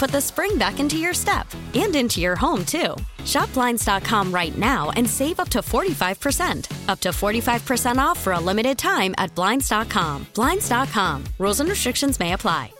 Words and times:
put 0.00 0.10
the 0.10 0.20
spring 0.20 0.56
back 0.56 0.80
into 0.80 0.96
your 0.96 1.12
step 1.12 1.46
and 1.74 1.94
into 1.94 2.20
your 2.20 2.34
home, 2.34 2.64
too. 2.64 2.96
Shop 3.26 3.52
Blinds.com 3.52 4.32
right 4.32 4.56
now 4.56 4.90
and 4.96 5.08
save 5.08 5.38
up 5.38 5.50
to 5.50 5.58
45%. 5.58 6.88
Up 6.88 7.00
to 7.00 7.10
45% 7.10 7.98
off 7.98 8.18
for 8.18 8.32
a 8.32 8.40
limited 8.40 8.78
time 8.78 9.14
at 9.18 9.34
Blinds.com. 9.34 10.26
Blinds.com. 10.34 11.24
Rules 11.38 11.60
and 11.60 11.68
restrictions 11.68 12.18
may 12.18 12.32
apply. 12.32 12.72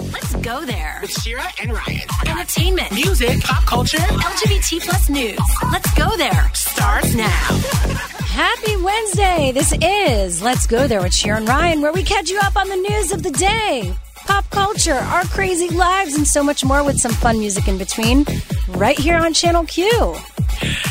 Let's 0.00 0.34
go 0.36 0.64
there. 0.64 0.98
With 1.02 1.12
Shira 1.12 1.44
and 1.60 1.72
Ryan. 1.72 2.08
Entertainment, 2.26 2.92
Music, 2.92 3.40
pop 3.40 3.64
culture, 3.66 3.98
LGBT 3.98 4.82
plus 4.82 5.08
news. 5.10 5.38
Let's 5.70 5.92
go 5.94 6.16
there. 6.16 6.50
starts 6.54 7.14
now. 7.14 7.28
Happy 8.32 8.76
Wednesday. 8.76 9.52
This 9.52 9.74
is 9.82 10.42
Let's 10.42 10.66
Go 10.66 10.88
There 10.88 11.02
with 11.02 11.14
Shira 11.14 11.36
and 11.36 11.48
Ryan, 11.48 11.82
where 11.82 11.92
we 11.92 12.02
catch 12.02 12.30
you 12.30 12.38
up 12.38 12.56
on 12.56 12.68
the 12.68 12.76
news 12.76 13.12
of 13.12 13.22
the 13.22 13.30
day, 13.30 13.94
pop 14.26 14.48
culture, 14.50 14.94
our 14.94 15.24
crazy 15.24 15.68
lives, 15.70 16.14
and 16.14 16.26
so 16.26 16.42
much 16.42 16.64
more 16.64 16.84
with 16.84 16.98
some 16.98 17.12
fun 17.12 17.38
music 17.38 17.68
in 17.68 17.78
between, 17.78 18.24
right 18.68 18.98
here 18.98 19.16
on 19.16 19.32
Channel 19.34 19.64
Q. 19.66 19.88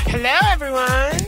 Hello, 0.08 0.36
everyone. 0.52 1.20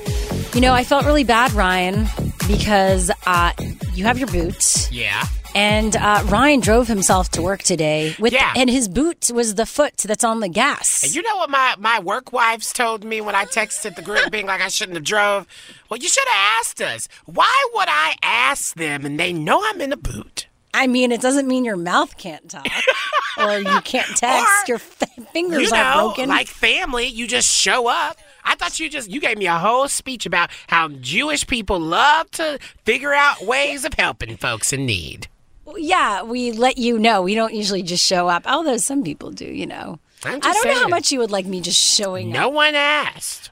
You 0.54 0.62
know, 0.62 0.74
I 0.74 0.84
felt 0.84 1.06
really 1.06 1.24
bad, 1.24 1.52
Ryan, 1.54 2.08
because 2.48 3.10
uh, 3.26 3.52
you 3.94 4.06
have 4.06 4.18
your 4.20 4.28
boots. 4.28 4.92
Yeah. 4.92 5.24
And 5.56 5.96
uh, 5.96 6.24
Ryan 6.30 6.62
drove 6.62 6.88
himself 6.88 7.30
to 7.32 7.42
work 7.44 7.62
today 7.62 8.16
with, 8.20 8.34
Yeah. 8.34 8.54
and 8.56 8.70
his 8.70 8.88
boot 8.88 9.30
was 9.32 9.54
the 9.56 9.68
foot 9.68 9.98
that's 9.98 10.24
on 10.24 10.40
the 10.40 10.50
gas. 10.50 11.14
You 11.16 11.22
know 11.22 11.38
what 11.38 11.50
my, 11.52 11.76
my 11.78 12.00
work 12.00 12.34
wives 12.34 12.74
told 12.74 13.04
me 13.04 13.22
when 13.22 13.36
I 13.36 13.46
texted 13.46 13.96
the 13.96 14.02
group 14.02 14.32
being 14.32 14.48
like 14.48 14.62
I 14.62 14.68
shouldn't 14.70 14.96
have 14.96 15.04
drove? 15.06 15.46
Well, 15.90 16.00
you 16.00 16.08
should 16.10 16.28
have 16.28 16.60
asked 16.60 16.82
us. 16.82 17.08
Why 17.26 17.68
would 17.76 17.88
I 17.88 18.16
ask 18.24 18.76
them 18.76 19.06
and 19.06 19.20
they 19.20 19.32
know 19.32 19.62
I'm 19.64 19.80
in 19.80 19.94
a 19.94 19.98
boot? 19.98 20.48
I 20.74 20.88
mean, 20.88 21.12
it 21.12 21.22
doesn't 21.22 21.48
mean 21.48 21.66
your 21.66 21.78
mouth 21.78 22.18
can't 22.18 22.50
talk 22.50 22.66
or 23.38 23.60
you 23.60 23.82
can't 23.82 24.08
text. 24.18 24.48
Or, 24.66 24.68
your 24.68 24.76
f- 24.78 25.30
fingers 25.32 25.70
you 25.70 25.76
are 25.78 25.96
know, 25.96 26.08
broken. 26.08 26.30
like 26.30 26.48
family, 26.48 27.06
you 27.08 27.28
just 27.28 27.48
show 27.48 27.88
up. 27.88 28.18
I 28.44 28.56
thought 28.56 28.80
you 28.80 28.90
just 28.90 29.10
you 29.10 29.20
gave 29.22 29.38
me 29.38 29.46
a 29.48 29.58
whole 29.58 29.88
speech 29.88 30.26
about 30.26 30.50
how 30.68 30.88
Jewish 30.90 31.46
people 31.48 31.80
love 31.80 32.30
to 32.32 32.60
figure 32.86 33.14
out 33.14 33.46
ways 33.46 33.86
of 33.86 33.94
helping 33.94 34.36
folks 34.38 34.74
in 34.74 34.86
need. 34.86 35.28
yeah, 35.78 36.24
we 36.24 36.52
let 36.52 36.78
you 36.78 36.98
know. 37.00 37.22
We 37.22 37.36
don't 37.36 37.54
usually 37.54 37.84
just 37.84 38.04
show 38.06 38.28
up, 38.28 38.44
although 38.46 38.78
some 38.78 39.04
people 39.04 39.32
do. 39.32 39.46
You 39.46 39.68
know. 39.68 40.00
I 40.26 40.40
don't 40.40 40.66
know 40.66 40.74
how 40.76 40.88
much 40.88 41.12
you 41.12 41.20
would 41.20 41.32
like 41.32 41.46
me 41.46 41.60
just 41.62 41.80
showing 41.80 42.32
No 42.32 42.48
up. 42.48 42.54
one 42.54 42.76
asked. 42.76 43.52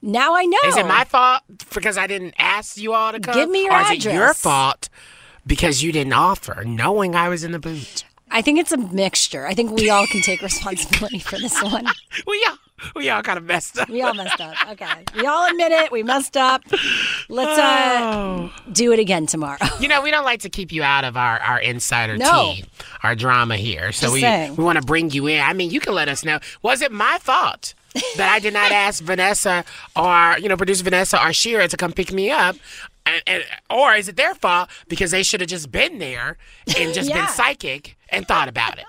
Now 0.00 0.34
I 0.34 0.44
know. 0.44 0.58
Is 0.66 0.76
it 0.76 0.86
my 0.86 1.04
fault 1.04 1.42
because 1.74 1.96
I 1.98 2.06
didn't 2.06 2.34
ask 2.38 2.76
you 2.76 2.92
all 2.92 3.12
to 3.12 3.20
come? 3.20 3.34
Give 3.34 3.48
me 3.50 3.64
your 3.64 3.74
or 3.74 3.80
is 3.82 3.90
it 3.90 4.04
your 4.04 4.32
fault 4.34 4.88
because 5.46 5.82
you 5.82 5.92
didn't 5.92 6.12
offer, 6.14 6.62
knowing 6.64 7.14
I 7.14 7.28
was 7.28 7.44
in 7.44 7.52
the 7.52 7.58
boot? 7.58 8.04
I 8.30 8.40
think 8.40 8.58
it's 8.58 8.72
a 8.72 8.78
mixture. 8.78 9.46
I 9.46 9.52
think 9.54 9.72
we 9.72 9.90
all 9.90 10.06
can 10.06 10.22
take 10.22 10.40
responsibility 10.50 11.18
for 11.18 11.38
this 11.38 11.62
one. 11.62 11.86
We 12.26 12.44
all 12.48 12.56
we 12.96 13.08
all 13.10 13.22
kind 13.22 13.38
of 13.38 13.44
messed 13.44 13.78
up. 13.78 13.88
We 13.88 14.02
all 14.02 14.12
messed 14.12 14.40
up. 14.40 14.54
Okay, 14.72 15.04
we 15.14 15.24
all 15.24 15.48
admit 15.48 15.70
it. 15.70 15.92
We 15.92 16.02
messed 16.02 16.36
up. 16.36 16.62
Let's 17.28 17.58
uh, 17.58 17.98
Oh. 18.02 18.52
do 18.72 18.92
it 18.92 18.98
again 18.98 19.26
tomorrow. 19.26 19.58
You 19.78 19.86
know, 19.88 20.02
we 20.02 20.10
don't 20.10 20.24
like 20.24 20.40
to 20.40 20.50
keep 20.50 20.72
you 20.72 20.82
out 20.82 21.04
of 21.04 21.16
our, 21.16 21.38
our 21.40 21.60
insider 21.60 22.16
No. 22.16 22.54
tea, 22.56 22.64
our 23.04 23.14
drama 23.14 23.56
here. 23.56 23.92
So 23.92 24.06
Just 24.06 24.14
we 24.14 24.20
saying. 24.22 24.56
we 24.56 24.64
want 24.64 24.78
to 24.78 24.84
bring 24.84 25.10
you 25.10 25.26
in. 25.28 25.40
I 25.40 25.52
mean, 25.52 25.70
you 25.70 25.78
can 25.78 25.94
let 25.94 26.08
us 26.08 26.24
know. 26.24 26.40
Was 26.62 26.82
it 26.82 26.90
my 26.90 27.18
fault 27.20 27.74
that 28.16 28.30
I 28.32 28.40
did 28.40 28.52
not 28.52 28.72
ask 28.86 29.02
Vanessa 29.02 29.64
or 29.94 30.36
you 30.40 30.48
know 30.48 30.56
producer 30.56 30.82
Vanessa 30.84 31.22
or 31.24 31.32
Shira 31.32 31.68
to 31.68 31.76
come 31.76 31.92
pick 31.92 32.12
me 32.12 32.30
up? 32.30 32.56
And, 33.04 33.22
and, 33.26 33.44
or 33.68 33.94
is 33.94 34.08
it 34.08 34.16
their 34.16 34.34
fault 34.34 34.68
because 34.88 35.10
they 35.10 35.22
should 35.24 35.40
have 35.40 35.48
just 35.50 35.70
been 35.72 35.98
there 35.98 36.36
and 36.78 36.94
just 36.94 37.08
Yeah. 37.08 37.26
been 37.26 37.34
psychic 37.34 37.96
and 38.08 38.26
thought 38.28 38.48
about 38.48 38.78
it? 38.78 38.84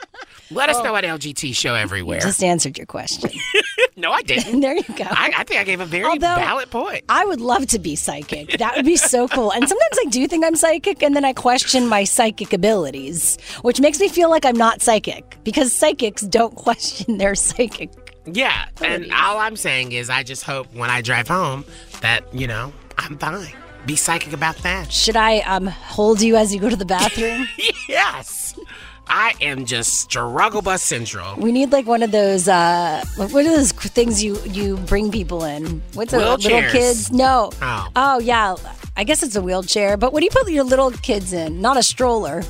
Let 0.51 0.69
us 0.69 0.83
know 0.83 0.95
at 0.95 1.03
LGT 1.03 1.55
Show 1.55 1.73
everywhere. 1.73 2.17
I 2.19 2.21
just 2.21 2.43
answered 2.43 2.77
your 2.77 2.85
question. 2.85 3.31
no, 3.97 4.11
I 4.11 4.21
didn't. 4.21 4.59
there 4.61 4.75
you 4.75 4.83
go. 4.83 5.05
I, 5.09 5.31
I 5.37 5.43
think 5.45 5.59
I 5.59 5.63
gave 5.63 5.79
a 5.79 5.85
very 5.85 6.05
Although- 6.05 6.35
valid 6.35 6.69
point. 6.69 7.03
I 7.09 7.25
would 7.25 7.41
love 7.41 7.65
to 7.67 7.79
be 7.79 7.95
psychic. 7.95 8.59
That 8.59 8.75
would 8.75 8.85
be 8.85 8.97
so 8.97 9.27
cool. 9.27 9.51
And 9.51 9.67
sometimes 9.67 9.97
I 10.05 10.09
do 10.09 10.27
think 10.27 10.45
I'm 10.45 10.55
psychic, 10.55 11.01
and 11.01 11.15
then 11.15 11.25
I 11.25 11.33
question 11.33 11.87
my 11.87 12.03
psychic 12.03 12.53
abilities, 12.53 13.39
which 13.63 13.79
makes 13.81 13.99
me 13.99 14.09
feel 14.09 14.29
like 14.29 14.45
I'm 14.45 14.55
not 14.57 14.81
psychic 14.83 15.37
because 15.43 15.73
psychics 15.73 16.21
don't 16.21 16.53
question 16.67 17.17
their 17.17 17.33
psychic. 17.33 17.89
Yeah, 18.25 18.67
and 18.81 19.11
all 19.11 19.39
I'm 19.39 19.55
saying 19.55 19.91
is 19.93 20.09
I 20.11 20.21
just 20.23 20.43
hope 20.43 20.71
when 20.75 20.89
I 20.91 21.01
drive 21.01 21.27
home 21.27 21.65
that, 22.01 22.31
you 22.33 22.45
know, 22.47 22.71
I'm 22.99 23.17
fine. 23.17 23.51
Be 23.85 23.95
psychic 23.95 24.33
about 24.33 24.57
that. 24.59 24.91
Should 24.91 25.17
I 25.17 25.39
um, 25.39 25.67
hold 25.67 26.21
you 26.21 26.35
as 26.35 26.53
you 26.53 26.59
go 26.61 26.69
to 26.69 26.75
the 26.75 26.85
bathroom? 26.85 27.47
yes. 27.89 28.55
I 29.07 29.33
am 29.41 29.65
just 29.65 29.99
struggle 29.99 30.61
bus 30.61 30.81
central. 30.81 31.35
we 31.35 31.51
need 31.51 31.73
like 31.73 31.85
one 31.85 32.03
of 32.03 32.11
those. 32.11 32.47
Uh, 32.47 33.03
what 33.17 33.33
are 33.33 33.43
those 33.43 33.73
things 33.73 34.23
you 34.23 34.39
you 34.43 34.77
bring 34.77 35.11
people 35.11 35.43
in? 35.43 35.81
What's 35.93 36.13
a 36.13 36.17
little 36.17 36.37
kids? 36.37 37.11
No. 37.11 37.51
Oh. 37.61 37.87
Oh 37.95 38.19
yeah. 38.19 38.55
I 38.95 39.03
guess 39.03 39.21
it's 39.21 39.35
a 39.35 39.41
wheelchair. 39.41 39.97
But 39.97 40.13
what 40.13 40.21
do 40.21 40.25
you 40.25 40.31
put 40.31 40.49
your 40.49 40.63
little 40.63 40.91
kids 40.91 41.33
in? 41.33 41.61
Not 41.61 41.75
a 41.77 41.83
stroller. 41.83 42.43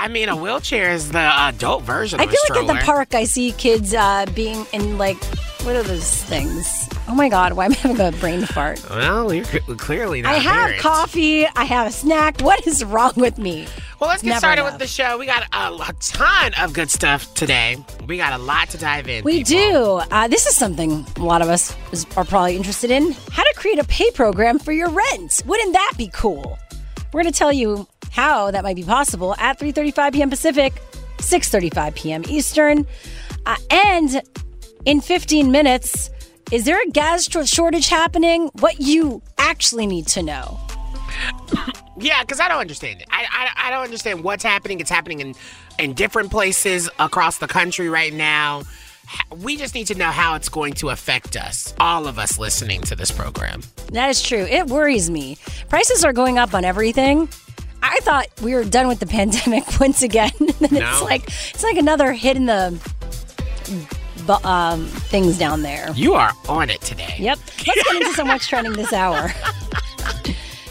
I 0.00 0.08
mean, 0.08 0.30
a 0.30 0.36
wheelchair 0.36 0.92
is 0.92 1.10
the 1.10 1.18
adult 1.18 1.82
version 1.82 2.20
I 2.20 2.26
feel 2.26 2.40
like 2.48 2.58
at 2.58 2.66
the 2.66 2.84
park 2.86 3.14
I 3.14 3.24
see 3.24 3.52
kids 3.52 3.92
uh, 3.92 4.24
being 4.34 4.64
in 4.72 4.96
like 4.96 5.22
what 5.62 5.76
are 5.76 5.82
those 5.82 6.22
things? 6.22 6.88
Oh 7.06 7.14
my 7.14 7.28
god, 7.28 7.52
why 7.52 7.66
am 7.66 7.72
I 7.72 7.74
having 7.74 8.00
a 8.00 8.12
brain 8.12 8.46
fart? 8.46 8.82
Well, 8.88 9.30
you're 9.34 9.44
clearly 9.76 10.22
not 10.22 10.32
I 10.34 10.38
have 10.38 10.52
parents. 10.54 10.82
coffee. 10.82 11.46
I 11.46 11.64
have 11.64 11.88
a 11.88 11.92
snack. 11.92 12.40
What 12.40 12.66
is 12.66 12.82
wrong 12.82 13.12
with 13.16 13.36
me? 13.36 13.66
Well, 14.00 14.08
let's 14.08 14.22
get 14.22 14.30
Never 14.30 14.38
started 14.38 14.62
enough. 14.62 14.72
with 14.74 14.80
the 14.80 14.86
show. 14.86 15.18
We 15.18 15.26
got 15.26 15.42
a, 15.52 15.74
a 15.74 15.92
ton 16.00 16.52
of 16.58 16.72
good 16.72 16.88
stuff 16.90 17.34
today. 17.34 17.76
We 18.06 18.16
got 18.16 18.32
a 18.32 18.42
lot 18.42 18.70
to 18.70 18.78
dive 18.78 19.06
in. 19.06 19.22
We 19.22 19.44
people. 19.44 20.00
do. 20.00 20.02
Uh, 20.10 20.28
this 20.28 20.46
is 20.46 20.56
something 20.56 21.04
a 21.18 21.22
lot 21.22 21.42
of 21.42 21.50
us 21.50 21.76
is, 21.92 22.06
are 22.16 22.24
probably 22.24 22.56
interested 22.56 22.90
in. 22.90 23.12
How 23.30 23.42
to 23.44 23.52
create 23.54 23.78
a 23.78 23.84
pay 23.84 24.10
program 24.12 24.58
for 24.58 24.72
your 24.72 24.88
rent. 24.88 25.42
Wouldn't 25.44 25.74
that 25.74 25.92
be 25.98 26.08
cool? 26.14 26.58
We're 27.12 27.20
going 27.22 27.32
to 27.32 27.38
tell 27.38 27.52
you 27.52 27.86
how 28.10 28.50
that 28.50 28.62
might 28.62 28.76
be 28.76 28.82
possible 28.82 29.34
at 29.38 29.58
3:35 29.58 30.12
p.m. 30.12 30.30
Pacific, 30.30 30.74
6:35 31.18 31.94
p.m. 31.94 32.22
Eastern, 32.28 32.86
uh, 33.46 33.56
and 33.70 34.22
in 34.84 35.00
15 35.00 35.50
minutes. 35.50 36.10
Is 36.50 36.64
there 36.64 36.82
a 36.82 36.90
gas 36.90 37.28
shortage 37.48 37.86
happening? 37.88 38.50
What 38.58 38.80
you 38.80 39.22
actually 39.38 39.86
need 39.86 40.08
to 40.08 40.22
know. 40.22 40.58
Yeah, 42.00 42.22
because 42.22 42.40
I 42.40 42.48
don't 42.48 42.60
understand 42.60 43.02
it. 43.02 43.08
I, 43.10 43.26
I, 43.30 43.68
I 43.68 43.70
don't 43.70 43.84
understand 43.84 44.24
what's 44.24 44.42
happening. 44.42 44.80
It's 44.80 44.90
happening 44.90 45.20
in, 45.20 45.34
in 45.78 45.92
different 45.92 46.30
places 46.30 46.88
across 46.98 47.38
the 47.38 47.46
country 47.46 47.88
right 47.88 48.12
now. 48.12 48.62
We 49.42 49.56
just 49.56 49.74
need 49.74 49.88
to 49.88 49.94
know 49.94 50.10
how 50.10 50.34
it's 50.34 50.48
going 50.48 50.74
to 50.74 50.88
affect 50.90 51.36
us, 51.36 51.74
all 51.78 52.06
of 52.06 52.18
us 52.18 52.38
listening 52.38 52.80
to 52.82 52.96
this 52.96 53.10
program. 53.10 53.62
That 53.92 54.08
is 54.08 54.22
true. 54.22 54.44
It 54.44 54.68
worries 54.68 55.10
me. 55.10 55.36
Prices 55.68 56.04
are 56.04 56.12
going 56.12 56.38
up 56.38 56.54
on 56.54 56.64
everything. 56.64 57.28
I 57.82 57.98
thought 58.00 58.26
we 58.42 58.54
were 58.54 58.64
done 58.64 58.88
with 58.88 59.00
the 59.00 59.06
pandemic 59.06 59.64
once 59.80 60.02
again. 60.02 60.32
and 60.38 60.48
then 60.48 60.82
it's 60.82 61.02
like 61.02 61.24
it's 61.24 61.62
like 61.62 61.76
another 61.76 62.12
hit 62.12 62.36
in 62.36 62.46
the 62.46 62.78
um, 64.44 64.86
things 64.86 65.38
down 65.38 65.62
there. 65.62 65.90
You 65.94 66.14
are 66.14 66.32
on 66.48 66.70
it 66.70 66.80
today. 66.80 67.16
Yep. 67.18 67.38
Let's 67.66 67.82
get 67.82 67.96
into 67.96 68.12
some 68.14 68.28
what's 68.28 68.46
trending 68.46 68.74
this 68.74 68.92
hour. 68.92 69.32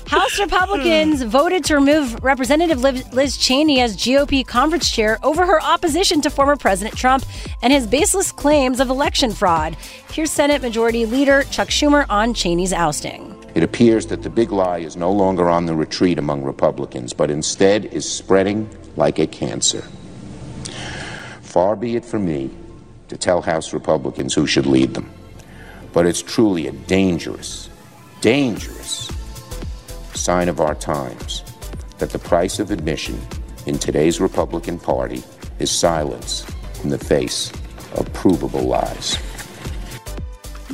House 0.10 0.40
Republicans 0.40 1.22
voted 1.22 1.64
to 1.66 1.76
remove 1.76 2.24
Representative 2.24 2.82
Liz 2.82 3.38
Cheney 3.38 3.80
as 3.80 3.96
GOP 3.96 4.44
conference 4.44 4.90
chair 4.90 5.20
over 5.22 5.46
her 5.46 5.62
opposition 5.62 6.20
to 6.22 6.32
former 6.32 6.56
President 6.56 6.98
Trump 6.98 7.24
and 7.62 7.72
his 7.72 7.86
baseless 7.86 8.32
claims 8.32 8.80
of 8.80 8.90
election 8.90 9.32
fraud. 9.32 9.78
Here's 10.12 10.32
Senate 10.32 10.64
Majority 10.64 11.06
Leader 11.06 11.44
Chuck 11.52 11.68
Schumer 11.68 12.08
on 12.10 12.34
Cheney's 12.34 12.74
ousting. 12.74 13.36
It 13.54 13.62
appears 13.62 14.08
that 14.08 14.24
the 14.24 14.32
big 14.32 14.52
lie 14.52 14.80
is 14.80 14.98
no 14.98 15.12
longer 15.12 15.48
on 15.48 15.68
the 15.68 15.76
retreat 15.76 16.18
among 16.18 16.42
Republicans, 16.42 17.14
but 17.14 17.30
instead 17.30 17.86
is 17.86 18.12
spreading 18.12 18.68
like 18.96 19.20
a 19.20 19.28
cancer. 19.28 19.84
Far 21.42 21.76
be 21.76 21.96
it 21.96 22.04
from 22.04 22.26
me 22.26 22.50
to 23.10 23.16
tell 23.16 23.44
House 23.44 23.74
Republicans 23.74 24.34
who 24.34 24.48
should 24.48 24.66
lead 24.66 24.96
them, 24.96 25.12
but 25.94 26.08
it's 26.08 26.24
truly 26.24 26.66
a 26.66 26.72
dangerous, 26.72 27.70
dangerous 28.22 29.12
sign 30.20 30.50
of 30.50 30.60
our 30.60 30.76
times 30.76 31.44
that 31.98 32.10
the 32.10 32.20
price 32.20 32.60
of 32.60 32.72
admission 32.72 33.20
in 33.66 33.80
today's 33.80 34.20
Republican 34.20 34.78
Party 34.78 35.24
is 35.60 35.72
silence 35.72 36.46
in 36.84 36.90
the 36.90 36.98
face 36.98 37.52
of 37.96 38.12
provable 38.14 38.62
lies. 38.62 39.18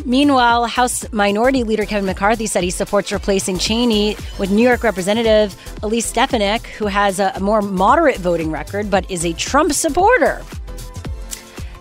Meanwhile, 0.04 0.66
House 0.66 1.12
Minority 1.12 1.64
Leader 1.64 1.86
Kevin 1.86 2.06
McCarthy 2.06 2.46
said 2.46 2.64
he 2.64 2.70
supports 2.70 3.12
replacing 3.12 3.58
Cheney 3.58 4.18
with 4.38 4.52
New 4.52 4.62
York 4.62 4.84
Representative 4.84 5.56
Elise 5.82 6.06
Stefanik, 6.06 6.68
who 6.68 6.86
has 6.88 7.20
a, 7.20 7.40
more 7.40 7.62
moderate 7.62 8.18
voting 8.18 8.52
record 8.52 8.92
but 8.92 9.10
is 9.10 9.26
a 9.26 9.34
Trump 9.34 9.74
supporter. 9.74 10.44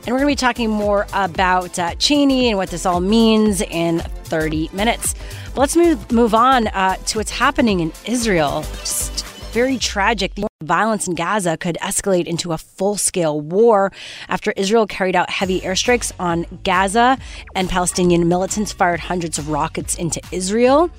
And 0.06 0.12
we're 0.12 0.20
going 0.20 0.36
to 0.36 0.42
be 0.42 0.46
talking 0.46 0.68
more 0.68 1.06
about 1.14 1.78
uh, 1.78 1.94
Cheney 1.94 2.50
and 2.50 2.58
what 2.58 2.68
this 2.68 2.84
all 2.84 3.00
means 3.00 3.62
in 3.62 4.00
30 4.00 4.68
minutes. 4.74 5.14
But 5.54 5.60
let's 5.60 5.76
move 5.76 6.12
move 6.12 6.34
on 6.34 6.66
uh, 6.66 6.96
to 6.96 7.18
what's 7.18 7.30
happening 7.30 7.80
in 7.80 7.90
Israel. 8.04 8.64
Just 8.80 9.24
very 9.54 9.78
tragic. 9.78 10.34
The 10.34 10.46
violence 10.62 11.08
in 11.08 11.14
Gaza 11.14 11.56
could 11.56 11.78
escalate 11.80 12.26
into 12.26 12.52
a 12.52 12.58
full 12.58 12.98
scale 12.98 13.40
war 13.40 13.92
after 14.28 14.52
Israel 14.58 14.86
carried 14.86 15.16
out 15.16 15.30
heavy 15.30 15.62
airstrikes 15.62 16.12
on 16.18 16.44
Gaza 16.64 17.16
and 17.54 17.70
Palestinian 17.70 18.28
militants 18.28 18.72
fired 18.72 19.00
hundreds 19.00 19.38
of 19.38 19.48
rockets 19.48 19.94
into 19.94 20.20
Israel. 20.32 20.90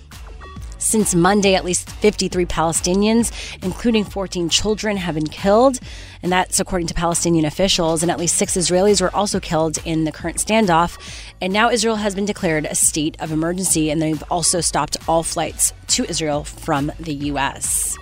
Since 0.78 1.16
Monday, 1.16 1.56
at 1.56 1.66
least 1.66 1.90
53 1.90 2.46
Palestinians, 2.46 3.32
including 3.64 4.04
14 4.04 4.50
children, 4.50 4.98
have 4.98 5.16
been 5.16 5.28
killed. 5.28 5.80
And 6.26 6.32
that's 6.32 6.60
according 6.60 6.88
to 6.88 6.96
Palestinian 6.96 7.46
officials. 7.46 8.02
And 8.02 8.12
at 8.12 8.18
least 8.18 8.36
six 8.36 8.58
Israelis 8.58 9.00
were 9.00 9.16
also 9.16 9.40
killed 9.40 9.78
in 9.86 10.06
the 10.06 10.12
current 10.12 10.38
standoff. 10.38 10.98
And 11.40 11.54
now 11.54 11.70
Israel 11.70 11.98
has 11.98 12.16
been 12.16 12.26
declared 12.26 12.66
a 12.66 12.74
state 12.74 13.16
of 13.20 13.32
emergency. 13.32 13.92
And 13.92 14.02
they've 14.02 14.24
also 14.32 14.60
stopped 14.60 14.98
all 15.08 15.22
flights 15.22 15.72
to 15.90 16.04
Israel 16.10 16.44
from 16.44 16.92
the 17.00 17.14
U.S. 17.14 17.96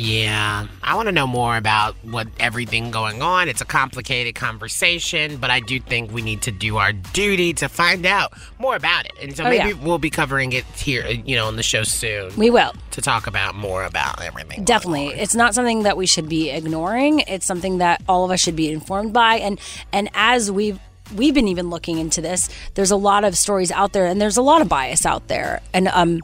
Yeah, 0.00 0.66
I 0.82 0.94
want 0.96 1.08
to 1.08 1.12
know 1.12 1.26
more 1.26 1.58
about 1.58 1.94
what 2.02 2.26
everything 2.38 2.90
going 2.90 3.20
on. 3.20 3.48
It's 3.50 3.60
a 3.60 3.66
complicated 3.66 4.34
conversation, 4.34 5.36
but 5.36 5.50
I 5.50 5.60
do 5.60 5.78
think 5.78 6.10
we 6.10 6.22
need 6.22 6.40
to 6.42 6.50
do 6.50 6.78
our 6.78 6.92
duty 6.94 7.52
to 7.54 7.68
find 7.68 8.06
out 8.06 8.32
more 8.58 8.76
about 8.76 9.04
it. 9.04 9.12
And 9.20 9.36
so 9.36 9.44
Oh, 9.44 9.50
maybe 9.50 9.70
yeah. 9.70 9.84
we'll 9.84 9.98
be 9.98 10.08
covering 10.08 10.52
it 10.52 10.64
here, 10.74 11.06
you 11.06 11.36
know, 11.36 11.46
on 11.48 11.56
the 11.56 11.62
show 11.62 11.82
soon 11.82 12.34
We 12.36 12.48
will. 12.48 12.72
to 12.92 13.02
talk 13.02 13.26
about 13.26 13.54
more 13.54 13.84
about 13.84 14.22
everything. 14.22 14.64
Definitely. 14.64 15.08
It's 15.08 15.34
not 15.34 15.54
something 15.54 15.82
that 15.82 15.98
we 15.98 16.06
should 16.06 16.30
be 16.30 16.48
ignoring. 16.50 17.20
It's 17.20 17.44
something 17.44 17.78
that 17.78 18.00
all 18.08 18.24
of 18.24 18.30
us 18.30 18.40
should 18.40 18.56
be 18.56 18.70
informed 18.72 19.12
by. 19.12 19.36
And 19.36 19.60
and 19.92 20.08
as 20.14 20.50
we've 20.50 20.78
we've 21.14 21.34
been 21.34 21.48
even 21.48 21.68
looking 21.68 21.98
into 21.98 22.22
this, 22.22 22.48
there's 22.74 22.90
a 22.90 22.96
lot 22.96 23.24
of 23.24 23.36
stories 23.36 23.70
out 23.70 23.92
there 23.92 24.06
and 24.06 24.18
there's 24.20 24.38
a 24.38 24.42
lot 24.42 24.62
of 24.62 24.68
bias 24.68 25.04
out 25.04 25.28
there. 25.28 25.60
And 25.74 25.88
um 25.88 26.20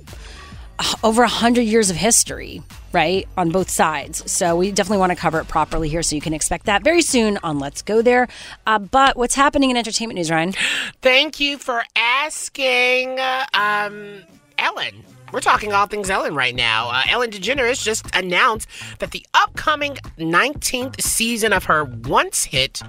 over 1.03 1.23
a 1.23 1.29
hundred 1.29 1.63
years 1.63 1.91
of 1.91 1.97
history, 1.97 2.63
right, 2.97 3.29
on 3.37 3.51
both 3.51 3.69
sides. 3.69 4.29
So 4.31 4.57
we 4.57 4.73
definitely 4.73 4.99
want 4.99 5.13
to 5.13 5.17
cover 5.17 5.39
it 5.39 5.49
properly 5.49 5.91
here, 5.91 6.03
so 6.03 6.15
you 6.15 6.23
can 6.23 6.33
expect 6.33 6.65
that 6.65 6.83
very 6.83 7.03
soon 7.03 7.39
on 7.43 7.59
Let's 7.59 7.83
Go 7.83 8.01
There. 8.01 8.27
Uh, 8.67 8.79
but 8.79 9.19
what's 9.19 9.35
happening 9.35 9.71
in 9.71 9.77
entertainment 9.77 10.17
news, 10.17 10.31
Ryan? 10.31 10.53
Thank 11.03 11.39
you 11.39 11.59
for 11.59 11.85
asking, 11.95 13.21
um, 13.53 14.23
Ellen. 14.57 15.05
We're 15.31 15.41
talking 15.41 15.75
all 15.75 15.87
things 15.87 16.09
Ellen 16.09 16.35
right 16.35 16.55
now. 16.55 16.89
Uh, 16.89 17.03
Ellen 17.11 17.31
DeGeneres 17.31 17.83
just 17.83 18.07
announced 18.17 18.67
that 19.01 19.11
the 19.11 19.27
upcoming 19.35 19.97
19th 20.19 20.99
season 21.03 21.53
of 21.53 21.65
her 21.65 21.85
once 21.85 22.45
hit 22.45 22.81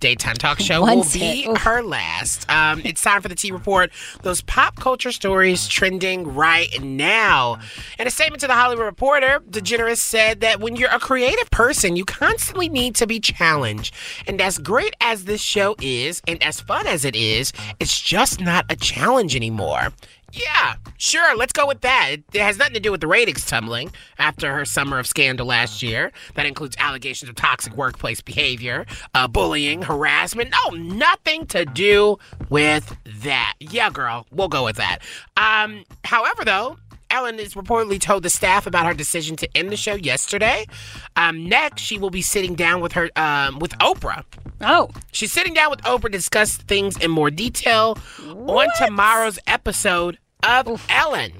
daytime 0.00 0.36
talk 0.36 0.60
show 0.60 0.82
will 0.82 1.04
be. 1.12 1.46
Oof. 1.48 1.58
her 1.58 1.82
last. 1.82 2.48
Um, 2.50 2.82
it's 2.84 3.02
time 3.02 3.22
for 3.22 3.28
the 3.28 3.34
T 3.34 3.50
Report. 3.52 3.90
Those 4.22 4.42
pop 4.42 4.76
culture 4.76 5.12
stories 5.12 5.66
trending 5.66 6.34
right 6.34 6.68
now. 6.82 7.58
In 7.98 8.06
a 8.06 8.10
statement 8.10 8.40
to 8.40 8.46
the 8.46 8.54
Hollywood 8.54 8.84
Reporter, 8.84 9.40
DeGeneres 9.50 9.98
said 9.98 10.40
that 10.40 10.60
when 10.60 10.76
you're 10.76 10.90
a 10.90 11.00
creative 11.00 11.50
person, 11.50 11.96
you 11.96 12.04
constantly 12.04 12.68
need 12.68 12.94
to 12.96 13.06
be 13.06 13.20
challenged. 13.20 13.94
And 14.26 14.40
as 14.40 14.58
great 14.58 14.94
as 15.00 15.24
this 15.24 15.40
show 15.40 15.74
is, 15.80 16.22
and 16.26 16.42
as 16.42 16.60
fun 16.60 16.86
as 16.86 17.04
it 17.04 17.16
is, 17.16 17.52
it's 17.80 18.00
just 18.00 18.40
not 18.40 18.66
a 18.68 18.76
challenge 18.76 19.34
anymore. 19.34 19.92
Yeah, 20.34 20.74
sure, 20.98 21.36
let's 21.36 21.52
go 21.52 21.64
with 21.64 21.82
that. 21.82 22.16
It, 22.32 22.40
has 22.40 22.58
nothing 22.58 22.74
to 22.74 22.80
do 22.80 22.90
with 22.90 23.00
the 23.00 23.06
ratings 23.06 23.46
tumbling 23.46 23.92
after 24.18 24.52
her 24.52 24.64
summer 24.64 24.98
of 24.98 25.06
scandal 25.06 25.46
last 25.46 25.80
year. 25.80 26.10
That 26.34 26.44
includes 26.44 26.74
allegations 26.78 27.28
of 27.28 27.36
toxic 27.36 27.76
workplace 27.76 28.20
behavior, 28.20 28.84
uh, 29.14 29.28
bullying, 29.28 29.82
harassment. 29.82 30.50
No, 30.50 30.76
nothing 30.76 31.46
to 31.46 31.64
do 31.64 32.18
with 32.50 32.96
that. 33.22 33.54
Yeah, 33.60 33.90
girl, 33.90 34.26
we'll 34.32 34.48
go 34.48 34.64
with 34.64 34.76
that. 34.76 34.98
Um, 35.36 35.84
however, 36.02 36.44
though, 36.44 36.78
Ellen 37.10 37.38
has 37.38 37.54
reportedly 37.54 38.00
told 38.00 38.24
the 38.24 38.30
staff 38.30 38.66
about 38.66 38.86
her 38.86 38.94
decision 38.94 39.36
to 39.36 39.56
end 39.56 39.70
the 39.70 39.76
show 39.76 39.94
yesterday. 39.94 40.66
Um, 41.14 41.48
next, 41.48 41.82
she 41.82 41.96
will 41.96 42.10
be 42.10 42.22
sitting 42.22 42.56
down 42.56 42.80
with 42.80 42.92
her 42.92 43.08
um, 43.14 43.60
with 43.60 43.70
Oprah. 43.78 44.24
Oh, 44.60 44.90
She's 45.12 45.30
sitting 45.30 45.54
down 45.54 45.70
with 45.70 45.80
Oprah 45.82 46.02
to 46.02 46.08
discuss 46.08 46.56
things 46.56 46.96
in 46.98 47.12
more 47.12 47.30
detail 47.30 47.96
on 48.26 48.66
tomorrow's 48.78 49.38
episode 49.46 50.18
of 50.46 50.84
Ellen. 50.88 51.32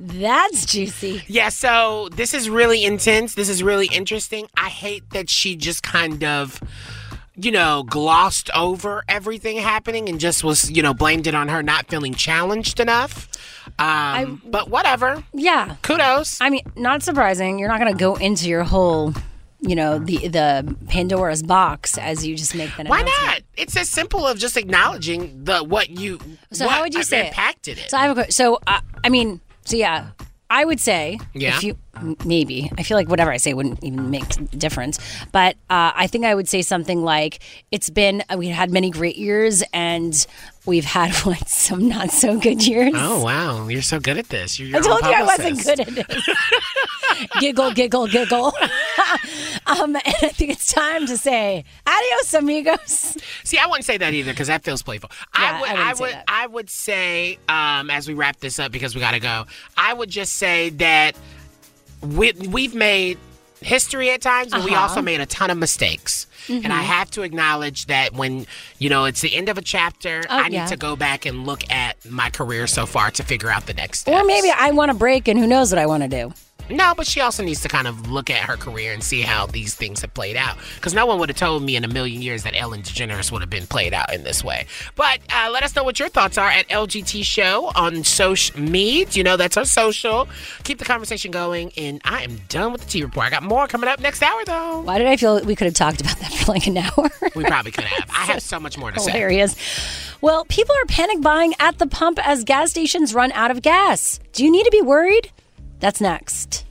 that's 0.00 0.66
juicy. 0.66 1.22
Yeah, 1.26 1.48
so 1.48 2.08
this 2.12 2.34
is 2.34 2.50
really 2.50 2.84
intense. 2.84 3.34
This 3.34 3.48
is 3.48 3.62
really 3.62 3.86
interesting. 3.86 4.48
I 4.56 4.68
hate 4.68 5.08
that 5.10 5.28
she 5.30 5.56
just 5.56 5.82
kind 5.82 6.22
of, 6.24 6.60
you 7.34 7.50
know, 7.50 7.82
glossed 7.84 8.50
over 8.54 9.04
everything 9.08 9.56
happening 9.58 10.08
and 10.08 10.18
just 10.20 10.44
was, 10.44 10.70
you 10.70 10.82
know, 10.82 10.94
blamed 10.94 11.26
it 11.26 11.34
on 11.34 11.48
her 11.48 11.62
not 11.62 11.88
feeling 11.88 12.14
challenged 12.14 12.80
enough. 12.80 13.28
Um, 13.78 14.40
but 14.46 14.70
whatever. 14.70 15.22
Yeah. 15.34 15.76
Kudos. 15.82 16.40
I 16.40 16.50
mean, 16.50 16.62
not 16.76 17.02
surprising. 17.02 17.58
You're 17.58 17.68
not 17.68 17.80
going 17.80 17.92
to 17.92 17.98
go 17.98 18.14
into 18.14 18.48
your 18.48 18.64
whole, 18.64 19.12
you 19.60 19.74
know, 19.74 19.98
the 19.98 20.28
the 20.28 20.76
Pandora's 20.88 21.42
box 21.42 21.96
as 21.98 22.26
you 22.26 22.36
just 22.36 22.54
make 22.54 22.76
that 22.76 22.86
Why 22.88 23.02
not? 23.02 23.40
It's 23.56 23.76
as 23.76 23.88
simple 23.88 24.26
of 24.26 24.38
just 24.38 24.56
acknowledging 24.56 25.44
the 25.44 25.64
what 25.64 25.88
you 25.90 26.18
So 26.52 26.66
what 26.66 26.74
how 26.74 26.82
would 26.82 26.94
you 26.94 27.02
say 27.02 27.20
it? 27.24 27.28
impacted 27.28 27.78
it. 27.78 27.90
So 27.90 27.96
I 27.96 28.06
have 28.06 28.18
a. 28.18 28.30
So 28.32 28.58
uh, 28.66 28.80
I 29.02 29.08
mean, 29.08 29.40
so 29.64 29.76
yeah, 29.76 30.08
I 30.50 30.64
would 30.64 30.78
say 30.78 31.18
Yeah. 31.34 31.56
if 31.56 31.64
you 31.64 31.76
maybe 32.24 32.70
I 32.78 32.82
feel 32.82 32.96
like 32.96 33.08
whatever 33.08 33.32
I 33.32 33.38
say 33.38 33.54
wouldn't 33.54 33.82
even 33.82 34.10
make 34.10 34.36
a 34.36 34.42
difference, 34.56 34.98
but 35.32 35.56
uh, 35.70 35.92
I 35.94 36.06
think 36.06 36.24
I 36.26 36.34
would 36.34 36.48
say 36.48 36.60
something 36.62 37.02
like 37.02 37.40
it's 37.70 37.88
been 37.90 38.22
uh, 38.30 38.36
we 38.36 38.48
had 38.48 38.70
many 38.70 38.90
great 38.90 39.16
years 39.16 39.62
and 39.72 40.26
we've 40.66 40.84
had 40.84 41.12
some 41.46 41.88
not 41.88 42.10
so 42.10 42.38
good 42.38 42.66
years. 42.66 42.92
Oh 42.94 43.22
wow, 43.22 43.68
you're 43.68 43.82
so 43.82 43.98
good 44.00 44.18
at 44.18 44.28
this. 44.28 44.60
I 44.60 44.80
told 44.80 45.02
you 45.04 45.10
I 45.12 45.22
wasn't 45.22 45.62
good 45.64 45.80
at 45.80 45.88
it. 45.98 47.30
giggle, 47.40 47.72
giggle, 47.72 48.06
giggle. 48.08 48.46
um, 49.66 49.96
and 49.96 50.02
I 50.22 50.28
think 50.28 50.50
it's 50.50 50.72
time 50.72 51.06
to 51.06 51.16
say 51.16 51.64
adios, 51.86 52.34
amigos. 52.34 53.16
See, 53.44 53.58
I 53.58 53.66
wouldn't 53.66 53.84
say 53.84 53.96
that 53.98 54.12
either 54.12 54.32
because 54.32 54.48
that 54.48 54.64
feels 54.64 54.82
playful. 54.82 55.10
Yeah, 55.38 55.56
I 55.56 55.60
would, 55.60 55.70
I 55.70 55.90
I, 55.90 55.94
that. 56.12 56.24
I 56.28 56.46
would 56.46 56.70
say, 56.70 57.38
um, 57.48 57.90
as 57.90 58.08
we 58.08 58.14
wrap 58.14 58.38
this 58.40 58.58
up 58.58 58.72
because 58.72 58.94
we 58.94 59.00
got 59.00 59.12
to 59.12 59.20
go. 59.20 59.46
I 59.76 59.94
would 59.94 60.10
just 60.10 60.34
say 60.34 60.70
that 60.70 61.16
we, 62.02 62.32
we've 62.32 62.74
made 62.74 63.18
history 63.60 64.10
at 64.10 64.20
times, 64.20 64.52
but 64.52 64.64
we 64.64 64.72
Uh-huh. 64.72 64.82
also 64.82 65.00
made 65.02 65.20
a 65.20 65.26
ton 65.26 65.50
of 65.50 65.56
mistakes. 65.58 66.26
And 66.48 66.62
Mm-hmm. 66.62 66.72
I 66.72 66.82
have 66.82 67.10
to 67.12 67.22
acknowledge 67.22 67.86
that 67.86 68.12
when 68.14 68.46
you 68.78 68.88
know 68.88 69.04
it's 69.04 69.20
the 69.20 69.34
end 69.34 69.48
of 69.48 69.58
a 69.58 69.62
chapter, 69.62 70.22
Oh, 70.28 70.36
I 70.36 70.48
need 70.48 70.66
to 70.68 70.76
go 70.76 70.96
back 70.96 71.26
and 71.26 71.46
look 71.46 71.68
at 71.70 71.96
my 72.08 72.30
career 72.30 72.66
so 72.66 72.86
far 72.86 73.10
to 73.12 73.22
figure 73.22 73.50
out 73.50 73.66
the 73.66 73.74
next 73.74 74.00
steps. 74.00 74.16
Or 74.16 74.24
maybe 74.24 74.50
I 74.50 74.70
want 74.72 74.90
a 74.90 74.94
break, 74.94 75.28
and 75.28 75.38
who 75.38 75.46
knows 75.46 75.70
what 75.72 75.78
I 75.78 75.86
want 75.86 76.02
to 76.04 76.08
do. 76.08 76.32
No, 76.68 76.94
but 76.96 77.06
she 77.06 77.20
also 77.20 77.44
needs 77.44 77.60
to 77.62 77.68
kind 77.68 77.86
of 77.86 78.10
look 78.10 78.28
at 78.30 78.42
her 78.44 78.56
career 78.56 78.92
and 78.92 79.02
see 79.02 79.22
how 79.22 79.46
these 79.46 79.74
things 79.74 80.00
have 80.00 80.12
played 80.14 80.36
out. 80.36 80.56
Because 80.74 80.94
no 80.94 81.06
one 81.06 81.18
would 81.20 81.28
have 81.28 81.38
told 81.38 81.62
me 81.62 81.76
in 81.76 81.84
a 81.84 81.88
million 81.88 82.22
years 82.22 82.42
that 82.42 82.54
Ellen 82.60 82.82
DeGeneres 82.82 83.30
would 83.30 83.40
have 83.40 83.50
been 83.50 83.66
played 83.66 83.94
out 83.94 84.12
in 84.12 84.24
this 84.24 84.42
way. 84.42 84.66
But 84.96 85.20
uh, 85.32 85.50
let 85.52 85.62
us 85.62 85.74
know 85.76 85.84
what 85.84 85.98
your 85.98 86.08
thoughts 86.08 86.38
are 86.38 86.50
at 86.50 86.68
LGT 86.68 87.24
Show 87.24 87.70
on 87.76 88.02
social 88.04 88.58
media. 88.58 89.06
You 89.12 89.22
know, 89.22 89.36
that's 89.36 89.56
our 89.56 89.64
social. 89.64 90.28
Keep 90.64 90.78
the 90.78 90.84
conversation 90.84 91.30
going. 91.30 91.72
And 91.76 92.00
I 92.04 92.22
am 92.22 92.40
done 92.48 92.72
with 92.72 92.82
the 92.82 92.88
T 92.88 93.02
report. 93.04 93.26
I 93.26 93.30
got 93.30 93.42
more 93.42 93.66
coming 93.68 93.88
up 93.88 94.00
next 94.00 94.22
hour, 94.22 94.44
though. 94.44 94.80
Why 94.80 94.98
did 94.98 95.06
I 95.06 95.16
feel 95.16 95.42
we 95.44 95.54
could 95.54 95.66
have 95.66 95.74
talked 95.74 96.00
about 96.00 96.18
that 96.18 96.32
for 96.44 96.52
like 96.52 96.66
an 96.66 96.78
hour? 96.78 97.10
We 97.34 97.44
probably 97.44 97.72
could 97.72 97.84
have. 97.84 98.10
I 98.10 98.24
have 98.32 98.42
so 98.42 98.58
much 98.58 98.76
more 98.76 98.90
to 98.90 99.00
say. 99.00 99.12
Hilarious. 99.12 99.56
Well, 100.20 100.44
people 100.46 100.74
are 100.74 100.86
panic 100.86 101.20
buying 101.20 101.54
at 101.60 101.78
the 101.78 101.86
pump 101.86 102.18
as 102.26 102.42
gas 102.42 102.70
stations 102.70 103.14
run 103.14 103.32
out 103.32 103.50
of 103.50 103.62
gas. 103.62 104.18
Do 104.32 104.44
you 104.44 104.50
need 104.50 104.64
to 104.64 104.70
be 104.70 104.82
worried? 104.82 105.30
That's 105.80 106.00
next. 106.00 106.64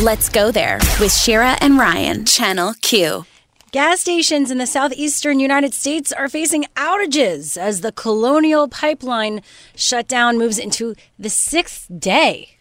Let's 0.00 0.28
go 0.28 0.50
there 0.52 0.78
with 1.00 1.12
Shira 1.12 1.56
and 1.60 1.78
Ryan, 1.78 2.24
Channel 2.24 2.74
Q. 2.82 3.26
Gas 3.70 4.00
stations 4.00 4.50
in 4.50 4.56
the 4.56 4.66
southeastern 4.66 5.40
United 5.40 5.74
States 5.74 6.10
are 6.10 6.28
facing 6.28 6.64
outages 6.74 7.58
as 7.58 7.82
the 7.82 7.92
Colonial 7.92 8.66
Pipeline 8.66 9.42
shutdown 9.76 10.38
moves 10.38 10.58
into 10.58 10.94
the 11.18 11.28
sixth 11.28 11.86
day, 11.98 12.56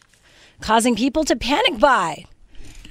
causing 0.60 0.96
people 0.96 1.24
to 1.24 1.36
panic 1.36 1.80
buy. 1.80 2.26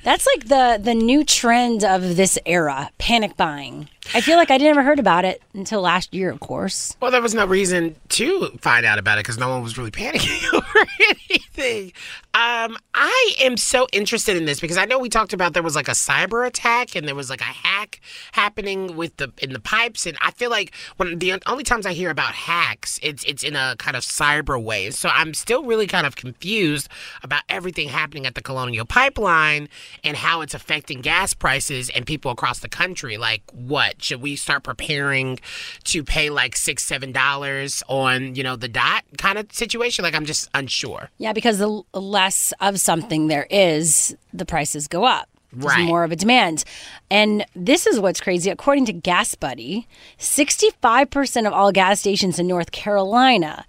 That's 0.03 0.27
like 0.27 0.49
the 0.49 0.79
the 0.83 0.95
new 0.95 1.25
trend 1.25 1.85
of 1.85 2.17
this 2.17 2.39
era, 2.47 2.91
panic 2.97 3.37
buying. 3.37 3.89
I 4.15 4.21
feel 4.21 4.37
like 4.37 4.51
I 4.51 4.57
never 4.57 4.83
heard 4.83 4.99
about 4.99 5.25
it 5.25 5.43
until 5.55 5.81
last 5.81 6.15
year, 6.15 6.31
of 6.31 6.41
course. 6.41 6.97
Well, 7.01 7.11
there 7.11 7.23
was 7.23 7.35
no 7.35 7.47
reason 7.47 7.97
to 8.11 8.49
find 8.61 8.87
out 8.87 8.99
about 8.99 9.19
it 9.19 9.25
because 9.25 9.39
no 9.39 9.49
one 9.49 9.63
was 9.63 9.77
really 9.77 9.91
panicking 9.91 10.53
over 10.55 10.87
anything. 11.29 11.93
Um, 12.35 12.77
I 12.95 13.35
am 13.43 13.57
so 13.57 13.87
interested 13.93 14.37
in 14.37 14.45
this 14.45 14.61
because 14.61 14.77
I 14.77 14.85
know 14.85 14.99
we 14.99 15.09
talked 15.09 15.33
about 15.33 15.55
there 15.55 15.63
was 15.63 15.75
like 15.75 15.89
a 15.89 15.93
cyber 15.93 16.47
attack 16.47 16.95
and 16.95 17.09
there 17.09 17.15
was 17.15 17.31
like 17.31 17.41
a 17.41 17.45
hack 17.45 18.01
happening 18.33 18.97
with 18.97 19.17
the 19.17 19.33
in 19.41 19.53
the 19.53 19.61
pipes, 19.61 20.07
and 20.07 20.17
I 20.21 20.31
feel 20.33 20.51
like 20.51 20.75
when 20.99 21.19
the 21.19 21.41
only 21.47 21.65
times 21.65 21.87
I 21.87 21.93
hear 21.93 22.11
about 22.11 22.33
hacks, 22.35 23.01
it's 23.03 23.25
it's 23.25 23.43
in 23.43 23.57
a 23.57 23.75
kind 23.79 23.97
of 23.97 24.03
cyber 24.03 24.63
way. 24.63 24.91
So 24.91 25.09
I'm 25.09 25.33
still 25.35 25.65
really 25.65 25.87
kind 25.87 26.07
of 26.07 26.17
confused 26.17 26.89
about 27.23 27.43
everything 27.49 27.89
happening 27.89 28.27
at 28.27 28.35
the 28.35 28.43
Colonial 28.43 28.85
Pipeline 28.85 29.69
and 30.05 30.17
how 30.17 30.43
it's 30.43 30.55
affecting 30.55 31.01
gas 31.01 31.33
prices 31.33 31.89
and 31.91 32.07
people 32.07 32.31
across 32.31 32.61
the 32.61 32.69
country. 32.69 33.17
Like, 33.17 33.43
what 33.53 33.96
should 33.99 34.21
we 34.21 34.37
start 34.37 34.63
preparing 34.63 35.39
to 35.85 36.03
pay 36.05 36.31
like 36.31 36.57
six, 36.57 36.83
seven 36.83 37.13
dollars 37.13 37.83
on 37.89 38.35
you 38.35 38.43
know 38.43 38.57
the 38.57 38.69
dot 38.69 39.05
kind 39.19 39.39
of 39.39 39.53
situation? 39.53 40.03
Like, 40.05 40.15
I'm 40.15 40.27
just 40.27 40.49
unsure. 40.55 41.11
Yeah, 41.19 41.33
because 41.33 41.59
the 41.59 41.83
less 41.93 42.53
of 42.61 42.81
something 42.81 43.29
there 43.29 43.47
is, 43.51 44.17
the 44.33 44.45
prices 44.47 44.89
go 44.89 45.05
up. 45.05 45.29
There's 45.53 45.65
Right. 45.75 45.87
more 45.87 46.05
of 46.05 46.13
a 46.13 46.17
demand. 46.17 46.65
And 47.11 47.47
this 47.55 47.87
is 47.87 47.99
what's 47.99 48.21
crazy. 48.21 48.51
According 48.51 48.85
to 48.87 48.93
GasBuddy, 48.93 49.87
65% 50.19 51.47
of 51.47 51.53
all 51.55 51.73
gas 51.73 52.01
stations 52.01 52.39
in 52.39 52.47
North 52.47 52.73
Carolina, 52.73 53.65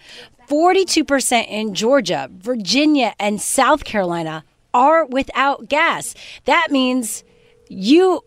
42% 0.50 1.48
in 1.50 1.74
Georgia, 1.74 2.30
Virginia, 2.34 3.14
and 3.20 3.42
South 3.42 3.84
Carolina 3.86 4.44
are 4.74 5.06
without 5.06 5.70
gas. 5.70 6.14
That 6.46 6.72
means 6.72 7.24
you 7.70 8.22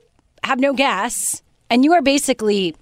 have 0.45 0.59
no 0.59 0.73
gas 0.73 1.43
and 1.71 1.85
you 1.85 1.93
are 1.93 2.03
basically, 2.03 2.75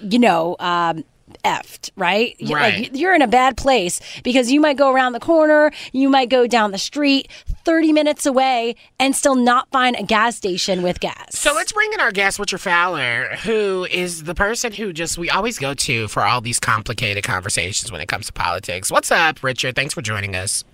you 0.00 0.18
know, 0.18 0.56
um, 0.60 1.04
effed, 1.44 1.90
right? 1.96 2.36
Right. 2.40 2.82
Like, 2.84 2.96
you're 2.96 3.14
in 3.14 3.22
a 3.22 3.28
bad 3.28 3.56
place 3.56 4.00
because 4.22 4.50
you 4.50 4.60
might 4.60 4.76
go 4.76 4.92
around 4.92 5.12
the 5.12 5.20
corner, 5.20 5.72
you 5.92 6.08
might 6.08 6.28
go 6.28 6.46
down 6.46 6.70
the 6.70 6.78
street 6.78 7.28
30 7.64 7.92
minutes 7.92 8.26
away 8.26 8.76
and 8.98 9.14
still 9.14 9.34
not 9.34 9.68
find 9.70 9.96
a 9.96 10.02
gas 10.02 10.36
station 10.36 10.82
with 10.82 11.00
gas. 11.00 11.38
So 11.38 11.52
let's 11.52 11.72
bring 11.72 11.92
in 11.92 12.00
our 12.00 12.12
guest, 12.12 12.38
Richard 12.38 12.60
Fowler, 12.60 13.36
who 13.42 13.86
is 13.90 14.24
the 14.24 14.34
person 14.34 14.72
who 14.72 14.92
just 14.92 15.18
we 15.18 15.30
always 15.30 15.58
go 15.58 15.74
to 15.74 16.08
for 16.08 16.22
all 16.22 16.40
these 16.40 16.60
complicated 16.60 17.24
conversations 17.24 17.90
when 17.90 18.00
it 18.00 18.06
comes 18.08 18.26
to 18.26 18.32
politics. 18.32 18.90
What's 18.90 19.10
up, 19.10 19.42
Richard? 19.42 19.74
Thanks 19.74 19.94
for 19.94 20.02
joining 20.02 20.36
us. 20.36 20.64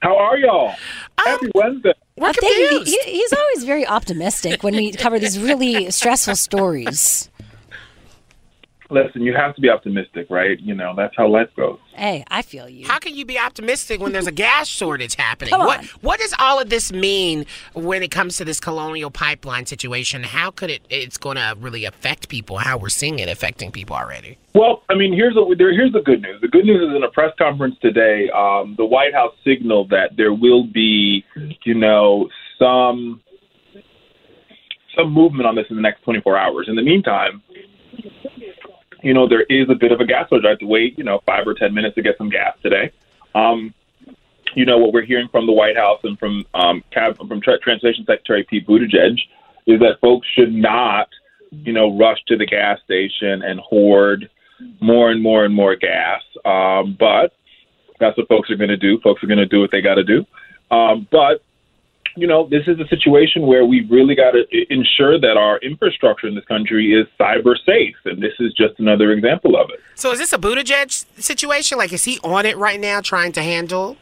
How 0.00 0.16
are 0.16 0.38
y'all? 0.38 0.74
Happy 1.18 1.50
Wednesday. 1.54 1.92
We're 2.20 2.32
confused. 2.34 2.88
he- 3.04 3.12
he's 3.12 3.32
always 3.32 3.64
very 3.64 3.86
optimistic 3.86 4.62
when 4.62 4.76
we 4.76 4.92
cover 4.92 5.18
these 5.18 5.38
really 5.38 5.90
stressful 5.90 6.36
stories. 6.36 7.29
Listen, 8.90 9.22
you 9.22 9.32
have 9.34 9.54
to 9.54 9.60
be 9.60 9.70
optimistic, 9.70 10.26
right? 10.30 10.58
You 10.58 10.74
know, 10.74 10.94
that's 10.96 11.14
how 11.16 11.28
life 11.28 11.48
goes. 11.56 11.78
Hey, 11.94 12.24
I 12.28 12.42
feel 12.42 12.68
you. 12.68 12.86
How 12.88 12.98
can 12.98 13.14
you 13.14 13.24
be 13.24 13.38
optimistic 13.38 14.00
when 14.00 14.12
there's 14.12 14.26
a 14.26 14.32
gas 14.32 14.66
shortage 14.66 15.14
happening? 15.14 15.52
Come 15.52 15.60
What 15.64 15.78
on. 15.80 15.84
what 16.00 16.18
does 16.18 16.34
all 16.40 16.60
of 16.60 16.70
this 16.70 16.92
mean 16.92 17.46
when 17.72 18.02
it 18.02 18.10
comes 18.10 18.36
to 18.38 18.44
this 18.44 18.58
colonial 18.58 19.10
pipeline 19.10 19.66
situation? 19.66 20.24
How 20.24 20.50
could 20.50 20.70
it 20.70 20.82
it's 20.90 21.18
going 21.18 21.36
to 21.36 21.56
really 21.60 21.84
affect 21.84 22.28
people? 22.28 22.58
How 22.58 22.76
we're 22.78 22.88
seeing 22.88 23.20
it 23.20 23.28
affecting 23.28 23.70
people 23.70 23.94
already? 23.94 24.38
Well, 24.54 24.82
I 24.88 24.96
mean, 24.96 25.12
here's 25.12 25.34
what 25.36 25.56
there, 25.56 25.72
here's 25.72 25.92
the 25.92 26.02
good 26.02 26.20
news. 26.20 26.40
The 26.40 26.48
good 26.48 26.64
news 26.64 26.82
is 26.90 26.96
in 26.96 27.04
a 27.04 27.10
press 27.10 27.32
conference 27.38 27.76
today, 27.80 28.28
um, 28.30 28.74
the 28.76 28.84
White 28.84 29.14
House 29.14 29.34
signaled 29.44 29.90
that 29.90 30.16
there 30.16 30.34
will 30.34 30.64
be, 30.64 31.24
you 31.64 31.74
know, 31.74 32.28
some 32.58 33.20
some 34.96 35.12
movement 35.12 35.46
on 35.46 35.54
this 35.54 35.66
in 35.70 35.76
the 35.76 35.82
next 35.82 36.02
24 36.02 36.36
hours. 36.36 36.66
In 36.68 36.74
the 36.74 36.82
meantime, 36.82 37.42
you 39.02 39.14
know, 39.14 39.28
there 39.28 39.42
is 39.42 39.68
a 39.68 39.74
bit 39.74 39.92
of 39.92 40.00
a 40.00 40.04
gas 40.04 40.28
shortage. 40.28 40.46
I 40.46 40.50
have 40.50 40.58
to 40.60 40.66
wait, 40.66 40.98
you 40.98 41.04
know, 41.04 41.20
five 41.26 41.46
or 41.46 41.54
10 41.54 41.72
minutes 41.74 41.94
to 41.94 42.02
get 42.02 42.18
some 42.18 42.28
gas 42.28 42.56
today. 42.62 42.92
Um, 43.34 43.74
you 44.54 44.64
know, 44.64 44.78
what 44.78 44.92
we're 44.92 45.04
hearing 45.04 45.28
from 45.28 45.46
the 45.46 45.52
White 45.52 45.76
House 45.76 46.00
and 46.02 46.18
from 46.18 46.44
um, 46.54 46.82
Cab- 46.90 47.16
from 47.16 47.40
Tra- 47.40 47.58
Transportation 47.58 48.04
Secretary 48.04 48.44
Pete 48.44 48.66
Buttigieg 48.66 49.18
is 49.66 49.80
that 49.80 50.00
folks 50.00 50.26
should 50.34 50.52
not, 50.52 51.08
you 51.50 51.72
know, 51.72 51.96
rush 51.96 52.18
to 52.26 52.36
the 52.36 52.46
gas 52.46 52.80
station 52.84 53.42
and 53.42 53.60
hoard 53.60 54.28
more 54.80 55.10
and 55.10 55.22
more 55.22 55.44
and 55.44 55.54
more 55.54 55.76
gas. 55.76 56.22
Um, 56.44 56.96
but 56.98 57.32
that's 57.98 58.16
what 58.16 58.28
folks 58.28 58.50
are 58.50 58.56
going 58.56 58.70
to 58.70 58.76
do. 58.76 58.98
Folks 59.00 59.22
are 59.22 59.26
going 59.26 59.38
to 59.38 59.46
do 59.46 59.60
what 59.60 59.70
they 59.70 59.80
got 59.80 59.94
to 59.94 60.04
do. 60.04 60.26
Um, 60.70 61.06
but 61.10 61.42
you 62.16 62.26
know, 62.26 62.48
this 62.48 62.66
is 62.66 62.78
a 62.80 62.86
situation 62.88 63.42
where 63.42 63.64
we 63.64 63.86
really 63.88 64.14
got 64.14 64.32
to 64.32 64.44
ensure 64.72 65.20
that 65.20 65.36
our 65.36 65.58
infrastructure 65.58 66.26
in 66.26 66.34
this 66.34 66.44
country 66.44 66.92
is 66.92 67.06
cyber 67.18 67.54
safe, 67.64 67.96
and 68.04 68.22
this 68.22 68.32
is 68.40 68.52
just 68.54 68.78
another 68.78 69.12
example 69.12 69.56
of 69.60 69.70
it. 69.70 69.80
So 69.94 70.12
is 70.12 70.18
this 70.18 70.32
a 70.32 70.38
Buttigieg 70.38 70.90
situation? 71.20 71.78
Like 71.78 71.92
is 71.92 72.04
he 72.04 72.18
on 72.24 72.46
it 72.46 72.56
right 72.56 72.80
now 72.80 73.00
trying 73.00 73.32
to 73.32 73.42
handle 73.42 73.96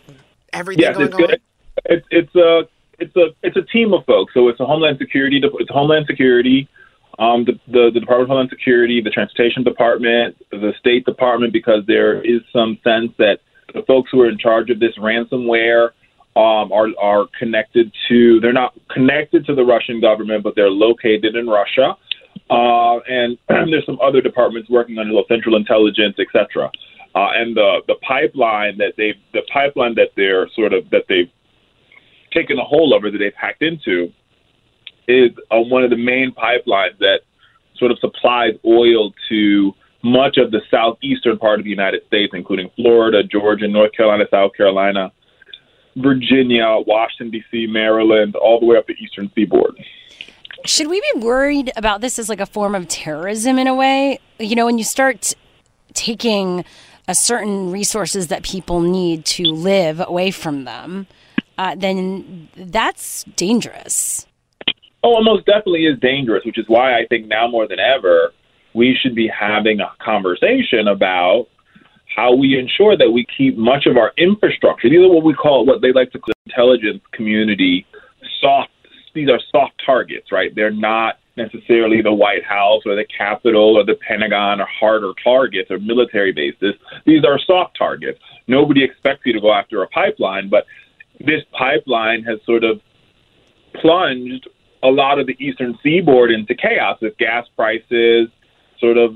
everything 0.52 0.82
Yes, 0.82 0.94
going 0.96 1.06
it's 1.06 1.14
on? 1.14 1.20
good. 1.20 1.40
It's 1.86 2.06
it's 2.10 2.34
a 2.34 2.62
it's 2.98 3.16
a 3.16 3.26
it's 3.42 3.56
a 3.56 3.62
team 3.62 3.92
of 3.92 4.04
folks. 4.04 4.34
So 4.34 4.48
it's 4.48 4.60
a 4.60 4.66
Homeland 4.66 4.98
Security. 4.98 5.40
It's 5.42 5.70
Homeland 5.70 6.06
Security, 6.06 6.68
um, 7.18 7.44
the, 7.44 7.52
the 7.66 7.90
the 7.92 8.00
Department 8.00 8.22
of 8.24 8.28
Homeland 8.28 8.50
Security, 8.50 9.00
the 9.00 9.10
Transportation 9.10 9.64
Department, 9.64 10.36
the 10.50 10.72
State 10.78 11.04
Department, 11.04 11.52
because 11.52 11.84
there 11.86 12.22
is 12.22 12.40
some 12.52 12.78
sense 12.82 13.12
that 13.18 13.40
the 13.74 13.82
folks 13.82 14.10
who 14.10 14.22
are 14.22 14.28
in 14.28 14.38
charge 14.38 14.70
of 14.70 14.80
this 14.80 14.96
ransomware 14.98 15.90
um, 16.38 16.71
are 16.73 16.88
are 17.00 17.26
connected 17.37 17.92
to. 18.09 18.38
They're 18.38 18.52
not 18.52 18.73
connected 18.90 19.45
to 19.47 19.54
the 19.57 19.64
Russian 19.64 20.00
government, 20.00 20.45
but 20.45 20.54
they're 20.54 20.71
located 20.71 21.35
in 21.35 21.49
Russia. 21.49 21.97
Uh, 22.49 23.00
and 23.09 23.37
there's 23.49 23.85
some 23.85 23.99
other 24.00 24.21
departments 24.21 24.71
working 24.71 24.99
on 24.99 25.12
Central 25.28 25.57
Intelligence, 25.57 26.14
et 26.21 26.28
cetera. 26.33 26.71
Uh, 27.14 27.30
and 27.35 27.57
the 27.57 27.80
the 27.88 27.97
pipeline 28.07 28.78
that 28.78 28.92
they 28.97 29.14
the 29.33 29.42
pipeline 29.52 29.97
that 29.97 30.11
they're 30.16 30.49
sort 30.54 30.73
of 30.73 30.88
that 30.90 31.04
they've 31.09 31.30
taken 32.33 32.57
a 32.59 32.64
hold 32.64 32.92
of 32.92 33.02
or 33.02 33.11
that 33.11 33.18
they've 33.18 33.33
hacked 33.35 33.62
into 33.62 34.12
is 35.09 35.30
uh, 35.50 35.59
one 35.59 35.83
of 35.83 35.90
the 35.90 35.97
main 35.97 36.33
pipelines 36.33 36.97
that 37.00 37.21
sort 37.78 37.90
of 37.90 37.99
supplies 37.99 38.52
oil 38.64 39.12
to 39.28 39.73
much 40.04 40.37
of 40.37 40.52
the 40.52 40.61
southeastern 40.71 41.37
part 41.38 41.59
of 41.59 41.64
the 41.64 41.71
United 41.71 42.02
States, 42.07 42.33
including 42.35 42.71
Florida, 42.76 43.25
Georgia, 43.25 43.66
North 43.66 43.90
Carolina, 43.92 44.25
South 44.30 44.52
Carolina, 44.57 45.11
Virginia, 46.02 46.78
Washington 46.87 47.31
D.C., 47.31 47.67
Maryland, 47.67 48.37
all 48.37 48.61
the 48.61 48.67
way 48.67 48.76
up 48.76 48.87
the 48.87 48.95
eastern 48.95 49.31
seaboard. 49.35 49.75
Should 50.64 50.88
we 50.88 51.00
be 51.12 51.21
worried 51.21 51.73
about 51.76 52.00
this 52.00 52.19
as 52.19 52.28
like 52.28 52.40
a 52.40 52.47
form 52.47 52.75
of 52.75 52.88
terrorism 52.88 53.59
in 53.59 53.67
a 53.67 53.75
way? 53.75 54.19
You 54.38 54.57
know, 54.57 54.67
when 54.67 54.78
you 54.78 54.85
start 54.85 55.35
taking 55.95 56.64
a 57.07 57.14
certain 57.14 57.71
resources 57.71 58.26
that 58.28 58.43
people 58.43 58.81
need 58.81 59.25
to 59.25 59.45
live 59.45 60.00
away 60.00 60.31
from 60.31 60.64
them, 60.64 61.07
uh, 61.57 61.75
then 61.75 62.49
that's 62.57 63.25
dangerous. 63.37 64.26
Oh, 65.02 65.21
it 65.21 65.25
most 65.25 65.47
definitely 65.47 65.87
is 65.87 65.99
dangerous, 66.00 66.45
which 66.45 66.59
is 66.59 66.67
why 66.69 66.99
I 66.99 67.07
think 67.07 67.26
now 67.28 67.49
more 67.49 67.67
than 67.67 67.78
ever 67.78 68.33
we 68.75 68.97
should 69.00 69.14
be 69.14 69.28
having 69.28 69.81
a 69.81 69.90
conversation 70.00 70.88
about 70.88 71.47
how 72.18 72.34
we 72.34 72.58
ensure 72.58 72.96
that 72.96 73.12
we 73.12 73.25
keep 73.37 73.56
much 73.56 73.87
of 73.87 73.96
our 73.96 74.12
infrastructure. 74.18 74.90
These 74.90 74.98
are 74.98 75.08
what 75.08 75.22
we 75.22 75.34
call 75.34 75.64
what 75.64 75.82
they 75.82 75.92
like 75.92 76.10
to 76.10 76.18
call 76.18 76.34
the 76.44 76.50
intelligence 76.50 77.00
community 77.12 77.87
soft. 78.40 78.72
These 79.14 79.30
are 79.30 79.38
soft 79.52 79.80
targets, 79.87 80.32
right? 80.32 80.52
They're 80.52 80.72
not 80.72 81.20
necessarily 81.37 82.02
the 82.02 82.12
White 82.12 82.44
House 82.44 82.82
or 82.84 82.96
the 82.96 83.04
Capitol 83.04 83.76
or 83.76 83.84
the 83.84 83.94
Pentagon 83.94 84.60
or 84.60 84.66
harder 84.66 85.12
targets 85.22 85.70
or 85.70 85.78
military 85.78 86.32
bases. 86.32 86.75
These 87.06 87.25
are 87.25 87.38
soft 87.38 87.78
targets. 87.78 88.18
Nobody 88.48 88.82
expects 88.82 89.25
you 89.25 89.32
to 89.34 89.40
go 89.40 89.52
after 89.52 89.84
a 89.84 89.88
pipeline, 89.88 90.48
but 90.48 90.66
this 91.20 91.44
pipeline 91.52 92.25
has 92.25 92.40
sort 92.44 92.64
of 92.64 92.80
plunged 93.75 94.48
a 94.82 94.88
lot 94.88 95.20
of 95.20 95.28
the 95.28 95.37
eastern 95.38 95.78
seaboard 95.84 96.32
into 96.32 96.56
chaos 96.56 97.00
with 97.00 97.16
gas 97.16 97.46
prices 97.54 98.28
sort 98.80 98.96
of 98.96 99.14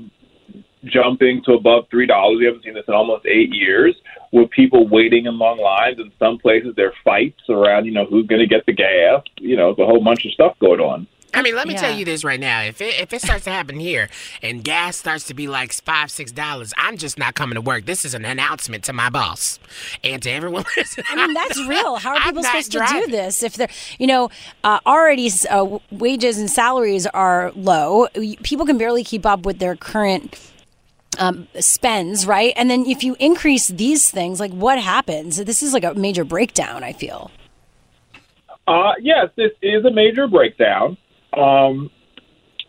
jumping 0.85 1.41
to 1.45 1.53
above 1.53 1.85
three 1.89 2.05
dollars. 2.07 2.37
We 2.39 2.45
haven't 2.45 2.63
seen 2.63 2.73
this 2.73 2.85
in 2.87 2.93
almost 2.93 3.25
eight 3.25 3.53
years. 3.53 3.95
With 4.31 4.49
people 4.49 4.87
waiting 4.87 5.27
in 5.27 5.37
long 5.37 5.59
lines, 5.59 5.99
in 5.99 6.11
some 6.17 6.39
places 6.39 6.73
there 6.75 6.87
are 6.87 6.93
fights 7.03 7.41
around, 7.49 7.85
you 7.85 7.91
know, 7.91 8.05
who's 8.05 8.25
going 8.27 8.41
to 8.41 8.47
get 8.47 8.65
the 8.65 8.73
gas. 8.73 9.21
You 9.39 9.55
know, 9.55 9.73
there's 9.75 9.87
a 9.87 9.89
whole 9.91 10.03
bunch 10.03 10.25
of 10.25 10.31
stuff 10.31 10.57
going 10.59 10.79
on. 10.79 11.07
I 11.35 11.41
mean, 11.41 11.55
let 11.55 11.67
me 11.67 11.73
Yeah. 11.73 11.81
tell 11.81 11.97
you 11.97 12.05
this 12.05 12.23
right 12.23 12.39
now. 12.39 12.61
If 12.61 12.79
it 12.79 12.99
if 12.99 13.11
it 13.11 13.21
starts 13.21 13.45
to 13.45 13.49
happen 13.51 13.79
here 13.79 14.07
and 14.43 14.63
gas 14.63 14.97
starts 14.97 15.25
to 15.25 15.33
be 15.33 15.47
like 15.47 15.71
five, 15.73 16.11
six 16.11 16.31
dollars, 16.31 16.73
I'm 16.77 16.95
just 16.97 17.17
not 17.17 17.33
coming 17.33 17.55
to 17.55 17.61
work. 17.61 17.85
This 17.85 18.05
is 18.05 18.13
an 18.13 18.23
announcement 18.25 18.83
to 18.85 18.93
my 18.93 19.09
boss 19.09 19.59
and 20.03 20.21
to 20.23 20.29
everyone 20.31 20.63
listening. 20.77 21.05
I 21.09 21.15
mean, 21.27 21.33
that's 21.33 21.59
real. 21.67 21.95
How 21.95 22.11
are 22.11 22.15
I'm 22.17 22.21
people 22.23 22.43
not 22.43 22.63
supposed 22.63 22.71
to 22.73 23.01
do 23.05 23.07
this 23.11 23.41
if 23.41 23.53
they're, 23.55 23.69
you 23.97 24.05
know, 24.07 24.29
uh, 24.63 24.79
already 24.85 25.31
uh, 25.49 25.79
wages 25.91 26.37
and 26.37 26.49
salaries 26.51 27.07
are 27.07 27.51
low? 27.55 28.07
People 28.43 28.65
can 28.67 28.77
barely 28.77 29.03
keep 29.03 29.25
up 29.25 29.43
with 29.43 29.57
their 29.57 29.75
current 29.75 30.39
um, 31.19 31.47
spends, 31.59 32.25
right? 32.25 32.53
And 32.55 32.69
then 32.69 32.85
if 32.85 33.03
you 33.03 33.15
increase 33.19 33.67
these 33.67 34.09
things, 34.09 34.39
like 34.39 34.51
what 34.51 34.79
happens? 34.79 35.37
This 35.37 35.63
is 35.63 35.73
like 35.73 35.83
a 35.83 35.93
major 35.93 36.23
breakdown. 36.23 36.83
I 36.83 36.93
feel. 36.93 37.31
Uh, 38.67 38.93
yes, 38.99 39.29
this 39.35 39.51
is 39.61 39.83
a 39.85 39.91
major 39.91 40.27
breakdown. 40.27 40.97
Um, 41.33 41.89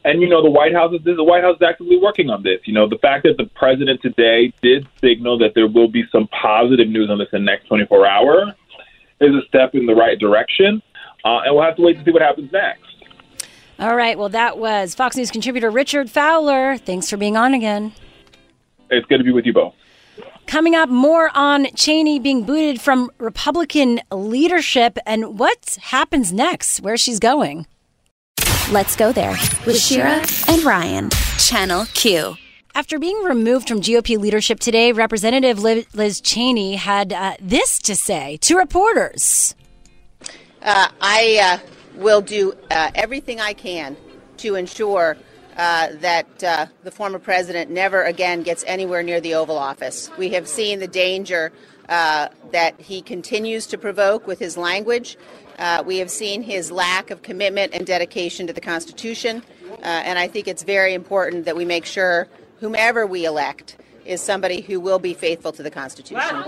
and 0.04 0.20
you 0.20 0.28
know 0.28 0.42
the 0.42 0.50
White 0.50 0.74
House 0.74 0.92
is 0.92 1.00
the 1.04 1.24
White 1.24 1.42
House 1.42 1.56
is 1.56 1.62
actively 1.62 1.96
working 1.96 2.30
on 2.30 2.42
this. 2.42 2.60
You 2.64 2.74
know 2.74 2.88
the 2.88 2.98
fact 2.98 3.24
that 3.24 3.36
the 3.38 3.46
president 3.54 4.02
today 4.02 4.52
did 4.62 4.86
signal 5.00 5.38
that 5.38 5.52
there 5.54 5.66
will 5.66 5.88
be 5.88 6.04
some 6.12 6.28
positive 6.28 6.88
news 6.88 7.10
on 7.10 7.18
this 7.18 7.28
in 7.32 7.44
the 7.44 7.50
next 7.50 7.66
24 7.68 8.06
hours 8.06 8.48
is 9.20 9.34
a 9.34 9.46
step 9.48 9.74
in 9.74 9.86
the 9.86 9.94
right 9.94 10.18
direction, 10.18 10.82
uh, 11.24 11.40
and 11.44 11.54
we'll 11.54 11.64
have 11.64 11.76
to 11.76 11.82
wait 11.82 11.98
to 11.98 12.04
see 12.04 12.10
what 12.10 12.22
happens 12.22 12.52
next. 12.52 12.82
All 13.78 13.96
right. 13.96 14.16
Well, 14.16 14.28
that 14.28 14.58
was 14.58 14.94
Fox 14.94 15.16
News 15.16 15.30
contributor 15.30 15.70
Richard 15.70 16.10
Fowler. 16.10 16.76
Thanks 16.76 17.10
for 17.10 17.16
being 17.16 17.36
on 17.36 17.54
again. 17.54 17.92
It's 18.90 19.06
good 19.06 19.18
to 19.18 19.24
be 19.24 19.32
with 19.32 19.46
you 19.46 19.52
both. 19.52 19.74
Coming 20.46 20.74
up, 20.74 20.88
more 20.88 21.30
on 21.34 21.66
Cheney 21.74 22.18
being 22.18 22.44
booted 22.44 22.80
from 22.80 23.10
Republican 23.18 24.00
leadership 24.12 24.98
and 25.06 25.38
what 25.38 25.78
happens 25.80 26.32
next, 26.32 26.80
where 26.80 26.96
she's 26.96 27.18
going. 27.18 27.66
Let's 28.70 28.94
go 28.96 29.12
there 29.12 29.36
with 29.66 29.78
Shira 29.78 30.24
and 30.48 30.62
Ryan, 30.62 31.10
Channel 31.38 31.86
Q. 31.94 32.36
After 32.74 32.98
being 32.98 33.22
removed 33.22 33.68
from 33.68 33.80
GOP 33.80 34.18
leadership 34.18 34.58
today, 34.58 34.90
Representative 34.92 35.60
Liz 35.60 35.86
Liz 35.94 36.20
Cheney 36.20 36.74
had 36.76 37.12
uh, 37.12 37.34
this 37.40 37.78
to 37.80 37.94
say 37.94 38.36
to 38.38 38.56
reporters. 38.56 39.54
Uh, 40.62 40.88
I 41.00 41.60
uh, 41.62 41.68
will 41.96 42.20
do 42.20 42.54
uh, 42.70 42.90
everything 42.94 43.40
I 43.40 43.52
can 43.52 43.96
to 44.38 44.56
ensure 44.56 45.16
uh, 45.56 45.88
that 46.00 46.44
uh, 46.44 46.66
the 46.82 46.90
former 46.90 47.18
president 47.18 47.70
never 47.70 48.02
again 48.02 48.42
gets 48.42 48.64
anywhere 48.66 49.02
near 49.02 49.20
the 49.20 49.34
Oval 49.34 49.58
Office. 49.58 50.10
We 50.18 50.30
have 50.30 50.48
seen 50.48 50.80
the 50.80 50.88
danger 50.88 51.52
uh, 51.88 52.28
that 52.50 52.80
he 52.80 53.02
continues 53.02 53.66
to 53.68 53.78
provoke 53.78 54.26
with 54.26 54.38
his 54.38 54.56
language. 54.56 55.16
Uh, 55.58 55.82
we 55.86 55.98
have 55.98 56.10
seen 56.10 56.42
his 56.42 56.72
lack 56.72 57.10
of 57.10 57.22
commitment 57.22 57.74
and 57.74 57.86
dedication 57.86 58.46
to 58.46 58.52
the 58.52 58.60
Constitution. 58.60 59.42
Uh, 59.70 59.86
and 59.86 60.18
I 60.18 60.28
think 60.28 60.48
it's 60.48 60.62
very 60.62 60.94
important 60.94 61.44
that 61.44 61.56
we 61.56 61.64
make 61.64 61.84
sure 61.84 62.28
whomever 62.60 63.06
we 63.06 63.24
elect 63.24 63.76
is 64.04 64.20
somebody 64.20 64.60
who 64.60 64.80
will 64.80 64.98
be 64.98 65.14
faithful 65.14 65.52
to 65.52 65.62
the 65.62 65.70
Constitution. 65.70 66.44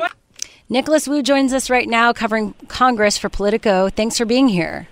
Nicholas 0.68 1.06
Wu 1.06 1.22
joins 1.22 1.52
us 1.52 1.70
right 1.70 1.88
now 1.88 2.12
covering 2.12 2.54
Congress 2.68 3.16
for 3.16 3.28
Politico. 3.28 3.88
Thanks 3.88 4.18
for 4.18 4.24
being 4.24 4.48
here. 4.48 4.88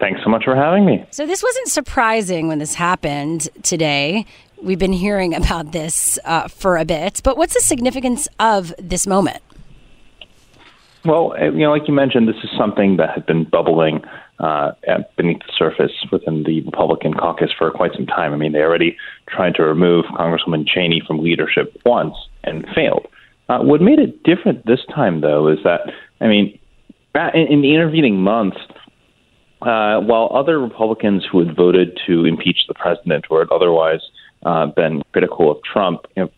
Thanks 0.00 0.20
so 0.22 0.30
much 0.30 0.44
for 0.44 0.54
having 0.54 0.84
me. 0.84 1.04
So, 1.10 1.26
this 1.26 1.42
wasn't 1.42 1.68
surprising 1.68 2.46
when 2.48 2.58
this 2.58 2.74
happened 2.74 3.48
today. 3.62 4.26
We've 4.62 4.78
been 4.78 4.92
hearing 4.92 5.34
about 5.34 5.72
this 5.72 6.18
uh, 6.24 6.48
for 6.48 6.76
a 6.76 6.84
bit, 6.84 7.20
but 7.24 7.36
what's 7.36 7.54
the 7.54 7.60
significance 7.60 8.28
of 8.38 8.72
this 8.78 9.06
moment? 9.06 9.42
Well, 11.04 11.32
uh, 11.32 11.46
you 11.46 11.60
know, 11.60 11.70
like 11.70 11.88
you 11.88 11.94
mentioned, 11.94 12.28
this 12.28 12.36
is 12.42 12.50
something 12.56 12.96
that 12.96 13.10
had 13.14 13.26
been 13.26 13.44
bubbling 13.44 14.02
uh, 14.38 14.72
beneath 15.16 15.38
the 15.38 15.52
surface 15.56 15.92
within 16.12 16.44
the 16.44 16.60
Republican 16.62 17.14
caucus 17.14 17.50
for 17.56 17.70
quite 17.70 17.92
some 17.94 18.06
time. 18.06 18.32
I 18.32 18.36
mean, 18.36 18.52
they 18.52 18.60
already 18.60 18.96
tried 19.28 19.54
to 19.56 19.62
remove 19.62 20.04
Congresswoman 20.06 20.66
Cheney 20.66 21.02
from 21.06 21.22
leadership 21.22 21.76
once 21.84 22.14
and 22.44 22.66
failed. 22.74 23.06
Uh, 23.48 23.60
what 23.60 23.80
made 23.80 23.98
it 23.98 24.22
different 24.22 24.66
this 24.66 24.80
time, 24.94 25.22
though, 25.22 25.48
is 25.48 25.58
that, 25.64 25.80
I 26.20 26.26
mean, 26.26 26.58
in 27.34 27.62
the 27.62 27.74
intervening 27.74 28.20
months, 28.20 28.58
uh, 29.62 30.00
while 30.00 30.30
other 30.32 30.58
Republicans 30.58 31.26
who 31.30 31.44
had 31.44 31.56
voted 31.56 31.98
to 32.06 32.24
impeach 32.24 32.66
the 32.68 32.74
president 32.74 33.26
or 33.30 33.40
had 33.40 33.50
otherwise 33.50 34.00
uh, 34.44 34.66
been 34.66 35.02
critical 35.12 35.50
of 35.50 35.58
Trump, 35.62 36.06
you 36.16 36.24
know, 36.24 36.30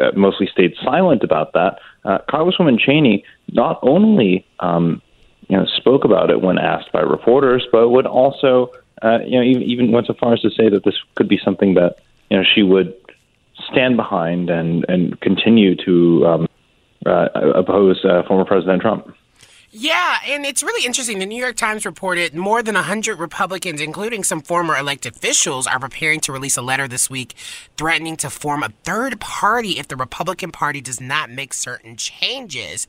uh, 0.00 0.10
mostly 0.16 0.46
stayed 0.46 0.74
silent 0.82 1.22
about 1.22 1.52
that. 1.52 1.78
Uh, 2.04 2.18
Congresswoman 2.28 2.78
Cheney 2.78 3.24
not 3.52 3.78
only 3.82 4.46
um, 4.60 5.00
you 5.48 5.56
know 5.56 5.66
spoke 5.76 6.04
about 6.04 6.30
it 6.30 6.40
when 6.40 6.58
asked 6.58 6.90
by 6.92 7.00
reporters, 7.00 7.66
but 7.70 7.88
would 7.88 8.06
also 8.06 8.72
uh, 9.02 9.18
you 9.24 9.38
know 9.38 9.42
even, 9.42 9.62
even 9.62 9.92
went 9.92 10.06
so 10.06 10.14
far 10.14 10.32
as 10.34 10.40
to 10.40 10.50
say 10.50 10.68
that 10.68 10.84
this 10.84 10.94
could 11.14 11.28
be 11.28 11.38
something 11.44 11.74
that 11.74 11.96
you 12.30 12.36
know 12.36 12.44
she 12.54 12.62
would 12.62 12.94
stand 13.70 13.96
behind 13.96 14.50
and 14.50 14.84
and 14.88 15.20
continue 15.20 15.76
to 15.76 16.26
um, 16.26 16.48
uh, 17.06 17.28
oppose 17.54 18.04
uh, 18.04 18.22
former 18.26 18.44
President 18.44 18.82
Trump. 18.82 19.14
Yeah, 19.74 20.18
and 20.26 20.44
it's 20.44 20.62
really 20.62 20.84
interesting. 20.84 21.18
The 21.18 21.24
New 21.24 21.40
York 21.40 21.56
Times 21.56 21.86
reported 21.86 22.34
more 22.34 22.62
than 22.62 22.74
100 22.74 23.18
Republicans, 23.18 23.80
including 23.80 24.22
some 24.22 24.42
former 24.42 24.76
elected 24.76 25.16
officials, 25.16 25.66
are 25.66 25.78
preparing 25.78 26.20
to 26.20 26.32
release 26.32 26.58
a 26.58 26.62
letter 26.62 26.86
this 26.86 27.08
week 27.08 27.34
threatening 27.78 28.18
to 28.18 28.28
form 28.28 28.62
a 28.62 28.68
third 28.84 29.18
party 29.18 29.78
if 29.78 29.88
the 29.88 29.96
Republican 29.96 30.52
Party 30.52 30.82
does 30.82 31.00
not 31.00 31.30
make 31.30 31.54
certain 31.54 31.96
changes. 31.96 32.86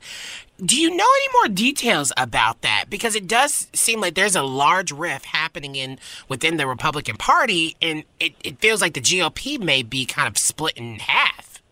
Do 0.62 0.78
you 0.78 0.94
know 0.94 1.06
any 1.16 1.32
more 1.32 1.48
details 1.48 2.12
about 2.18 2.60
that? 2.60 2.84
Because 2.90 3.14
it 3.14 3.26
does 3.26 3.66
seem 3.72 4.02
like 4.02 4.14
there's 4.14 4.36
a 4.36 4.42
large 4.42 4.92
rift 4.92 5.24
happening 5.24 5.76
in 5.76 5.98
within 6.28 6.58
the 6.58 6.66
Republican 6.66 7.16
Party, 7.16 7.76
and 7.80 8.04
it, 8.20 8.34
it 8.44 8.60
feels 8.60 8.82
like 8.82 8.92
the 8.92 9.00
GOP 9.00 9.58
may 9.58 9.82
be 9.82 10.04
kind 10.04 10.28
of 10.28 10.36
split 10.36 10.76
in 10.76 10.98
half. 10.98 11.62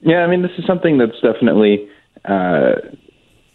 Yeah, 0.00 0.24
I 0.24 0.28
mean, 0.28 0.40
this 0.40 0.52
is 0.56 0.64
something 0.66 0.96
that's 0.96 1.20
definitely 1.20 1.90
uh, 2.24 2.76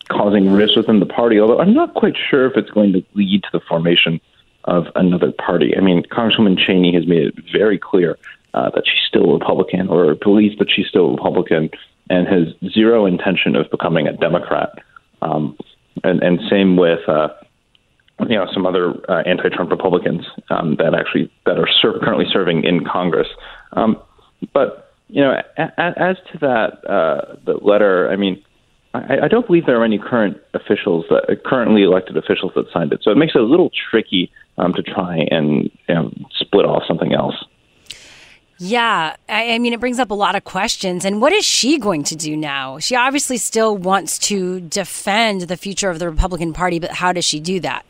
causing 0.09 0.51
rifts 0.51 0.75
within 0.75 0.99
the 0.99 1.05
party, 1.05 1.39
although 1.39 1.59
I'm 1.59 1.73
not 1.73 1.93
quite 1.93 2.15
sure 2.29 2.45
if 2.45 2.57
it's 2.57 2.69
going 2.71 2.93
to 2.93 3.03
lead 3.13 3.43
to 3.43 3.49
the 3.53 3.59
formation 3.67 4.19
of 4.65 4.85
another 4.95 5.31
party. 5.31 5.73
I 5.77 5.81
mean, 5.81 6.03
Congresswoman 6.03 6.57
Cheney 6.57 6.93
has 6.93 7.07
made 7.07 7.23
it 7.27 7.35
very 7.51 7.79
clear 7.79 8.17
uh, 8.53 8.69
that 8.71 8.83
she's 8.85 9.07
still 9.07 9.29
a 9.29 9.33
Republican 9.33 9.87
or 9.87 10.15
believes 10.15 10.57
that 10.59 10.69
she's 10.73 10.87
still 10.87 11.07
a 11.07 11.11
Republican 11.11 11.69
and 12.09 12.27
has 12.27 12.71
zero 12.71 13.05
intention 13.05 13.55
of 13.55 13.69
becoming 13.71 14.07
a 14.07 14.13
Democrat. 14.13 14.79
Um, 15.21 15.57
and, 16.03 16.21
and 16.21 16.39
same 16.49 16.75
with. 16.75 17.07
Uh, 17.07 17.29
you 18.27 18.35
know 18.35 18.47
some 18.53 18.65
other 18.65 18.93
uh, 19.09 19.23
anti-Trump 19.25 19.71
Republicans 19.71 20.25
um, 20.49 20.75
that 20.75 20.93
actually 20.93 21.31
that 21.45 21.57
are 21.57 21.69
ser- 21.81 21.99
currently 21.99 22.25
serving 22.31 22.63
in 22.63 22.83
Congress. 22.83 23.27
Um, 23.73 23.97
but 24.53 24.93
you 25.07 25.21
know, 25.21 25.41
a- 25.57 25.61
a- 25.77 25.99
as 26.01 26.17
to 26.31 26.37
that 26.39 26.85
uh, 26.89 27.35
the 27.45 27.53
letter, 27.61 28.09
I 28.11 28.15
mean, 28.15 28.43
I, 28.93 29.25
I 29.25 29.27
don't 29.27 29.45
believe 29.45 29.65
there 29.65 29.79
are 29.79 29.85
any 29.85 29.99
current 29.99 30.37
officials 30.53 31.05
that 31.09 31.29
uh, 31.29 31.35
currently 31.45 31.83
elected 31.83 32.17
officials 32.17 32.53
that 32.55 32.65
signed 32.73 32.91
it. 32.91 33.01
So 33.03 33.11
it 33.11 33.17
makes 33.17 33.35
it 33.35 33.41
a 33.41 33.45
little 33.45 33.71
tricky 33.91 34.31
um, 34.57 34.73
to 34.73 34.81
try 34.81 35.27
and 35.31 35.69
you 35.87 35.95
know, 35.95 36.11
split 36.39 36.65
off 36.65 36.83
something 36.87 37.13
else. 37.13 37.35
Yeah, 38.61 39.15
I, 39.29 39.51
I 39.53 39.59
mean, 39.59 39.71
it 39.71 39.79
brings 39.79 39.99
up 39.99 40.11
a 40.11 40.15
lot 40.15 40.35
of 40.35 40.43
questions. 40.43 41.05
And 41.05 41.21
what 41.21 41.31
is 41.31 41.45
she 41.45 41.77
going 41.79 42.03
to 42.05 42.15
do 42.15 42.35
now? 42.35 42.77
She 42.79 42.95
obviously 42.95 43.37
still 43.37 43.77
wants 43.77 44.17
to 44.19 44.59
defend 44.59 45.41
the 45.41 45.55
future 45.55 45.89
of 45.89 45.99
the 45.99 46.09
Republican 46.09 46.51
Party, 46.51 46.79
but 46.79 46.91
how 46.91 47.13
does 47.13 47.23
she 47.23 47.39
do 47.39 47.61
that? 47.61 47.85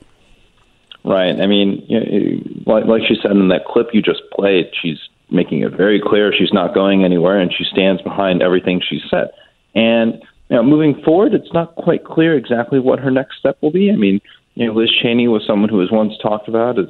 Right. 1.03 1.39
I 1.39 1.47
mean, 1.47 1.83
you 1.88 1.99
know, 1.99 2.71
like, 2.71 2.85
like 2.85 3.01
she 3.07 3.15
said 3.21 3.31
in 3.31 3.47
that 3.47 3.65
clip 3.65 3.88
you 3.93 4.01
just 4.01 4.21
played, 4.31 4.69
she's 4.79 4.99
making 5.31 5.63
it 5.63 5.71
very 5.71 5.99
clear 5.99 6.33
she's 6.38 6.53
not 6.53 6.73
going 6.73 7.03
anywhere, 7.03 7.39
and 7.39 7.51
she 7.51 7.63
stands 7.63 8.01
behind 8.01 8.43
everything 8.43 8.81
she 8.88 8.99
said. 9.09 9.29
And 9.73 10.21
know, 10.55 10.63
moving 10.63 11.01
forward, 11.03 11.33
it's 11.33 11.53
not 11.53 11.75
quite 11.75 12.03
clear 12.03 12.38
exactly 12.38 12.79
what 12.79 12.99
her 12.99 13.12
next 13.12 13.38
step 13.38 13.57
will 13.62 13.71
be. 13.71 13.91
I 13.91 13.95
mean, 13.95 14.19
you 14.55 14.65
know, 14.65 14.73
Liz 14.73 14.89
Cheney 15.01 15.27
was 15.27 15.45
someone 15.45 15.69
who 15.69 15.77
was 15.77 15.91
once 15.91 16.13
talked 16.21 16.47
about 16.47 16.79
as 16.79 16.88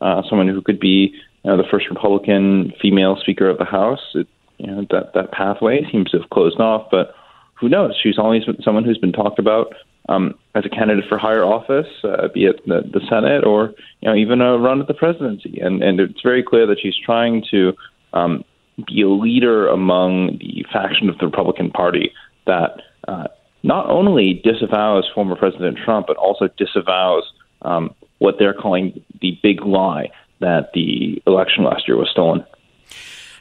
uh, 0.00 0.22
someone 0.28 0.48
who 0.48 0.62
could 0.62 0.80
be 0.80 1.14
you 1.44 1.50
know, 1.50 1.56
the 1.56 1.68
first 1.70 1.88
Republican 1.88 2.72
female 2.80 3.16
Speaker 3.20 3.48
of 3.48 3.58
the 3.58 3.64
House. 3.64 4.00
It, 4.14 4.28
you 4.58 4.66
know, 4.66 4.86
that 4.90 5.12
that 5.14 5.32
pathway 5.32 5.80
seems 5.90 6.10
to 6.10 6.20
have 6.20 6.30
closed 6.30 6.60
off, 6.60 6.88
but 6.90 7.14
who 7.54 7.68
knows? 7.68 7.98
She's 8.00 8.18
always 8.18 8.44
been 8.44 8.62
someone 8.62 8.84
who's 8.84 8.98
been 8.98 9.12
talked 9.12 9.38
about 9.38 9.74
um, 10.08 10.34
as 10.54 10.64
a 10.64 10.68
candidate 10.68 11.04
for 11.08 11.18
higher 11.18 11.44
office, 11.44 11.86
uh, 12.04 12.28
be 12.32 12.44
it 12.44 12.60
the, 12.66 12.82
the 12.92 13.00
Senate 13.08 13.44
or 13.44 13.74
you 14.00 14.08
know 14.08 14.14
even 14.14 14.40
a 14.40 14.58
run 14.58 14.80
at 14.80 14.88
the 14.88 14.94
presidency. 14.94 15.58
And 15.60 15.82
and 15.82 16.00
it's 16.00 16.22
very 16.22 16.42
clear 16.42 16.66
that 16.66 16.78
she's 16.80 16.96
trying 16.96 17.44
to 17.50 17.72
um, 18.12 18.44
be 18.86 19.02
a 19.02 19.08
leader 19.08 19.68
among 19.68 20.38
the 20.38 20.64
faction 20.72 21.08
of 21.08 21.18
the 21.18 21.26
Republican 21.26 21.70
Party 21.70 22.12
that 22.46 22.82
uh, 23.08 23.28
not 23.62 23.88
only 23.88 24.34
disavows 24.44 25.08
former 25.14 25.36
President 25.36 25.78
Trump, 25.84 26.06
but 26.06 26.16
also 26.16 26.48
disavows 26.56 27.24
um, 27.62 27.94
what 28.18 28.36
they're 28.38 28.54
calling 28.54 29.04
the 29.20 29.38
big 29.42 29.62
lie 29.62 30.10
that 30.40 30.72
the 30.74 31.22
election 31.26 31.64
last 31.64 31.86
year 31.86 31.96
was 31.96 32.10
stolen. 32.10 32.44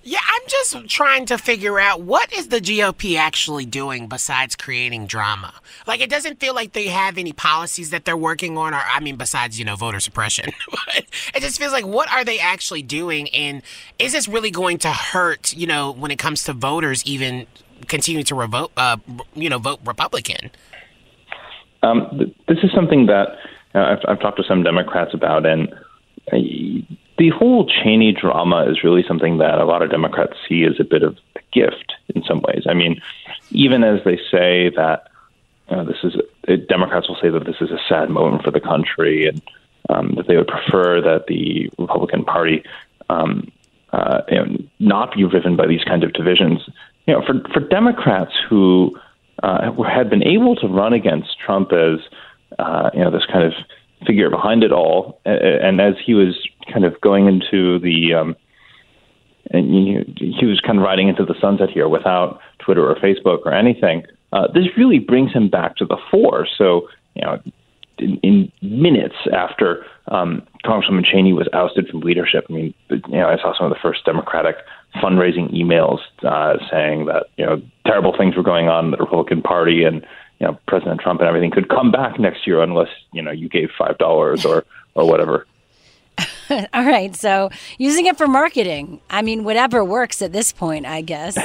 Yeah, 0.03 0.19
I'm 0.27 0.41
just 0.47 0.89
trying 0.89 1.27
to 1.27 1.37
figure 1.37 1.79
out 1.79 2.01
what 2.01 2.33
is 2.33 2.47
the 2.47 2.59
GOP 2.59 3.17
actually 3.17 3.67
doing 3.67 4.07
besides 4.07 4.55
creating 4.55 5.05
drama. 5.05 5.53
Like, 5.85 6.01
it 6.01 6.09
doesn't 6.09 6.39
feel 6.39 6.55
like 6.55 6.73
they 6.73 6.87
have 6.87 7.19
any 7.19 7.33
policies 7.33 7.91
that 7.91 8.05
they're 8.05 8.17
working 8.17 8.57
on, 8.57 8.73
or 8.73 8.81
I 8.83 8.99
mean, 8.99 9.15
besides 9.15 9.59
you 9.59 9.65
know 9.65 9.75
voter 9.75 9.99
suppression. 9.99 10.51
it 10.95 11.41
just 11.41 11.59
feels 11.59 11.71
like 11.71 11.85
what 11.85 12.11
are 12.11 12.25
they 12.25 12.39
actually 12.39 12.81
doing, 12.81 13.29
and 13.29 13.61
is 13.99 14.13
this 14.13 14.27
really 14.27 14.49
going 14.49 14.79
to 14.79 14.91
hurt? 14.91 15.55
You 15.55 15.67
know, 15.67 15.91
when 15.91 16.09
it 16.09 16.17
comes 16.17 16.43
to 16.45 16.53
voters, 16.53 17.05
even 17.05 17.45
continuing 17.87 18.25
to 18.25 18.35
revote, 18.35 18.71
uh, 18.77 18.97
you 19.33 19.49
know, 19.49 19.59
vote 19.59 19.79
Republican. 19.85 20.51
Um, 21.83 22.07
th- 22.17 22.35
this 22.47 22.57
is 22.63 22.71
something 22.73 23.07
that 23.07 23.29
uh, 23.73 23.79
I've, 23.79 23.99
I've 24.07 24.19
talked 24.19 24.37
to 24.37 24.43
some 24.43 24.63
Democrats 24.63 25.13
about, 25.13 25.45
and 25.45 25.73
uh, 26.31 26.37
the 27.17 27.29
whole 27.29 27.67
Cheney 27.67 28.11
drama 28.11 28.65
is 28.69 28.83
really 28.83 29.03
something 29.07 29.37
that 29.39 29.59
a 29.59 29.65
lot 29.65 29.81
of 29.81 29.89
Democrats 29.89 30.33
see 30.47 30.63
as 30.63 30.79
a 30.79 30.83
bit 30.83 31.03
of 31.03 31.17
a 31.35 31.39
gift 31.51 31.93
in 32.13 32.23
some 32.23 32.41
ways. 32.41 32.63
I 32.69 32.73
mean, 32.73 33.01
even 33.51 33.83
as 33.83 34.03
they 34.03 34.17
say 34.31 34.69
that 34.75 35.07
uh, 35.69 35.83
this 35.83 35.97
is, 36.03 36.15
uh, 36.47 36.55
Democrats 36.67 37.07
will 37.07 37.17
say 37.21 37.29
that 37.29 37.45
this 37.45 37.55
is 37.61 37.71
a 37.71 37.79
sad 37.87 38.09
moment 38.09 38.43
for 38.43 38.51
the 38.51 38.59
country 38.59 39.27
and 39.27 39.41
um, 39.89 40.13
that 40.15 40.27
they 40.27 40.37
would 40.37 40.47
prefer 40.47 41.01
that 41.01 41.27
the 41.27 41.69
Republican 41.77 42.23
Party 42.23 42.63
um, 43.09 43.51
uh, 43.93 44.21
you 44.29 44.37
know, 44.37 44.57
not 44.79 45.13
be 45.13 45.27
driven 45.27 45.55
by 45.55 45.67
these 45.67 45.83
kind 45.83 46.03
of 46.03 46.13
divisions. 46.13 46.61
You 47.07 47.15
know, 47.15 47.23
for 47.25 47.33
for 47.53 47.59
Democrats 47.59 48.31
who 48.49 48.97
uh, 49.43 49.71
had 49.83 50.09
been 50.09 50.23
able 50.23 50.55
to 50.57 50.67
run 50.67 50.93
against 50.93 51.39
Trump 51.39 51.71
as 51.71 51.99
uh, 52.59 52.89
you 52.93 52.99
know 52.99 53.11
this 53.11 53.25
kind 53.25 53.43
of 53.43 53.53
figure 54.05 54.29
behind 54.29 54.63
it 54.63 54.71
all. 54.71 55.19
And 55.25 55.79
as 55.79 55.95
he 56.03 56.13
was 56.13 56.47
kind 56.71 56.85
of 56.85 56.99
going 57.01 57.27
into 57.27 57.79
the, 57.79 58.13
um, 58.13 58.35
and 59.51 59.65
he 60.17 60.45
was 60.45 60.59
kind 60.61 60.77
of 60.77 60.83
riding 60.83 61.07
into 61.07 61.25
the 61.25 61.35
sunset 61.39 61.69
here 61.69 61.87
without 61.87 62.39
Twitter 62.59 62.87
or 62.87 62.95
Facebook 62.95 63.45
or 63.45 63.53
anything. 63.53 64.03
Uh, 64.33 64.47
this 64.53 64.65
really 64.77 64.99
brings 64.99 65.33
him 65.33 65.49
back 65.49 65.75
to 65.75 65.85
the 65.85 65.97
fore. 66.09 66.47
So, 66.57 66.87
you 67.15 67.21
know, 67.23 67.41
in, 67.97 68.17
in 68.23 68.51
minutes 68.61 69.15
after 69.33 69.85
um, 70.07 70.43
Congresswoman 70.63 71.05
Cheney 71.05 71.33
was 71.33 71.49
ousted 71.53 71.89
from 71.89 71.99
leadership, 71.99 72.45
I 72.49 72.53
mean, 72.53 72.73
you 72.89 73.01
know, 73.09 73.27
I 73.27 73.35
saw 73.37 73.55
some 73.57 73.65
of 73.65 73.71
the 73.71 73.79
first 73.81 74.05
Democratic 74.05 74.55
fundraising 74.95 75.53
emails 75.53 75.99
uh, 76.23 76.57
saying 76.69 77.05
that 77.05 77.27
you 77.37 77.45
know 77.45 77.61
terrible 77.85 78.15
things 78.17 78.35
were 78.35 78.43
going 78.43 78.67
on 78.67 78.85
in 78.85 78.91
the 78.91 78.97
Republican 78.97 79.41
Party 79.41 79.83
and 79.83 80.05
you 80.39 80.47
know 80.47 80.57
President 80.67 81.01
Trump 81.01 81.19
and 81.19 81.27
everything 81.27 81.51
could 81.51 81.69
come 81.69 81.91
back 81.91 82.19
next 82.19 82.45
year 82.45 82.61
unless 82.61 82.89
you 83.13 83.21
know 83.21 83.31
you 83.31 83.49
gave 83.49 83.69
five 83.77 83.97
dollars 83.97 84.45
or 84.45 84.65
or 84.95 85.07
whatever. 85.07 85.45
All 86.73 86.85
right, 86.85 87.15
so 87.15 87.49
using 87.77 88.05
it 88.07 88.17
for 88.17 88.27
marketing. 88.27 88.99
I 89.09 89.21
mean, 89.21 89.43
whatever 89.43 89.85
works 89.85 90.21
at 90.21 90.33
this 90.33 90.51
point, 90.51 90.85
I 90.85 91.01
guess. 91.01 91.37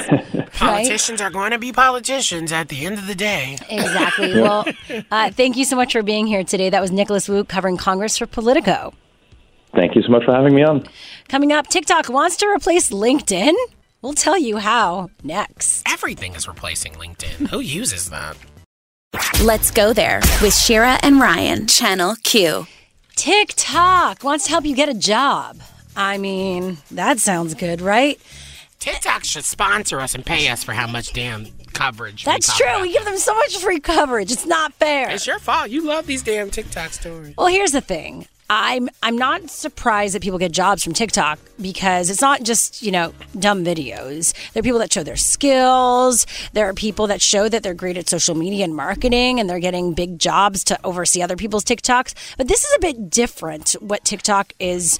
Politicians 0.53 1.21
are 1.21 1.29
going 1.29 1.51
to 1.51 1.59
be 1.59 1.71
politicians 1.71 2.51
at 2.51 2.67
the 2.69 2.85
end 2.85 2.97
of 2.97 3.07
the 3.07 3.15
day. 3.15 3.57
Exactly. 3.69 4.33
Well, 4.47 4.65
uh, 5.11 5.31
thank 5.31 5.55
you 5.57 5.65
so 5.65 5.75
much 5.75 5.93
for 5.93 6.03
being 6.03 6.27
here 6.27 6.43
today. 6.43 6.69
That 6.69 6.81
was 6.81 6.91
Nicholas 6.91 7.27
Wu 7.27 7.43
covering 7.43 7.77
Congress 7.77 8.17
for 8.17 8.25
Politico. 8.25 8.93
Thank 9.77 9.93
you 9.93 10.01
so 10.01 10.09
much 10.09 10.25
for 10.25 10.33
having 10.33 10.55
me 10.55 10.63
on. 10.63 10.89
Coming 11.29 11.51
up, 11.51 11.67
TikTok 11.67 12.09
wants 12.09 12.35
to 12.37 12.47
replace 12.47 12.89
LinkedIn. 12.89 13.53
We'll 14.01 14.13
tell 14.13 14.35
you 14.35 14.57
how 14.57 15.11
next. 15.23 15.83
Everything 15.87 16.33
is 16.33 16.47
replacing 16.47 16.93
LinkedIn. 16.93 17.49
Who 17.49 17.59
uses 17.59 18.09
that? 18.09 18.37
Let's 19.43 19.69
go 19.69 19.93
there 19.93 20.21
with 20.41 20.55
Shira 20.55 20.97
and 21.03 21.19
Ryan, 21.19 21.67
Channel 21.67 22.15
Q. 22.23 22.65
TikTok 23.15 24.23
wants 24.23 24.45
to 24.45 24.49
help 24.49 24.65
you 24.65 24.75
get 24.75 24.89
a 24.89 24.95
job. 24.95 25.59
I 25.95 26.17
mean, 26.17 26.79
that 26.89 27.19
sounds 27.19 27.53
good, 27.53 27.79
right? 27.79 28.19
TikTok 28.79 29.25
should 29.25 29.45
sponsor 29.45 29.99
us 29.99 30.15
and 30.15 30.25
pay 30.25 30.47
us 30.47 30.63
for 30.63 30.73
how 30.73 30.87
much 30.87 31.13
damn 31.13 31.45
coverage. 31.73 32.23
That's 32.23 32.57
true. 32.57 32.81
We 32.81 32.93
give 32.93 33.05
them 33.05 33.17
so 33.17 33.35
much 33.35 33.57
free 33.57 33.79
coverage. 33.79 34.31
It's 34.31 34.47
not 34.47 34.73
fair. 34.73 35.11
It's 35.11 35.27
your 35.27 35.37
fault. 35.37 35.69
You 35.69 35.85
love 35.85 36.07
these 36.07 36.23
damn 36.23 36.49
TikTok 36.49 36.93
stories. 36.93 37.35
Well, 37.37 37.45
here's 37.45 37.73
the 37.73 37.81
thing. 37.81 38.27
I'm 38.49 38.89
I'm 39.03 39.17
not 39.17 39.49
surprised 39.49 40.15
that 40.15 40.21
people 40.21 40.39
get 40.39 40.53
jobs 40.53 40.81
from 40.81 40.93
TikTok 40.93 41.37
because 41.59 42.09
it's 42.09 42.21
not 42.21 42.43
just, 42.43 42.81
you 42.81 42.91
know, 42.91 43.13
dumb 43.37 43.65
videos. 43.65 44.33
There 44.53 44.61
are 44.61 44.63
people 44.63 44.79
that 44.79 44.93
show 44.93 45.03
their 45.03 45.17
skills. 45.17 46.25
There 46.53 46.67
are 46.69 46.73
people 46.73 47.07
that 47.07 47.21
show 47.21 47.49
that 47.49 47.61
they're 47.61 47.73
great 47.73 47.97
at 47.97 48.07
social 48.07 48.35
media 48.35 48.63
and 48.63 48.73
marketing 48.73 49.39
and 49.39 49.49
they're 49.49 49.59
getting 49.59 49.93
big 49.93 50.17
jobs 50.17 50.63
to 50.65 50.79
oversee 50.85 51.21
other 51.21 51.35
people's 51.35 51.65
TikToks. 51.65 52.13
But 52.37 52.47
this 52.47 52.63
is 52.63 52.73
a 52.77 52.79
bit 52.79 53.09
different 53.09 53.73
what 53.81 54.05
TikTok 54.05 54.53
is 54.59 54.97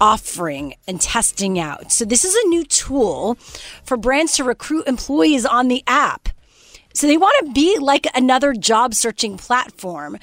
offering 0.00 0.74
and 0.88 1.00
testing 1.00 1.58
out. 1.58 1.92
So 1.92 2.04
this 2.04 2.24
is 2.24 2.34
a 2.34 2.48
new 2.48 2.64
tool 2.64 3.36
for 3.84 3.96
brands 3.96 4.32
to 4.36 4.44
recruit 4.44 4.88
employees 4.88 5.46
on 5.46 5.68
the 5.68 5.84
app. 5.86 6.30
So 6.94 7.06
they 7.06 7.16
want 7.16 7.46
to 7.46 7.52
be 7.52 7.78
like 7.78 8.08
another 8.14 8.54
job 8.54 8.92
searching 8.92 9.36
platform. 9.36 10.18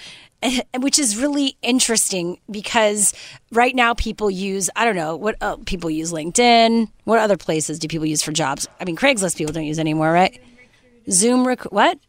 Which 0.80 1.00
is 1.00 1.18
really 1.18 1.58
interesting 1.62 2.40
because 2.50 3.14
right 3.52 3.76
now 3.76 3.94
people 3.94 4.30
use 4.30 4.70
I 4.76 4.86
don't 4.86 4.96
know 4.96 5.16
what 5.16 5.36
uh, 5.42 5.58
people 5.66 5.90
use 5.90 6.12
LinkedIn. 6.12 6.90
What 7.04 7.20
other 7.20 7.38
places 7.38 7.80
do 7.80 7.88
people 7.88 8.06
use 8.06 8.22
for 8.22 8.32
jobs? 8.32 8.68
I 8.80 8.86
mean, 8.86 8.96
Craigslist 8.96 9.38
people 9.38 9.54
don't 9.54 9.66
use 9.66 9.80
anymore, 9.80 10.12
right? 10.12 10.40
Zoom 11.10 11.46
rec- 11.46 11.72
what? 11.72 12.00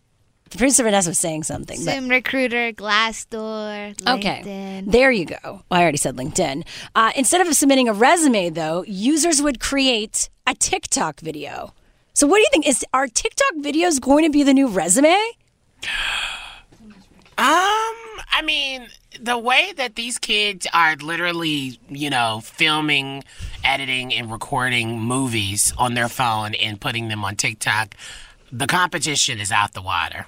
The 0.51 0.59
producer 0.59 0.85
Vanessa 0.85 1.11
was 1.11 1.19
saying 1.19 1.43
something. 1.43 1.77
Zoom 1.77 2.09
Recruiter, 2.09 2.73
Glassdoor, 2.73 3.97
LinkedIn. 3.97 4.19
Okay, 4.19 4.83
there 4.87 5.11
you 5.11 5.27
go. 5.27 5.37
Well, 5.43 5.65
I 5.73 5.83
already 5.83 5.97
said 5.97 6.17
LinkedIn. 6.17 6.65
Uh, 6.95 7.11
instead 7.17 7.45
of 7.45 7.53
submitting 7.55 7.89
a 7.89 7.93
resume, 7.93 8.51
though, 8.51 8.85
users 8.87 9.43
would 9.43 9.59
create 9.59 10.31
a 10.47 10.55
TikTok 10.55 11.19
video. 11.19 11.75
So, 12.15 12.29
what 12.29 12.37
do 12.37 12.43
you 12.43 12.49
think? 12.53 12.67
Is 12.67 12.85
are 12.95 13.09
TikTok 13.09 13.57
videos 13.57 14.01
going 14.01 14.25
to 14.25 14.31
be 14.31 14.45
the 14.45 14.55
new 14.55 14.69
resume? 14.69 15.17
Um, 17.39 17.45
I 18.33 18.43
mean, 18.43 18.89
the 19.21 19.37
way 19.37 19.73
that 19.77 19.95
these 19.95 20.19
kids 20.19 20.67
are 20.73 20.97
literally, 20.97 21.79
you 21.89 22.09
know, 22.09 22.41
filming, 22.43 23.25
editing, 23.63 24.15
and 24.15 24.31
recording 24.33 24.99
movies 25.01 25.73
on 25.77 25.95
their 25.95 26.09
phone 26.09 26.55
and 26.55 26.81
putting 26.81 27.09
them 27.09 27.25
on 27.25 27.37
TikTok, 27.37 27.95
the 28.51 28.67
competition 28.67 29.39
is 29.39 29.53
out 29.53 29.75
the 29.75 29.83
water. 29.83 30.25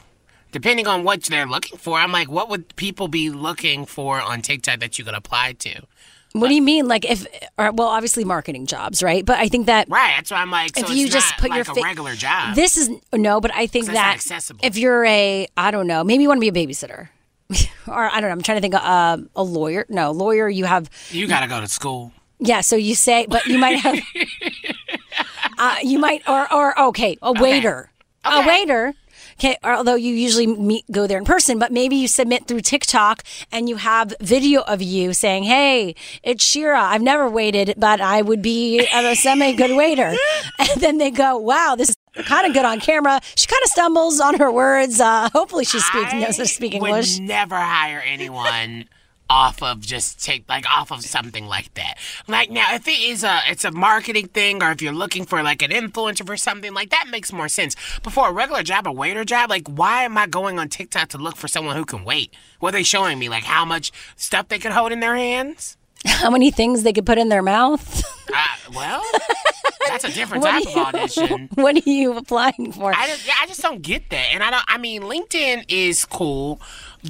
Depending 0.52 0.86
on 0.86 1.04
what 1.04 1.22
they're 1.24 1.46
looking 1.46 1.78
for, 1.78 1.98
I'm 1.98 2.12
like, 2.12 2.30
what 2.30 2.48
would 2.48 2.74
people 2.76 3.08
be 3.08 3.30
looking 3.30 3.86
for 3.86 4.20
on 4.20 4.42
TikTok 4.42 4.80
that 4.80 4.98
you 4.98 5.04
could 5.04 5.14
apply 5.14 5.52
to? 5.60 5.82
What 6.32 6.48
do 6.48 6.54
you 6.54 6.62
mean? 6.62 6.86
Like 6.88 7.04
if, 7.04 7.26
or, 7.56 7.72
well, 7.72 7.88
obviously 7.88 8.24
marketing 8.24 8.66
jobs, 8.66 9.02
right? 9.02 9.24
But 9.24 9.38
I 9.38 9.48
think 9.48 9.66
that 9.66 9.88
right. 9.88 10.14
That's 10.16 10.30
why 10.30 10.38
I'm 10.38 10.50
like, 10.50 10.76
so 10.76 10.84
if 10.84 10.90
you 10.90 11.08
just 11.08 11.36
put 11.38 11.50
like 11.50 11.66
your 11.66 11.76
a 11.76 11.82
regular 11.82 12.14
job. 12.14 12.54
This 12.54 12.76
is 12.76 12.90
no, 13.12 13.40
but 13.40 13.52
I 13.54 13.66
think 13.66 13.86
that 13.86 14.20
if 14.62 14.76
you're 14.76 15.04
a, 15.06 15.48
I 15.56 15.70
don't 15.70 15.86
know, 15.86 16.04
maybe 16.04 16.22
you 16.22 16.28
want 16.28 16.42
to 16.42 16.50
be 16.50 16.60
a 16.60 16.66
babysitter, 16.66 17.08
or 17.88 18.10
I 18.10 18.20
don't 18.20 18.28
know. 18.28 18.34
I'm 18.34 18.42
trying 18.42 18.58
to 18.58 18.62
think 18.62 18.74
uh, 18.74 19.16
a 19.34 19.42
lawyer. 19.42 19.86
No, 19.88 20.12
lawyer. 20.12 20.48
You 20.48 20.66
have 20.66 20.90
you 21.10 21.26
got 21.26 21.40
to 21.40 21.46
go 21.48 21.60
to 21.60 21.66
school. 21.68 22.12
yeah. 22.38 22.60
So 22.60 22.76
you 22.76 22.94
say, 22.94 23.26
but 23.28 23.46
you 23.46 23.58
might 23.58 23.78
have, 23.80 23.98
uh, 25.58 25.76
you 25.82 25.98
might, 25.98 26.28
or 26.28 26.52
or 26.52 26.78
okay, 26.88 27.16
a 27.22 27.32
waiter, 27.32 27.90
a 28.24 28.46
waiter. 28.46 28.94
Okay, 29.38 29.56
although 29.62 29.94
you 29.94 30.14
usually 30.14 30.48
meet 30.48 30.84
go 30.90 31.06
there 31.06 31.18
in 31.18 31.24
person, 31.24 31.60
but 31.60 31.70
maybe 31.70 31.94
you 31.94 32.08
submit 32.08 32.46
through 32.48 32.62
TikTok 32.62 33.22
and 33.52 33.68
you 33.68 33.76
have 33.76 34.12
video 34.20 34.62
of 34.62 34.82
you 34.82 35.12
saying, 35.12 35.44
"Hey, 35.44 35.94
it's 36.24 36.44
Shira. 36.44 36.80
I've 36.80 37.02
never 37.02 37.28
waited, 37.30 37.74
but 37.76 38.00
I 38.00 38.20
would 38.20 38.42
be 38.42 38.80
a 38.92 39.14
semi 39.14 39.52
good 39.52 39.76
waiter." 39.76 40.14
And 40.58 40.80
then 40.80 40.98
they 40.98 41.12
go, 41.12 41.38
"Wow, 41.38 41.76
this 41.78 41.90
is 41.90 41.96
kind 42.26 42.46
of 42.46 42.52
good 42.52 42.64
on 42.64 42.80
camera." 42.80 43.20
She 43.36 43.46
kind 43.46 43.62
of 43.62 43.70
stumbles 43.70 44.18
on 44.20 44.38
her 44.38 44.50
words. 44.50 45.00
Uh, 45.00 45.28
hopefully, 45.32 45.64
she 45.64 45.78
speaks 45.78 46.12
knows 46.12 46.36
how 46.36 46.42
to 46.42 46.46
speak 46.46 46.74
English. 46.74 47.20
Would 47.20 47.28
never 47.28 47.56
hire 47.56 48.02
anyone 48.04 48.86
off 49.30 49.62
of 49.62 49.80
just 49.80 50.22
take 50.24 50.48
like 50.48 50.64
off 50.70 50.90
of 50.90 51.02
something 51.02 51.46
like 51.46 51.72
that. 51.74 51.98
Like 52.26 52.50
now, 52.50 52.74
if 52.74 52.86
it 52.88 53.00
is 53.00 53.24
a 53.24 53.40
it's 53.48 53.64
a 53.64 53.70
marketing 53.70 54.28
thing, 54.28 54.62
or 54.62 54.70
if 54.72 54.82
you're 54.82 54.92
looking 54.92 55.24
for 55.24 55.42
like 55.42 55.62
an 55.62 55.70
influencer 55.70 56.26
for 56.26 56.36
something 56.36 56.72
like 56.72 56.90
that, 56.90 57.06
makes 57.10 57.32
more 57.32 57.48
sense. 57.48 57.76
But 58.02 58.12
for 58.12 58.28
a 58.28 58.32
regular 58.32 58.62
job, 58.62 58.86
a 58.86 58.92
waiter 58.92 59.24
job, 59.24 59.50
like 59.50 59.68
why 59.68 60.02
am 60.04 60.16
I 60.16 60.26
going 60.26 60.58
on 60.58 60.68
TikTok 60.68 61.08
to 61.10 61.18
look 61.18 61.36
for 61.36 61.48
someone 61.48 61.76
who 61.76 61.84
can 61.84 62.04
wait? 62.04 62.34
What 62.60 62.74
are 62.74 62.78
they 62.78 62.82
showing 62.82 63.18
me? 63.18 63.28
Like 63.28 63.44
how 63.44 63.64
much 63.64 63.92
stuff 64.16 64.48
they 64.48 64.58
can 64.58 64.72
hold 64.72 64.92
in 64.92 65.00
their 65.00 65.16
hands? 65.16 65.76
How 66.06 66.30
many 66.30 66.52
things 66.52 66.84
they 66.84 66.92
could 66.92 67.06
put 67.06 67.18
in 67.18 67.28
their 67.28 67.42
mouth? 67.42 68.04
Uh, 68.32 68.44
well, 68.72 69.02
that's 69.88 70.04
a 70.04 70.12
different 70.12 70.44
type 70.44 70.64
are 70.76 70.88
of 70.88 70.94
audition. 70.94 71.48
what 71.54 71.74
are 71.74 71.90
you 71.90 72.16
applying 72.16 72.70
for? 72.72 72.94
I 72.94 73.08
just, 73.08 73.26
yeah, 73.26 73.34
I 73.40 73.46
just 73.46 73.60
don't 73.60 73.82
get 73.82 74.08
that, 74.10 74.28
and 74.32 74.42
I 74.42 74.50
don't. 74.50 74.64
I 74.68 74.78
mean, 74.78 75.02
LinkedIn 75.02 75.64
is 75.68 76.04
cool, 76.04 76.60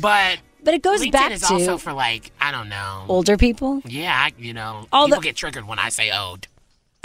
but 0.00 0.38
but 0.64 0.74
it 0.74 0.82
goes 0.82 1.00
LinkedIn 1.02 1.12
back 1.12 1.32
is 1.32 1.40
to 1.42 1.54
also 1.54 1.78
for 1.78 1.92
like 1.92 2.30
I 2.40 2.50
don't 2.50 2.68
know. 2.68 3.04
older 3.08 3.36
people. 3.36 3.82
Yeah, 3.84 4.14
I, 4.14 4.32
you 4.38 4.52
know, 4.54 4.86
All 4.92 5.06
people 5.06 5.20
the- 5.20 5.24
get 5.28 5.36
triggered 5.36 5.66
when 5.66 5.78
I 5.78 5.88
say 5.88 6.10
old. 6.10 6.46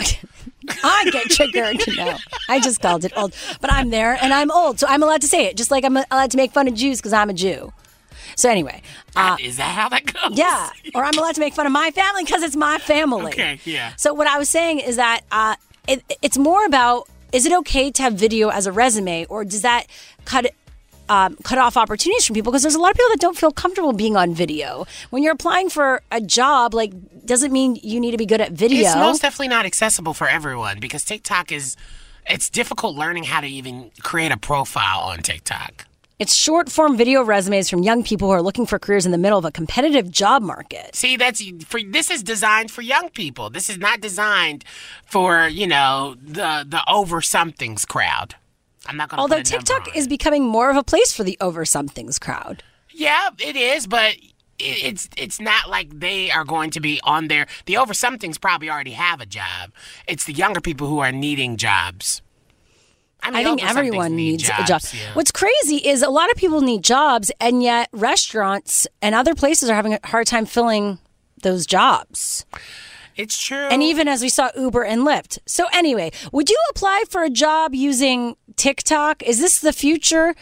I 0.82 1.08
get 1.12 1.30
triggered. 1.30 1.80
No, 1.96 2.16
I 2.48 2.58
just 2.60 2.80
called 2.80 3.04
it 3.04 3.12
old, 3.16 3.34
but 3.60 3.72
I'm 3.72 3.90
there 3.90 4.18
and 4.20 4.32
I'm 4.32 4.50
old, 4.50 4.80
so 4.80 4.86
I'm 4.88 5.02
allowed 5.02 5.20
to 5.20 5.28
say 5.28 5.46
it. 5.46 5.56
Just 5.56 5.70
like 5.70 5.84
I'm 5.84 5.96
allowed 5.96 6.30
to 6.32 6.36
make 6.36 6.52
fun 6.52 6.68
of 6.68 6.74
Jews 6.74 6.98
because 6.98 7.12
I'm 7.12 7.30
a 7.30 7.34
Jew. 7.34 7.72
So 8.36 8.50
anyway, 8.50 8.82
uh, 9.14 9.36
is 9.40 9.58
that 9.58 9.74
how 9.74 9.88
that 9.90 10.04
goes? 10.12 10.36
yeah, 10.36 10.70
or 10.94 11.04
I'm 11.04 11.16
allowed 11.16 11.34
to 11.36 11.40
make 11.40 11.54
fun 11.54 11.66
of 11.66 11.72
my 11.72 11.90
family 11.92 12.24
because 12.24 12.42
it's 12.42 12.56
my 12.56 12.78
family. 12.78 13.26
Okay, 13.32 13.60
yeah. 13.64 13.92
So 13.96 14.12
what 14.14 14.26
I 14.26 14.38
was 14.38 14.48
saying 14.48 14.80
is 14.80 14.96
that 14.96 15.20
uh, 15.30 15.54
it, 15.86 16.02
it's 16.20 16.36
more 16.38 16.64
about 16.66 17.08
is 17.32 17.46
it 17.46 17.52
okay 17.52 17.90
to 17.92 18.02
have 18.02 18.14
video 18.14 18.48
as 18.48 18.66
a 18.66 18.72
resume, 18.72 19.26
or 19.26 19.44
does 19.44 19.62
that 19.62 19.86
cut 20.24 20.46
um, 21.08 21.36
cut 21.44 21.58
off 21.58 21.76
opportunities 21.76 22.26
from 22.26 22.34
people? 22.34 22.52
Because 22.52 22.62
there's 22.62 22.74
a 22.74 22.80
lot 22.80 22.90
of 22.90 22.96
people 22.96 23.10
that 23.10 23.20
don't 23.20 23.36
feel 23.36 23.50
comfortable 23.50 23.92
being 23.92 24.16
on 24.16 24.34
video. 24.34 24.86
When 25.10 25.22
you're 25.22 25.32
applying 25.32 25.70
for 25.70 26.02
a 26.10 26.20
job, 26.20 26.74
like 26.74 26.92
doesn't 27.24 27.52
mean 27.52 27.78
you 27.82 28.00
need 28.00 28.10
to 28.12 28.18
be 28.18 28.26
good 28.26 28.40
at 28.40 28.52
video. 28.52 28.86
It's 28.86 28.96
most 28.96 29.22
definitely 29.22 29.48
not 29.48 29.66
accessible 29.66 30.14
for 30.14 30.28
everyone 30.28 30.80
because 30.80 31.04
TikTok 31.04 31.52
is. 31.52 31.76
It's 32.26 32.48
difficult 32.48 32.96
learning 32.96 33.24
how 33.24 33.42
to 33.42 33.46
even 33.46 33.90
create 34.02 34.32
a 34.32 34.38
profile 34.38 35.00
on 35.00 35.18
TikTok. 35.18 35.84
It's 36.20 36.34
short 36.34 36.70
form 36.70 36.96
video 36.96 37.22
resumes 37.22 37.68
from 37.68 37.82
young 37.82 38.04
people 38.04 38.28
who 38.28 38.34
are 38.34 38.42
looking 38.42 38.66
for 38.66 38.78
careers 38.78 39.04
in 39.04 39.10
the 39.10 39.18
middle 39.18 39.38
of 39.38 39.44
a 39.44 39.50
competitive 39.50 40.10
job 40.10 40.42
market. 40.42 40.94
See, 40.94 41.16
that's 41.16 41.42
for 41.66 41.80
this 41.82 42.08
is 42.08 42.22
designed 42.22 42.70
for 42.70 42.82
young 42.82 43.10
people. 43.10 43.50
This 43.50 43.68
is 43.68 43.78
not 43.78 44.00
designed 44.00 44.64
for 45.04 45.48
you 45.48 45.66
know 45.66 46.14
the 46.22 46.64
the 46.66 46.82
over 46.88 47.20
somethings 47.20 47.84
crowd. 47.84 48.36
I'm 48.86 48.96
not 48.96 49.08
going 49.08 49.16
to. 49.16 49.20
Although 49.22 49.42
TikTok 49.42 49.96
is 49.96 50.06
becoming 50.08 50.44
more 50.44 50.70
of 50.70 50.76
a 50.76 50.82
place 50.84 51.12
for 51.12 51.24
the 51.24 51.36
over 51.40 51.64
somethings 51.64 52.18
crowd. 52.18 52.62
Yeah, 52.92 53.30
it 53.38 53.56
is, 53.56 53.86
but 53.86 54.14
it- 54.14 54.84
it's 54.84 55.08
it's 55.16 55.40
not 55.40 55.68
like 55.68 55.98
they 55.98 56.30
are 56.30 56.44
going 56.44 56.70
to 56.70 56.80
be 56.80 57.00
on 57.02 57.28
there. 57.28 57.46
The 57.66 57.76
over 57.76 57.92
somethings 57.94 58.38
probably 58.38 58.70
already 58.70 58.92
have 58.92 59.20
a 59.20 59.26
job. 59.26 59.72
It's 60.06 60.24
the 60.24 60.32
younger 60.32 60.60
people 60.60 60.86
who 60.86 60.98
are 61.00 61.10
needing 61.12 61.56
jobs. 61.56 62.22
I, 63.22 63.30
mean, 63.30 63.36
I 63.40 63.44
think 63.44 63.64
everyone 63.64 64.16
need 64.16 64.32
needs 64.32 64.44
a 64.44 64.46
job. 64.48 64.66
jobs, 64.66 64.94
yeah. 64.94 65.14
What's 65.14 65.30
crazy 65.32 65.76
is 65.78 66.02
a 66.02 66.10
lot 66.10 66.30
of 66.30 66.36
people 66.36 66.60
need 66.60 66.84
jobs, 66.84 67.32
and 67.40 67.62
yet 67.62 67.88
restaurants 67.92 68.86
and 69.00 69.14
other 69.14 69.34
places 69.34 69.70
are 69.70 69.74
having 69.74 69.94
a 69.94 70.00
hard 70.04 70.26
time 70.26 70.44
filling 70.44 70.98
those 71.42 71.64
jobs. 71.64 72.44
It's 73.16 73.40
true. 73.42 73.68
And 73.70 73.82
even 73.82 74.08
as 74.08 74.20
we 74.22 74.28
saw 74.28 74.50
Uber 74.56 74.82
and 74.84 75.02
Lyft. 75.06 75.38
So, 75.46 75.66
anyway, 75.72 76.10
would 76.32 76.50
you 76.50 76.58
apply 76.70 77.04
for 77.08 77.22
a 77.22 77.30
job 77.30 77.74
using 77.74 78.36
TikTok? 78.56 79.22
Is 79.22 79.40
this 79.40 79.60
the 79.60 79.72
future 79.72 80.34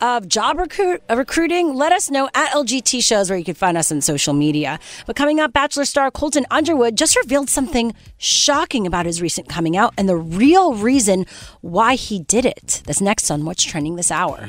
of 0.00 0.28
job 0.28 0.58
recruit, 0.58 1.02
recruiting? 1.10 1.74
Let 1.74 1.92
us 1.92 2.10
know 2.10 2.28
at 2.34 2.50
LGT 2.50 3.02
Shows, 3.02 3.30
where 3.30 3.38
you 3.38 3.44
can 3.44 3.54
find 3.54 3.76
us 3.76 3.90
on 3.90 4.00
social 4.00 4.34
media. 4.34 4.78
But 5.06 5.16
coming 5.16 5.40
up, 5.40 5.52
Bachelor 5.52 5.84
star 5.84 6.10
Colton 6.10 6.46
Underwood 6.50 6.96
just 6.96 7.16
revealed 7.16 7.48
something 7.48 7.94
shocking 8.18 8.86
about 8.86 9.06
his 9.06 9.22
recent 9.22 9.48
coming 9.48 9.76
out 9.76 9.94
and 9.96 10.08
the 10.08 10.16
real 10.16 10.74
reason 10.74 11.26
why 11.60 11.94
he 11.94 12.20
did 12.20 12.44
it. 12.44 12.82
That's 12.86 13.00
next 13.00 13.30
on 13.30 13.44
What's 13.44 13.62
Trending 13.64 13.96
This 13.96 14.10
Hour. 14.10 14.46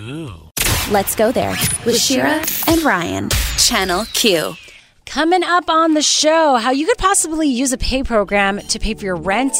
Let's 0.89 1.15
go 1.15 1.32
there 1.32 1.56
with 1.86 1.99
Shira 1.99 2.43
and 2.67 2.82
Ryan. 2.84 3.30
Channel 3.58 4.06
Q. 4.13 4.56
Coming 5.06 5.43
up 5.43 5.69
on 5.69 5.93
the 5.93 6.01
show, 6.01 6.56
how 6.56 6.71
you 6.71 6.86
could 6.86 6.97
possibly 6.97 7.47
use 7.47 7.71
a 7.71 7.77
pay 7.77 8.03
program 8.03 8.60
to 8.60 8.77
pay 8.77 8.93
for 8.93 9.06
your 9.06 9.15
rent, 9.15 9.56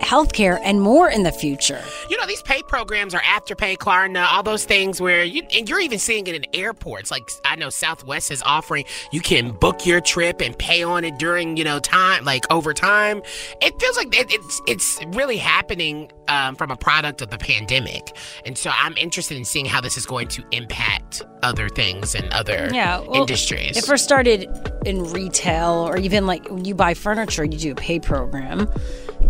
healthcare, 0.00 0.60
and 0.62 0.80
more 0.80 1.08
in 1.08 1.22
the 1.22 1.32
future. 1.32 1.82
You 2.08 2.16
know, 2.16 2.26
these 2.26 2.42
pay 2.42 2.62
programs 2.62 3.14
are 3.14 3.20
Afterpay, 3.20 3.78
Klarna, 3.78 4.26
all 4.30 4.42
those 4.42 4.64
things 4.64 5.00
where 5.00 5.24
you, 5.24 5.42
and 5.56 5.68
you're 5.68 5.80
even 5.80 5.98
seeing 5.98 6.26
it 6.26 6.34
in 6.34 6.44
airports. 6.54 7.10
Like 7.10 7.28
I 7.44 7.56
know 7.56 7.70
Southwest 7.70 8.30
is 8.30 8.42
offering, 8.42 8.84
you 9.12 9.20
can 9.20 9.52
book 9.52 9.86
your 9.86 10.00
trip 10.00 10.40
and 10.40 10.56
pay 10.58 10.82
on 10.82 11.04
it 11.04 11.18
during, 11.18 11.56
you 11.56 11.64
know, 11.64 11.78
time, 11.78 12.24
like 12.24 12.44
over 12.50 12.72
time. 12.74 13.22
It 13.60 13.78
feels 13.80 13.96
like 13.96 14.16
it, 14.16 14.26
it's 14.30 14.60
it's 14.66 15.04
really 15.16 15.36
happening 15.36 16.10
um, 16.28 16.56
from 16.56 16.70
a 16.70 16.76
product 16.76 17.22
of 17.22 17.30
the 17.30 17.38
pandemic, 17.38 18.16
and 18.44 18.56
so 18.56 18.70
I'm 18.72 18.96
interested 18.96 19.36
in 19.36 19.44
seeing 19.44 19.66
how 19.66 19.80
this 19.80 19.96
is 19.96 20.06
going 20.06 20.28
to 20.28 20.44
impact 20.52 21.22
other 21.42 21.68
things 21.68 22.14
and 22.14 22.32
other 22.32 22.70
Yeah, 22.72 23.00
well, 23.00 23.20
industries. 23.20 23.76
It 23.76 23.84
first 23.84 24.04
started 24.04 24.48
in 24.84 25.04
retail, 25.04 25.88
or 25.88 25.96
even 25.96 26.26
like 26.26 26.48
when 26.48 26.64
you 26.64 26.74
buy 26.74 26.94
furniture, 26.94 27.44
you 27.44 27.58
do 27.58 27.72
a 27.72 27.74
pay 27.74 27.98
program. 28.00 28.68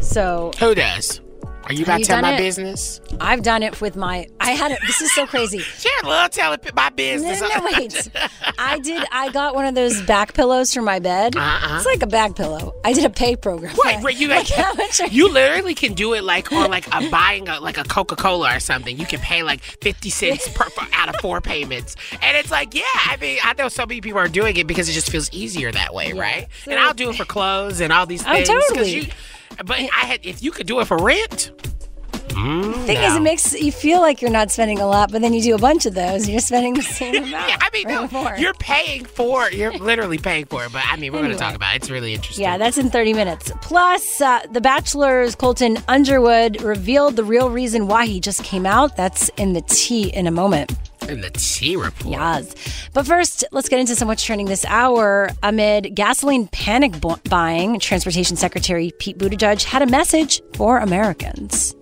So 0.00 0.52
Who 0.58 0.74
does? 0.74 1.20
Are 1.68 1.74
you 1.74 1.82
about 1.84 1.98
you 1.98 2.06
to 2.06 2.10
tell 2.12 2.22
my 2.22 2.32
it? 2.34 2.38
business? 2.38 2.98
I've 3.20 3.42
done 3.42 3.62
it 3.62 3.78
with 3.82 3.94
my. 3.94 4.26
I 4.40 4.52
had 4.52 4.72
it. 4.72 4.78
This 4.86 5.02
is 5.02 5.14
so 5.14 5.26
crazy. 5.26 5.58
Sure, 5.58 6.02
love 6.02 6.30
telling 6.30 6.60
my 6.74 6.88
business. 6.88 7.42
no, 7.42 7.48
no, 7.48 7.64
wait. 7.78 8.10
I 8.58 8.78
did. 8.78 9.04
I 9.12 9.30
got 9.32 9.54
one 9.54 9.66
of 9.66 9.74
those 9.74 10.00
back 10.02 10.32
pillows 10.32 10.72
for 10.72 10.80
my 10.80 10.98
bed. 10.98 11.36
Uh-uh. 11.36 11.76
It's 11.76 11.84
like 11.84 12.02
a 12.02 12.06
back 12.06 12.36
pillow. 12.36 12.74
I 12.86 12.94
did 12.94 13.04
a 13.04 13.10
pay 13.10 13.36
program. 13.36 13.76
Wait, 13.84 14.02
wait, 14.02 14.16
you 14.16 14.28
like 14.28 14.48
how 14.48 14.72
much? 14.74 14.98
Are 15.02 15.08
you 15.08 15.30
literally 15.30 15.74
can 15.74 15.92
do 15.92 16.14
it 16.14 16.24
like 16.24 16.50
on 16.52 16.70
like 16.70 16.86
a 16.86 17.10
buying 17.10 17.50
a, 17.50 17.60
like 17.60 17.76
a 17.76 17.84
Coca 17.84 18.16
Cola 18.16 18.56
or 18.56 18.60
something. 18.60 18.96
You 18.98 19.04
can 19.04 19.20
pay 19.20 19.42
like 19.42 19.60
fifty 19.60 20.08
cents 20.08 20.48
per, 20.54 20.64
out 20.94 21.10
of 21.10 21.16
four 21.16 21.42
payments, 21.42 21.96
and 22.22 22.34
it's 22.34 22.50
like, 22.50 22.74
yeah. 22.74 22.84
I 23.04 23.18
mean, 23.20 23.40
I 23.44 23.52
know 23.58 23.68
so 23.68 23.84
many 23.84 24.00
people 24.00 24.20
are 24.20 24.28
doing 24.28 24.56
it 24.56 24.66
because 24.66 24.88
it 24.88 24.94
just 24.94 25.10
feels 25.10 25.30
easier 25.32 25.70
that 25.72 25.92
way, 25.92 26.14
right? 26.14 26.46
So- 26.64 26.70
and 26.70 26.80
I'll 26.80 26.94
do 26.94 27.10
it 27.10 27.16
for 27.16 27.26
clothes 27.26 27.82
and 27.82 27.92
all 27.92 28.06
these 28.06 28.24
oh, 28.26 28.32
things. 28.32 28.48
Oh, 28.48 28.60
totally. 28.70 28.90
You, 28.90 29.06
but 29.64 29.78
I 29.78 30.04
had 30.04 30.24
if 30.24 30.42
you 30.42 30.50
could 30.50 30.66
do 30.66 30.80
it 30.80 30.86
for 30.86 30.96
rent. 30.96 31.52
Mm, 32.38 32.84
thing 32.86 32.96
is, 32.98 33.16
it 33.16 33.22
makes 33.22 33.52
you 33.60 33.72
feel 33.72 34.00
like 34.00 34.22
you're 34.22 34.30
not 34.30 34.50
spending 34.50 34.78
a 34.78 34.86
lot, 34.86 35.10
but 35.10 35.20
then 35.22 35.32
you 35.34 35.42
do 35.42 35.54
a 35.54 35.58
bunch 35.58 35.86
of 35.86 35.94
those, 35.94 36.22
and 36.24 36.28
you're 36.32 36.40
spending 36.40 36.74
the 36.74 36.82
same 36.82 37.16
amount. 37.24 37.48
Yeah, 37.48 37.56
I 37.60 37.68
mean, 37.72 37.88
no, 37.88 38.08
more. 38.08 38.36
you're 38.36 38.54
paying 38.54 39.04
for. 39.04 39.50
You're 39.50 39.72
literally 39.72 40.18
paying 40.18 40.44
for 40.46 40.64
it. 40.64 40.72
But 40.72 40.82
I 40.86 40.96
mean, 40.96 41.12
we're 41.12 41.18
going 41.20 41.32
to 41.32 41.36
talk 41.38 41.54
about 41.54 41.74
it. 41.74 41.82
It's 41.82 41.90
really 41.90 42.14
interesting. 42.14 42.42
Yeah, 42.44 42.56
that's 42.58 42.78
in 42.78 42.90
30 42.90 43.14
minutes. 43.14 43.52
Plus, 43.60 44.20
uh, 44.20 44.40
The 44.52 44.60
Bachelor's 44.60 45.34
Colton 45.34 45.78
Underwood 45.88 46.62
revealed 46.62 47.16
the 47.16 47.24
real 47.24 47.50
reason 47.50 47.86
why 47.88 48.06
he 48.06 48.20
just 48.20 48.44
came 48.44 48.66
out. 48.66 48.96
That's 48.96 49.28
in 49.30 49.52
the 49.54 49.62
tea 49.62 50.08
in 50.08 50.26
a 50.26 50.30
moment. 50.30 50.72
in 51.08 51.20
the 51.22 51.30
T 51.30 51.74
report. 51.76 52.12
Yes. 52.12 52.54
But 52.92 53.06
first, 53.06 53.44
let's 53.52 53.68
get 53.68 53.80
into 53.80 53.94
some 53.96 54.08
what's 54.08 54.22
trending 54.22 54.46
this 54.46 54.64
hour. 54.66 55.30
Amid 55.42 55.94
gasoline 55.94 56.46
panic 56.48 57.00
bu- 57.00 57.16
buying, 57.30 57.78
Transportation 57.80 58.36
Secretary 58.36 58.92
Pete 58.98 59.16
Buttigieg 59.18 59.62
had 59.64 59.82
a 59.82 59.86
message 59.86 60.40
for 60.54 60.78
Americans. 60.78 61.74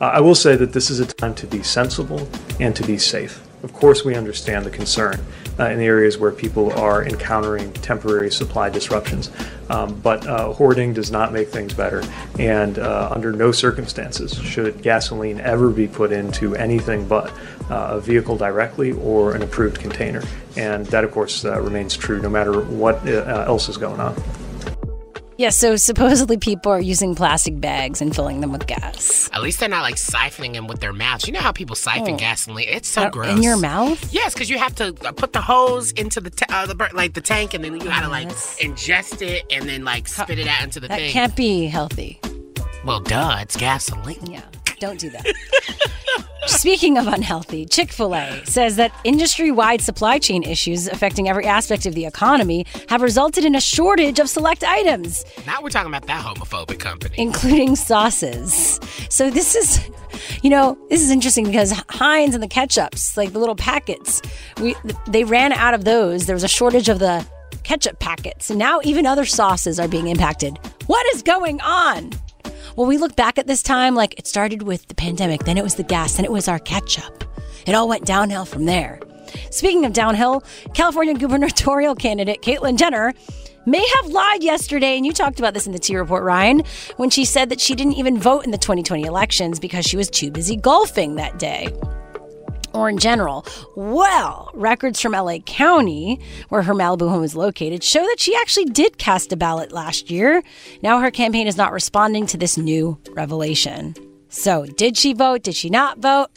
Uh, 0.00 0.06
I 0.06 0.20
will 0.20 0.34
say 0.34 0.56
that 0.56 0.72
this 0.72 0.90
is 0.90 1.00
a 1.00 1.06
time 1.06 1.34
to 1.36 1.46
be 1.46 1.62
sensible 1.62 2.28
and 2.58 2.74
to 2.76 2.84
be 2.84 2.98
safe. 2.98 3.42
Of 3.62 3.72
course, 3.72 4.04
we 4.04 4.14
understand 4.14 4.66
the 4.66 4.70
concern 4.70 5.24
uh, 5.58 5.70
in 5.70 5.78
the 5.78 5.86
areas 5.86 6.18
where 6.18 6.32
people 6.32 6.70
are 6.72 7.02
encountering 7.02 7.72
temporary 7.72 8.30
supply 8.30 8.68
disruptions, 8.68 9.30
um, 9.70 9.98
but 10.00 10.26
uh, 10.26 10.52
hoarding 10.52 10.92
does 10.92 11.10
not 11.10 11.32
make 11.32 11.48
things 11.48 11.72
better. 11.72 12.02
And 12.38 12.78
uh, 12.78 13.08
under 13.10 13.32
no 13.32 13.52
circumstances 13.52 14.34
should 14.34 14.82
gasoline 14.82 15.40
ever 15.40 15.70
be 15.70 15.86
put 15.86 16.12
into 16.12 16.54
anything 16.56 17.08
but 17.08 17.32
uh, 17.70 17.92
a 17.92 18.00
vehicle 18.00 18.36
directly 18.36 18.92
or 18.92 19.34
an 19.34 19.42
approved 19.42 19.80
container. 19.80 20.22
And 20.56 20.84
that, 20.86 21.04
of 21.04 21.12
course, 21.12 21.44
remains 21.44 21.96
true 21.96 22.20
no 22.20 22.28
matter 22.28 22.60
what 22.60 23.06
else 23.06 23.70
is 23.70 23.78
going 23.78 24.00
on. 24.00 24.14
Yeah, 25.36 25.48
so 25.50 25.74
supposedly 25.74 26.36
people 26.38 26.70
are 26.70 26.80
using 26.80 27.16
plastic 27.16 27.60
bags 27.60 28.00
and 28.00 28.14
filling 28.14 28.40
them 28.40 28.52
with 28.52 28.68
gas. 28.68 29.28
At 29.32 29.42
least 29.42 29.58
they're 29.58 29.68
not 29.68 29.82
like 29.82 29.96
siphoning 29.96 30.52
them 30.52 30.68
with 30.68 30.80
their 30.80 30.92
mouths. 30.92 31.26
You 31.26 31.32
know 31.32 31.40
how 31.40 31.50
people 31.50 31.74
siphon 31.74 32.14
Oh. 32.14 32.16
gasoline? 32.16 32.68
It's 32.68 32.88
so 32.88 33.02
Uh, 33.02 33.10
gross. 33.10 33.30
In 33.36 33.42
your 33.42 33.56
mouth? 33.56 34.12
Yes, 34.12 34.32
because 34.32 34.48
you 34.48 34.58
have 34.58 34.76
to 34.76 34.94
uh, 35.04 35.10
put 35.10 35.32
the 35.32 35.40
hose 35.40 35.90
into 35.92 36.20
the 36.20 36.30
ta- 36.30 36.46
uh, 36.50 36.66
the 36.66 36.76
bur- 36.76 36.90
like 36.92 37.14
the 37.14 37.20
tank, 37.20 37.52
and 37.52 37.64
then 37.64 37.74
you 37.74 37.80
gotta 37.80 38.08
like 38.08 38.28
ingest 38.60 39.22
it 39.22 39.44
and 39.50 39.68
then 39.68 39.84
like 39.84 40.06
spit 40.06 40.38
it 40.38 40.46
out 40.46 40.62
into 40.62 40.78
the 40.78 40.86
That 40.86 40.98
thing. 40.98 41.10
can't 41.12 41.34
be 41.34 41.66
healthy. 41.66 42.20
Well, 42.84 43.00
duh, 43.00 43.38
it's 43.40 43.56
gasoline. 43.56 44.24
Yeah, 44.30 44.42
don't 44.78 45.00
do 45.00 45.10
that. 45.10 45.26
Speaking 46.46 46.98
of 46.98 47.06
unhealthy, 47.06 47.64
Chick 47.66 47.90
fil 47.90 48.14
A 48.14 48.44
says 48.44 48.76
that 48.76 48.92
industry 49.04 49.50
wide 49.50 49.80
supply 49.80 50.18
chain 50.18 50.42
issues 50.42 50.86
affecting 50.86 51.28
every 51.28 51.46
aspect 51.46 51.86
of 51.86 51.94
the 51.94 52.04
economy 52.06 52.66
have 52.88 53.02
resulted 53.02 53.44
in 53.44 53.54
a 53.54 53.60
shortage 53.60 54.18
of 54.18 54.28
select 54.28 54.62
items, 54.62 55.24
Now 55.46 55.62
we're 55.62 55.70
talking 55.70 55.88
about 55.90 56.06
that 56.06 56.24
homophobic 56.24 56.78
company. 56.78 57.14
including 57.18 57.76
sauces. 57.76 58.78
So, 59.08 59.30
this 59.30 59.54
is, 59.54 59.88
you 60.42 60.50
know, 60.50 60.76
this 60.90 61.02
is 61.02 61.10
interesting 61.10 61.44
because 61.46 61.72
Heinz 61.90 62.34
and 62.34 62.42
the 62.42 62.48
ketchups, 62.48 63.16
like 63.16 63.32
the 63.32 63.38
little 63.38 63.56
packets, 63.56 64.20
we, 64.60 64.74
they 65.06 65.24
ran 65.24 65.52
out 65.52 65.74
of 65.74 65.84
those. 65.84 66.26
There 66.26 66.36
was 66.36 66.44
a 66.44 66.48
shortage 66.48 66.88
of 66.88 66.98
the 66.98 67.26
ketchup 67.62 67.98
packets. 68.00 68.50
And 68.50 68.58
now 68.58 68.80
even 68.84 69.06
other 69.06 69.24
sauces 69.24 69.80
are 69.80 69.88
being 69.88 70.08
impacted. 70.08 70.58
What 70.86 71.06
is 71.14 71.22
going 71.22 71.60
on? 71.62 72.10
Well, 72.76 72.88
we 72.88 72.98
look 72.98 73.14
back 73.14 73.38
at 73.38 73.46
this 73.46 73.62
time 73.62 73.94
like 73.94 74.18
it 74.18 74.26
started 74.26 74.62
with 74.62 74.88
the 74.88 74.96
pandemic, 74.96 75.44
then 75.44 75.56
it 75.56 75.62
was 75.62 75.76
the 75.76 75.84
gas, 75.84 76.14
then 76.14 76.24
it 76.24 76.32
was 76.32 76.48
our 76.48 76.58
ketchup. 76.58 77.22
It 77.66 77.74
all 77.74 77.86
went 77.86 78.04
downhill 78.04 78.44
from 78.44 78.64
there. 78.64 78.98
Speaking 79.50 79.84
of 79.84 79.92
downhill, 79.92 80.42
California 80.74 81.14
gubernatorial 81.18 81.94
candidate 81.94 82.42
Caitlyn 82.42 82.76
Jenner 82.76 83.14
may 83.64 83.86
have 83.96 84.06
lied 84.06 84.42
yesterday, 84.42 84.96
and 84.96 85.06
you 85.06 85.12
talked 85.12 85.38
about 85.38 85.54
this 85.54 85.66
in 85.66 85.72
the 85.72 85.78
T 85.78 85.96
Report, 85.96 86.24
Ryan, 86.24 86.62
when 86.96 87.10
she 87.10 87.24
said 87.24 87.48
that 87.50 87.60
she 87.60 87.76
didn't 87.76 87.94
even 87.94 88.18
vote 88.18 88.44
in 88.44 88.50
the 88.50 88.58
2020 88.58 89.04
elections 89.04 89.60
because 89.60 89.84
she 89.84 89.96
was 89.96 90.10
too 90.10 90.32
busy 90.32 90.56
golfing 90.56 91.14
that 91.14 91.38
day 91.38 91.68
or 92.74 92.88
in 92.88 92.98
general. 92.98 93.46
Well, 93.76 94.50
records 94.52 95.00
from 95.00 95.12
LA 95.12 95.38
County, 95.38 96.20
where 96.48 96.62
her 96.62 96.74
Malibu 96.74 97.08
home 97.08 97.24
is 97.24 97.34
located, 97.34 97.82
show 97.82 98.02
that 98.02 98.20
she 98.20 98.36
actually 98.36 98.66
did 98.66 98.98
cast 98.98 99.32
a 99.32 99.36
ballot 99.36 99.72
last 99.72 100.10
year. 100.10 100.42
Now 100.82 100.98
her 101.00 101.10
campaign 101.10 101.46
is 101.46 101.56
not 101.56 101.72
responding 101.72 102.26
to 102.26 102.36
this 102.36 102.58
new 102.58 102.98
revelation. 103.12 103.94
So, 104.28 104.66
did 104.66 104.96
she 104.96 105.12
vote? 105.12 105.44
Did 105.44 105.54
she 105.54 105.70
not 105.70 105.98
vote? 105.98 106.28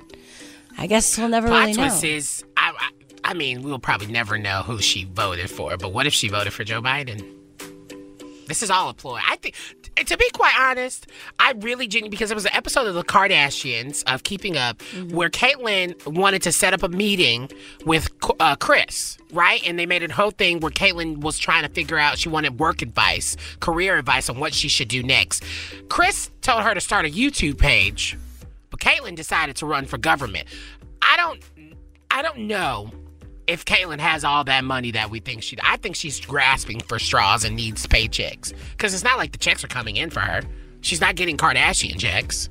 I 0.78 0.86
guess 0.86 1.17
we'll 1.17 1.30
never 1.30 1.47
Plot 1.47 1.65
really 1.67 1.73
know. 1.78 2.00
is, 2.04 2.45
I, 2.56 2.71
I, 2.78 2.91
I 3.32 3.34
mean, 3.34 3.63
we'll 3.63 3.80
probably 3.80 4.08
never 4.08 4.38
know 4.38 4.62
who 4.62 4.80
she 4.80 5.06
voted 5.06 5.50
for. 5.50 5.76
But 5.78 5.91
what 5.91 6.06
if 6.06 6.13
she 6.13 6.30
voted 6.30 6.54
for 6.54 6.63
Joe 6.63 6.82
Biden? 6.82 7.26
This 8.47 8.62
is 8.63 8.69
all 8.69 8.89
a 8.89 8.93
ploy. 8.93 9.19
I 9.28 9.36
think, 9.38 9.56
to 10.06 10.18
be 10.18 10.30
quite 10.32 10.54
honest, 10.60 11.08
I 11.40 11.54
really 11.58 11.88
genuinely 11.88 12.10
because 12.10 12.30
there 12.30 12.36
was 12.36 12.46
an 12.46 12.54
episode 12.54 12.88
of 12.88 12.94
the 12.94 13.04
Kardashians 13.04 14.04
of 14.12 14.24
Keeping 14.24 14.58
Up 14.58 14.82
where 15.12 15.30
Caitlyn 15.30 16.14
wanted 16.14 16.42
to 16.44 16.52
set 16.52 16.74
up 16.74 16.84
a 16.84 16.90
meeting 16.90 17.50
with 17.86 18.10
uh, 18.40 18.56
Kris, 18.56 19.18
right? 19.32 19.62
And 19.68 19.78
they 19.80 19.86
made 19.86 20.04
a 20.04 20.14
whole 20.14 20.32
thing 20.32 20.60
where 20.60 20.72
Caitlyn 20.72 21.18
was 21.22 21.38
trying 21.40 21.64
to 21.64 21.70
figure 21.70 21.98
out 21.98 22.18
she 22.18 22.30
wanted 22.30 22.60
work 22.60 22.82
advice, 22.82 23.36
career 23.60 23.98
advice 23.98 24.30
on 24.30 24.40
what 24.40 24.54
she 24.54 24.68
should 24.68 24.88
do 24.88 25.02
next. 25.04 25.44
Kris 25.90 26.30
told 26.42 26.64
her 26.64 26.74
to 26.74 26.82
start 26.82 27.06
a 27.06 27.10
YouTube 27.10 27.58
page, 27.58 28.18
but 28.70 28.80
Caitlyn 28.80 29.16
decided 29.16 29.56
to 29.58 29.66
run 29.66 29.86
for 29.86 29.98
government. 29.98 30.48
I 31.02 31.18
don't, 31.18 31.42
I 32.12 32.22
don't 32.22 32.40
know 32.48 32.92
if 33.48 33.66
Caitlyn 33.66 34.00
has 34.00 34.24
all 34.24 34.44
that 34.44 34.64
money 34.64 34.92
that 34.92 35.10
we 35.10 35.20
think 35.20 35.42
she 35.42 35.58
I 35.64 35.78
think 35.78 35.96
she's 35.96 36.20
grasping 36.20 36.82
for 36.82 37.00
straws 37.00 37.44
and 37.44 37.56
needs 37.56 37.88
paychecks. 37.88 38.54
Because 38.72 38.94
it's 38.94 39.04
not 39.04 39.18
like 39.18 39.32
the 39.32 39.38
checks 39.38 39.64
are 39.64 39.70
coming 39.70 39.96
in 39.96 40.10
for 40.10 40.20
her. 40.20 40.42
She's 40.82 41.02
not 41.02 41.16
getting 41.16 41.38
Kardashian 41.38 41.98
checks. 41.98 42.50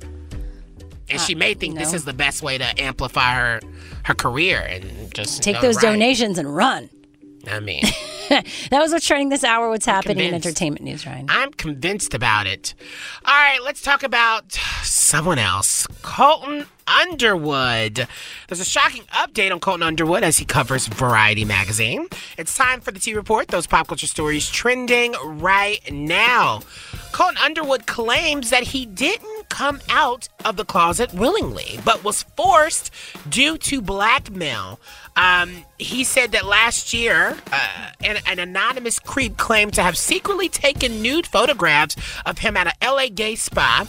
And 1.09 1.21
she 1.21 1.35
uh, 1.35 1.37
may 1.37 1.53
think 1.53 1.77
this 1.77 1.93
is 1.93 2.03
the 2.03 2.13
best 2.13 2.41
way 2.43 2.57
to 2.57 2.81
amplify 2.81 3.33
her 3.35 3.61
her 4.03 4.13
career 4.13 4.59
and 4.59 5.13
just 5.13 5.43
Take 5.43 5.61
those 5.61 5.75
right. 5.77 5.91
donations 5.93 6.37
and 6.37 6.53
run. 6.53 6.89
I 7.47 7.59
mean, 7.59 7.83
That 8.29 8.45
was 8.71 8.91
what's 8.91 9.07
trending 9.07 9.29
this 9.29 9.43
hour. 9.43 9.69
What's 9.69 9.85
happening 9.85 10.27
in 10.27 10.33
entertainment 10.33 10.83
news, 10.83 11.05
Ryan? 11.05 11.27
I'm 11.29 11.51
convinced 11.51 12.13
about 12.13 12.45
it. 12.45 12.73
All 13.25 13.33
right, 13.33 13.59
let's 13.63 13.81
talk 13.81 14.03
about 14.03 14.51
someone 14.83 15.39
else. 15.39 15.87
Colton 16.01 16.65
Underwood. 16.87 18.07
There's 18.47 18.59
a 18.59 18.65
shocking 18.65 19.03
update 19.13 19.51
on 19.51 19.59
Colton 19.59 19.83
Underwood 19.83 20.23
as 20.23 20.37
he 20.37 20.45
covers 20.45 20.87
Variety 20.87 21.45
magazine. 21.45 22.07
It's 22.37 22.55
time 22.55 22.81
for 22.81 22.91
the 22.91 22.99
T 22.99 23.13
Report, 23.13 23.47
those 23.47 23.67
pop 23.67 23.87
culture 23.87 24.07
stories 24.07 24.49
trending 24.49 25.13
right 25.23 25.79
now. 25.91 26.61
Colton 27.17 27.37
Underwood 27.37 27.87
claims 27.87 28.51
that 28.51 28.61
he 28.61 28.85
didn't 28.85 29.49
come 29.49 29.81
out 29.89 30.29
of 30.45 30.55
the 30.55 30.63
closet 30.63 31.11
willingly, 31.15 31.79
but 31.83 32.03
was 32.03 32.21
forced 32.21 32.91
due 33.27 33.57
to 33.57 33.81
blackmail. 33.81 34.79
Um, 35.15 35.65
he 35.79 36.03
said 36.03 36.31
that 36.33 36.45
last 36.45 36.93
year, 36.93 37.35
uh, 37.51 37.89
an, 38.03 38.17
an 38.27 38.37
anonymous 38.37 38.99
creep 38.99 39.35
claimed 39.35 39.73
to 39.73 39.81
have 39.81 39.97
secretly 39.97 40.47
taken 40.47 41.01
nude 41.01 41.25
photographs 41.25 41.95
of 42.23 42.37
him 42.37 42.55
at 42.55 42.67
a 42.67 42.87
LA 42.87 43.07
gay 43.07 43.33
spa 43.33 43.87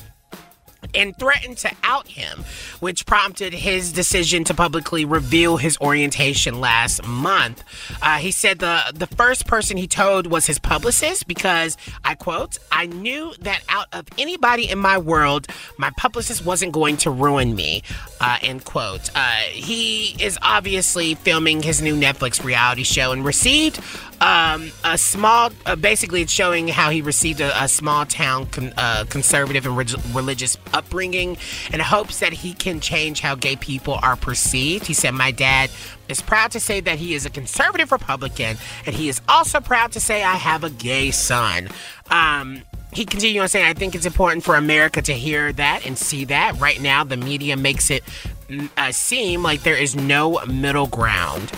and 0.95 1.17
threatened 1.19 1.59
to 1.59 1.71
out 1.83 2.09
him, 2.09 2.45
which 2.81 3.07
prompted 3.07 3.53
his 3.53 3.93
decision 3.93 4.45
to 4.45 4.55
publicly 4.55 5.05
reveal 5.05 5.57
his 5.57 5.79
orientation 5.81 6.61
last 6.61 7.05
month. 7.07 7.63
Uh, 8.03 8.19
he 8.19 8.31
said 8.31 8.59
the 8.59 8.81
the 8.95 9.07
first 9.07 9.47
person 9.47 9.77
he 9.77 9.87
told 9.87 10.27
was 10.27 10.47
his 10.47 10.59
publicist 10.59 11.27
because 11.27 11.77
I 12.05 12.15
quote, 12.15 12.59
"I 12.73 12.87
knew 12.87 13.33
that 13.41 13.63
out 13.69 13.87
of 13.93 14.07
anybody 14.19 14.69
in 14.69 14.79
my 14.79 14.99
world, 14.99 15.47
my 15.77 15.91
publicist 15.97 16.45
wasn't 16.45 16.73
going 16.73 16.97
to 16.99 17.11
ruin 17.11 17.55
me." 17.55 17.83
Uh, 18.21 18.39
end 18.43 18.65
quote. 18.65 19.11
Uh, 19.15 19.41
he 19.53 20.17
is 20.23 20.39
obviously 20.43 21.15
filming 21.15 21.63
his 21.63 21.81
new 21.81 21.95
Netflix 21.95 22.43
reality 22.43 22.83
show 22.83 23.13
and 23.13 23.25
received 23.25 23.81
um, 24.21 24.73
a 24.85 24.99
small, 24.99 25.51
uh, 25.65 25.77
basically, 25.77 26.23
it's 26.23 26.33
showing 26.33 26.69
how 26.69 26.91
he 26.91 27.03
received 27.03 27.41
a, 27.41 27.63
a 27.63 27.69
small 27.69 28.05
town 28.05 28.47
con, 28.47 28.73
uh, 28.77 29.05
conservative 29.09 29.65
and 29.65 29.77
reg- 29.77 29.95
religious 30.13 30.57
upbringing 30.79 31.37
in 31.73 31.81
hopes 31.81 32.21
that 32.21 32.33
he 32.33 32.55
can 32.55 32.81
change 32.81 33.21
how 33.21 33.35
gay 33.35 33.57
people 33.57 33.99
are 34.03 34.17
perceived. 34.17 34.87
He 34.87 34.95
said, 34.95 35.13
My 35.13 35.31
dad 35.31 35.71
is 36.09 36.23
proud 36.23 36.53
to 36.53 36.61
say 36.61 36.81
that 36.81 36.99
he 36.99 37.15
is 37.15 37.27
a 37.27 37.31
conservative 37.31 37.93
Republican, 37.93 38.57
and 38.87 38.95
he 38.95 39.09
is 39.09 39.21
also 39.29 39.61
proud 39.61 39.93
to 39.93 40.01
say, 40.01 40.23
I 40.23 40.35
have 40.35 40.65
a 40.65 40.71
gay 40.71 41.11
son. 41.11 41.69
Um, 42.11 42.63
he 42.93 43.05
continued 43.05 43.43
on 43.43 43.49
saying, 43.49 43.67
I 43.67 43.75
think 43.75 43.95
it's 43.95 44.07
important 44.07 44.45
for 44.45 44.57
America 44.57 45.03
to 45.03 45.13
hear 45.13 45.53
that 45.53 45.87
and 45.87 45.99
see 45.99 46.25
that. 46.27 46.59
Right 46.59 46.81
now, 46.81 47.05
the 47.05 47.17
media 47.17 47.57
makes 47.57 47.91
it 47.91 48.03
mm, 48.49 48.71
uh, 48.77 48.93
seem 48.93 49.43
like 49.43 49.63
there 49.63 49.77
is 49.77 49.95
no 49.95 50.45
middle 50.47 50.87
ground. 50.87 51.53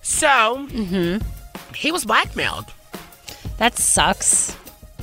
So, 0.00 0.66
he 1.74 1.92
was 1.92 2.04
blackmailed. 2.04 2.66
That 3.58 3.76
sucks. 3.76 4.56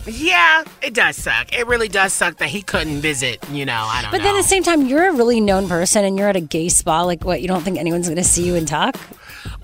Yeah, 0.10 0.64
it 0.82 0.94
does 0.94 1.16
suck. 1.18 1.54
It 1.58 1.68
really 1.68 1.88
does 1.88 2.14
suck 2.14 2.38
that 2.38 2.50
he 2.50 2.62
couldn't 2.62 3.02
visit, 3.02 3.40
you 3.52 3.66
know, 3.66 3.86
I 3.88 4.02
don't 4.02 4.12
But 4.12 4.18
know. 4.20 4.24
then 4.26 4.36
at 4.36 4.42
the 4.42 4.48
same 4.48 4.64
time, 4.64 4.86
you're 4.88 5.10
a 5.10 5.14
really 5.14 5.40
known 5.42 5.68
person 5.68 6.04
and 6.06 6.18
you're 6.18 6.30
at 6.30 6.36
a 6.36 6.42
gay 6.42 6.70
spa. 6.70 7.02
Like, 7.04 7.24
what? 7.24 7.42
You 7.42 7.48
don't 7.48 7.62
think 7.64 7.78
anyone's 7.78 8.08
going 8.08 8.18
to 8.18 8.24
see 8.24 8.46
you 8.46 8.56
and 8.56 8.68
talk? 8.68 8.96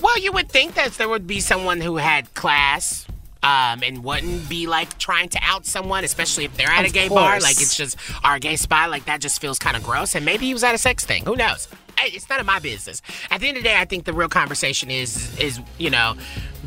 well, 0.01 0.17
you 0.19 0.31
would 0.31 0.49
think 0.49 0.75
that 0.75 0.93
there 0.93 1.09
would 1.09 1.25
be 1.27 1.39
someone 1.39 1.81
who 1.81 1.97
had 1.97 2.33
class. 2.33 3.05
Um, 3.43 3.83
and 3.83 4.03
wouldn't 4.03 4.49
be 4.49 4.65
like 4.65 4.97
trying 4.97 5.29
to 5.29 5.39
out 5.43 5.67
someone, 5.67 6.03
especially 6.03 6.45
if 6.45 6.57
they're 6.57 6.67
at 6.67 6.83
Of 6.83 6.89
a 6.89 6.93
gay 6.95 7.09
bar. 7.09 7.39
Like 7.39 7.61
it's 7.61 7.77
just 7.77 7.95
our 8.23 8.39
gay 8.39 8.55
spot. 8.55 8.89
Like 8.89 9.05
that 9.05 9.21
just 9.21 9.39
feels 9.39 9.59
kind 9.59 9.77
of 9.77 9.83
gross. 9.83 10.15
And 10.15 10.25
maybe 10.25 10.47
he 10.47 10.53
was 10.53 10.63
at 10.63 10.73
a 10.73 10.79
sex 10.79 11.05
thing. 11.05 11.23
Who 11.25 11.35
knows? 11.35 11.67
Hey, 11.95 12.09
It's 12.09 12.27
none 12.27 12.39
of 12.39 12.47
my 12.47 12.57
business. 12.57 13.03
At 13.29 13.41
the 13.41 13.47
end 13.47 13.57
of 13.57 13.61
the 13.61 13.69
day, 13.69 13.75
I 13.77 13.85
think 13.85 14.05
the 14.05 14.13
real 14.13 14.29
conversation 14.29 14.89
is 14.89 15.37
is 15.37 15.59
you 15.77 15.91
know 15.91 16.15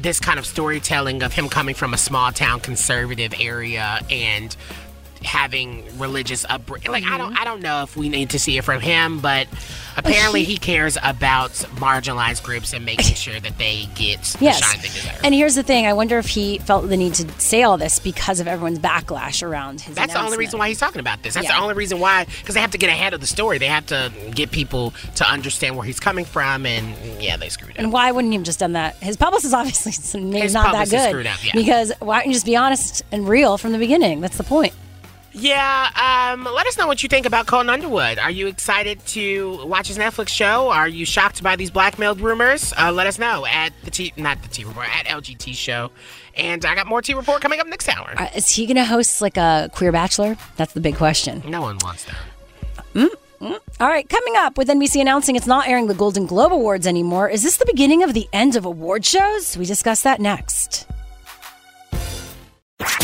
this 0.03 0.21
kind 0.21 0.39
of 0.39 0.47
storytelling 0.47 1.23
of 1.23 1.33
him 1.33 1.49
coming 1.49 1.75
from 1.75 1.95
a 1.95 1.99
small 1.99 2.33
town 2.33 2.61
conservative 2.61 3.35
area 3.41 4.01
and 4.11 4.57
having 5.25 5.85
religious 5.99 6.45
upbringing. 6.49 6.91
Like 6.91 7.05
I 7.05 7.19
don't 7.19 7.31
mm-hmm. 7.33 7.41
I 7.41 7.45
don't 7.45 7.61
know 7.63 7.83
if 7.83 7.97
we 7.97 8.09
need 8.09 8.31
to 8.31 8.39
see 8.39 8.59
it 8.59 8.65
from 8.65 8.81
him, 8.81 9.21
but 9.21 9.47
apparently 9.97 10.45
he 10.45 10.57
cares 10.59 10.97
about 11.03 11.51
marginalized 11.77 12.43
groups 12.45 12.73
and 12.73 12.85
making 12.85 13.15
sure 13.17 13.39
that 13.41 13.59
they 13.59 13.87
get 13.95 14.23
the 14.23 14.45
Yes. 14.45 14.61
shine 14.65 14.81
they 14.81 14.89
deserve. 14.89 15.21
And 15.25 15.35
here's 15.35 15.55
the 15.55 15.63
thing 15.63 15.87
I 15.87 15.93
wonder 15.93 16.19
if 16.19 16.27
he 16.29 16.59
felt 16.59 16.89
the 16.89 16.97
need 16.97 17.15
to 17.15 17.29
say 17.41 17.63
all 17.63 17.77
this 17.77 17.99
because 17.99 18.41
of 18.41 18.47
everyone's 18.49 18.79
backlash 18.79 19.43
around 19.47 19.81
his 19.81 19.95
That's 19.97 20.13
the 20.13 20.23
only 20.23 20.37
reason 20.39 20.59
why 20.59 20.69
he's 20.69 20.79
talking 20.79 21.01
about 21.01 21.23
this. 21.23 21.35
That's 21.35 21.47
Yeah. 21.49 21.57
the 21.57 21.63
only 21.63 21.75
reason 21.75 21.99
why, 21.99 22.25
because 22.25 22.55
they 22.55 22.61
have 22.61 22.71
to 22.73 22.79
get 22.79 22.91
ahead 22.91 23.13
of 23.15 23.21
the 23.21 23.27
story. 23.27 23.59
They 23.59 23.67
have 23.67 23.87
to 23.87 24.13
get 24.35 24.51
people 24.51 24.93
to 25.17 25.29
understand 25.29 25.77
where 25.77 25.85
he's 25.85 26.01
coming 26.01 26.25
from, 26.25 26.65
and 26.67 26.95
yeah, 27.23 27.37
they 27.37 27.49
screwed 27.49 27.73
up. 27.73 27.79
And 27.79 27.93
why 27.93 28.11
wouldn't 28.13 28.33
he 28.33 28.39
have 28.39 28.47
just 28.47 28.61
done 28.61 28.73
that? 28.73 28.97
His 28.97 29.17
publicist 29.17 29.53
obviously 29.59 29.93
His 29.93 30.55
not 30.55 30.73
that 30.73 30.89
good. 30.91 31.09
screwed 31.11 31.27
up, 31.27 31.45
yeah. 31.45 31.53
Because 31.55 31.93
why 31.99 32.19
don't 32.21 32.29
you 32.29 32.33
just 32.35 32.47
be 32.47 32.57
honest 32.57 33.03
and 33.11 33.29
real 33.29 33.59
from 33.59 33.73
the 33.73 33.79
beginning? 33.79 34.21
That's 34.21 34.37
the 34.37 34.45
point. 34.45 34.73
Yeah, 35.39 36.33
um, 36.35 36.45
let 36.45 36.67
us 36.67 36.77
know 36.77 36.87
what 36.87 37.03
you 37.03 37.09
think 37.09 37.27
about 37.27 37.47
Colton 37.47 37.71
Underwood. 37.71 38.19
Are 38.19 38.31
you 38.31 38.49
excited 38.49 39.05
to 39.07 39.65
watch 39.67 39.89
his 39.89 39.97
Netflix 39.97 40.29
show? 40.29 40.69
Are 40.71 40.89
you 40.89 41.05
shocked 41.05 41.43
by 41.43 41.55
these 41.55 41.71
blackmailed 41.71 42.21
rumors? 42.21 42.73
Uh, 42.77 42.91
let 42.91 43.07
us 43.07 43.19
know 43.19 43.47
at 43.47 43.73
the 43.85 43.91
T, 43.91 44.13
not 44.17 44.43
the 44.43 44.49
T 44.49 44.65
Report, 44.65 44.89
at 44.89 45.07
LGT 45.07 45.55
Show. 45.55 45.91
And 46.35 46.65
I 46.65 46.75
got 46.75 46.87
more 46.87 47.03
T 47.03 47.15
Report 47.15 47.41
coming 47.41 47.61
up 47.61 47.67
next 47.69 47.89
hour. 47.89 48.15
Uh, 48.17 48.29
is 48.35 48.51
he 48.51 48.67
going 48.67 48.77
to 48.77 48.85
host 48.85 49.23
like 49.23 49.37
a 49.37 49.71
queer 49.73 49.93
bachelor? 49.93 50.37
That's 50.57 50.73
the 50.73 50.81
big 50.81 50.97
question. 50.97 51.43
No 51.47 51.63
one 51.63 51.79
wants 51.83 52.05
that. 52.05 52.17
All 53.41 53.87
right, 53.87 54.09
coming 54.09 54.35
up 54.37 54.59
with 54.59 54.67
NBC 54.67 55.01
announcing 55.01 55.37
it's 55.37 55.47
not 55.47 55.69
airing 55.69 55.87
the 55.87 55.95
Golden 55.95 56.27
Globe 56.27 56.53
Awards 56.53 56.89
anymore. 56.89 57.29
Is 57.29 57.45
this 57.45 57.57
the 57.57 57.67
beginning 57.67 58.03
of 58.03 58.13
the 58.13 58.29
end 58.33 58.57
of 58.57 58.65
award 58.65 59.05
shows? 59.05 59.57
We 59.57 59.65
discuss 59.65 60.03
that 60.03 60.21
next. 60.21 60.87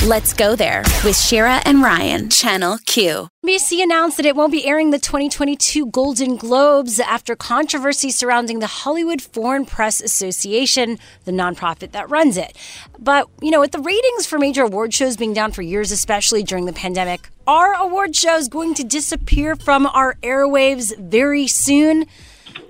Let's 0.07 0.35
go 0.35 0.55
there 0.55 0.83
with 1.03 1.17
Shira 1.17 1.63
and 1.65 1.83
Ryan, 1.83 2.29
Channel 2.29 2.79
Q. 2.85 3.29
NBC 3.45 3.83
announced 3.83 4.19
that 4.19 4.27
it 4.27 4.37
won't 4.37 4.53
be 4.53 4.67
airing 4.67 4.91
the 4.91 4.99
2022 4.99 5.87
Golden 5.87 6.37
Globes 6.37 7.01
after 7.01 7.35
controversy 7.35 8.11
surrounding 8.11 8.59
the 8.59 8.67
Hollywood 8.67 9.23
Foreign 9.23 9.65
Press 9.65 10.03
Association, 10.03 10.99
the 11.25 11.33
nonprofit 11.33 11.93
that 11.93 12.11
runs 12.11 12.37
it. 12.37 12.55
But, 12.99 13.29
you 13.41 13.51
know, 13.51 13.61
with 13.61 13.73
the 13.73 13.81
ratings 13.81 14.27
for 14.27 14.39
major 14.39 14.63
award 14.65 14.93
shows 14.93 15.17
being 15.17 15.33
down 15.33 15.53
for 15.53 15.63
years, 15.63 15.91
especially 15.91 16.43
during 16.43 16.67
the 16.67 16.75
pandemic, 16.75 17.31
are 17.47 17.75
award 17.75 18.15
shows 18.15 18.49
going 18.49 18.75
to 18.75 18.85
disappear 18.85 19.57
from 19.57 19.87
our 19.87 20.17
airwaves 20.23 20.97
very 20.99 21.47
soon? 21.47 22.05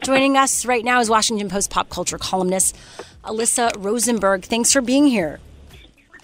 Joining 0.04 0.36
us 0.36 0.64
right 0.64 0.84
now 0.84 1.00
is 1.00 1.10
Washington 1.10 1.48
Post 1.48 1.70
pop 1.70 1.90
culture 1.90 2.16
columnist 2.16 2.76
Alyssa 3.24 3.72
Rosenberg. 3.76 4.44
Thanks 4.44 4.72
for 4.72 4.80
being 4.80 5.06
here. 5.06 5.40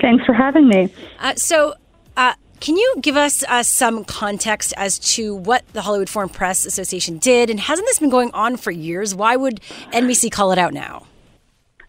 Thanks 0.01 0.25
for 0.25 0.33
having 0.33 0.69
me. 0.69 0.93
Uh, 1.19 1.35
so, 1.37 1.75
uh, 2.17 2.35
can 2.61 2.77
you 2.77 2.95
give 3.01 3.17
us 3.17 3.43
uh, 3.45 3.63
some 3.63 4.05
context 4.05 4.75
as 4.77 4.99
to 5.15 5.35
what 5.35 5.67
the 5.73 5.83
Hollywood 5.83 6.11
Foreign 6.11 6.29
Press 6.29 6.67
Association 6.67 7.19
did? 7.19 7.49
And 7.49 7.59
hasn't 7.59 7.87
this 7.87 7.99
been 7.99 8.11
going 8.11 8.31
on 8.33 8.57
for 8.57 8.71
years? 8.71 9.15
Why 9.15 9.37
would 9.37 9.61
NBC 9.93 10.31
call 10.31 10.53
it 10.53 10.59
out 10.59 10.75
now? 10.75 11.07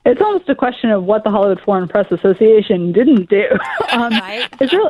it's 0.06 0.22
almost 0.22 0.50
a 0.50 0.56
question 0.56 0.90
of 0.90 1.04
what 1.04 1.24
the 1.24 1.30
Hollywood 1.30 1.62
Foreign 1.62 1.88
Press 1.88 2.12
Association 2.12 2.92
didn't 2.92 3.30
do. 3.30 3.46
um, 3.92 4.12
it's 4.60 4.74
really, 4.74 4.90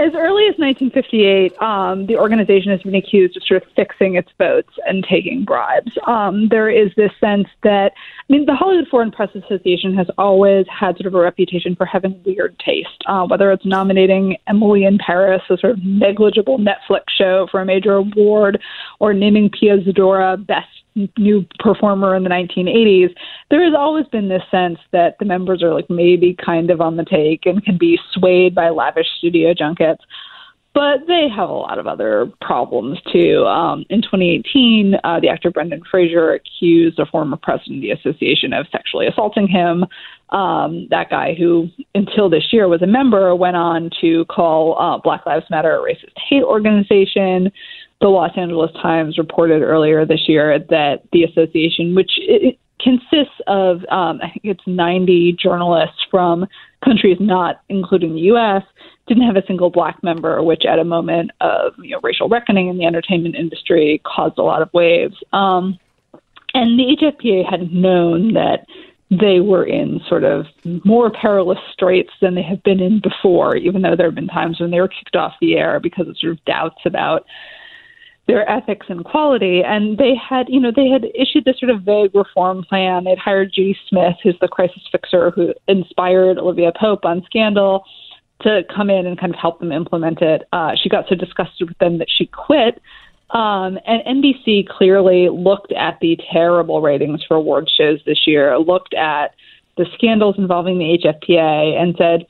as 0.00 0.14
early 0.14 0.44
as 0.44 0.56
1958, 0.56 1.60
um, 1.60 2.06
the 2.06 2.16
organization 2.16 2.72
has 2.72 2.80
been 2.82 2.94
accused 2.94 3.36
of 3.36 3.42
sort 3.44 3.62
of 3.62 3.68
fixing 3.76 4.14
its 4.14 4.30
votes 4.38 4.72
and 4.86 5.04
taking 5.04 5.44
bribes. 5.44 5.92
Um, 6.06 6.48
there 6.48 6.70
is 6.70 6.90
this 6.96 7.12
sense 7.20 7.48
that, 7.62 7.92
I 7.96 8.32
mean, 8.32 8.46
the 8.46 8.54
Hollywood 8.54 8.88
Foreign 8.88 9.10
Press 9.10 9.28
Association 9.34 9.94
has 9.96 10.06
always 10.16 10.64
had 10.68 10.96
sort 10.96 11.06
of 11.06 11.14
a 11.14 11.20
reputation 11.20 11.76
for 11.76 11.84
having 11.84 12.20
weird 12.24 12.58
taste, 12.58 13.02
uh, 13.06 13.26
whether 13.26 13.52
it's 13.52 13.66
nominating 13.66 14.38
Emily 14.46 14.84
in 14.84 14.96
Paris, 14.98 15.42
a 15.50 15.58
sort 15.58 15.74
of 15.74 15.84
negligible 15.84 16.58
Netflix 16.58 17.02
show 17.16 17.46
for 17.50 17.60
a 17.60 17.66
major 17.66 17.94
award, 17.96 18.60
or 19.00 19.12
naming 19.12 19.50
Pia 19.50 19.78
Zadora 19.78 20.44
best 20.46 20.79
new 21.18 21.46
performer 21.58 22.14
in 22.14 22.24
the 22.24 22.30
1980s, 22.30 23.14
there 23.50 23.64
has 23.64 23.74
always 23.76 24.06
been 24.06 24.28
this 24.28 24.42
sense 24.50 24.78
that 24.92 25.16
the 25.18 25.24
members 25.24 25.62
are 25.62 25.74
like 25.74 25.88
maybe 25.88 26.36
kind 26.44 26.70
of 26.70 26.80
on 26.80 26.96
the 26.96 27.04
take 27.04 27.46
and 27.46 27.64
can 27.64 27.78
be 27.78 27.98
swayed 28.12 28.54
by 28.54 28.70
lavish 28.70 29.06
studio 29.18 29.54
junkets. 29.54 30.02
But 30.72 31.00
they 31.08 31.26
have 31.28 31.48
a 31.48 31.52
lot 31.52 31.78
of 31.78 31.88
other 31.88 32.30
problems 32.40 33.00
too. 33.12 33.44
Um, 33.46 33.84
in 33.90 34.02
2018, 34.02 34.94
uh, 35.02 35.18
the 35.18 35.28
actor 35.28 35.50
Brendan 35.50 35.82
Fraser 35.90 36.32
accused 36.32 37.00
a 37.00 37.06
former 37.06 37.36
president 37.36 37.78
of 37.78 37.82
the 37.82 37.90
association 37.90 38.52
of 38.52 38.66
sexually 38.70 39.08
assaulting 39.08 39.48
him. 39.48 39.84
Um, 40.28 40.86
that 40.90 41.10
guy, 41.10 41.34
who 41.34 41.68
until 41.96 42.30
this 42.30 42.52
year 42.52 42.68
was 42.68 42.82
a 42.82 42.86
member, 42.86 43.34
went 43.34 43.56
on 43.56 43.90
to 44.00 44.24
call 44.26 44.78
uh, 44.78 44.98
Black 44.98 45.26
Lives 45.26 45.46
Matter 45.50 45.76
a 45.76 45.82
racist 45.82 46.16
hate 46.28 46.44
organization 46.44 47.50
the 48.00 48.08
Los 48.08 48.32
Angeles 48.36 48.70
Times 48.80 49.18
reported 49.18 49.62
earlier 49.62 50.06
this 50.06 50.28
year 50.28 50.58
that 50.58 51.02
the 51.12 51.24
association, 51.24 51.94
which 51.94 52.10
consists 52.80 53.40
of, 53.46 53.84
um, 53.90 54.20
I 54.22 54.30
think 54.30 54.40
it's 54.44 54.66
90 54.66 55.34
journalists 55.34 55.98
from 56.10 56.46
countries 56.84 57.18
not 57.20 57.60
including 57.68 58.14
the 58.14 58.22
U.S., 58.22 58.62
didn't 59.06 59.24
have 59.24 59.36
a 59.36 59.46
single 59.46 59.70
black 59.70 60.02
member, 60.02 60.42
which 60.42 60.64
at 60.64 60.78
a 60.78 60.84
moment 60.84 61.30
of 61.40 61.74
you 61.78 61.90
know, 61.90 62.00
racial 62.02 62.28
reckoning 62.28 62.68
in 62.68 62.78
the 62.78 62.84
entertainment 62.84 63.34
industry 63.34 64.00
caused 64.04 64.38
a 64.38 64.42
lot 64.42 64.62
of 64.62 64.72
waves. 64.72 65.16
Um, 65.32 65.78
and 66.54 66.78
the 66.78 66.96
HFPA 66.96 67.48
had 67.48 67.72
known 67.72 68.32
that 68.34 68.66
they 69.10 69.40
were 69.40 69.64
in 69.64 70.00
sort 70.08 70.22
of 70.22 70.46
more 70.84 71.10
perilous 71.10 71.58
straits 71.72 72.12
than 72.20 72.34
they 72.34 72.42
have 72.42 72.62
been 72.62 72.80
in 72.80 73.00
before, 73.00 73.56
even 73.56 73.82
though 73.82 73.96
there 73.96 74.06
have 74.06 74.14
been 74.14 74.28
times 74.28 74.60
when 74.60 74.70
they 74.70 74.80
were 74.80 74.88
kicked 74.88 75.16
off 75.16 75.34
the 75.40 75.56
air 75.56 75.80
because 75.80 76.06
of 76.06 76.16
sort 76.16 76.32
of 76.32 76.44
doubts 76.44 76.80
about 76.86 77.26
their 78.30 78.48
ethics 78.48 78.86
and 78.88 79.04
quality. 79.04 79.62
And 79.64 79.98
they 79.98 80.14
had, 80.14 80.48
you 80.48 80.60
know, 80.60 80.70
they 80.74 80.86
had 80.86 81.04
issued 81.16 81.44
this 81.44 81.58
sort 81.58 81.70
of 81.70 81.82
vague 81.82 82.14
reform 82.14 82.62
plan. 82.62 83.02
They'd 83.02 83.18
hired 83.18 83.52
Judy 83.52 83.76
Smith, 83.88 84.14
who's 84.22 84.38
the 84.40 84.46
crisis 84.46 84.82
fixer 84.92 85.32
who 85.32 85.52
inspired 85.66 86.38
Olivia 86.38 86.70
Pope 86.78 87.04
on 87.04 87.24
Scandal, 87.26 87.84
to 88.42 88.62
come 88.74 88.88
in 88.88 89.04
and 89.04 89.18
kind 89.18 89.34
of 89.34 89.40
help 89.40 89.58
them 89.58 89.72
implement 89.72 90.22
it. 90.22 90.46
Uh, 90.52 90.76
she 90.80 90.88
got 90.88 91.06
so 91.08 91.16
disgusted 91.16 91.68
with 91.68 91.78
them 91.78 91.98
that 91.98 92.06
she 92.08 92.26
quit. 92.26 92.80
Um, 93.30 93.78
and 93.84 94.22
NBC 94.22 94.68
clearly 94.68 95.28
looked 95.28 95.72
at 95.72 95.98
the 96.00 96.16
terrible 96.32 96.80
ratings 96.80 97.24
for 97.26 97.36
award 97.36 97.68
shows 97.76 97.98
this 98.06 98.28
year, 98.28 98.56
looked 98.58 98.94
at 98.94 99.34
the 99.76 99.86
scandals 99.94 100.36
involving 100.38 100.78
the 100.78 100.98
HFPA, 101.04 101.80
and 101.80 101.96
said, 101.96 102.26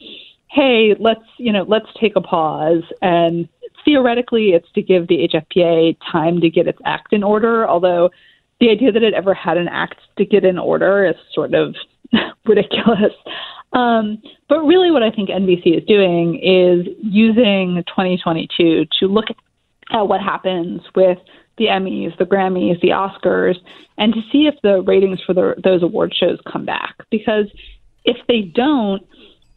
"Hey, 0.48 0.94
let's 0.98 1.24
you 1.36 1.53
know, 1.53 1.64
let's 1.68 1.88
take 1.98 2.16
a 2.16 2.20
pause 2.20 2.84
and 3.01 3.48
theoretically, 3.85 4.51
it's 4.51 4.70
to 4.72 4.83
give 4.83 5.09
the 5.09 5.28
HFPA 5.28 5.97
time 6.11 6.41
to 6.41 6.51
get 6.51 6.66
its 6.66 6.78
act 6.85 7.12
in 7.12 7.22
order, 7.22 7.68
although 7.68 8.11
the 8.61 8.70
idea 8.70 8.93
that 8.93 9.03
it 9.03 9.14
ever 9.14 9.35
had 9.35 9.57
an 9.57 9.68
act 9.68 10.01
to 10.18 10.24
get 10.24 10.45
in 10.45 10.59
order 10.59 11.07
is 11.07 11.16
sort 11.33 11.55
of 11.55 11.74
ridiculous. 12.47 13.12
Um, 13.72 14.22
but 14.49 14.61
really, 14.61 14.91
what 14.91 15.03
I 15.03 15.11
think 15.11 15.28
NBC 15.28 15.78
is 15.78 15.85
doing 15.87 16.37
is 16.37 16.87
using 17.01 17.83
2022 17.87 18.87
to 18.99 19.07
look 19.07 19.26
at 19.93 20.03
what 20.09 20.20
happens 20.20 20.83
with 20.95 21.18
the 21.57 21.66
Emmys, 21.66 22.16
the 22.18 22.24
Grammys, 22.24 22.81
the 22.81 22.89
Oscars, 22.89 23.57
and 23.99 24.14
to 24.14 24.20
see 24.33 24.47
if 24.47 24.55
the 24.62 24.83
ratings 24.83 25.20
for 25.22 25.35
the, 25.35 25.55
those 25.62 25.83
award 25.83 26.14
shows 26.14 26.39
come 26.51 26.64
back. 26.64 26.97
Because 27.11 27.47
if 28.05 28.16
they 28.26 28.41
don't, 28.41 29.07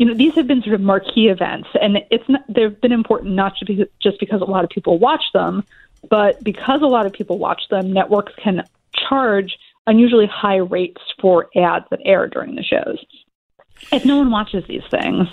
you 0.03 0.09
know, 0.09 0.15
these 0.15 0.35
have 0.35 0.47
been 0.47 0.61
sort 0.61 0.75
of 0.75 0.81
marquee 0.81 1.29
events, 1.29 1.69
and 1.81 1.97
it's 2.11 2.27
not, 2.27 2.41
they've 2.49 2.81
been 2.81 2.91
important 2.91 3.35
not 3.35 3.53
just 3.55 3.67
because, 3.67 3.87
just 4.01 4.19
because 4.19 4.41
a 4.41 4.43
lot 4.43 4.65
of 4.65 4.69
people 4.69 4.99
watch 4.99 5.23
them, 5.33 5.63
but 6.09 6.43
because 6.43 6.81
a 6.81 6.87
lot 6.87 7.05
of 7.05 7.13
people 7.13 7.37
watch 7.37 7.61
them, 7.69 7.93
networks 7.93 8.33
can 8.35 8.67
charge 8.93 9.57
unusually 9.87 10.25
high 10.25 10.57
rates 10.57 11.01
for 11.21 11.47
ads 11.55 11.85
that 11.89 12.01
air 12.03 12.27
during 12.27 12.55
the 12.55 12.63
shows. 12.63 13.01
If 13.93 14.03
no 14.03 14.17
one 14.17 14.29
watches 14.29 14.65
these 14.67 14.83
things, 14.91 15.29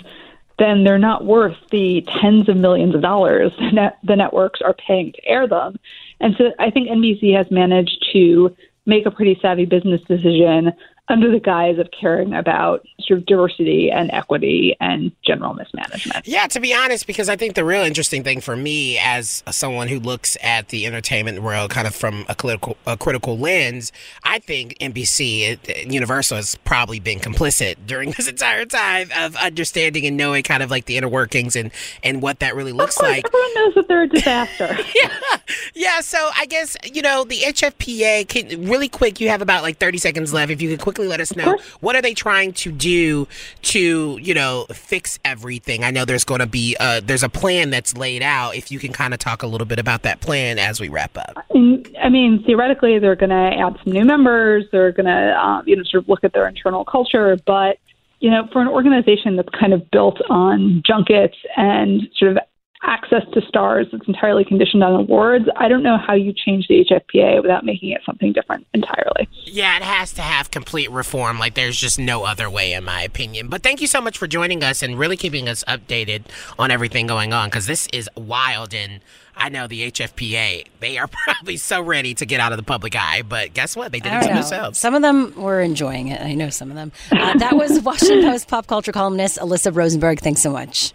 then 0.57 0.85
they're 0.85 0.97
not 0.97 1.25
worth 1.25 1.57
the 1.69 2.07
tens 2.21 2.47
of 2.47 2.55
millions 2.55 2.95
of 2.95 3.01
dollars 3.01 3.51
that 3.73 3.97
the 4.05 4.15
networks 4.15 4.61
are 4.61 4.73
paying 4.73 5.11
to 5.11 5.27
air 5.27 5.49
them. 5.49 5.77
And 6.21 6.33
so 6.37 6.53
I 6.59 6.69
think 6.69 6.87
NBC 6.87 7.35
has 7.35 7.51
managed 7.51 8.05
to 8.13 8.55
make 8.85 9.05
a 9.05 9.11
pretty 9.11 9.37
savvy 9.41 9.65
business 9.65 9.99
decision 10.07 10.71
under 11.11 11.31
the 11.31 11.39
guise 11.39 11.77
of 11.77 11.89
caring 11.91 12.33
about 12.33 12.85
sort 13.01 13.19
of 13.19 13.25
diversity 13.25 13.91
and 13.91 14.09
equity 14.11 14.75
and 14.79 15.11
general 15.25 15.53
mismanagement. 15.53 16.27
Yeah, 16.27 16.47
to 16.47 16.59
be 16.59 16.73
honest, 16.73 17.05
because 17.05 17.29
I 17.29 17.35
think 17.35 17.55
the 17.55 17.65
real 17.65 17.83
interesting 17.83 18.23
thing 18.23 18.41
for 18.41 18.55
me 18.55 18.97
as 18.97 19.43
someone 19.51 19.87
who 19.89 19.99
looks 19.99 20.37
at 20.41 20.69
the 20.69 20.85
entertainment 20.85 21.41
world 21.41 21.69
kind 21.71 21.87
of 21.87 21.93
from 21.93 22.25
a 22.29 22.35
critical, 22.35 22.77
a 22.87 22.97
critical 22.97 23.37
lens, 23.37 23.91
I 24.23 24.39
think 24.39 24.77
NBC, 24.79 25.57
uh, 25.69 25.89
Universal, 25.91 26.37
has 26.37 26.55
probably 26.63 26.99
been 26.99 27.19
complicit 27.19 27.75
during 27.85 28.11
this 28.17 28.27
entire 28.27 28.65
time 28.65 29.09
of 29.17 29.35
understanding 29.35 30.05
and 30.05 30.15
knowing 30.17 30.43
kind 30.43 30.63
of 30.63 30.71
like 30.71 30.85
the 30.85 30.97
inner 30.97 31.09
workings 31.09 31.55
and, 31.55 31.71
and 32.03 32.21
what 32.21 32.39
that 32.39 32.55
really 32.55 32.71
looks 32.71 32.99
like. 32.99 33.25
Everyone 33.25 33.55
knows 33.55 33.75
that 33.75 33.87
they're 33.87 34.03
a 34.03 34.07
disaster. 34.07 34.77
yeah. 34.95 35.37
yeah, 35.73 36.01
so 36.01 36.29
I 36.37 36.45
guess, 36.45 36.77
you 36.91 37.01
know, 37.01 37.23
the 37.25 37.39
HFPA, 37.39 38.27
can, 38.27 38.69
really 38.69 38.87
quick, 38.87 39.19
you 39.19 39.29
have 39.29 39.41
about 39.41 39.63
like 39.63 39.77
30 39.77 39.97
seconds 39.97 40.33
left. 40.33 40.51
If 40.51 40.61
you 40.61 40.69
could 40.69 40.79
quickly 40.79 41.00
quickly 41.01 41.07
let 41.07 41.19
us 41.19 41.35
know 41.35 41.57
what 41.79 41.95
are 41.95 42.01
they 42.01 42.13
trying 42.13 42.53
to 42.53 42.71
do 42.71 43.27
to 43.61 44.17
you 44.21 44.33
know 44.33 44.65
fix 44.71 45.19
everything? 45.25 45.83
I 45.83 45.91
know 45.91 46.05
there's 46.05 46.23
going 46.23 46.39
to 46.39 46.47
be 46.47 46.75
uh, 46.79 47.01
there's 47.03 47.23
a 47.23 47.29
plan 47.29 47.69
that's 47.69 47.95
laid 47.97 48.21
out. 48.21 48.55
If 48.55 48.71
you 48.71 48.79
can 48.79 48.93
kind 48.93 49.13
of 49.13 49.19
talk 49.19 49.43
a 49.43 49.47
little 49.47 49.67
bit 49.67 49.79
about 49.79 50.03
that 50.03 50.21
plan 50.21 50.59
as 50.59 50.79
we 50.79 50.89
wrap 50.89 51.17
up. 51.17 51.45
I 51.53 52.09
mean, 52.09 52.43
theoretically, 52.45 52.99
they're 52.99 53.15
going 53.15 53.29
to 53.29 53.35
add 53.35 53.77
some 53.83 53.93
new 53.93 54.05
members. 54.05 54.65
They're 54.71 54.91
going 54.91 55.07
to 55.07 55.39
um, 55.39 55.63
you 55.65 55.75
know 55.75 55.83
sort 55.83 56.03
of 56.03 56.09
look 56.09 56.23
at 56.23 56.33
their 56.33 56.47
internal 56.47 56.85
culture, 56.85 57.37
but 57.45 57.77
you 58.19 58.29
know, 58.29 58.47
for 58.53 58.61
an 58.61 58.67
organization 58.67 59.35
that's 59.35 59.49
kind 59.59 59.73
of 59.73 59.89
built 59.89 60.21
on 60.29 60.83
junkets 60.85 61.37
and 61.57 62.07
sort 62.17 62.33
of 62.33 62.37
access 62.83 63.23
to 63.33 63.41
stars 63.47 63.87
that's 63.91 64.07
entirely 64.07 64.43
conditioned 64.43 64.83
on 64.83 64.93
awards. 64.93 65.45
I 65.55 65.67
don't 65.67 65.83
know 65.83 65.97
how 65.97 66.13
you 66.13 66.33
change 66.33 66.67
the 66.67 66.83
HFPA 66.85 67.41
without 67.41 67.63
making 67.63 67.91
it 67.91 68.01
something 68.05 68.33
different 68.33 68.65
entirely. 68.73 69.29
Yeah, 69.45 69.77
it 69.77 69.83
has 69.83 70.13
to 70.13 70.21
have 70.21 70.51
complete 70.51 70.89
reform. 70.89 71.37
Like, 71.37 71.53
there's 71.53 71.77
just 71.77 71.99
no 71.99 72.23
other 72.23 72.49
way, 72.49 72.73
in 72.73 72.83
my 72.83 73.03
opinion. 73.03 73.49
But 73.49 73.61
thank 73.61 73.81
you 73.81 73.87
so 73.87 74.01
much 74.01 74.17
for 74.17 74.27
joining 74.27 74.63
us 74.63 74.81
and 74.81 74.97
really 74.97 75.17
keeping 75.17 75.47
us 75.47 75.63
updated 75.65 76.23
on 76.57 76.71
everything 76.71 77.07
going 77.07 77.33
on 77.33 77.49
because 77.49 77.67
this 77.67 77.87
is 77.93 78.09
wild. 78.15 78.73
And 78.73 79.01
I 79.35 79.49
know 79.49 79.67
the 79.67 79.91
HFPA, 79.91 80.65
they 80.79 80.97
are 80.97 81.07
probably 81.25 81.57
so 81.57 81.81
ready 81.81 82.15
to 82.15 82.25
get 82.25 82.39
out 82.39 82.51
of 82.51 82.57
the 82.57 82.63
public 82.63 82.95
eye. 82.95 83.21
But 83.21 83.53
guess 83.53 83.75
what? 83.75 83.91
They 83.91 83.99
did 83.99 84.11
it 84.11 84.21
to 84.23 84.33
themselves. 84.33 84.79
Some 84.79 84.95
of 84.95 85.01
them 85.01 85.35
were 85.35 85.61
enjoying 85.61 86.07
it. 86.07 86.21
I 86.21 86.33
know 86.33 86.49
some 86.49 86.69
of 86.69 86.75
them. 86.75 86.91
Uh, 87.11 87.37
that 87.37 87.55
was 87.55 87.79
Washington 87.83 88.23
Post 88.23 88.47
pop 88.47 88.65
culture 88.65 88.91
columnist 88.91 89.37
Alyssa 89.37 89.75
Rosenberg. 89.75 90.19
Thanks 90.19 90.41
so 90.41 90.51
much. 90.51 90.93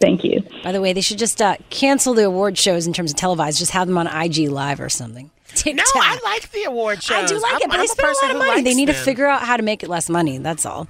Thank 0.00 0.24
you. 0.24 0.41
By 0.62 0.72
the 0.72 0.80
way, 0.80 0.92
they 0.92 1.00
should 1.00 1.18
just 1.18 1.42
uh, 1.42 1.56
cancel 1.70 2.14
the 2.14 2.24
award 2.24 2.56
shows 2.56 2.86
in 2.86 2.92
terms 2.92 3.10
of 3.10 3.16
televised. 3.16 3.58
Just 3.58 3.72
have 3.72 3.88
them 3.88 3.98
on 3.98 4.06
IG 4.06 4.48
Live 4.48 4.80
or 4.80 4.88
something. 4.88 5.30
No, 5.66 5.82
I 5.96 6.18
like 6.24 6.50
the 6.50 6.64
award 6.64 7.02
shows. 7.02 7.24
I 7.24 7.26
do 7.26 7.38
like 7.38 7.54
I'm, 7.56 7.60
it, 7.60 7.68
but 7.68 7.74
I'm 7.74 7.80
they 7.80 7.84
a 7.84 7.88
spend 7.88 8.06
a 8.06 8.08
person 8.08 8.28
lot 8.28 8.36
of 8.36 8.40
who 8.40 8.46
money. 8.48 8.62
They 8.62 8.70
likes 8.70 8.76
need 8.76 8.86
to 8.86 8.94
figure 8.94 9.26
out 9.26 9.42
how 9.42 9.58
to 9.58 9.62
make 9.62 9.82
it 9.82 9.90
less 9.90 10.08
money. 10.08 10.38
That's 10.38 10.64
all. 10.64 10.88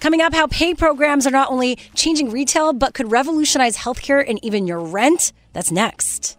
Coming 0.00 0.20
up, 0.20 0.34
how 0.34 0.48
pay 0.48 0.74
programs 0.74 1.24
are 1.24 1.30
not 1.30 1.52
only 1.52 1.76
changing 1.94 2.30
retail, 2.30 2.72
but 2.72 2.94
could 2.94 3.12
revolutionize 3.12 3.76
healthcare 3.76 4.24
and 4.28 4.44
even 4.44 4.66
your 4.66 4.80
rent. 4.80 5.32
That's 5.52 5.70
next. 5.70 6.36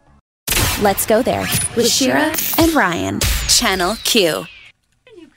Let's 0.81 1.05
go 1.05 1.21
there 1.21 1.45
with 1.77 1.89
Shira 1.89 2.35
and 2.57 2.73
Ryan. 2.73 3.21
Channel 3.47 3.95
Q. 4.03 4.45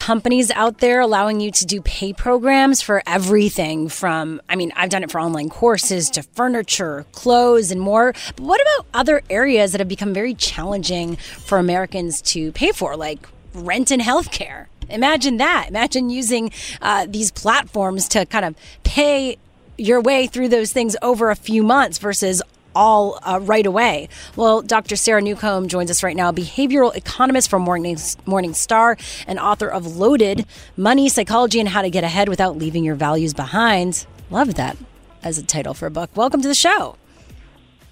companies 0.07 0.52
out 0.52 0.78
there 0.78 1.00
allowing 1.00 1.40
you 1.40 1.50
to 1.50 1.66
do 1.66 1.80
pay 1.80 2.12
programs 2.12 2.80
for 2.80 3.02
everything 3.09 3.88
from 3.88 4.40
I 4.48 4.54
mean 4.54 4.70
I've 4.76 4.88
done 4.88 5.02
it 5.02 5.11
for 5.11 5.20
online 5.20 5.48
courses 5.48 6.11
to 6.11 6.22
furniture, 6.22 7.04
clothes 7.11 7.72
and 7.72 7.80
more. 7.80 8.12
But 8.36 8.44
what 8.44 8.61
about 8.61 8.86
other 8.94 9.22
areas 9.28 9.72
that 9.72 9.80
have 9.80 9.88
become 9.88 10.14
very 10.14 10.32
challenging 10.32 11.16
for 11.16 11.59
Americans 11.59 12.22
to 12.22 12.52
pay 12.52 12.70
for 12.70 12.96
like 12.96 13.26
rent 13.52 13.90
and 13.90 14.00
healthcare? 14.00 14.66
Imagine 14.88 15.38
that. 15.38 15.66
Imagine 15.70 16.09
using 16.09 16.52
uh, 16.80 17.07
these 17.09 17.32
platforms 17.32 18.07
to 18.11 18.26
kind 18.26 18.44
of 18.44 18.54
pay 18.84 19.38
your 19.76 20.00
way 20.00 20.28
through 20.28 20.50
those 20.50 20.72
things 20.72 20.96
over 21.02 21.30
a 21.30 21.36
few 21.36 21.64
months 21.64 21.98
versus 21.98 22.40
all 22.77 23.18
uh, 23.22 23.41
right 23.43 23.66
away. 23.66 24.09
Well, 24.37 24.61
Dr. 24.61 24.95
Sarah 24.97 25.22
Newcomb 25.22 25.66
joins 25.66 25.91
us 25.91 26.03
right 26.03 26.14
now, 26.14 26.31
behavioral 26.31 26.95
economist 26.95 27.49
from 27.49 27.62
Morning, 27.62 27.97
Morningstar 27.97 29.01
and 29.27 29.39
author 29.39 29.68
of 29.68 29.97
Loaded 29.97 30.47
Money, 30.77 31.09
Psychology, 31.09 31.59
and 31.59 31.70
How 31.70 31.83
to 31.83 31.91
Get 31.91 32.05
Ahead 32.05 32.29
Without 32.29 32.57
Leaving 32.59 32.85
Your 32.85 32.95
Values 32.95 33.33
Behind. 33.33 34.07
Love 34.31 34.55
that 34.55 34.77
as 35.22 35.39
a 35.39 35.43
title 35.43 35.74
for 35.74 35.87
a 35.87 35.91
book. 35.91 36.11
Welcome 36.14 36.43
to 36.43 36.49
the 36.49 36.55
show. 36.55 36.97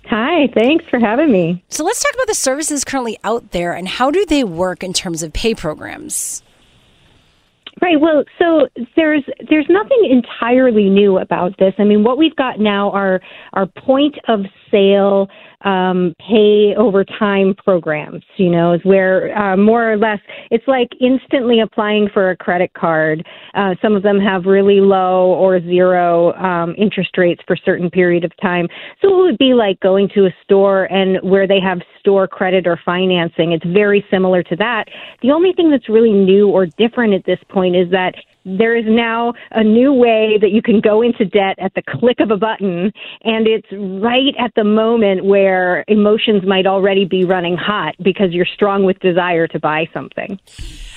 Hi, 0.07 0.49
thanks 0.55 0.85
for 0.91 0.99
having 0.99 1.32
me. 1.32 1.64
So 1.70 1.82
let's 1.82 2.03
talk 2.03 2.12
about 2.14 2.26
the 2.26 2.35
services 2.35 2.85
currently 2.85 3.18
out 3.24 3.53
there 3.53 3.72
and 3.72 3.89
how 3.89 4.11
do 4.11 4.26
they 4.26 4.45
work 4.45 4.85
in 4.85 4.93
terms 4.93 5.22
of 5.22 5.32
pay 5.32 5.55
programs? 5.55 6.43
Right. 7.83 8.01
Well, 8.01 8.25
so 8.39 8.68
there's 8.97 9.25
there's 9.51 9.66
nothing 9.68 10.09
entirely 10.11 10.89
new 10.89 11.18
about 11.18 11.59
this. 11.59 11.75
I 11.79 11.85
mean, 11.85 12.05
what 12.05 12.18
we've 12.18 12.37
got 12.37 12.61
now 12.61 12.91
are 12.93 13.20
are 13.53 13.66
point 13.66 14.14
of 14.29 14.41
sale 14.70 15.29
um, 15.64 16.14
pay 16.18 16.74
over 16.76 17.04
time 17.04 17.54
programs. 17.54 18.22
You 18.36 18.50
know, 18.50 18.72
is 18.72 18.84
where 18.84 19.36
uh, 19.36 19.56
more 19.56 19.92
or 19.92 19.96
less 19.96 20.20
it's 20.50 20.66
like 20.68 20.88
instantly 21.00 21.60
applying 21.60 22.08
for 22.12 22.30
a 22.30 22.36
credit 22.36 22.72
card. 22.74 23.26
Uh, 23.54 23.74
some 23.82 23.94
of 23.94 24.02
them 24.02 24.20
have 24.20 24.44
really 24.44 24.80
low 24.80 25.32
or 25.34 25.60
zero 25.60 26.32
um, 26.34 26.74
interest 26.76 27.16
rates 27.16 27.42
for 27.46 27.56
certain 27.56 27.90
period 27.90 28.24
of 28.24 28.32
time. 28.40 28.68
So 29.00 29.08
it 29.08 29.22
would 29.22 29.38
be 29.38 29.54
like 29.54 29.80
going 29.80 30.08
to 30.14 30.26
a 30.26 30.34
store 30.44 30.84
and 30.84 31.18
where 31.28 31.46
they 31.46 31.60
have 31.60 31.80
store 32.00 32.28
credit 32.28 32.66
or 32.66 32.78
financing. 32.84 33.52
It's 33.52 33.64
very 33.66 34.04
similar 34.10 34.42
to 34.44 34.56
that. 34.56 34.84
The 35.22 35.30
only 35.30 35.52
thing 35.52 35.70
that's 35.70 35.88
really 35.88 36.12
new 36.12 36.48
or 36.48 36.66
different 36.66 37.14
at 37.14 37.24
this 37.24 37.38
point 37.48 37.76
is 37.76 37.90
that 37.90 38.14
there 38.45 38.76
is 38.76 38.84
now 38.86 39.32
a 39.53 39.64
new 39.64 39.92
way 39.92 40.38
that 40.40 40.51
you 40.51 40.62
can 40.62 40.80
go 40.80 41.03
into 41.03 41.24
debt 41.24 41.57
at 41.59 41.72
the 41.74 41.82
click 41.82 42.20
of 42.20 42.30
a 42.30 42.36
button, 42.36 42.92
and 43.22 43.47
it's 43.47 43.68
right 43.72 44.34
at 44.38 44.53
the 44.55 44.64
moment 44.64 45.24
where 45.24 45.84
emotions 45.88 46.45
might 46.47 46.66
already 46.66 47.05
be 47.05 47.24
running 47.24 47.57
hot 47.57 47.95
because 48.03 48.32
you're 48.32 48.47
strong 48.47 48.84
with 48.84 48.99
desire 49.01 49.47
to 49.49 49.59
buy 49.59 49.88
something. 49.92 50.38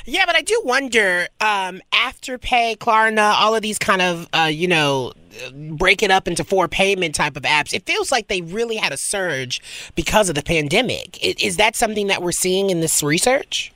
Yeah, 0.06 0.26
but 0.26 0.36
I 0.36 0.42
do 0.42 0.62
wonder, 0.64 1.28
um, 1.42 1.82
Afterpay, 1.92 2.78
Klarna, 2.78 3.34
all 3.34 3.56
of 3.56 3.62
these 3.62 3.78
kind 3.78 4.02
of, 4.02 4.28
uh, 4.34 4.44
you 4.44 4.68
know, 4.68 5.14
break 5.54 6.02
it 6.02 6.12
up 6.12 6.28
into 6.28 6.44
four 6.44 6.68
payment 6.68 7.16
type 7.16 7.36
of 7.36 7.44
apps. 7.44 7.74
It 7.74 7.86
feels 7.86 8.12
like 8.12 8.28
they 8.28 8.42
really 8.42 8.78
had 8.78 8.92
a 8.92 8.98
surge 8.98 9.62
because 9.96 10.30
of 10.30 10.36
the 10.36 10.44
pandemic. 10.44 11.22
Is 11.24 11.58
that 11.58 11.76
something 11.76 12.08
that 12.08 12.22
we're 12.22 12.32
seeing 12.32 12.70
in 12.70 12.80
this 12.80 13.04
research? 13.04 13.72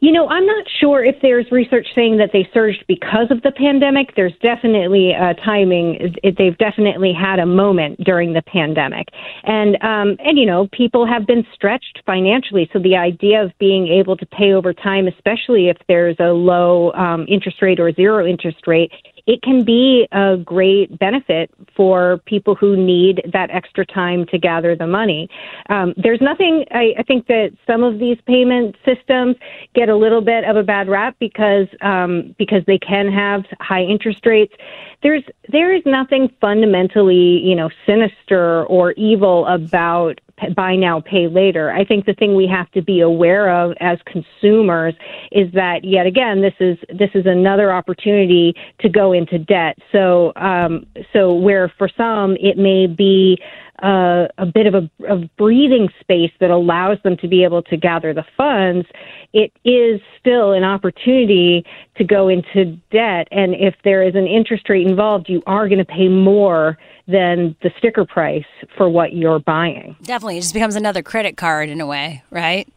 You 0.00 0.12
know, 0.12 0.28
I'm 0.28 0.46
not 0.46 0.64
sure 0.80 1.04
if 1.04 1.16
there's 1.22 1.50
research 1.50 1.86
saying 1.94 2.18
that 2.18 2.30
they 2.32 2.48
surged 2.52 2.84
because 2.88 3.30
of 3.30 3.42
the 3.42 3.52
pandemic. 3.52 4.14
There's 4.16 4.34
definitely 4.42 5.12
a 5.12 5.34
timing. 5.44 6.14
They've 6.22 6.56
definitely 6.58 7.12
had 7.12 7.38
a 7.38 7.46
moment 7.46 8.02
during 8.04 8.32
the 8.32 8.42
pandemic, 8.42 9.08
and 9.44 9.76
um, 9.82 10.16
and 10.20 10.38
you 10.38 10.46
know, 10.46 10.68
people 10.72 11.06
have 11.06 11.26
been 11.26 11.46
stretched 11.54 12.02
financially. 12.06 12.68
So 12.72 12.78
the 12.78 12.96
idea 12.96 13.42
of 13.42 13.52
being 13.58 13.88
able 13.88 14.16
to 14.16 14.26
pay 14.26 14.52
over 14.52 14.72
time, 14.72 15.06
especially 15.06 15.68
if 15.68 15.76
there's 15.88 16.16
a 16.18 16.32
low 16.32 16.92
um, 16.92 17.26
interest 17.28 17.62
rate 17.62 17.80
or 17.80 17.92
zero 17.92 18.26
interest 18.26 18.66
rate, 18.66 18.90
it 19.26 19.42
can 19.42 19.64
be 19.64 20.08
a 20.12 20.36
great 20.36 20.98
benefit 20.98 21.50
for 21.76 22.18
people 22.26 22.54
who 22.54 22.76
need 22.76 23.22
that 23.32 23.50
extra 23.50 23.86
time 23.86 24.26
to 24.26 24.38
gather 24.38 24.74
the 24.74 24.86
money. 24.86 25.28
Um, 25.68 25.94
there's 25.96 26.20
nothing, 26.20 26.64
I, 26.70 26.94
I, 26.98 27.02
think 27.04 27.26
that 27.28 27.50
some 27.66 27.84
of 27.84 27.98
these 27.98 28.18
payment 28.26 28.76
systems 28.84 29.36
get 29.74 29.81
a 29.88 29.96
little 29.96 30.20
bit 30.20 30.44
of 30.44 30.56
a 30.56 30.62
bad 30.62 30.88
rap 30.88 31.16
because, 31.18 31.66
um, 31.80 32.34
because 32.38 32.62
they 32.66 32.78
can 32.78 33.10
have 33.10 33.44
high 33.60 33.82
interest 33.82 34.24
rates. 34.26 34.54
There's, 35.02 35.22
there 35.50 35.74
is 35.74 35.82
nothing 35.84 36.30
fundamentally, 36.40 37.40
you 37.42 37.54
know, 37.54 37.70
sinister 37.86 38.64
or 38.64 38.92
evil 38.92 39.46
about 39.46 40.20
buy 40.56 40.76
now, 40.76 41.00
pay 41.00 41.28
later. 41.28 41.70
I 41.70 41.84
think 41.84 42.06
the 42.06 42.14
thing 42.14 42.34
we 42.34 42.46
have 42.46 42.70
to 42.72 42.82
be 42.82 43.00
aware 43.00 43.50
of 43.50 43.74
as 43.80 43.98
consumers 44.06 44.94
is 45.30 45.52
that 45.52 45.84
yet 45.84 46.06
again, 46.06 46.42
this 46.42 46.54
is 46.60 46.78
this 46.88 47.10
is 47.14 47.26
another 47.26 47.72
opportunity 47.72 48.54
to 48.80 48.88
go 48.88 49.12
into 49.12 49.38
debt. 49.38 49.78
So 49.92 50.32
um, 50.36 50.86
so 51.12 51.34
where 51.34 51.72
for 51.78 51.88
some 51.96 52.36
it 52.40 52.58
may 52.58 52.86
be 52.86 53.38
uh, 53.82 54.28
a 54.38 54.46
bit 54.46 54.66
of 54.66 54.74
a 54.74 54.90
of 55.08 55.24
breathing 55.36 55.88
space 56.00 56.30
that 56.40 56.50
allows 56.50 56.98
them 57.02 57.16
to 57.18 57.28
be 57.28 57.42
able 57.42 57.62
to 57.62 57.76
gather 57.76 58.14
the 58.14 58.24
funds, 58.36 58.86
it 59.32 59.52
is 59.64 60.00
still 60.18 60.52
an 60.52 60.62
opportunity 60.62 61.64
to 61.96 62.04
go 62.04 62.28
into 62.28 62.76
debt. 62.90 63.26
And 63.32 63.54
if 63.54 63.74
there 63.82 64.02
is 64.02 64.14
an 64.14 64.26
interest 64.26 64.68
rate 64.68 64.86
involved, 64.86 65.28
you 65.28 65.42
are 65.46 65.68
going 65.68 65.78
to 65.78 65.84
pay 65.84 66.08
more 66.08 66.78
than 67.08 67.56
the 67.62 67.70
sticker 67.78 68.04
price 68.04 68.44
for 68.76 68.88
what 68.88 69.14
you're 69.14 69.40
buying. 69.40 69.96
Definitely, 70.02 70.38
it 70.38 70.42
just 70.42 70.54
becomes 70.54 70.76
another 70.76 71.02
credit 71.02 71.36
card 71.36 71.68
in 71.68 71.80
a 71.80 71.86
way, 71.86 72.22
right? 72.30 72.68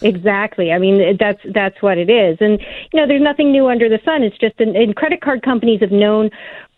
Exactly. 0.00 0.72
I 0.72 0.78
mean, 0.78 1.18
that's 1.18 1.40
that's 1.52 1.82
what 1.82 1.98
it 1.98 2.08
is. 2.08 2.38
And 2.40 2.60
you 2.92 3.00
know, 3.00 3.06
there's 3.06 3.22
nothing 3.22 3.52
new 3.52 3.68
under 3.68 3.88
the 3.88 4.00
sun. 4.04 4.22
It's 4.22 4.38
just, 4.38 4.58
and 4.58 4.96
credit 4.96 5.20
card 5.20 5.42
companies 5.42 5.80
have 5.80 5.90
known 5.90 6.30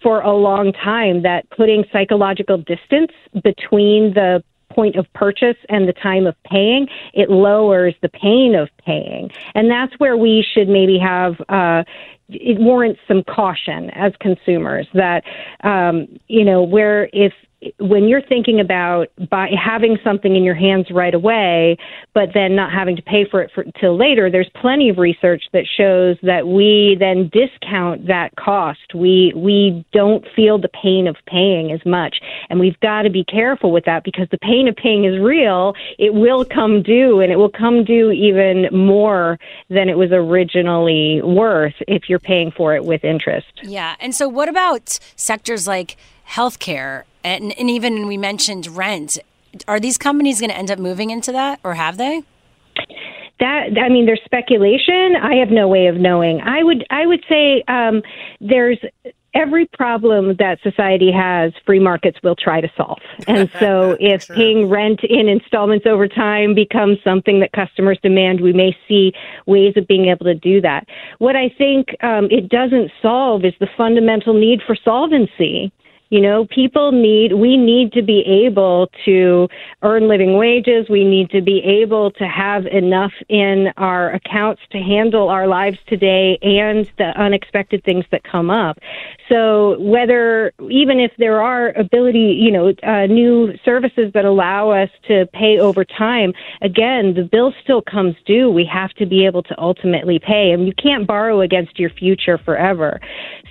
for 0.03 0.21
a 0.21 0.33
long 0.33 0.73
time 0.73 1.23
that 1.23 1.49
putting 1.51 1.85
psychological 1.93 2.59
distance 2.59 3.13
between 3.43 4.15
the 4.15 4.43
point 4.71 4.97
of 4.97 5.13
purchase 5.13 5.57
and 5.69 5.89
the 5.89 5.93
time 5.93 6.27
of 6.27 6.37
paying, 6.45 6.87
it 7.15 7.31
lowers 7.31 7.95
the 8.03 8.09
pain 8.09 8.55
of 8.55 8.69
paying. 8.85 9.31
And 9.55 9.71
that's 9.71 9.93
where 9.99 10.17
we 10.17 10.45
should 10.55 10.69
maybe 10.69 10.99
have, 10.99 11.41
uh, 11.49 11.85
it 12.29 12.61
warrants 12.61 13.01
some 13.09 13.25
caution 13.25 13.91
as 13.91 14.13
consumers 14.21 14.87
that, 14.95 15.25
um, 15.65 16.07
you 16.29 16.45
know, 16.45 16.63
where 16.63 17.09
if 17.13 17.33
when 17.79 18.07
you're 18.07 18.23
thinking 18.23 18.61
about 18.61 19.09
by 19.29 19.51
having 19.51 19.99
something 20.05 20.37
in 20.37 20.45
your 20.45 20.55
hands 20.55 20.87
right 20.91 21.15
away, 21.15 21.77
but 22.15 22.29
then 22.33 22.55
not 22.55 22.73
having 22.73 22.95
to 22.95 23.03
pay 23.03 23.25
for 23.29 23.43
it 23.43 23.51
for, 23.53 23.65
till 23.81 23.97
later, 23.97 24.31
there's 24.31 24.49
plenty 24.61 24.89
of 24.89 24.99
research 24.99 25.43
that 25.53 25.65
shows 25.67 26.17
that 26.23 26.47
we 26.47 26.97
then 27.01 27.31
discount 27.33 28.07
that 28.07 28.35
cost. 28.37 28.95
We 28.95 29.33
we 29.35 29.85
don't 29.93 30.25
feel 30.37 30.59
the 30.59 30.69
pain 30.69 31.09
of 31.09 31.17
paying 31.27 31.73
as 31.73 31.85
much, 31.85 32.21
and 32.49 32.61
we've 32.61 32.79
got 32.81 33.03
to 33.03 33.11
be 33.11 33.25
careful 33.25 33.73
with 33.73 33.85
that 33.87 34.05
because 34.05 34.29
the 34.31 34.39
pain 34.39 34.69
of 34.69 34.77
paying 34.77 35.05
is 35.05 35.19
real. 35.19 35.75
It 35.99 36.15
will 36.15 36.45
come 36.45 36.83
due, 36.83 37.21
and 37.21 37.33
it 37.33 37.37
will 37.37 37.51
come 37.51 37.85
due 37.85 38.13
even 38.13 38.69
more 38.73 39.39
than 39.69 39.89
it 39.89 39.99
was 39.99 40.13
originally 40.13 41.23
worth 41.23 41.75
if 41.89 42.09
you're 42.09 42.21
paying 42.21 42.53
for 42.53 42.75
it 42.77 42.85
with 42.85 43.05
interest. 43.05 43.49
Yeah, 43.65 43.97
and 43.99 44.15
so 44.15 44.29
what 44.29 44.49
about 44.49 44.99
sectors 45.17 45.67
like 45.67 45.97
healthcare 46.29 47.05
and, 47.24 47.53
and 47.59 47.70
even 47.70 48.07
we 48.07 48.16
mentioned 48.16 48.66
rent. 48.66 49.18
Are 49.66 49.81
these 49.81 49.99
companies 49.99 50.41
going 50.41 50.51
to 50.51 50.57
end 50.57 50.70
up 50.70 50.79
moving 50.79 51.11
into 51.11 51.33
that, 51.33 51.61
or 51.64 51.74
have 51.74 51.97
they? 51.97 52.22
that 53.41 53.79
i 53.81 53.89
mean 53.89 54.07
there's 54.07 54.20
speculation. 54.24 55.14
I 55.20 55.37
have 55.37 55.51
no 55.51 55.68
way 55.68 55.87
of 55.87 55.97
knowing. 55.97 56.41
I 56.41 56.62
would 56.62 56.85
i 56.91 57.07
would 57.07 57.24
say 57.29 57.62
um, 57.68 58.03
there's 58.41 58.79
every 59.35 59.66
problem 59.66 60.35
that 60.39 60.59
society 60.62 61.12
has 61.12 61.53
free 61.64 61.79
markets 61.79 62.18
will 62.24 62.35
try 62.35 62.61
to 62.61 62.68
solve. 62.76 62.99
And 63.29 63.51
so 63.61 63.97
if 64.01 64.26
paying 64.26 64.68
rent 64.68 65.01
in 65.05 65.29
installments 65.29 65.87
over 65.87 66.09
time 66.09 66.55
becomes 66.55 66.99
something 67.05 67.39
that 67.41 67.53
customers 67.53 67.99
demand 68.03 68.41
we 68.41 68.53
may 68.53 68.76
see 68.89 69.12
ways 69.47 69.74
of 69.76 69.87
being 69.87 70.07
able 70.07 70.24
to 70.24 70.35
do 70.35 70.61
that. 70.62 70.89
What 71.18 71.37
i 71.37 71.49
think 71.57 71.89
um, 72.03 72.29
it 72.31 72.49
doesn't 72.49 72.91
solve 73.01 73.45
is 73.45 73.55
the 73.61 73.68
fundamental 73.76 74.35
need 74.35 74.61
for 74.66 74.74
solvency 74.74 75.72
you 76.11 76.21
know, 76.21 76.47
people 76.47 76.93
need, 76.93 77.35
we 77.35 77.57
need 77.57 77.93
to 77.93 78.03
be 78.03 78.21
able 78.47 78.91
to 79.05 79.49
earn 79.83 80.09
living 80.09 80.37
wages. 80.37 80.89
We 80.89 81.05
need 81.05 81.31
to 81.31 81.43
be 81.43 81.63
able 81.65 82.11
to 82.13 82.27
have 82.27 82.67
enough 82.67 83.13
in 83.29 83.69
our 83.77 84.13
accounts 84.13 84.63
to 84.71 84.79
handle 84.79 85.29
our 85.29 85.47
lives 85.47 85.79
today 85.87 86.39
and 86.41 86.91
the 86.97 87.13
unexpected 87.21 87.85
things 87.85 88.05
that 88.11 88.25
come 88.25 88.51
up. 88.51 88.79
So 89.29 89.79
whether, 89.81 90.53
even 90.71 90.99
if 90.99 91.13
there 91.19 91.43
are 91.43 91.71
ability, 91.79 92.39
you 92.41 92.51
know, 92.51 92.73
uh, 92.83 93.07
new 93.07 93.53
services 93.65 94.11
that 94.15 94.25
allow 94.25 94.71
us 94.71 94.89
to 95.09 95.27
pay 95.35 95.59
over 95.59 95.85
time, 95.85 96.33
again, 96.63 97.15
the 97.15 97.29
bill 97.31 97.53
still 97.63 97.83
comes 97.83 98.17
due. 98.25 98.51
We 98.51 98.65
have 98.65 98.95
to 98.95 99.05
be 99.05 99.27
able 99.27 99.43
to 99.43 99.61
ultimately 99.61 100.19
pay 100.19 100.53
and 100.53 100.67
you 100.67 100.73
can't 100.73 101.07
borrow 101.07 101.43
against 101.43 101.79
your 101.79 101.91
future 101.91 102.39
forever. 102.39 103.01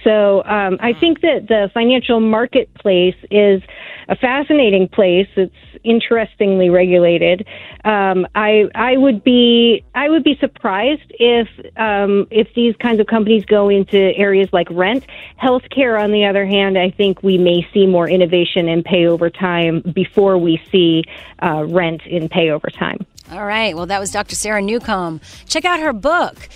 So 0.04 0.44
um, 0.46 0.78
I 0.80 0.94
think 0.94 1.22
that 1.22 1.48
the 1.48 1.70
financial 1.74 2.20
marketplace 2.48 3.16
is 3.30 3.62
a 4.10 4.16
fascinating 4.16 4.88
place. 4.88 5.28
It's 5.36 5.54
interestingly 5.84 6.70
regulated. 6.70 7.46
Um, 7.84 8.28
I 8.36 8.70
I 8.74 8.98
would 8.98 9.24
be 9.24 9.84
I 9.96 10.10
would 10.10 10.24
be 10.24 10.38
surprised 10.40 11.12
if 11.20 11.48
um, 11.78 12.28
if 12.32 12.54
these 12.56 12.76
kinds 12.78 13.00
of 13.00 13.08
companies 13.08 13.46
go 13.46 13.70
into 13.70 13.98
areas 14.16 14.50
like 14.54 14.68
rent. 14.72 15.06
Healthcare, 15.42 16.02
on 16.02 16.12
the 16.12 16.26
other 16.26 16.46
hand, 16.46 16.78
I 16.78 16.90
think 16.90 17.22
we 17.22 17.38
may 17.38 17.68
see 17.74 17.86
more 17.86 18.10
innovation 18.10 18.68
and 18.68 18.84
pay 18.84 19.08
over 19.08 19.30
time 19.30 19.82
before 19.94 20.38
we 20.38 20.62
see 20.72 21.04
uh, 21.42 21.66
rent 21.66 22.02
in 22.06 22.30
pay 22.30 22.50
over 22.50 22.70
time. 22.70 23.06
All 23.32 23.46
right. 23.46 23.76
Well, 23.76 23.88
that 23.88 24.00
was 24.00 24.12
Dr. 24.12 24.36
Sarah 24.36 24.62
Newcomb. 24.62 25.20
Check 25.48 25.66
out 25.66 25.82
her 25.82 25.92
book. 25.92 26.48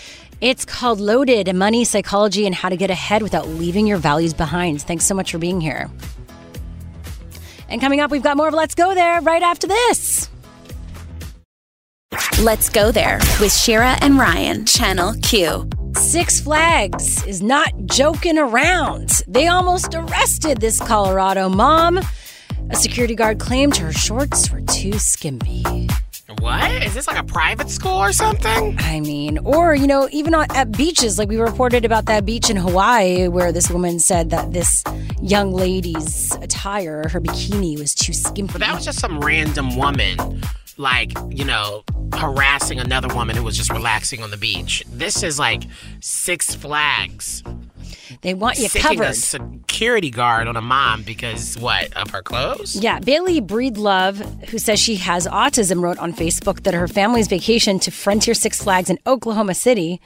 It's 0.42 0.66
called 0.66 1.00
Loaded 1.00 1.56
Money, 1.56 1.86
Psychology, 1.86 2.48
and 2.48 2.56
How 2.56 2.70
to 2.70 2.76
Get 2.76 2.90
Ahead 2.90 3.22
Without 3.22 3.48
Leaving 3.48 3.86
Your 3.86 4.00
Values 4.00 4.34
Behind. 4.34 4.82
Thanks 4.82 5.06
so 5.06 5.14
much 5.14 5.32
for 5.32 5.38
being 5.38 5.62
here. 5.62 5.88
And 7.70 7.80
coming 7.80 8.00
up, 8.00 8.10
we've 8.10 8.24
got 8.24 8.38
more 8.38 8.48
of 8.48 8.54
Let's 8.56 8.74
Go 8.74 8.96
There 8.96 9.22
right 9.22 9.44
after 9.44 9.68
this. 9.68 10.32
Let's 12.42 12.70
go 12.70 12.92
there 12.92 13.20
with 13.40 13.54
Shira 13.54 13.98
and 14.02 14.18
Ryan, 14.18 14.66
Channel 14.66 15.14
Q. 15.22 15.70
Six 15.96 16.42
Flags 16.42 17.24
is 17.28 17.44
not 17.44 17.72
joking 17.86 18.40
around. 18.40 19.22
They 19.28 19.46
almost 19.46 19.94
arrested 19.94 20.60
this 20.60 20.80
Colorado 20.80 21.50
mom. 21.50 22.00
A 22.72 22.76
security 22.76 23.14
guard 23.14 23.40
claimed 23.40 23.78
her 23.78 23.94
shorts 23.94 24.50
were 24.50 24.62
too 24.62 24.94
skimpy. 24.94 25.64
What? 26.40 26.84
Is 26.84 26.94
this 26.94 27.08
like 27.08 27.18
a 27.18 27.24
private 27.24 27.70
school 27.70 27.98
or 27.98 28.14
something? 28.14 28.78
I 28.80 29.00
mean, 29.00 29.38
or, 29.40 29.76
you 29.76 29.88
know, 29.88 30.08
even 30.12 30.34
on, 30.34 30.46
at 30.52 30.72
beaches, 30.72 31.18
like 31.20 31.30
we 31.30 31.38
reported 31.38 31.86
about 31.86 32.06
that 32.06 32.26
beach 32.26 32.50
in 32.50 32.56
Hawaii 32.56 33.28
where 33.28 33.52
this 33.52 33.70
woman 33.70 34.00
said 34.00 34.30
that 34.30 34.52
this 34.52 34.84
young 35.22 35.52
lady's 35.52 36.34
attire, 36.42 37.08
her 37.10 37.22
bikini, 37.22 37.78
was 37.78 37.94
too 37.94 38.14
skimpy. 38.14 38.54
But 38.54 38.62
that 38.62 38.74
was 38.74 38.86
just 38.86 39.00
some 39.00 39.20
random 39.20 39.76
woman, 39.76 40.42
like, 40.78 41.12
you 41.30 41.46
know, 41.46 41.84
harassing 42.16 42.80
another 42.80 43.14
woman 43.14 43.36
who 43.36 43.44
was 43.44 43.58
just 43.58 43.72
relaxing 43.72 44.24
on 44.24 44.32
the 44.32 44.38
beach. 44.38 44.84
This 44.92 45.24
is 45.24 45.40
like 45.40 45.64
Six 46.00 46.56
Flags. 46.56 47.44
They 48.22 48.34
want 48.34 48.58
you 48.60 48.68
Sicking 48.68 48.98
covered. 49.00 49.10
a 49.10 49.14
security 49.14 50.10
guard 50.12 50.48
on 50.48 50.56
a 50.56 50.62
mom 50.62 51.04
because 51.04 51.56
what 51.58 51.92
of 51.98 52.10
her 52.12 52.22
clothes? 52.22 52.76
Yeah, 52.76 53.00
Bailey 53.00 53.42
Breedlove, 53.42 54.50
who 54.50 54.58
says 54.60 54.80
she 54.80 54.96
has 54.98 55.28
autism, 55.28 55.82
wrote 55.82 55.98
on 56.00 56.14
Facebook 56.14 56.64
that 56.64 56.74
her 56.74 56.88
family's 56.88 57.28
vacation 57.28 57.80
to 57.80 57.92
Frontier 57.92 58.34
Six 58.34 58.62
Flags 58.64 58.90
in 58.90 59.00
Oklahoma 59.08 59.54
City 59.56 60.00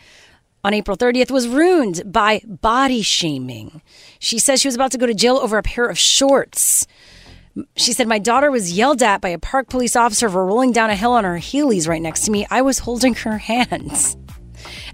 on 0.64 0.74
April 0.74 0.98
30th 0.98 1.30
was 1.32 1.48
ruined 1.48 2.12
by 2.12 2.42
body 2.46 3.02
shaming. 3.02 3.82
She 4.20 4.40
says 4.40 4.62
she 4.62 4.68
was 4.68 4.76
about 4.76 4.92
to 4.94 4.98
go 4.98 5.06
to 5.06 5.14
jail 5.14 5.38
over 5.38 5.58
a 5.58 5.64
pair 5.64 5.86
of 5.86 5.98
shorts. 6.00 6.88
She 7.78 7.94
said, 7.94 8.08
My 8.08 8.20
daughter 8.20 8.52
was 8.52 8.74
yelled 8.74 9.02
at 9.04 9.22
by 9.22 9.30
a 9.30 9.40
park 9.40 9.70
police 9.70 9.96
officer 9.96 10.28
for 10.30 10.46
rolling 10.46 10.72
down 10.72 10.90
a 10.90 10.96
hill 10.96 11.12
on 11.14 11.24
her 11.24 11.38
Heelys 11.38 11.88
right 11.88 12.02
next 12.02 12.26
to 12.26 12.32
me. 12.32 12.46
I 12.50 12.62
was 12.62 12.80
holding 12.80 13.14
her 13.14 13.38
hands. 13.52 14.18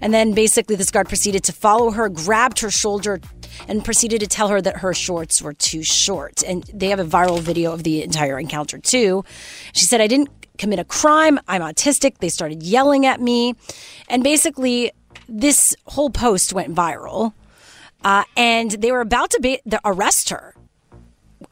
And 0.02 0.12
then 0.12 0.32
basically, 0.34 0.74
this 0.76 0.90
guard 0.90 1.08
proceeded 1.08 1.44
to 1.44 1.52
follow 1.52 1.92
her, 1.92 2.08
grabbed 2.08 2.58
her 2.58 2.70
shoulder, 2.70 3.20
and 3.68 3.84
proceeded 3.84 4.20
to 4.20 4.26
tell 4.26 4.48
her 4.48 4.60
that 4.60 4.78
her 4.78 4.92
shorts 4.92 5.40
were 5.40 5.54
too 5.54 5.82
short. 5.84 6.42
And 6.42 6.64
they 6.74 6.88
have 6.88 6.98
a 6.98 7.04
viral 7.04 7.40
video 7.40 7.72
of 7.72 7.84
the 7.84 8.02
entire 8.02 8.38
encounter, 8.38 8.78
too. 8.78 9.24
She 9.72 9.84
said, 9.84 10.00
I 10.00 10.08
didn't 10.08 10.28
commit 10.58 10.80
a 10.80 10.84
crime. 10.84 11.38
I'm 11.46 11.62
autistic. 11.62 12.18
They 12.18 12.28
started 12.28 12.62
yelling 12.62 13.06
at 13.06 13.20
me. 13.20 13.54
And 14.08 14.24
basically, 14.24 14.90
this 15.28 15.74
whole 15.86 16.10
post 16.10 16.52
went 16.52 16.74
viral. 16.74 17.32
Uh, 18.04 18.24
and 18.36 18.72
they 18.72 18.90
were 18.90 19.00
about 19.00 19.30
to 19.30 19.40
be- 19.40 19.60
arrest 19.84 20.30
her. 20.30 20.54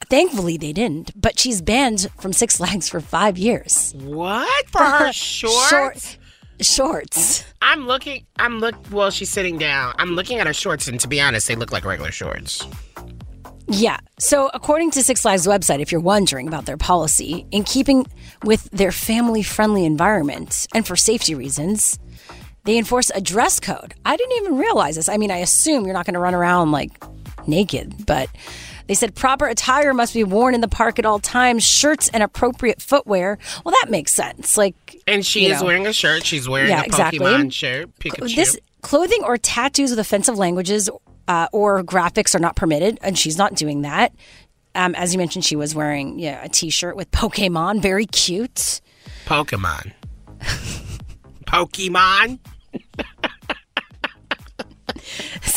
Thankfully, 0.09 0.57
they 0.57 0.73
didn't. 0.73 1.13
But 1.21 1.39
she's 1.39 1.63
banned 1.63 2.09
from 2.19 2.33
Six 2.33 2.57
Flags 2.57 2.89
for 2.89 3.01
five 3.01 3.39
years. 3.39 3.95
What? 3.97 4.69
For 4.71 4.83
her 4.83 5.13
shorts? 5.13 5.69
Short- 5.69 6.17
shorts. 6.63 7.45
I'm 7.63 7.87
looking. 7.87 8.27
I'm 8.39 8.59
look. 8.59 8.75
Well, 8.91 9.11
she's 9.11 9.31
sitting 9.31 9.59
down. 9.59 9.95
I'm 9.99 10.11
looking 10.11 10.39
at 10.39 10.47
her 10.47 10.53
shorts, 10.53 10.89
and 10.89 10.99
to 11.01 11.09
be 11.09 11.21
honest, 11.21 11.49
they 11.49 11.57
look 11.57 11.73
like 11.73 11.85
regular 11.85 12.11
shorts. 12.11 12.67
Yeah. 13.69 13.99
So, 14.19 14.51
according 14.53 14.91
to 14.93 15.03
Six 15.03 15.23
Flags 15.23 15.47
website, 15.47 15.81
if 15.81 15.93
you're 15.93 16.01
wondering 16.01 16.49
about 16.49 16.67
their 16.67 16.77
policy, 16.77 17.47
in 17.53 17.63
keeping 17.63 18.07
with 18.43 18.69
their 18.71 18.91
family 18.91 19.43
friendly 19.43 19.85
environment 19.85 20.67
and 20.75 20.87
for 20.87 20.97
safety 20.97 21.35
reasons, 21.35 21.99
they 22.65 22.79
enforce 22.79 23.11
a 23.15 23.21
dress 23.21 23.61
code. 23.61 23.95
I 24.05 24.17
didn't 24.17 24.37
even 24.39 24.59
realize 24.59 24.97
this. 24.97 25.09
I 25.09 25.17
mean, 25.17 25.31
I 25.31 25.39
assume 25.39 25.85
you're 25.85 25.95
not 25.95 26.05
going 26.05 26.15
to 26.15 26.21
run 26.21 26.35
around 26.35 26.73
like 26.73 27.03
naked, 27.47 28.07
but 28.07 28.29
they 28.91 28.95
said 28.95 29.15
proper 29.15 29.47
attire 29.47 29.95
must 29.95 30.15
be 30.15 30.25
worn 30.25 30.53
in 30.53 30.63
the 30.63 30.67
park 30.67 30.99
at 30.99 31.07
all 31.07 31.21
times, 31.21 31.63
shirts 31.63 32.09
and 32.09 32.25
appropriate 32.25 32.83
footwear. 32.83 33.39
Well, 33.65 33.73
that 33.81 33.89
makes 33.89 34.13
sense. 34.13 34.57
Like, 34.57 35.01
And 35.07 35.25
she 35.25 35.47
is 35.47 35.61
know. 35.61 35.69
wearing 35.69 35.87
a 35.87 35.93
shirt. 35.93 36.27
She's 36.27 36.49
wearing 36.49 36.71
Yeah, 36.71 36.81
a 36.83 36.87
exactly. 36.87 37.21
Pokemon 37.21 37.53
shirt. 37.53 37.89
Pikachu. 38.01 38.35
This 38.35 38.59
clothing 38.83 39.23
or 39.23 39.39
tattoos 39.39 39.91
with 39.91 40.01
offensive 40.01 40.37
languages 40.39 40.91
uh, 41.29 41.47
or 41.53 41.85
graphics 41.85 42.35
are 42.35 42.41
not 42.41 42.57
permitted, 42.57 42.99
and 43.01 43.17
she's 43.17 43.39
not 43.39 43.55
doing 43.55 43.83
that. 43.83 44.13
Um, 44.75 44.97
as 44.97 45.15
you 45.15 45.19
mentioned, 45.19 45.45
she 45.45 45.55
was 45.55 45.73
wearing 45.73 46.19
yeah, 46.19 46.43
a 46.43 46.49
T-shirt 46.49 46.97
with 46.97 47.13
Pokemon, 47.13 47.83
very 47.83 48.07
cute. 48.07 48.81
Pokemon. 49.25 49.93
Pokemon. 51.47 52.41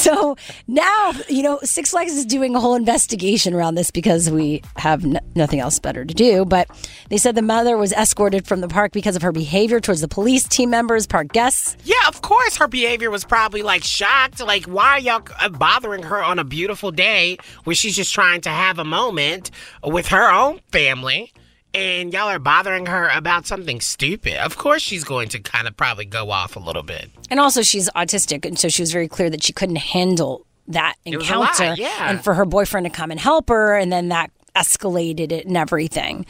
So 0.03 0.35
now, 0.67 1.13
you 1.29 1.43
know, 1.43 1.59
Six 1.63 1.91
Flags 1.91 2.11
is 2.13 2.25
doing 2.25 2.55
a 2.55 2.59
whole 2.59 2.75
investigation 2.75 3.53
around 3.53 3.75
this 3.75 3.89
because 3.89 4.29
we 4.29 4.61
have 4.75 5.05
n- 5.05 5.19
nothing 5.33 5.61
else 5.61 5.79
better 5.79 6.03
to 6.03 6.13
do. 6.13 6.43
But 6.43 6.67
they 7.07 7.17
said 7.17 7.35
the 7.35 7.41
mother 7.41 7.77
was 7.77 7.93
escorted 7.93 8.45
from 8.45 8.59
the 8.59 8.67
park 8.67 8.91
because 8.91 9.15
of 9.15 9.21
her 9.21 9.31
behavior 9.31 9.79
towards 9.79 10.01
the 10.01 10.09
police, 10.09 10.45
team 10.45 10.69
members, 10.69 11.07
park 11.07 11.31
guests. 11.31 11.77
Yeah, 11.85 11.95
of 12.07 12.21
course 12.21 12.57
her 12.57 12.67
behavior 12.67 13.11
was 13.11 13.23
probably 13.23 13.61
like 13.61 13.83
shocked. 13.83 14.41
Like, 14.41 14.65
why 14.65 14.89
are 14.89 14.99
y'all 14.99 15.23
uh, 15.39 15.47
bothering 15.47 16.03
her 16.03 16.21
on 16.21 16.37
a 16.37 16.43
beautiful 16.43 16.91
day 16.91 17.37
where 17.63 17.75
she's 17.75 17.95
just 17.95 18.13
trying 18.13 18.41
to 18.41 18.49
have 18.49 18.79
a 18.79 18.85
moment 18.85 19.51
with 19.83 20.07
her 20.07 20.31
own 20.33 20.59
family? 20.71 21.31
And 21.73 22.13
y'all 22.13 22.29
are 22.29 22.37
bothering 22.39 22.85
her 22.85 23.09
about 23.09 23.47
something 23.47 23.81
stupid. 23.81 24.35
Of 24.35 24.57
course, 24.57 24.81
she's 24.81 25.03
going 25.03 25.29
to 25.29 25.39
kind 25.39 25.67
of 25.67 25.75
probably 25.75 26.05
go 26.05 26.29
off 26.29 26.55
a 26.55 26.59
little 26.59 26.83
bit. 26.83 27.09
And 27.31 27.39
also, 27.39 27.63
she's 27.63 27.89
autistic, 27.91 28.45
and 28.45 28.59
so 28.59 28.69
she 28.69 28.81
was 28.83 28.91
very 28.91 29.07
clear 29.07 29.29
that 29.31 29.43
she 29.43 29.53
couldn't 29.53 29.77
handle 29.77 30.45
that 30.67 30.95
It 31.03 31.17
was 31.17 31.29
lot, 31.29 31.59
encounter. 31.59 31.81
yeah. 31.81 32.09
And 32.11 32.23
for 32.23 32.35
her 32.35 32.45
boyfriend 32.45 32.85
to 32.85 32.91
come 32.91 33.09
and 33.09 33.19
help 33.19 33.49
her, 33.49 33.75
and 33.75 33.91
then 33.91 34.09
that 34.09 34.29
escalated 34.55 35.31
it 35.31 35.47
and 35.47 35.57
everything. 35.57 36.25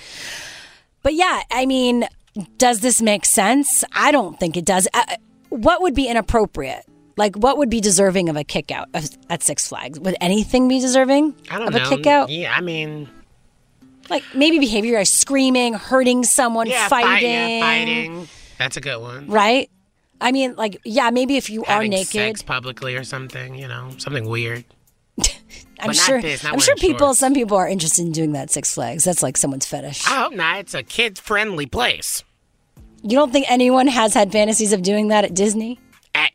But 1.01 1.13
yeah, 1.13 1.41
I 1.51 1.65
mean, 1.65 2.07
does 2.57 2.79
this 2.79 3.01
make 3.01 3.25
sense? 3.25 3.83
I 3.91 4.11
don't 4.13 4.39
think 4.39 4.55
it 4.55 4.63
does. 4.63 4.87
Uh, 4.93 5.03
what 5.49 5.81
would 5.81 5.93
be 5.93 6.07
inappropriate? 6.07 6.85
Like, 7.17 7.35
what 7.35 7.57
would 7.57 7.69
be 7.69 7.81
deserving 7.81 8.29
of 8.29 8.37
a 8.37 8.43
kick 8.45 8.71
out 8.71 8.87
at 9.29 9.43
Six 9.43 9.67
Flags? 9.67 9.99
Would 9.99 10.15
anything 10.21 10.67
be 10.69 10.79
deserving 10.79 11.35
I 11.51 11.59
don't 11.59 11.67
of 11.67 11.73
know. 11.75 11.83
a 11.83 11.89
kick 11.97 12.07
out? 12.07 12.29
Yeah, 12.29 12.55
I 12.55 12.61
mean, 12.61 13.07
Like 14.09 14.23
maybe 14.35 14.59
behavior 14.59 14.97
like 14.97 15.07
screaming, 15.07 15.73
hurting 15.73 16.23
someone, 16.23 16.67
yeah, 16.67 16.87
fight- 16.87 17.03
fighting, 17.03 17.29
yeah, 17.31 17.59
fighting. 17.61 18.27
That's 18.59 18.77
a 18.77 18.81
good 18.81 18.97
one. 19.01 19.27
right? 19.27 19.69
I 20.21 20.31
mean, 20.31 20.55
like, 20.55 20.79
yeah, 20.85 21.09
maybe 21.09 21.35
if 21.35 21.49
you 21.49 21.63
Having 21.63 21.87
are 21.93 21.97
naked, 21.97 22.11
sex 22.11 22.41
publicly 22.41 22.95
or 22.95 23.03
something, 23.03 23.55
you 23.55 23.67
know, 23.67 23.89
something 23.97 24.25
weird. 24.27 24.63
I'm 25.79 25.87
But 25.87 25.95
sure. 25.97 26.21
this, 26.21 26.45
I'm 26.45 26.59
sure 26.59 26.75
people. 26.75 27.07
shorts. 27.07 27.19
Some 27.19 27.33
people 27.33 27.57
are 27.57 27.67
interested 27.67 28.05
in 28.05 28.11
doing 28.13 28.31
that. 28.33 28.49
Six 28.49 28.73
Flags. 28.73 29.03
That's 29.03 29.21
like 29.21 29.35
someone's 29.35 29.65
fetish. 29.65 30.07
I 30.07 30.21
hope 30.21 30.33
not. 30.33 30.59
It's 30.59 30.73
a 30.73 30.81
kid-friendly 30.83 31.65
place. 31.65 32.23
You 33.01 33.17
don't 33.17 33.33
think 33.33 33.47
anyone 33.51 33.87
has 33.87 34.13
had 34.13 34.31
fantasies 34.31 34.71
of 34.71 34.81
doing 34.81 35.09
that 35.09 35.25
at 35.25 35.33
Disney? 35.33 35.77
At 36.15 36.31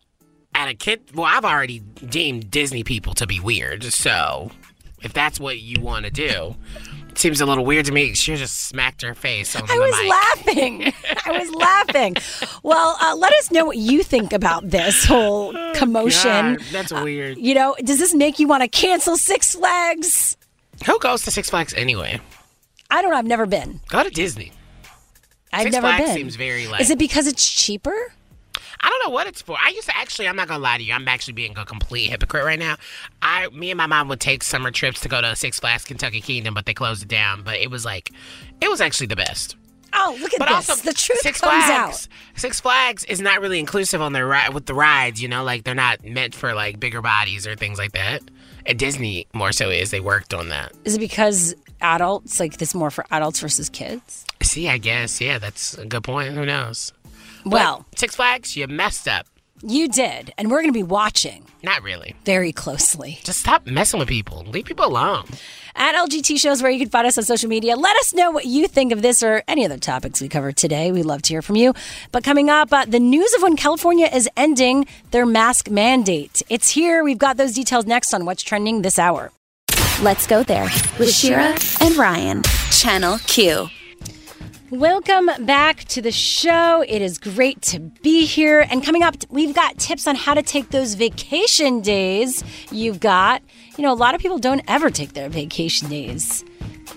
at 0.55 0.69
a 0.69 0.75
kid, 0.75 1.01
well, 1.14 1.25
I've 1.27 1.45
already 1.47 1.79
deemed 1.79 2.51
Disney 2.51 2.85
people 2.85 3.14
to 3.14 3.27
be 3.27 3.41
weird. 3.41 3.85
So, 3.85 4.51
if 5.03 5.14
that's 5.14 5.41
what 5.41 5.61
you 5.61 5.81
want 5.81 6.05
to 6.05 6.11
do, 6.11 6.57
seems 7.19 7.41
a 7.41 7.47
little 7.47 7.64
weird 7.64 7.87
to 7.87 7.93
me. 7.93 8.14
She 8.14 8.35
just 8.37 8.59
smacked 8.69 9.03
her 9.03 9.14
face 9.14 9.55
on 9.57 9.62
I 9.69 9.75
the 9.75 9.81
was 9.81 10.01
mic. 10.01 10.11
laughing. 10.11 10.93
I 11.27 11.39
was 11.39 11.51
laughing. 11.55 12.16
Well, 12.62 12.97
uh, 13.01 13.14
let 13.16 13.33
us 13.35 13.51
know 13.51 13.64
what 13.64 13.77
you 13.77 14.03
think 14.03 14.33
about 14.33 14.69
this 14.71 15.05
whole 15.05 15.53
commotion. 15.75 16.55
God, 16.57 16.61
that's 16.73 16.93
weird. 16.93 17.39
You 17.39 17.55
know, 17.55 17.75
does 17.83 17.99
this 17.99 18.14
make 18.14 18.39
you 18.39 18.47
want 18.49 18.62
to 18.62 18.69
cancel 18.69 19.16
Six 19.16 19.55
Flags? 19.55 20.37
Who 20.87 20.99
goes 21.01 21.23
to 21.23 21.31
Six 21.31 21.51
Flags 21.51 21.75
anyway? 21.75 22.21
I 22.91 23.03
don't 23.03 23.11
know. 23.11 23.19
I've 23.19 23.27
never 23.27 23.47
been. 23.47 23.81
Go 23.89 24.03
to 24.03 24.11
Disney. 24.11 24.53
I've 25.53 25.62
Six 25.64 25.73
never 25.75 25.87
Flags 25.89 26.05
been. 26.05 26.14
seems 26.14 26.37
very 26.37 26.66
like. 26.69 26.81
Is 26.81 26.91
it 26.91 26.99
because 26.99 27.27
it's 27.27 27.49
cheaper? 27.51 27.95
I 28.81 28.89
don't 28.89 29.07
know 29.07 29.12
what 29.12 29.26
it's 29.26 29.43
for. 29.43 29.57
I 29.62 29.70
used 29.70 29.89
to 29.89 29.97
actually. 29.97 30.29
I'm 30.29 30.37
not 30.37 30.49
gonna 30.49 30.62
lie 30.62 30.79
to 30.79 30.83
you. 30.85 30.93
I'm 30.93 31.09
actually 31.09 31.35
being 31.35 31.57
a 31.57 31.64
complete 31.64 32.11
hypocrite 32.11 32.45
right 32.45 32.59
now. 32.59 32.76
I, 33.22 33.49
me 33.49 33.70
and 33.70 33.79
my 33.79 33.87
mom 33.87 34.09
would 34.09 34.20
take 34.20 34.43
summer 34.43 34.70
trips 34.70 35.01
to 35.01 35.09
go 35.09 35.20
to 35.20 35.35
Six 35.37 35.59
Flags 35.61 35.85
Kentucky 35.85 36.20
Kingdom, 36.20 36.55
but 36.55 36.66
they 36.66 36.74
closed 36.74 37.03
it 37.03 37.09
down. 37.09 37.43
But 37.43 37.57
it 37.57 37.70
was 37.70 37.85
like, 37.85 38.11
it 38.61 38.68
was 38.68 38.81
actually 38.81 39.09
the 39.09 39.16
best. 39.16 39.57
Oh, 39.95 40.16
look 40.20 40.35
at 40.35 40.39
But 40.39 40.49
this. 40.49 40.68
also, 40.68 40.74
the 40.89 40.93
truth 40.93 41.20
Six 41.20 41.41
comes 41.41 41.64
Flags, 41.64 42.09
out. 42.09 42.39
Six 42.39 42.61
Flags 42.61 43.05
is 43.05 43.20
not 43.22 43.41
really 43.41 43.59
inclusive 43.59 44.03
on 44.03 44.12
their 44.12 44.26
ride 44.26 44.53
with 44.53 44.66
the 44.66 44.74
rides. 44.74 45.20
You 45.20 45.29
know, 45.29 45.43
like 45.45 45.64
they're 45.64 45.74
not 45.74 46.05
meant 46.05 46.35
for 46.35 46.55
like 46.55 46.79
bigger 46.79 47.01
bodies 47.01 47.47
or 47.47 47.57
things 47.57 47.79
like 47.79 47.93
that. 47.93 48.22
At 48.66 48.76
Disney, 48.76 49.26
more 49.33 49.51
so 49.51 49.70
is 49.70 49.91
they 49.91 50.01
worked 50.01 50.35
on 50.35 50.51
that. 50.51 50.72
Is 50.85 50.97
it 50.97 51.01
because 51.01 51.55
adults 51.81 52.39
like 52.39 52.59
this 52.59 52.74
more 52.74 52.91
for 52.91 53.07
adults 53.11 53.41
versus 53.41 53.70
kids? 53.70 54.26
See, 54.43 54.68
I 54.68 54.76
guess, 54.76 55.20
yeah, 55.22 55.39
that's 55.39 55.79
a 55.79 55.87
good 55.87 56.05
point. 56.05 56.35
Who 56.35 56.45
knows? 56.45 56.93
Well, 57.51 57.86
Six 57.96 58.16
Flags, 58.16 58.57
you 58.57 58.66
messed 58.68 59.09
up. 59.09 59.26
you 59.62 59.88
did, 59.88 60.32
and 60.38 60.51
we're 60.51 60.59
going 60.62 60.72
to 60.72 60.78
be 60.78 60.82
watching 60.82 61.44
Not 61.62 61.82
really. 61.82 62.14
very 62.24 62.53
closely. 62.53 63.18
Just 63.24 63.40
stop 63.40 63.66
messing 63.66 63.99
with 63.99 64.09
people. 64.09 64.44
Leave 64.46 64.66
people 64.66 64.84
alone. 64.86 65.24
At 65.74 65.94
LGT 65.94 66.38
shows 66.40 66.61
where 66.62 66.70
you 66.72 66.78
can 66.80 66.88
find 66.88 67.07
us 67.07 67.16
on 67.18 67.24
social 67.24 67.49
media. 67.49 67.76
Let 67.76 67.96
us 67.99 68.12
know 68.12 68.30
what 68.32 68.46
you 68.46 68.66
think 68.66 68.90
of 68.92 69.01
this 69.03 69.22
or 69.22 69.42
any 69.46 69.64
other 69.64 69.78
topics 69.78 70.20
we 70.20 70.28
covered 70.28 70.57
today. 70.57 70.90
We'd 70.92 71.05
love 71.05 71.22
to 71.22 71.32
hear 71.32 71.42
from 71.42 71.55
you. 71.57 71.72
But 72.11 72.24
coming 72.24 72.51
up, 72.51 72.72
uh, 72.72 72.84
the 72.84 72.99
news 72.99 73.32
of 73.34 73.42
when 73.42 73.57
California 73.57 74.07
is 74.12 74.28
ending 74.36 74.86
their 75.12 75.24
mask 75.26 75.70
mandate. 75.70 76.42
It's 76.49 76.70
here. 76.70 77.05
We've 77.05 77.18
got 77.18 77.36
those 77.36 77.53
details 77.53 77.86
next 77.86 78.12
on 78.12 78.24
what's 78.24 78.42
trending 78.42 78.82
this 78.82 78.99
hour. 78.99 79.30
Let's 80.03 80.26
go 80.26 80.42
there 80.42 80.68
with 80.99 81.12
Shira 81.12 81.57
and 81.80 81.96
Ryan, 81.96 82.42
Channel 82.70 83.18
Q. 83.26 83.68
Welcome 84.71 85.31
back 85.47 85.85
to 85.85 86.03
the 86.03 86.12
show. 86.12 86.83
It 86.87 87.01
is 87.01 87.16
great 87.16 87.62
to 87.62 87.79
be 87.79 88.27
here. 88.27 88.66
And 88.71 88.85
coming 88.85 89.03
up, 89.03 89.16
we've 89.31 89.55
got 89.55 89.79
tips 89.79 90.07
on 90.07 90.14
how 90.14 90.35
to 90.35 90.43
take 90.43 90.69
those 90.71 90.93
vacation 90.93 91.81
days 91.81 92.45
you've 92.71 93.01
got. 93.01 93.43
You 93.79 93.85
know, 93.85 93.93
a 93.93 93.97
lot 93.97 94.14
of 94.14 94.21
people 94.21 94.39
don't 94.39 94.61
ever 94.69 94.91
take 94.91 95.14
their 95.14 95.31
vacation 95.31 95.89
days. 95.89 96.45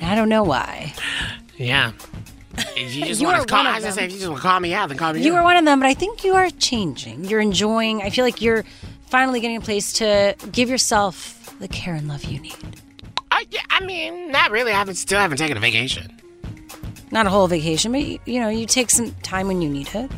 I 0.02 0.16
don't 0.16 0.28
know 0.30 0.44
why. 0.44 0.94
Yeah. 1.58 1.94
If 2.76 2.94
you 2.96 3.06
just 3.06 3.22
You 3.22 3.28
want 3.28 3.40
to 3.40 3.48
call, 3.48 3.66
I 3.66 3.80
was 3.80 3.96
say, 3.96 4.04
if 4.06 4.12
you 4.12 4.18
just 4.18 4.30
want 4.30 4.42
to 4.42 4.48
call 4.48 4.60
me 4.60 4.74
out, 4.74 4.90
then 4.90 4.98
call 4.98 5.14
me 5.14 5.24
You 5.24 5.34
out. 5.36 5.40
are 5.40 5.44
one 5.44 5.56
of 5.56 5.64
them, 5.64 5.80
but 5.80 5.88
I 5.88 5.94
think 5.94 6.26
you 6.26 6.34
are 6.34 6.50
changing. 6.50 7.24
You're 7.24 7.40
enjoying. 7.40 8.02
I 8.02 8.10
feel 8.10 8.26
like 8.26 8.42
you're 8.42 8.66
finally 9.08 9.40
getting 9.40 9.56
a 9.56 9.62
place 9.62 9.94
to 9.94 10.36
give 10.52 10.70
yourself 10.70 11.56
the 11.60 11.70
care 11.70 11.94
and 11.94 12.10
love 12.10 12.26
you 12.26 12.42
need. 12.42 12.58
I, 13.32 13.46
yeah, 13.50 13.62
I 13.70 13.86
mean, 13.86 14.32
not 14.32 14.52
really. 14.52 14.74
I 14.74 14.76
haven't 14.76 14.96
still 14.96 15.20
haven't 15.20 15.38
taken 15.38 15.56
a 15.56 15.62
vacation. 15.62 16.21
Not 17.12 17.26
a 17.28 17.30
whole 17.30 17.48
vacation, 17.48 17.92
but 17.92 18.02
you, 18.02 18.20
you 18.26 18.40
know, 18.40 18.50
you 18.50 18.66
take 18.66 18.90
some 18.90 19.12
time 19.24 19.48
when 19.48 19.62
you 19.62 19.70
need 19.70 19.94
it. 19.94 20.12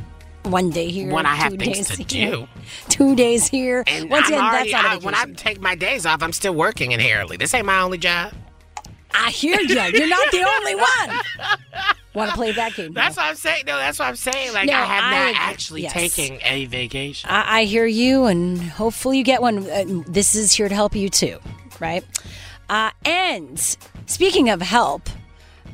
One 0.43 0.69
day 0.71 0.89
here, 0.89 1.11
When 1.13 1.25
I 1.25 1.35
have 1.35 1.53
two 1.53 1.57
things 1.57 1.87
days 1.87 2.05
to 2.07 2.15
here, 2.17 2.31
do. 2.31 2.47
Two 2.89 3.15
days 3.15 3.47
here. 3.47 3.83
And 3.87 4.09
Once 4.09 4.27
I'm 4.27 4.33
again, 4.33 4.43
already, 4.45 4.71
that's 4.71 4.83
not 4.83 4.93
a 4.97 5.01
I, 5.01 5.05
when 5.05 5.15
I 5.15 5.25
take 5.33 5.61
my 5.61 5.73
days 5.73 6.05
off, 6.05 6.21
I'm 6.21 6.33
still 6.33 6.53
working 6.53 6.91
inherently. 6.91 7.37
This 7.37 7.53
ain't 7.53 7.65
my 7.65 7.79
only 7.79 7.97
job. 7.97 8.33
I 9.13 9.29
hear 9.29 9.57
you. 9.59 9.67
You're 9.75 10.07
not 10.07 10.31
the 10.31 10.43
only 10.43 10.75
one. 10.75 11.19
Want 12.13 12.31
to 12.31 12.35
play 12.35 12.51
that 12.51 12.73
game? 12.75 12.93
That's 12.93 13.15
what 13.15 13.25
I'm 13.27 13.35
saying. 13.35 13.63
No, 13.67 13.77
that's 13.77 13.97
what 13.99 14.07
I'm 14.09 14.15
saying. 14.17 14.51
Like 14.53 14.67
No, 14.67 14.73
I 14.73 14.81
have 14.83 15.03
I 15.05 15.31
not 15.31 15.41
actually 15.41 15.83
Yes. 15.83 15.93
taking 15.93 16.39
a 16.43 16.65
vacation. 16.65 17.29
I, 17.29 17.59
I 17.59 17.63
hear 17.63 17.85
you, 17.85 18.25
and 18.25 18.61
hopefully 18.61 19.17
you 19.19 19.23
get 19.23 19.41
one. 19.41 19.69
Uh, 19.69 20.03
this 20.07 20.35
is 20.35 20.51
here 20.51 20.67
to 20.67 20.75
help 20.75 20.93
you 20.95 21.09
too, 21.09 21.39
right? 21.79 22.03
Uh, 22.69 22.91
and 23.05 23.59
speaking 24.07 24.49
of 24.49 24.61
help, 24.61 25.09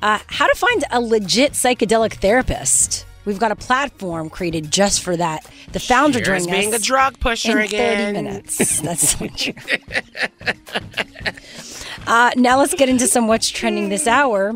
uh, 0.02 0.20
how 0.28 0.48
to 0.48 0.56
find 0.56 0.84
a 0.92 1.02
legit 1.02 1.54
psychedelic 1.54 2.14
therapist. 2.14 3.06
We've 3.26 3.40
got 3.40 3.52
a 3.52 3.56
platform 3.56 4.30
created 4.30 4.72
just 4.72 5.02
for 5.02 5.16
that. 5.18 5.46
The 5.72 5.80
founder 5.80 6.20
joining 6.20 6.50
being 6.50 6.74
us 6.74 6.82
a 6.82 6.84
drug 6.84 7.20
pusher 7.20 7.60
in 7.60 7.66
again. 7.66 8.16
30 8.16 8.24
minutes. 8.24 8.82
That's 8.82 9.10
so 9.18 9.28
true. 9.36 9.54
uh, 12.08 12.32
now 12.36 12.58
let's 12.58 12.74
get 12.74 12.90
into 12.90 13.08
some 13.08 13.28
what's 13.28 13.50
trending 13.50 13.90
this 13.90 14.08
hour. 14.08 14.56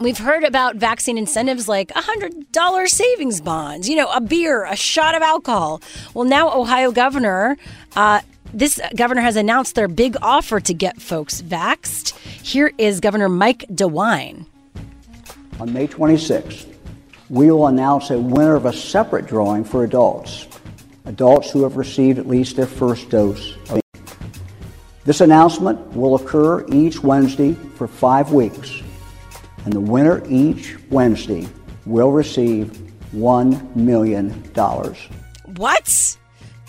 We've 0.00 0.18
heard 0.18 0.42
about 0.42 0.74
vaccine 0.76 1.16
incentives 1.16 1.68
like 1.68 1.92
a 1.92 2.00
$100 2.02 2.88
savings 2.88 3.40
bonds, 3.40 3.88
you 3.88 3.94
know, 3.94 4.10
a 4.10 4.20
beer, 4.20 4.64
a 4.64 4.74
shot 4.74 5.14
of 5.14 5.22
alcohol. 5.22 5.80
Well, 6.14 6.24
now 6.24 6.52
Ohio 6.52 6.90
governor, 6.90 7.56
uh, 7.94 8.22
this 8.52 8.80
governor 8.96 9.20
has 9.20 9.36
announced 9.36 9.76
their 9.76 9.86
big 9.86 10.16
offer 10.20 10.58
to 10.58 10.74
get 10.74 11.00
folks 11.00 11.42
vaxxed. 11.42 12.16
Here 12.42 12.72
is 12.76 12.98
Governor 12.98 13.28
Mike 13.28 13.64
DeWine. 13.70 14.46
On 15.60 15.72
May 15.72 15.86
26th, 15.86 16.66
we 17.30 17.50
will 17.50 17.68
announce 17.68 18.10
a 18.10 18.18
winner 18.18 18.56
of 18.56 18.66
a 18.66 18.72
separate 18.72 19.26
drawing 19.26 19.62
for 19.62 19.84
adults, 19.84 20.48
adults 21.04 21.50
who 21.50 21.62
have 21.62 21.76
received 21.76 22.18
at 22.18 22.26
least 22.26 22.56
their 22.56 22.66
first 22.66 23.08
dose. 23.08 23.56
This 25.04 25.20
announcement 25.20 25.78
will 25.94 26.16
occur 26.16 26.66
each 26.68 27.02
Wednesday 27.02 27.52
for 27.52 27.86
five 27.86 28.32
weeks, 28.32 28.82
and 29.64 29.72
the 29.72 29.80
winner 29.80 30.22
each 30.28 30.76
Wednesday 30.90 31.46
will 31.86 32.10
receive 32.10 32.66
$1 33.14 33.76
million. 33.76 34.30
What? 35.56 36.18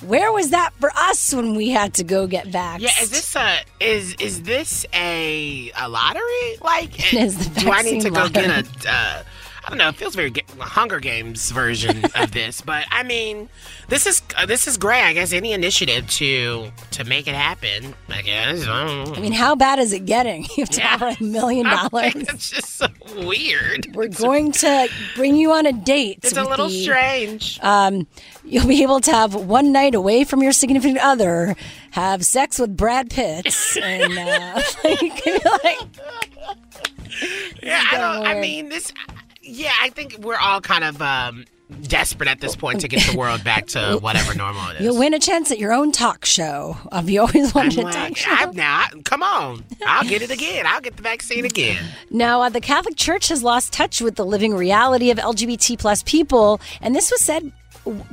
Where 0.07 0.31
was 0.31 0.51
that 0.51 0.71
for 0.79 0.91
us 0.95 1.33
when 1.33 1.55
we 1.55 1.69
had 1.69 1.93
to 1.95 2.03
go 2.03 2.27
get 2.27 2.45
vaxxed? 2.47 2.81
Yeah, 2.81 2.89
is 3.01 3.09
this 3.09 3.35
a 3.35 3.59
is 3.79 4.13
is 4.19 4.43
this 4.43 4.85
a 4.93 5.71
a 5.77 5.89
lottery? 5.89 6.57
Like, 6.61 7.13
It 7.13 7.19
is 7.25 7.49
the 7.53 7.61
do 7.61 7.71
I 7.71 7.81
need 7.81 8.01
to 8.01 8.09
go 8.11 8.29
get 8.29 8.45
a? 8.45 8.89
Uh, 8.89 9.23
I 9.65 9.69
don't 9.69 9.77
know. 9.79 9.89
It 9.89 9.95
feels 9.95 10.13
very 10.15 10.29
ga- 10.29 10.43
Hunger 10.59 10.99
Games 10.99 11.49
version 11.49 12.03
of 12.15 12.31
this, 12.31 12.61
but 12.61 12.85
I 12.91 13.01
mean, 13.01 13.49
this 13.89 14.05
is 14.05 14.21
uh, 14.37 14.45
this 14.45 14.67
is 14.67 14.77
great. 14.77 15.01
I 15.01 15.13
guess 15.13 15.33
any 15.33 15.53
initiative 15.53 16.07
to 16.11 16.69
to 16.91 17.03
make 17.03 17.27
it 17.27 17.33
happen. 17.33 17.95
I 18.09 18.21
guess. 18.21 18.67
I. 18.67 19.03
I 19.15 19.19
mean, 19.19 19.31
how 19.31 19.55
bad 19.55 19.79
is 19.79 19.91
it 19.91 20.05
getting? 20.05 20.43
You 20.55 20.63
have 20.65 20.69
to 20.69 20.83
offer 20.83 21.15
a 21.19 21.23
million 21.23 21.65
dollars. 21.69 22.13
It's 22.15 22.49
just 22.51 22.75
so 22.75 22.87
weird. 23.17 23.87
We're 23.95 24.07
going 24.07 24.51
to 24.53 24.87
bring 25.15 25.35
you 25.35 25.51
on 25.51 25.65
a 25.65 25.73
date. 25.73 26.19
It's 26.23 26.37
a 26.37 26.43
little 26.43 26.67
the- 26.69 26.83
strange. 26.83 27.59
Um, 27.63 28.05
you'll 28.43 28.67
be 28.67 28.83
able 28.83 28.99
to 29.01 29.11
have 29.11 29.33
one 29.33 29.71
night 29.71 29.95
away 29.95 30.23
from 30.25 30.43
your 30.43 30.51
significant 30.51 30.99
other, 30.99 31.55
have 31.91 32.23
sex 32.25 32.59
with 32.59 32.77
Brad 32.77 33.09
Pitt, 33.09 33.47
and 33.81 34.17
uh, 34.17 34.61
like, 34.83 35.01
like, 35.25 35.79
Yeah, 37.63 37.81
I 37.91 37.97
don't. 37.97 38.27
I 38.27 38.39
mean, 38.39 38.69
this. 38.69 38.93
Yeah, 39.45 39.73
I 39.81 39.89
think 39.89 40.17
we're 40.19 40.37
all 40.37 40.59
kind 40.61 40.83
of 40.83 41.01
um, 41.01 41.45
desperate 41.83 42.27
at 42.29 42.41
this 42.41 42.55
point 42.55 42.81
to 42.81 42.87
get 42.87 43.03
the 43.11 43.17
world 43.17 43.43
back 43.43 43.67
to 43.67 43.97
whatever 44.01 44.33
normal 44.33 44.69
it 44.69 44.75
is. 44.77 44.81
you'll 44.81 44.97
win 44.97 45.13
a 45.13 45.19
chance 45.19 45.51
at 45.51 45.59
your 45.59 45.71
own 45.73 45.91
talk 45.91 46.25
show. 46.25 46.77
Have 46.91 47.09
you 47.09 47.21
always 47.21 47.53
wanted 47.53 47.79
I'm 47.79 47.87
a 47.87 47.91
talk 47.91 48.17
show? 48.17 48.31
I'm 48.31 48.51
now, 48.55 48.85
I- 48.91 49.01
come 49.03 49.21
on. 49.23 49.63
I'll 49.85 50.03
get 50.07 50.21
it 50.21 50.31
again. 50.31 50.65
I'll 50.67 50.81
get 50.81 50.95
the 50.97 51.03
vaccine 51.03 51.45
again. 51.45 51.83
Now, 52.09 52.41
uh, 52.41 52.49
the 52.49 52.61
Catholic 52.61 52.95
Church 52.95 53.27
has 53.29 53.43
lost 53.43 53.71
touch 53.71 54.01
with 54.01 54.15
the 54.15 54.25
living 54.25 54.53
reality 54.55 55.11
of 55.11 55.17
LGBT 55.17 55.77
plus 55.79 56.01
people, 56.03 56.59
and 56.81 56.95
this 56.95 57.11
was 57.11 57.21
said 57.21 57.51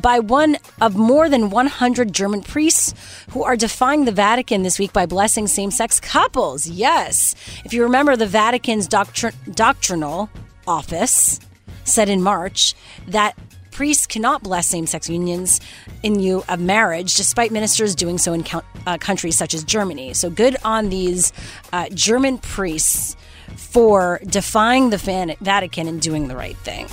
by 0.03 0.19
one 0.19 0.59
of 0.83 0.97
more 0.97 1.31
than 1.31 1.49
100 1.49 2.13
German 2.13 2.43
priests 2.43 2.93
who 3.31 3.43
are 3.43 3.57
defying 3.57 4.05
the 4.05 4.13
Vatican 4.13 4.63
this 4.65 4.79
week 4.79 4.93
by 4.93 5.07
blessing 5.07 5.47
same-sex 5.47 5.99
couples. 5.99 6.67
Yes, 6.69 7.35
if 7.65 7.73
you 7.73 7.83
remember, 7.83 8.15
the 8.15 8.27
Vatican's 8.27 8.87
doctri- 8.87 9.33
doctrinal 9.55 10.29
office 10.67 11.41
said 11.85 12.09
in 12.09 12.23
March 12.23 12.75
that 13.09 13.37
priests 13.71 14.07
cannot 14.07 14.43
bless 14.43 14.67
same-sex 14.69 15.09
unions 15.09 15.61
in 16.03 16.19
lieu 16.19 16.45
of 16.49 16.61
marriage, 16.61 17.15
despite 17.15 17.51
ministers 17.51 17.95
doing 17.95 18.19
so 18.19 18.33
in 18.33 18.43
count- 18.43 18.65
uh, 18.87 18.99
countries 18.99 19.37
such 19.37 19.55
as 19.55 19.65
Germany. 19.65 20.15
So 20.15 20.31
good 20.31 20.57
on 20.65 20.91
these 20.91 21.33
uh, 21.73 21.89
German 21.95 22.39
priests 22.39 23.17
for 23.57 24.21
defying 24.27 24.91
the 24.91 25.37
Vatican 25.41 25.89
and 25.89 26.01
doing 26.01 26.29
the 26.29 26.37
right 26.37 26.57
thing. 26.59 26.87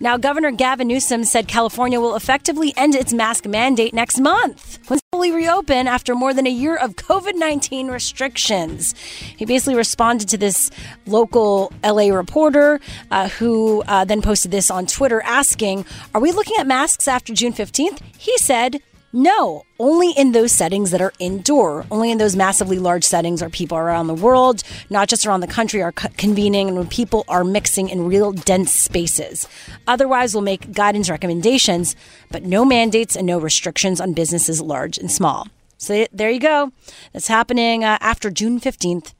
Now, 0.00 0.16
Governor 0.16 0.52
Gavin 0.52 0.86
Newsom 0.86 1.24
said 1.24 1.48
California 1.48 2.00
will 2.00 2.14
effectively 2.14 2.72
end 2.76 2.94
its 2.94 3.12
mask 3.12 3.46
mandate 3.46 3.92
next 3.92 4.20
month 4.20 4.78
reopen 5.26 5.86
after 5.88 6.14
more 6.14 6.32
than 6.32 6.46
a 6.46 6.50
year 6.50 6.76
of 6.76 6.94
COVID 6.96 7.34
19 7.34 7.88
restrictions. 7.88 8.94
He 9.36 9.44
basically 9.44 9.74
responded 9.74 10.28
to 10.28 10.38
this 10.38 10.70
local 11.06 11.72
LA 11.84 12.14
reporter 12.14 12.80
uh, 13.10 13.28
who 13.28 13.82
uh, 13.88 14.04
then 14.04 14.22
posted 14.22 14.50
this 14.50 14.70
on 14.70 14.86
Twitter 14.86 15.20
asking, 15.22 15.84
Are 16.14 16.20
we 16.20 16.30
looking 16.30 16.56
at 16.58 16.66
masks 16.66 17.08
after 17.08 17.34
June 17.34 17.52
15th? 17.52 18.00
He 18.16 18.38
said, 18.38 18.80
no, 19.12 19.64
only 19.78 20.10
in 20.10 20.32
those 20.32 20.52
settings 20.52 20.90
that 20.90 21.00
are 21.00 21.12
indoor. 21.18 21.86
Only 21.90 22.10
in 22.10 22.18
those 22.18 22.36
massively 22.36 22.78
large 22.78 23.04
settings 23.04 23.40
where 23.40 23.48
people 23.48 23.78
around 23.78 24.06
the 24.06 24.14
world, 24.14 24.62
not 24.90 25.08
just 25.08 25.26
around 25.26 25.40
the 25.40 25.46
country, 25.46 25.82
are 25.82 25.92
convening 25.92 26.68
and 26.68 26.76
when 26.76 26.88
people 26.88 27.24
are 27.28 27.44
mixing 27.44 27.88
in 27.88 28.06
real 28.06 28.32
dense 28.32 28.72
spaces. 28.72 29.48
Otherwise, 29.86 30.34
we'll 30.34 30.42
make 30.42 30.72
guidance 30.72 31.08
recommendations, 31.08 31.96
but 32.30 32.42
no 32.42 32.64
mandates 32.64 33.16
and 33.16 33.26
no 33.26 33.38
restrictions 33.38 34.00
on 34.00 34.12
businesses 34.12 34.60
large 34.60 34.98
and 34.98 35.10
small. 35.10 35.48
So 35.78 36.06
there 36.12 36.30
you 36.30 36.40
go. 36.40 36.72
That's 37.12 37.28
happening 37.28 37.84
uh, 37.84 37.98
after 38.00 38.30
June 38.30 38.60
15th 38.60 39.14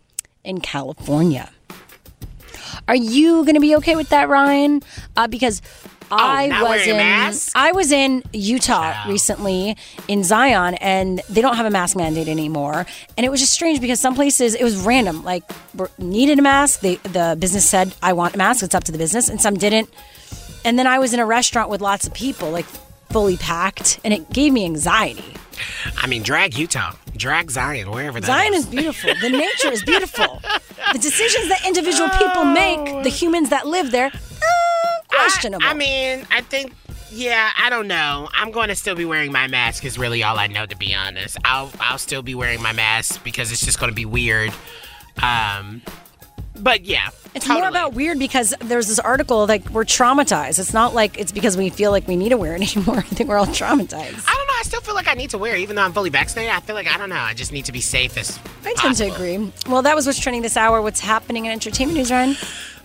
in 0.44 0.60
California. 0.60 1.50
Are 2.86 2.96
you 2.96 3.44
going 3.44 3.54
to 3.54 3.60
be 3.60 3.76
okay 3.76 3.96
with 3.96 4.10
that, 4.10 4.28
Ryan? 4.28 4.82
Uh, 5.16 5.28
because 5.28 5.62
I 6.10 6.46
not 6.46 6.68
was 6.68 6.86
in 6.86 6.96
mask? 6.96 7.52
I 7.54 7.72
was 7.72 7.92
in 7.92 8.22
Utah 8.32 9.08
recently 9.08 9.76
in 10.06 10.24
Zion, 10.24 10.74
and 10.74 11.20
they 11.28 11.40
don't 11.40 11.56
have 11.56 11.66
a 11.66 11.70
mask 11.70 11.96
mandate 11.96 12.28
anymore. 12.28 12.86
And 13.16 13.26
it 13.26 13.30
was 13.30 13.40
just 13.40 13.52
strange 13.52 13.80
because 13.80 14.00
some 14.00 14.14
places 14.14 14.54
it 14.54 14.64
was 14.64 14.76
random. 14.76 15.24
Like 15.24 15.44
needed 15.98 16.38
a 16.38 16.42
mask, 16.42 16.80
they, 16.80 16.96
the 16.96 17.36
business 17.38 17.68
said, 17.68 17.94
"I 18.02 18.12
want 18.12 18.34
a 18.34 18.38
mask." 18.38 18.62
It's 18.62 18.74
up 18.74 18.84
to 18.84 18.92
the 18.92 18.98
business, 18.98 19.28
and 19.28 19.40
some 19.40 19.54
didn't. 19.54 19.88
And 20.64 20.78
then 20.78 20.86
I 20.86 20.98
was 20.98 21.14
in 21.14 21.20
a 21.20 21.26
restaurant 21.26 21.70
with 21.70 21.80
lots 21.80 22.06
of 22.06 22.14
people, 22.14 22.50
like 22.50 22.66
fully 23.10 23.36
packed, 23.36 24.00
and 24.04 24.12
it 24.12 24.30
gave 24.30 24.52
me 24.52 24.64
anxiety. 24.64 25.34
I 25.96 26.06
mean, 26.06 26.22
drag 26.22 26.56
Utah, 26.56 26.92
drag 27.16 27.50
Zion, 27.50 27.90
wherever 27.90 28.20
that 28.20 28.26
Zion 28.26 28.54
is. 28.54 28.64
is 28.64 28.66
beautiful. 28.66 29.10
The 29.20 29.30
nature 29.30 29.72
is 29.72 29.82
beautiful. 29.82 30.40
The 30.92 30.98
decisions 31.00 31.48
that 31.50 31.66
individual 31.66 32.08
people 32.10 32.46
make, 32.46 33.02
the 33.04 33.10
humans 33.10 33.50
that 33.50 33.66
live 33.66 33.90
there, 33.90 34.06
uh, 34.06 34.67
questionable. 35.08 35.66
I 35.66 35.74
mean, 35.74 36.26
I 36.30 36.40
think, 36.42 36.72
yeah, 37.10 37.50
I 37.58 37.70
don't 37.70 37.88
know. 37.88 38.28
I'm 38.34 38.50
going 38.50 38.68
to 38.68 38.74
still 38.74 38.94
be 38.94 39.04
wearing 39.04 39.32
my 39.32 39.46
mask. 39.46 39.84
Is 39.84 39.98
really 39.98 40.22
all 40.22 40.38
I 40.38 40.46
know, 40.46 40.66
to 40.66 40.76
be 40.76 40.94
honest. 40.94 41.36
I'll 41.44 41.70
I'll 41.80 41.98
still 41.98 42.22
be 42.22 42.34
wearing 42.34 42.62
my 42.62 42.72
mask 42.72 43.22
because 43.24 43.50
it's 43.52 43.64
just 43.64 43.78
going 43.80 43.90
to 43.90 43.96
be 43.96 44.04
weird. 44.04 44.52
Um, 45.22 45.82
but 46.60 46.84
yeah, 46.84 47.10
It's 47.34 47.44
totally. 47.46 47.60
more 47.60 47.68
about 47.68 47.94
weird 47.94 48.18
because 48.18 48.52
there's 48.60 48.88
this 48.88 48.98
article 48.98 49.46
like 49.46 49.68
we're 49.70 49.84
traumatized. 49.84 50.58
It's 50.58 50.72
not 50.72 50.92
like 50.94 51.18
it's 51.18 51.30
because 51.32 51.56
we 51.56 51.70
feel 51.70 51.92
like 51.92 52.08
we 52.08 52.16
need 52.16 52.30
to 52.30 52.36
wear 52.36 52.56
it 52.56 52.62
anymore. 52.76 52.98
I 52.98 53.02
think 53.02 53.28
we're 53.28 53.38
all 53.38 53.46
traumatized. 53.46 54.24
I 54.28 54.34
don't 54.34 54.46
know. 54.46 54.54
I 54.58 54.62
still 54.64 54.80
feel 54.80 54.94
like 54.96 55.06
I 55.08 55.14
need 55.14 55.30
to 55.30 55.38
wear, 55.38 55.54
it, 55.54 55.60
even 55.60 55.76
though 55.76 55.82
I'm 55.82 55.92
fully 55.92 56.10
vaccinated. 56.10 56.52
I 56.52 56.58
feel 56.60 56.74
like 56.74 56.88
I 56.88 56.98
don't 56.98 57.08
know. 57.10 57.16
I 57.16 57.32
just 57.34 57.52
need 57.52 57.64
to 57.66 57.72
be 57.72 57.80
safe 57.80 58.16
as 58.18 58.38
I 58.64 58.74
tend 58.74 58.96
to 58.96 59.04
agree. 59.12 59.52
Well, 59.68 59.82
that 59.82 59.94
was 59.94 60.04
what's 60.06 60.18
trending 60.18 60.42
this 60.42 60.56
hour. 60.56 60.82
What's 60.82 61.00
happening 61.00 61.46
in 61.46 61.52
entertainment 61.52 61.96
news, 61.96 62.10
Ryan? 62.10 62.36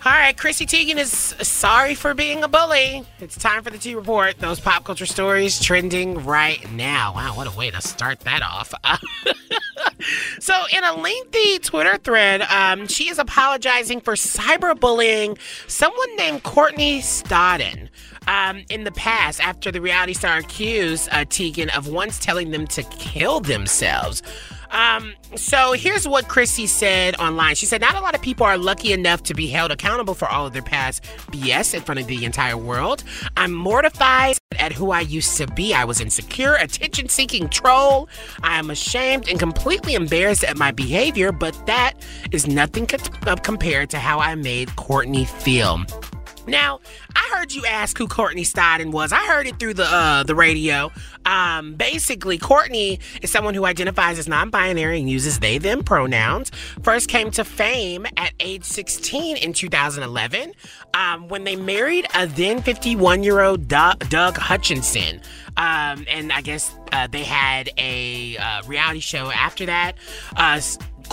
All 0.06 0.12
right, 0.12 0.36
Chrissy 0.36 0.66
Teigen 0.66 0.98
is 0.98 1.10
sorry 1.10 1.94
for 1.94 2.12
being 2.12 2.42
a 2.42 2.48
bully. 2.48 3.04
It's 3.20 3.38
time 3.38 3.62
for 3.62 3.70
the 3.70 3.78
T 3.78 3.94
Report. 3.94 4.38
Those 4.38 4.60
pop 4.60 4.84
culture 4.84 5.06
stories 5.06 5.58
trending 5.58 6.22
right 6.26 6.70
now. 6.72 7.14
Wow, 7.14 7.36
what 7.36 7.46
a 7.46 7.56
way 7.56 7.70
to 7.70 7.80
start 7.80 8.20
that 8.20 8.42
off. 8.42 8.74
so, 10.40 10.62
in 10.76 10.84
a 10.84 10.92
lengthy 10.92 11.58
Twitter 11.58 11.96
thread, 11.96 12.42
um, 12.42 12.86
she 12.86 13.08
is 13.08 13.18
apologizing 13.18 14.02
for 14.02 14.12
cyberbullying 14.12 15.38
someone 15.68 16.16
named 16.16 16.42
Courtney 16.42 17.00
Stodden. 17.00 17.88
Um, 18.26 18.62
in 18.68 18.84
the 18.84 18.92
past, 18.92 19.40
after 19.40 19.72
the 19.72 19.80
reality 19.80 20.12
star 20.12 20.36
accused 20.36 21.08
uh, 21.12 21.24
Teigen 21.24 21.74
of 21.74 21.88
once 21.88 22.18
telling 22.18 22.50
them 22.50 22.66
to 22.66 22.82
kill 22.82 23.40
themselves. 23.40 24.22
Um, 24.70 25.14
so 25.36 25.72
here's 25.72 26.06
what 26.06 26.28
Chrissy 26.28 26.66
said 26.66 27.16
online. 27.18 27.54
She 27.54 27.66
said, 27.66 27.80
Not 27.80 27.94
a 27.94 28.00
lot 28.00 28.14
of 28.14 28.22
people 28.22 28.46
are 28.46 28.58
lucky 28.58 28.92
enough 28.92 29.22
to 29.24 29.34
be 29.34 29.46
held 29.46 29.70
accountable 29.70 30.14
for 30.14 30.28
all 30.28 30.46
of 30.46 30.52
their 30.52 30.62
past 30.62 31.02
BS 31.30 31.74
in 31.74 31.82
front 31.82 32.00
of 32.00 32.06
the 32.06 32.24
entire 32.24 32.56
world. 32.56 33.04
I'm 33.36 33.52
mortified 33.52 34.36
at 34.58 34.72
who 34.72 34.90
I 34.90 35.00
used 35.00 35.36
to 35.38 35.46
be. 35.46 35.74
I 35.74 35.84
was 35.84 36.00
insecure, 36.00 36.54
attention 36.54 37.08
seeking 37.08 37.48
troll. 37.48 38.08
I 38.42 38.58
am 38.58 38.70
ashamed 38.70 39.28
and 39.28 39.38
completely 39.38 39.94
embarrassed 39.94 40.44
at 40.44 40.56
my 40.56 40.70
behavior, 40.70 41.32
but 41.32 41.54
that 41.66 41.94
is 42.32 42.46
nothing 42.46 42.86
co- 42.86 43.36
compared 43.36 43.90
to 43.90 43.98
how 43.98 44.18
I 44.18 44.34
made 44.34 44.74
Courtney 44.76 45.24
feel. 45.24 45.84
Now, 46.46 46.80
I 47.16 47.30
heard 47.34 47.54
you 47.54 47.64
ask 47.66 47.96
who 47.96 48.06
Courtney 48.06 48.42
Stodden 48.42 48.92
was. 48.92 49.12
I 49.12 49.26
heard 49.26 49.46
it 49.46 49.58
through 49.58 49.74
the 49.74 49.84
uh, 49.84 50.22
the 50.24 50.34
radio. 50.34 50.92
Um, 51.24 51.74
basically, 51.74 52.36
Courtney 52.38 53.00
is 53.22 53.30
someone 53.30 53.54
who 53.54 53.64
identifies 53.64 54.18
as 54.18 54.28
non-binary 54.28 54.98
and 54.98 55.08
uses 55.08 55.38
they 55.38 55.58
them 55.58 55.82
pronouns. 55.82 56.50
First 56.82 57.08
came 57.08 57.30
to 57.32 57.44
fame 57.44 58.06
at 58.16 58.32
age 58.40 58.64
16 58.64 59.38
in 59.38 59.52
2011 59.52 60.52
um, 60.92 61.28
when 61.28 61.44
they 61.44 61.56
married 61.56 62.06
a 62.14 62.26
then 62.26 62.60
51 62.62 63.22
year 63.22 63.40
old 63.40 63.68
Doug, 63.68 64.08
Doug 64.10 64.36
Hutchinson. 64.36 65.20
Um, 65.56 66.04
and 66.08 66.32
I 66.32 66.40
guess 66.40 66.74
uh, 66.92 67.06
they 67.06 67.22
had 67.22 67.70
a 67.78 68.36
uh, 68.36 68.62
reality 68.66 69.00
show 69.00 69.30
after 69.30 69.66
that. 69.66 69.94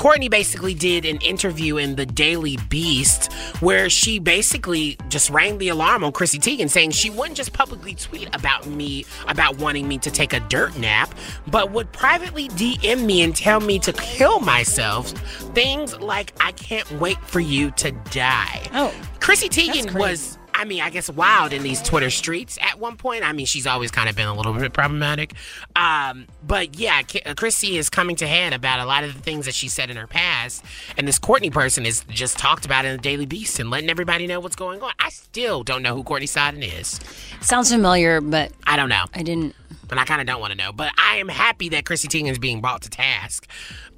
Courtney 0.01 0.29
basically 0.29 0.73
did 0.73 1.05
an 1.05 1.17
interview 1.17 1.77
in 1.77 1.95
the 1.95 2.07
Daily 2.07 2.57
Beast 2.69 3.31
where 3.59 3.87
she 3.87 4.17
basically 4.17 4.97
just 5.09 5.29
rang 5.29 5.59
the 5.59 5.67
alarm 5.67 6.03
on 6.03 6.11
Chrissy 6.11 6.39
Teigen 6.39 6.71
saying 6.71 6.89
she 6.89 7.11
wouldn't 7.11 7.37
just 7.37 7.53
publicly 7.53 7.93
tweet 7.93 8.27
about 8.35 8.65
me, 8.65 9.05
about 9.27 9.59
wanting 9.59 9.87
me 9.87 9.99
to 9.99 10.09
take 10.09 10.33
a 10.33 10.39
dirt 10.39 10.75
nap, 10.75 11.13
but 11.45 11.71
would 11.71 11.91
privately 11.91 12.49
DM 12.49 13.05
me 13.05 13.21
and 13.21 13.35
tell 13.35 13.59
me 13.59 13.77
to 13.77 13.93
kill 13.93 14.39
myself. 14.39 15.11
Things 15.53 15.95
like, 15.99 16.33
I 16.43 16.53
can't 16.53 16.91
wait 16.93 17.23
for 17.23 17.39
you 17.39 17.69
to 17.69 17.91
die. 18.09 18.63
Oh. 18.73 18.91
Chrissy 19.19 19.49
Teigen 19.49 19.93
was 19.93 20.39
I 20.62 20.64
mean, 20.64 20.82
I 20.82 20.91
guess 20.91 21.09
wild 21.09 21.53
in 21.53 21.64
these 21.64 21.82
Twitter 21.82 22.12
streets 22.12 22.59
at 22.62 22.78
one 22.78 22.95
point. 22.95 23.24
I 23.24 23.34
mean, 23.34 23.47
she's 23.47 23.66
always 23.66 23.89
kind 23.89 24.07
of 24.07 24.16
been 24.16 24.28
a 24.28 24.36
little 24.36 24.53
bit 24.53 24.72
problematic. 24.74 25.34
Um, 25.76 26.28
but 26.45 26.78
yeah, 26.78 27.01
uh, 27.26 27.34
Chrissy 27.34 27.80
is 27.80 27.89
coming 27.89 28.16
to 28.18 28.28
hand 28.28 28.53
about 28.53 28.80
a 28.80 28.86
lot 28.86 29.03
of 29.03 29.16
the 29.16 29.20
things 29.20 29.47
that 29.47 29.55
she 29.55 29.68
said 29.68 29.89
in 29.89 29.97
her 29.97 30.05
past. 30.05 30.64
And 30.97 31.07
this 31.07 31.18
Courtney 31.18 31.49
person 31.49 31.84
is 31.84 32.05
just 32.09 32.38
talked 32.38 32.64
about 32.64 32.86
in 32.86 32.91
the 32.91 33.01
Daily 33.01 33.26
Beast 33.26 33.59
and 33.59 33.72
letting 33.72 33.89
everybody 33.89 34.28
know 34.28 34.39
what's 34.39 34.55
going 34.55 34.84
on. 34.84 34.91
I 34.99 35.09
still 35.09 35.64
don't 35.64 35.82
know 35.82 35.95
who 35.95 36.03
Courtney 36.03 36.28
Stodden 36.28 36.62
is. 36.62 36.99
Sounds 37.41 37.72
familiar, 37.72 38.22
but 38.22 38.51
I 38.68 38.76
don't 38.76 38.89
know. 38.89 39.05
I 39.16 39.24
didn't. 39.24 39.55
And 39.91 39.99
I 39.99 40.05
kind 40.05 40.21
of 40.21 40.27
don't 40.27 40.39
want 40.39 40.51
to 40.51 40.57
know. 40.57 40.71
But 40.71 40.91
I 40.97 41.17
am 41.17 41.27
happy 41.27 41.69
that 41.69 41.85
Chrissy 41.85 42.07
Teigen 42.07 42.31
is 42.31 42.39
being 42.39 42.61
brought 42.61 42.81
to 42.83 42.89
task 42.89 43.47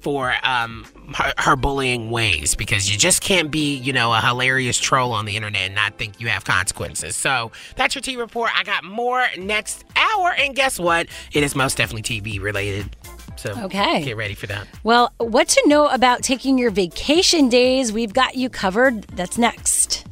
for 0.00 0.34
um, 0.42 0.86
her, 1.14 1.32
her, 1.38 1.56
bullying 1.56 2.10
ways 2.10 2.54
because 2.54 2.92
you 2.92 2.98
just 2.98 3.22
can't 3.22 3.50
be, 3.50 3.76
you 3.76 3.92
know, 3.92 4.12
a 4.12 4.20
hilarious 4.20 4.78
troll 4.78 5.12
on 5.12 5.24
the 5.24 5.36
internet 5.36 5.62
and 5.62 5.74
not 5.74 5.96
think 5.96 6.20
you 6.20 6.28
have 6.28 6.44
consequences. 6.44 7.16
So 7.16 7.52
that's 7.76 7.94
your 7.94 8.02
T 8.02 8.16
report. 8.16 8.50
I 8.54 8.64
got 8.64 8.84
more 8.84 9.24
next 9.38 9.84
hour, 9.96 10.32
and 10.36 10.54
guess 10.54 10.78
what? 10.78 11.06
It 11.32 11.42
is 11.42 11.54
most 11.54 11.78
definitely 11.78 12.02
TV 12.02 12.40
related. 12.40 12.94
So 13.36 13.52
okay. 13.64 14.02
get 14.04 14.16
ready 14.16 14.34
for 14.34 14.46
that. 14.48 14.66
Well, 14.82 15.12
what 15.18 15.48
to 15.48 15.62
know 15.66 15.88
about 15.88 16.22
taking 16.22 16.58
your 16.58 16.70
vacation 16.70 17.48
days? 17.48 17.92
We've 17.92 18.12
got 18.12 18.36
you 18.36 18.48
covered. 18.48 19.02
That's 19.04 19.38
next. 19.38 20.06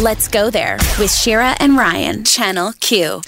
Let's 0.00 0.28
go 0.28 0.50
there 0.50 0.78
with 0.98 1.10
Shira 1.10 1.54
and 1.60 1.76
Ryan, 1.76 2.24
Channel 2.24 2.72
Q. 2.80 3.22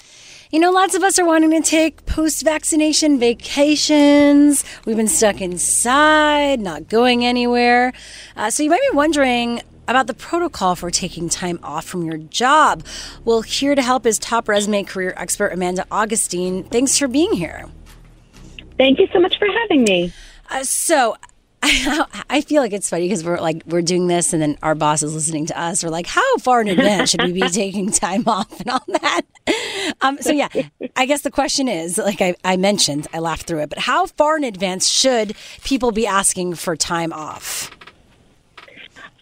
You 0.53 0.59
know, 0.59 0.72
lots 0.72 0.96
of 0.96 1.05
us 1.05 1.16
are 1.20 1.24
wanting 1.24 1.53
to 1.53 1.61
take 1.61 2.07
post 2.07 2.42
vaccination 2.42 3.20
vacations. 3.20 4.64
We've 4.84 4.96
been 4.96 5.07
stuck 5.07 5.40
inside, 5.40 6.59
not 6.59 6.88
going 6.88 7.24
anywhere. 7.24 7.92
Uh, 8.34 8.51
so 8.51 8.64
you 8.64 8.70
might 8.70 8.80
be 8.90 8.96
wondering 8.96 9.61
about 9.86 10.09
the 10.09 10.14
protocol 10.14 10.74
for 10.74 10.90
taking 10.90 11.28
time 11.28 11.61
off 11.62 11.84
from 11.84 12.03
your 12.03 12.16
job. 12.16 12.84
Well, 13.24 13.42
here 13.42 13.76
to 13.76 13.82
help 13.82 14.05
is 14.05 14.18
TopResume 14.18 14.88
career 14.88 15.14
expert 15.16 15.53
Amanda 15.53 15.86
Augustine. 15.88 16.64
Thanks 16.64 16.98
for 16.98 17.07
being 17.07 17.32
here. 17.32 17.66
Thank 18.76 18.98
you 18.98 19.07
so 19.12 19.20
much 19.20 19.38
for 19.38 19.46
having 19.46 19.84
me. 19.84 20.12
Uh, 20.51 20.64
so, 20.64 21.14
I 21.62 22.42
feel 22.46 22.62
like 22.62 22.72
it's 22.72 22.88
funny 22.88 23.06
because 23.06 23.22
we're 23.22 23.38
like 23.38 23.62
we're 23.66 23.82
doing 23.82 24.06
this, 24.06 24.32
and 24.32 24.40
then 24.40 24.56
our 24.62 24.74
boss 24.74 25.02
is 25.02 25.14
listening 25.14 25.46
to 25.46 25.61
us. 25.61 25.84
We're 25.84 25.90
like, 25.90 26.06
how 26.06 26.38
far 26.38 26.62
in 26.62 26.68
advance 26.68 27.11
should 27.11 27.22
we 27.22 27.32
be 27.32 27.40
taking 27.48 27.90
time 27.90 28.24
off 28.26 28.61
and 28.61 28.70
all 28.70 28.84
that? 28.88 29.22
Um, 30.00 30.18
so 30.20 30.32
yeah, 30.32 30.48
I 30.96 31.04
guess 31.06 31.20
the 31.20 31.30
question 31.30 31.68
is, 31.68 31.98
like 31.98 32.22
I, 32.22 32.34
I 32.44 32.56
mentioned, 32.56 33.08
I 33.12 33.18
laughed 33.18 33.42
through 33.46 33.61
it, 33.61 33.68
but 33.68 33.78
how 33.78 34.06
far 34.06 34.38
in 34.38 34.44
advance 34.44 34.88
should 34.88 35.36
people 35.62 35.92
be 35.92 36.06
asking 36.06 36.54
for 36.54 36.76
time 36.76 37.12
off? 37.12 37.70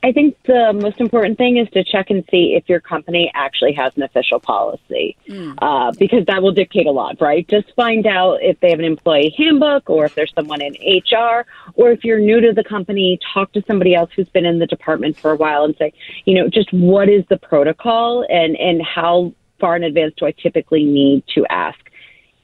I 0.02 0.12
think 0.12 0.36
the 0.44 0.72
most 0.72 1.00
important 1.00 1.38
thing 1.38 1.56
is 1.56 1.68
to 1.70 1.82
check 1.82 2.10
and 2.10 2.24
see 2.30 2.54
if 2.54 2.68
your 2.68 2.78
company 2.78 3.30
actually 3.34 3.72
has 3.72 3.92
an 3.96 4.02
official 4.02 4.38
policy, 4.38 5.16
mm. 5.28 5.54
uh, 5.60 5.92
because 5.98 6.24
that 6.26 6.40
will 6.40 6.52
dictate 6.52 6.86
a 6.86 6.92
lot, 6.92 7.20
right? 7.20 7.46
Just 7.48 7.74
find 7.74 8.06
out 8.06 8.38
if 8.40 8.60
they 8.60 8.70
have 8.70 8.78
an 8.78 8.84
employee 8.84 9.34
handbook 9.36 9.90
or 9.90 10.04
if 10.04 10.14
there's 10.14 10.32
someone 10.34 10.62
in 10.62 10.74
HR, 10.74 11.46
or 11.74 11.90
if 11.90 12.04
you're 12.04 12.20
new 12.20 12.40
to 12.40 12.52
the 12.52 12.62
company, 12.62 13.18
talk 13.34 13.52
to 13.52 13.62
somebody 13.66 13.94
else 13.94 14.10
who's 14.14 14.28
been 14.28 14.46
in 14.46 14.60
the 14.60 14.66
department 14.66 15.16
for 15.18 15.32
a 15.32 15.36
while 15.36 15.64
and 15.64 15.74
say, 15.76 15.92
you 16.26 16.34
know, 16.34 16.48
just 16.48 16.72
what 16.72 17.08
is 17.08 17.24
the 17.28 17.36
protocol 17.36 18.24
and, 18.28 18.56
and 18.56 18.80
how 18.82 19.32
far 19.58 19.74
in 19.74 19.82
advance 19.82 20.14
do 20.16 20.26
I 20.26 20.32
typically 20.32 20.84
need 20.84 21.24
to 21.34 21.44
ask? 21.50 21.78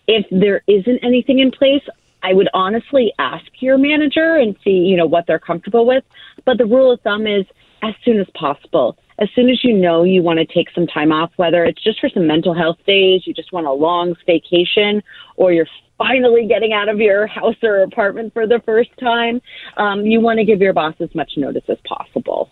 If 0.09 0.27
there 0.31 0.63
isn't 0.67 1.05
anything 1.05 1.39
in 1.39 1.53
place, 1.53 1.83
I 2.25 2.33
would 2.33 2.49
honestly 2.55 3.13
ask 3.19 3.45
your 3.61 3.77
manager 3.77 4.37
and 4.37 4.57
see, 4.65 4.71
you 4.71 4.97
know, 4.97 5.07
what 5.07 5.27
they're 5.27 5.39
comfortable 5.39 5.87
with. 5.87 6.03
But 6.47 6.57
the 6.57 6.65
rule 6.65 6.91
of 6.91 7.01
thumb 7.03 7.27
is 7.27 7.45
as 7.83 7.95
soon 8.03 8.19
as 8.19 8.27
possible. 8.35 8.97
As 9.19 9.29
soon 9.37 9.51
as 9.51 9.63
you 9.63 9.75
know 9.75 10.03
you 10.03 10.23
want 10.23 10.39
to 10.39 10.47
take 10.47 10.69
some 10.75 10.87
time 10.87 11.13
off, 11.13 11.31
whether 11.37 11.65
it's 11.65 11.83
just 11.83 12.01
for 12.01 12.09
some 12.09 12.27
mental 12.27 12.55
health 12.55 12.79
days, 12.87 13.27
you 13.27 13.35
just 13.35 13.53
want 13.53 13.67
a 13.67 13.73
long 13.73 14.17
vacation, 14.27 15.03
or 15.37 15.53
you're 15.53 15.69
finally 15.99 16.47
getting 16.49 16.73
out 16.73 16.89
of 16.89 16.99
your 16.99 17.27
house 17.39 17.57
or 17.63 17.83
apartment 17.83 18.33
for 18.33 18.47
the 18.47 18.61
first 18.65 18.91
time, 18.99 19.41
um, 19.77 20.07
you 20.07 20.21
want 20.21 20.39
to 20.39 20.45
give 20.45 20.61
your 20.61 20.73
boss 20.73 20.95
as 21.01 21.15
much 21.15 21.33
notice 21.37 21.65
as 21.69 21.79
possible. 21.87 22.51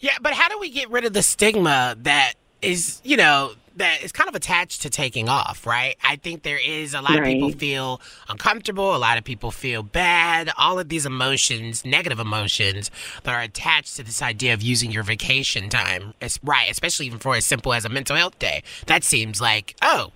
Yeah, 0.00 0.18
but 0.20 0.34
how 0.34 0.48
do 0.48 0.58
we 0.58 0.70
get 0.70 0.90
rid 0.90 1.04
of 1.04 1.14
the 1.14 1.22
stigma 1.22 1.96
that 2.02 2.34
is, 2.62 3.00
you 3.04 3.16
know, 3.16 3.54
that 3.78 4.02
is 4.02 4.12
kind 4.12 4.28
of 4.28 4.34
attached 4.34 4.82
to 4.82 4.90
taking 4.90 5.28
off, 5.28 5.66
right? 5.66 5.96
I 6.04 6.16
think 6.16 6.42
there 6.42 6.58
is 6.58 6.94
a 6.94 7.00
lot 7.00 7.10
right. 7.10 7.20
of 7.20 7.24
people 7.24 7.50
feel 7.50 8.00
uncomfortable, 8.28 8.94
a 8.94 8.98
lot 8.98 9.18
of 9.18 9.24
people 9.24 9.50
feel 9.50 9.82
bad, 9.82 10.50
all 10.56 10.78
of 10.78 10.88
these 10.88 11.06
emotions, 11.06 11.84
negative 11.84 12.18
emotions 12.18 12.90
that 13.22 13.34
are 13.34 13.40
attached 13.40 13.96
to 13.96 14.04
this 14.04 14.22
idea 14.22 14.54
of 14.54 14.62
using 14.62 14.90
your 14.90 15.02
vacation 15.02 15.68
time. 15.68 16.14
It's 16.20 16.38
right, 16.42 16.70
especially 16.70 17.06
even 17.06 17.18
for 17.18 17.34
as 17.34 17.46
simple 17.46 17.72
as 17.72 17.84
a 17.84 17.88
mental 17.88 18.16
health 18.16 18.38
day. 18.38 18.62
That 18.86 19.04
seems 19.04 19.40
like, 19.40 19.74
oh, 19.82 20.12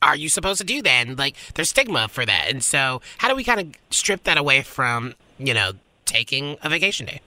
are 0.00 0.16
you 0.16 0.28
supposed 0.28 0.60
to 0.60 0.66
do 0.66 0.82
that? 0.82 1.06
And 1.06 1.18
like 1.18 1.36
there's 1.54 1.70
stigma 1.70 2.08
for 2.08 2.24
that. 2.24 2.46
And 2.50 2.62
so 2.62 3.00
how 3.18 3.28
do 3.28 3.34
we 3.34 3.44
kind 3.44 3.60
of 3.60 3.66
strip 3.90 4.24
that 4.24 4.36
away 4.38 4.62
from, 4.62 5.14
you 5.38 5.54
know, 5.54 5.72
taking 6.04 6.56
a 6.62 6.68
vacation 6.68 7.06
day? 7.06 7.20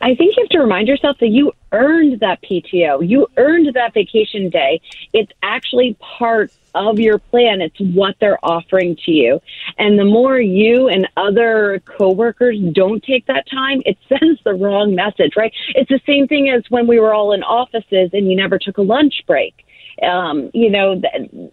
I 0.00 0.14
think 0.14 0.36
you 0.36 0.44
have 0.44 0.50
to 0.50 0.58
remind 0.58 0.86
yourself 0.86 1.16
that 1.20 1.28
you 1.28 1.52
earned 1.72 2.20
that 2.20 2.40
PTO. 2.42 3.06
You 3.06 3.26
earned 3.36 3.74
that 3.74 3.94
vacation 3.94 4.48
day. 4.48 4.80
It's 5.12 5.32
actually 5.42 5.96
part 6.00 6.52
of 6.74 7.00
your 7.00 7.18
plan. 7.18 7.60
It's 7.60 7.78
what 7.80 8.14
they're 8.20 8.38
offering 8.44 8.96
to 9.04 9.10
you. 9.10 9.40
And 9.76 9.98
the 9.98 10.04
more 10.04 10.38
you 10.38 10.88
and 10.88 11.08
other 11.16 11.82
coworkers 11.84 12.58
don't 12.72 13.02
take 13.02 13.26
that 13.26 13.50
time, 13.50 13.82
it 13.86 13.98
sends 14.08 14.40
the 14.44 14.54
wrong 14.54 14.94
message, 14.94 15.32
right? 15.36 15.52
It's 15.74 15.88
the 15.88 16.00
same 16.06 16.28
thing 16.28 16.48
as 16.50 16.62
when 16.68 16.86
we 16.86 17.00
were 17.00 17.12
all 17.12 17.32
in 17.32 17.42
offices 17.42 18.10
and 18.12 18.30
you 18.30 18.36
never 18.36 18.58
took 18.58 18.78
a 18.78 18.82
lunch 18.82 19.24
break. 19.26 19.64
Um, 20.02 20.50
you 20.54 20.70
know, 20.70 21.00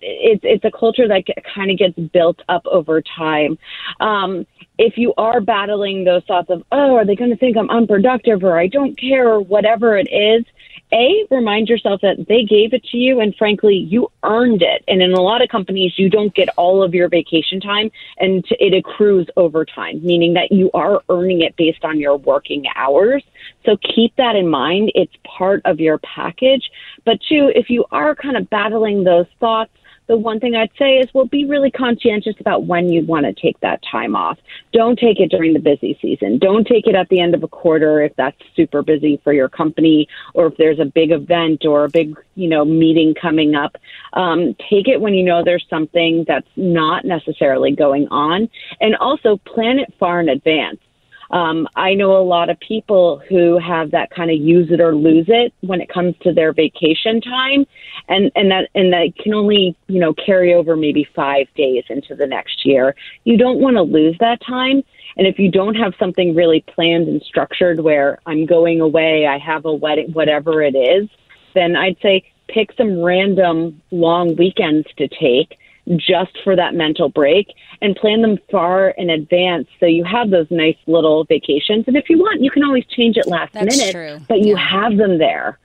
it's 0.02 0.42
it's 0.44 0.66
a 0.66 0.72
culture 0.72 1.08
that 1.08 1.24
kind 1.54 1.72
of 1.72 1.78
gets 1.78 1.98
built 1.98 2.42
up 2.48 2.66
over 2.66 3.02
time. 3.02 3.58
Um, 4.00 4.46
if 4.78 4.98
you 4.98 5.14
are 5.18 5.42
battling 5.42 6.04
those 6.04 6.24
thoughts 6.26 6.50
of, 6.50 6.64
oh, 6.72 6.96
are 6.96 7.06
they 7.06 7.16
going 7.16 7.32
to 7.32 7.38
think 7.38 7.58
I'm 7.58 7.70
unproductive 7.70 8.44
or 8.44 8.60
I 8.60 8.68
don't 8.68 9.00
care 9.00 9.30
or 9.30 9.40
whatever 9.40 9.98
it 9.98 10.10
is, 10.12 10.46
A, 10.92 11.26
remind 11.32 11.70
yourself 11.70 12.02
that 12.02 12.26
they 12.28 12.44
gave 12.44 12.74
it 12.74 12.84
to 12.92 12.98
you 12.98 13.22
and 13.22 13.34
frankly, 13.36 13.76
you 13.76 14.12
earned 14.24 14.62
it. 14.62 14.84
And 14.88 15.02
in 15.02 15.14
a 15.14 15.22
lot 15.22 15.42
of 15.42 15.50
companies, 15.50 15.98
you 15.98 16.10
don't 16.10 16.34
get 16.36 16.50
all 16.58 16.84
of 16.84 16.94
your 16.94 17.08
vacation 17.08 17.62
time 17.62 17.90
and 18.18 18.46
it 18.60 18.74
accrues 18.74 19.28
over 19.38 19.64
time, 19.64 20.06
meaning 20.06 20.34
that 20.34 20.52
you 20.52 20.70
are 20.74 21.02
earning 21.10 21.42
it 21.42 21.56
based 21.56 21.86
on 21.86 22.00
your 22.00 22.18
working 22.18 22.66
hours. 22.76 23.24
So 23.66 23.78
keep 23.78 24.16
that 24.18 24.36
in 24.36 24.50
mind. 24.50 24.92
It's 24.94 25.14
part 25.24 25.62
of 25.66 25.80
your 25.80 26.00
package. 26.00 26.70
But 27.06 27.20
two, 27.30 27.52
if 27.56 27.70
you 27.70 27.86
are 27.92 28.16
kind 28.16 28.36
of 28.36 28.50
battling 28.50 29.04
those 29.04 29.28
thoughts, 29.40 29.72
the 30.08 30.18
one 30.18 30.40
thing 30.40 30.56
I'd 30.56 30.72
say 30.78 30.98
is, 30.98 31.12
well, 31.14 31.26
be 31.26 31.46
really 31.46 31.72
conscientious 31.72 32.36
about 32.40 32.66
when 32.66 32.92
you 32.92 33.04
want 33.04 33.26
to 33.26 33.34
take 33.34 33.60
that 33.62 33.82
time 33.90 34.16
off. 34.16 34.38
Don't 34.72 35.00
take 35.00 35.20
it 35.20 35.30
during 35.30 35.54
the 35.54 35.60
busy 35.60 35.98
season. 36.02 36.38
Don't 36.38 36.68
take 36.68 36.86
it 36.86 36.96
at 36.96 37.10
the 37.10 37.20
end 37.20 37.34
of 37.34 37.44
a 37.44 37.48
quarter 37.48 38.02
if 38.02 38.16
that's 38.16 38.38
super 38.56 38.84
busy 38.84 39.20
for 39.24 39.34
your 39.34 39.50
company 39.50 40.08
or 40.34 40.48
if 40.48 40.58
there's 40.58 40.80
a 40.80 40.86
big 40.86 41.12
event 41.12 41.66
or 41.66 41.86
a 41.86 41.90
big, 41.90 42.16
you 42.36 42.48
know, 42.48 42.64
meeting 42.64 43.16
coming 43.20 43.56
up. 43.56 43.78
Um, 44.14 44.56
take 44.70 44.88
it 44.88 45.02
when 45.02 45.14
you 45.16 45.24
know 45.24 45.44
there's 45.44 45.66
something 45.70 46.24
that's 46.28 46.48
not 46.56 47.06
necessarily 47.06 47.72
going 47.72 48.08
on 48.10 48.50
and 48.80 48.96
also 48.98 49.38
plan 49.38 49.80
it 49.80 49.94
far 50.00 50.20
in 50.20 50.30
advance. 50.30 50.80
Um, 51.32 51.68
I 51.76 51.94
know 51.94 52.18
a 52.18 52.24
lot 52.24 52.50
of 52.50 52.60
people 52.60 53.22
who 53.30 53.58
have 53.60 53.92
that 53.92 54.12
kind 54.12 54.32
of 54.32 54.38
use 54.38 54.72
it 54.72 54.80
or 54.80 54.96
lose 54.96 55.26
it 55.28 55.54
when 55.62 55.82
it 55.82 55.90
comes 55.90 56.16
to 56.22 56.34
their 56.34 56.54
vacation 56.54 57.22
time, 57.22 57.66
and 58.08 58.32
and 58.36 58.52
that 58.52 58.70
and 58.76 58.94
that 58.94 59.14
can 59.22 59.34
only 59.34 59.76
you 59.88 60.00
know 60.00 60.14
carry 60.14 60.54
over 60.54 60.76
maybe 60.76 61.08
five 61.16 61.48
days 61.56 61.84
into 61.90 62.16
the 62.16 62.28
next 62.28 62.66
year. 62.66 62.96
You 63.24 63.38
don't 63.38 63.60
want 63.60 63.76
to 63.76 63.82
lose 63.82 64.16
that 64.20 64.42
time, 64.46 64.84
and 65.18 65.28
if 65.28 65.40
you 65.40 65.50
don't 65.50 65.76
have 65.76 65.94
something 65.98 66.36
really 66.36 66.64
planned 66.68 67.08
and 67.08 67.22
structured, 67.22 67.80
where 67.80 68.20
I'm 68.26 68.46
going 68.46 68.82
away, 68.82 69.28
I 69.28 69.38
have 69.38 69.66
a 69.66 69.74
wedding, 69.74 70.12
whatever 70.14 70.62
it 70.62 70.76
is, 70.76 71.10
then 71.54 71.76
I'd 71.76 71.98
say 72.02 72.24
pick 72.48 72.72
some 72.78 73.02
random 73.02 73.82
long 73.92 74.36
weekends 74.36 74.88
to 74.98 75.08
take 75.08 75.58
just 75.98 76.38
for 76.44 76.56
that 76.56 76.74
mental 76.74 77.10
break 77.10 77.54
and 77.82 77.96
plan 77.96 78.22
them 78.22 78.38
far 78.50 78.90
in 78.90 79.10
advance 79.10 79.68
so 79.80 79.86
you 79.86 80.04
have 80.04 80.30
those 80.32 80.48
nice 80.50 80.78
little 80.88 81.24
vacations. 81.26 81.86
And 81.88 81.96
if 81.96 82.10
you 82.10 82.18
want, 82.18 82.42
you 82.42 82.50
can 82.52 82.64
always 82.64 82.86
change 82.88 83.18
it 83.18 83.28
last 83.28 83.54
That's 83.54 83.78
minute, 83.78 83.92
true. 83.94 84.26
but 84.28 84.40
you 84.42 84.56
have 84.56 84.98
them 84.98 85.18
there. 85.18 85.60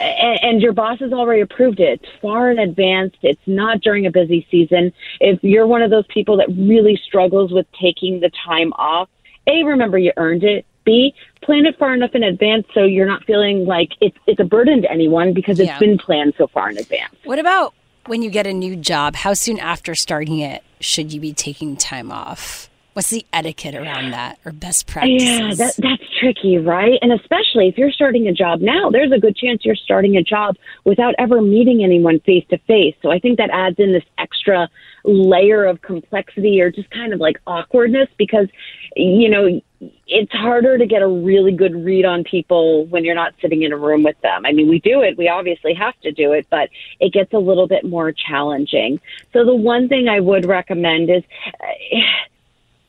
And, 0.00 0.38
and 0.42 0.62
your 0.62 0.72
boss 0.72 0.98
has 1.00 1.12
already 1.12 1.40
approved 1.42 1.80
it. 1.80 2.00
It's 2.02 2.12
far 2.20 2.50
in 2.50 2.58
advance. 2.58 3.14
It's 3.22 3.40
not 3.46 3.80
during 3.80 4.06
a 4.06 4.10
busy 4.10 4.46
season. 4.50 4.92
If 5.20 5.42
you're 5.42 5.66
one 5.66 5.82
of 5.82 5.90
those 5.90 6.06
people 6.08 6.36
that 6.38 6.48
really 6.48 7.00
struggles 7.06 7.52
with 7.52 7.66
taking 7.80 8.20
the 8.20 8.30
time 8.44 8.72
off, 8.74 9.08
A, 9.46 9.62
remember 9.62 9.98
you 9.98 10.12
earned 10.16 10.44
it. 10.44 10.66
B, 10.84 11.14
plan 11.42 11.64
it 11.64 11.78
far 11.78 11.94
enough 11.94 12.10
in 12.14 12.24
advance 12.24 12.66
so 12.74 12.82
you're 12.82 13.06
not 13.06 13.22
feeling 13.24 13.64
like 13.66 13.90
it's 14.00 14.16
it's 14.26 14.40
a 14.40 14.44
burden 14.44 14.82
to 14.82 14.90
anyone 14.90 15.32
because 15.32 15.60
it's 15.60 15.68
Yeah. 15.68 15.78
been 15.78 15.96
planned 15.96 16.34
so 16.36 16.48
far 16.48 16.70
in 16.70 16.76
advance. 16.76 17.14
What 17.22 17.38
about 17.38 17.72
when 18.06 18.22
you 18.22 18.30
get 18.30 18.46
a 18.46 18.52
new 18.52 18.76
job? 18.76 19.16
How 19.16 19.34
soon 19.34 19.58
after 19.58 19.94
starting 19.94 20.38
it 20.38 20.62
should 20.80 21.12
you 21.12 21.20
be 21.20 21.32
taking 21.32 21.76
time 21.76 22.10
off? 22.10 22.68
What's 22.94 23.08
the 23.08 23.24
etiquette 23.32 23.74
around 23.74 24.10
that 24.10 24.38
or 24.44 24.52
best 24.52 24.86
practices? 24.86 25.26
Yeah, 25.26 25.54
that, 25.54 25.76
that's 25.78 26.18
tricky, 26.20 26.58
right? 26.58 26.98
And 27.00 27.10
especially 27.10 27.68
if 27.68 27.78
you're 27.78 27.90
starting 27.90 28.28
a 28.28 28.34
job 28.34 28.60
now, 28.60 28.90
there's 28.90 29.12
a 29.12 29.18
good 29.18 29.34
chance 29.34 29.64
you're 29.64 29.74
starting 29.74 30.18
a 30.18 30.22
job 30.22 30.56
without 30.84 31.14
ever 31.18 31.40
meeting 31.40 31.82
anyone 31.82 32.20
face 32.20 32.44
to 32.50 32.58
face. 32.58 32.94
So 33.00 33.10
I 33.10 33.18
think 33.18 33.38
that 33.38 33.48
adds 33.50 33.76
in 33.78 33.92
this 33.92 34.04
extra 34.18 34.68
layer 35.04 35.64
of 35.64 35.80
complexity 35.80 36.60
or 36.60 36.70
just 36.70 36.90
kind 36.90 37.14
of 37.14 37.20
like 37.20 37.40
awkwardness 37.46 38.08
because, 38.18 38.48
you 38.94 39.30
know, 39.30 39.62
it's 40.06 40.32
harder 40.32 40.78
to 40.78 40.86
get 40.86 41.02
a 41.02 41.08
really 41.08 41.52
good 41.52 41.74
read 41.74 42.04
on 42.04 42.24
people 42.24 42.86
when 42.86 43.04
you're 43.04 43.14
not 43.14 43.34
sitting 43.40 43.62
in 43.62 43.72
a 43.72 43.76
room 43.76 44.02
with 44.02 44.20
them. 44.20 44.46
I 44.46 44.52
mean, 44.52 44.68
we 44.68 44.78
do 44.78 45.02
it. 45.02 45.16
We 45.18 45.28
obviously 45.28 45.74
have 45.74 45.98
to 46.00 46.12
do 46.12 46.32
it, 46.32 46.46
but 46.50 46.70
it 47.00 47.12
gets 47.12 47.32
a 47.32 47.38
little 47.38 47.66
bit 47.66 47.84
more 47.84 48.12
challenging. 48.12 49.00
So 49.32 49.44
the 49.44 49.54
one 49.54 49.88
thing 49.88 50.08
I 50.08 50.20
would 50.20 50.44
recommend 50.44 51.10
is, 51.10 51.22
uh, 51.60 51.98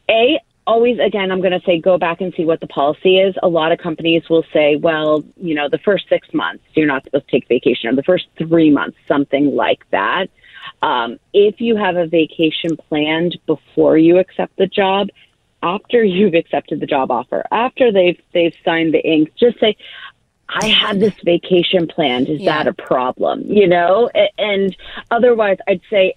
a 0.10 0.40
always 0.66 0.98
again 1.00 1.32
i'm 1.32 1.42
going 1.42 1.52
to 1.52 1.66
say 1.66 1.80
go 1.80 1.98
back 1.98 2.22
and 2.22 2.34
see 2.36 2.46
what 2.46 2.60
the 2.60 2.68
policy 2.68 3.18
is 3.18 3.36
a 3.44 3.48
lot 3.48 3.72
of 3.72 3.80
companies 3.80 4.30
will 4.30 4.46
say 4.54 4.76
well 4.76 5.24
you 5.38 5.54
know 5.54 5.68
the 5.70 5.78
first 5.80 6.08
six 6.08 6.34
months 6.34 6.64
you're 6.74 6.88
not 6.88 7.04
supposed 7.04 7.26
to 7.28 7.32
take 7.32 7.48
vacation 7.48 7.90
or 7.90 7.96
the 7.96 8.04
first 8.04 8.26
three 8.38 8.72
months 8.72 8.98
something 9.08 9.56
like 9.56 9.90
that 9.92 10.30
um, 10.82 11.20
if 11.34 11.60
you 11.60 11.76
have 11.76 11.96
a 11.96 12.08
vacation 12.08 12.78
planned 12.78 13.38
before 13.46 13.98
you 13.98 14.18
accept 14.20 14.56
the 14.58 14.68
job 14.68 15.10
after 15.64 16.04
you've 16.04 16.36
accepted 16.36 16.80
the 16.80 16.86
job 16.86 17.10
offer 17.10 17.44
after 17.52 17.92
they've 17.92 18.22
they've 18.34 18.54
signed 18.64 18.94
the 18.94 19.00
ink 19.00 19.32
just 19.40 19.60
say 19.60 19.76
I 20.50 20.68
had 20.68 21.00
this 21.00 21.16
vacation 21.24 21.88
planned. 21.88 22.30
Is 22.30 22.44
that 22.46 22.68
a 22.68 22.74
problem? 22.74 23.44
You 23.48 23.68
know, 23.68 24.12
and 24.38 24.76
otherwise, 25.10 25.58
I'd 25.68 25.82
say 25.90 26.14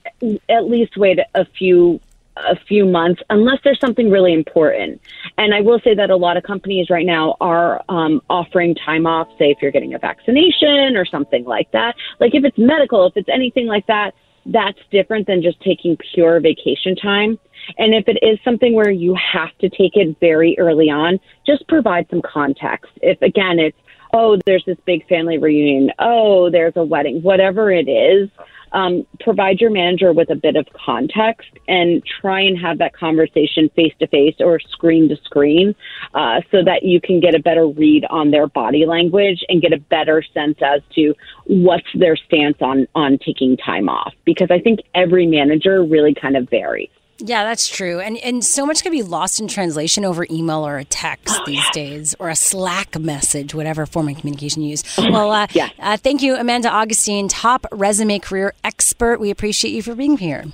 at 0.50 0.68
least 0.68 0.96
wait 0.96 1.20
a 1.34 1.44
few 1.44 2.00
a 2.36 2.56
few 2.68 2.84
months 2.84 3.22
unless 3.30 3.58
there's 3.64 3.80
something 3.80 4.10
really 4.10 4.34
important. 4.34 5.00
And 5.38 5.54
I 5.54 5.62
will 5.62 5.80
say 5.80 5.94
that 5.94 6.10
a 6.10 6.16
lot 6.16 6.36
of 6.36 6.42
companies 6.42 6.90
right 6.90 7.06
now 7.06 7.36
are 7.40 7.82
um, 7.88 8.20
offering 8.28 8.74
time 8.74 9.06
off. 9.06 9.28
Say 9.38 9.50
if 9.50 9.62
you're 9.62 9.70
getting 9.70 9.94
a 9.94 9.98
vaccination 9.98 10.96
or 10.96 11.06
something 11.06 11.44
like 11.44 11.70
that. 11.72 11.94
Like 12.20 12.34
if 12.34 12.44
it's 12.44 12.58
medical, 12.58 13.06
if 13.06 13.16
it's 13.16 13.28
anything 13.28 13.66
like 13.66 13.86
that, 13.86 14.12
that's 14.44 14.78
different 14.90 15.26
than 15.26 15.42
just 15.42 15.60
taking 15.60 15.96
pure 15.96 16.40
vacation 16.40 16.94
time. 16.94 17.38
And 17.78 17.94
if 17.94 18.08
it 18.08 18.18
is 18.22 18.38
something 18.44 18.74
where 18.74 18.90
you 18.90 19.14
have 19.14 19.56
to 19.58 19.68
take 19.68 19.96
it 19.96 20.16
very 20.20 20.56
early 20.58 20.90
on, 20.90 21.18
just 21.46 21.66
provide 21.68 22.06
some 22.10 22.22
context. 22.22 22.90
If 23.02 23.20
again, 23.22 23.58
it's, 23.58 23.78
oh, 24.12 24.38
there's 24.46 24.64
this 24.64 24.78
big 24.86 25.06
family 25.08 25.38
reunion, 25.38 25.90
oh, 25.98 26.50
there's 26.50 26.76
a 26.76 26.84
wedding, 26.84 27.22
whatever 27.22 27.70
it 27.70 27.88
is, 27.88 28.30
um, 28.72 29.06
provide 29.20 29.60
your 29.60 29.70
manager 29.70 30.12
with 30.12 30.30
a 30.30 30.34
bit 30.34 30.56
of 30.56 30.66
context 30.74 31.48
and 31.68 32.02
try 32.20 32.40
and 32.40 32.58
have 32.58 32.78
that 32.78 32.94
conversation 32.94 33.70
face 33.74 33.94
to 34.00 34.06
face 34.08 34.34
or 34.40 34.58
screen 34.60 35.08
to 35.08 35.16
screen 35.24 35.74
uh, 36.14 36.40
so 36.50 36.62
that 36.64 36.82
you 36.82 37.00
can 37.00 37.20
get 37.20 37.34
a 37.34 37.38
better 37.38 37.66
read 37.66 38.04
on 38.10 38.30
their 38.30 38.46
body 38.46 38.84
language 38.84 39.44
and 39.48 39.62
get 39.62 39.72
a 39.72 39.78
better 39.78 40.22
sense 40.34 40.58
as 40.62 40.82
to 40.94 41.14
what's 41.46 41.86
their 41.94 42.16
stance 42.16 42.56
on, 42.60 42.86
on 42.94 43.18
taking 43.18 43.56
time 43.56 43.88
off. 43.88 44.12
Because 44.24 44.48
I 44.50 44.58
think 44.58 44.80
every 44.94 45.26
manager 45.26 45.82
really 45.82 46.14
kind 46.14 46.36
of 46.36 46.48
varies. 46.50 46.90
Yeah, 47.18 47.44
that's 47.44 47.66
true. 47.66 48.00
And 48.00 48.18
and 48.18 48.44
so 48.44 48.66
much 48.66 48.82
can 48.82 48.92
be 48.92 49.02
lost 49.02 49.40
in 49.40 49.48
translation 49.48 50.04
over 50.04 50.26
email 50.30 50.66
or 50.66 50.76
a 50.78 50.84
text 50.84 51.34
Oh, 51.38 51.44
these 51.46 51.68
days 51.70 52.14
or 52.18 52.28
a 52.28 52.36
Slack 52.36 52.98
message, 52.98 53.54
whatever 53.54 53.86
form 53.86 54.08
of 54.08 54.18
communication 54.18 54.62
you 54.62 54.70
use. 54.70 54.84
Well, 54.98 55.30
uh, 55.30 55.46
uh, 55.78 55.96
thank 55.96 56.20
you, 56.20 56.36
Amanda 56.36 56.68
Augustine, 56.68 57.28
TopResume 57.28 58.20
career 58.20 58.52
expert. 58.64 59.18
We 59.18 59.30
appreciate 59.30 59.70
you 59.72 59.82
for 59.82 59.94
being 59.94 60.18
here. 60.18 60.44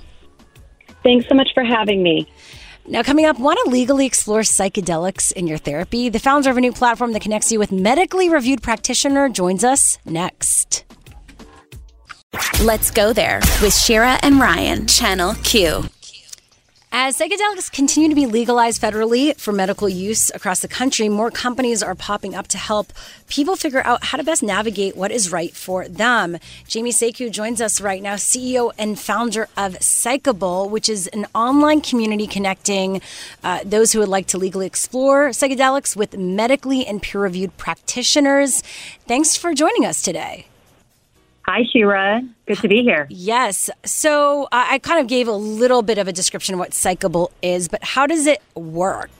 Thanks 1.03 1.27
so 1.27 1.35
much 1.35 1.49
for 1.53 1.63
having 1.63 2.01
me. 2.01 2.29
Now, 2.85 3.01
coming 3.03 3.25
up, 3.25 3.39
want 3.39 3.59
to 3.63 3.69
legally 3.69 4.05
explore 4.05 4.41
psychedelics 4.41 5.31
in 5.33 5.47
your 5.47 5.57
therapy? 5.57 6.09
The 6.09 6.19
founder 6.19 6.49
of 6.49 6.57
a 6.57 6.61
new 6.61 6.71
platform 6.71 7.13
that 7.13 7.21
connects 7.21 7.51
you 7.51 7.59
with 7.59 7.71
medically 7.71 8.29
reviewed 8.29 8.61
practitioner 8.61 9.27
joins 9.27 9.63
us 9.63 9.97
next. 10.05 10.85
Let's 12.61 12.91
go 12.91 13.11
there 13.13 13.39
with 13.61 13.73
Shira 13.75 14.17
and 14.21 14.39
Ryan, 14.39 14.87
Channel 14.87 15.35
Q. 15.43 15.85
As 16.95 17.17
psychedelics 17.17 17.71
continue 17.71 18.07
to 18.07 18.13
be 18.13 18.27
legalized 18.27 18.79
federally 18.79 19.35
for 19.39 19.51
medical 19.51 19.89
use 19.89 20.29
across 20.29 20.59
the 20.59 20.67
country, 20.67 21.09
more 21.09 21.31
companies 21.31 21.81
are 21.81 21.95
popping 21.95 22.35
up 22.35 22.47
to 22.49 22.59
help 22.59 22.93
people 23.27 23.55
figure 23.55 23.81
out 23.83 24.03
how 24.03 24.19
to 24.19 24.23
best 24.23 24.43
navigate 24.43 24.95
what 24.95 25.09
is 25.09 25.31
right 25.31 25.55
for 25.55 25.87
them. 25.87 26.37
Jamie 26.67 26.91
Seku 26.91 27.31
joins 27.31 27.61
us 27.61 27.81
right 27.81 27.99
now, 27.99 28.13
CEO 28.13 28.71
and 28.77 28.99
founder 28.99 29.49
of 29.57 29.73
Psychable, 29.79 30.69
which 30.69 30.87
is 30.87 31.07
an 31.07 31.25
online 31.33 31.81
community 31.81 32.27
connecting 32.27 33.01
uh, 33.43 33.61
those 33.65 33.91
who 33.91 33.97
would 33.97 34.07
like 34.07 34.27
to 34.27 34.37
legally 34.37 34.67
explore 34.67 35.29
psychedelics 35.29 35.95
with 35.95 36.15
medically 36.15 36.85
and 36.85 37.01
peer 37.01 37.21
reviewed 37.21 37.57
practitioners. 37.57 38.61
Thanks 39.07 39.35
for 39.35 39.55
joining 39.55 39.83
us 39.83 40.03
today. 40.03 40.45
Hi, 41.45 41.63
Shira. 41.71 42.21
Good 42.47 42.59
to 42.59 42.67
be 42.67 42.83
here. 42.83 43.05
Yes. 43.09 43.69
So 43.83 44.47
I 44.51 44.75
I 44.75 44.79
kind 44.79 45.01
of 45.01 45.07
gave 45.07 45.27
a 45.27 45.33
little 45.33 45.81
bit 45.81 45.97
of 45.97 46.07
a 46.07 46.13
description 46.13 46.55
of 46.55 46.59
what 46.59 46.71
Psychable 46.71 47.31
is, 47.41 47.67
but 47.67 47.83
how 47.83 48.07
does 48.07 48.27
it 48.27 48.41
work? 48.55 49.11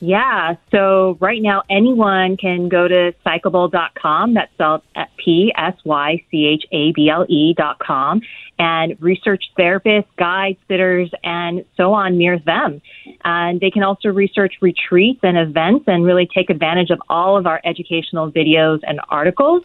Yeah. 0.00 0.56
So 0.72 1.16
right 1.20 1.40
now, 1.40 1.62
anyone 1.70 2.36
can 2.36 2.68
go 2.68 2.88
to 2.88 3.14
psychable.com. 3.24 4.34
That's 4.34 4.52
spelled 4.54 4.82
P 5.16 5.52
S 5.56 5.76
Y 5.84 6.24
C 6.28 6.46
H 6.46 6.64
A 6.72 6.90
B 6.90 7.08
L 7.08 7.24
E 7.28 7.54
dot 7.56 7.78
com 7.78 8.20
and 8.58 8.96
research 9.00 9.44
therapists, 9.58 10.06
guides, 10.16 10.58
sitters, 10.68 11.10
and 11.22 11.64
so 11.76 11.92
on 11.94 12.18
near 12.18 12.38
them. 12.38 12.82
And 13.24 13.60
they 13.60 13.70
can 13.70 13.82
also 13.82 14.08
research 14.08 14.54
retreats 14.60 15.20
and 15.22 15.38
events 15.38 15.84
and 15.86 16.04
really 16.04 16.28
take 16.32 16.50
advantage 16.50 16.90
of 16.90 17.00
all 17.08 17.36
of 17.36 17.46
our 17.46 17.60
educational 17.64 18.30
videos 18.30 18.80
and 18.82 19.00
articles. 19.08 19.62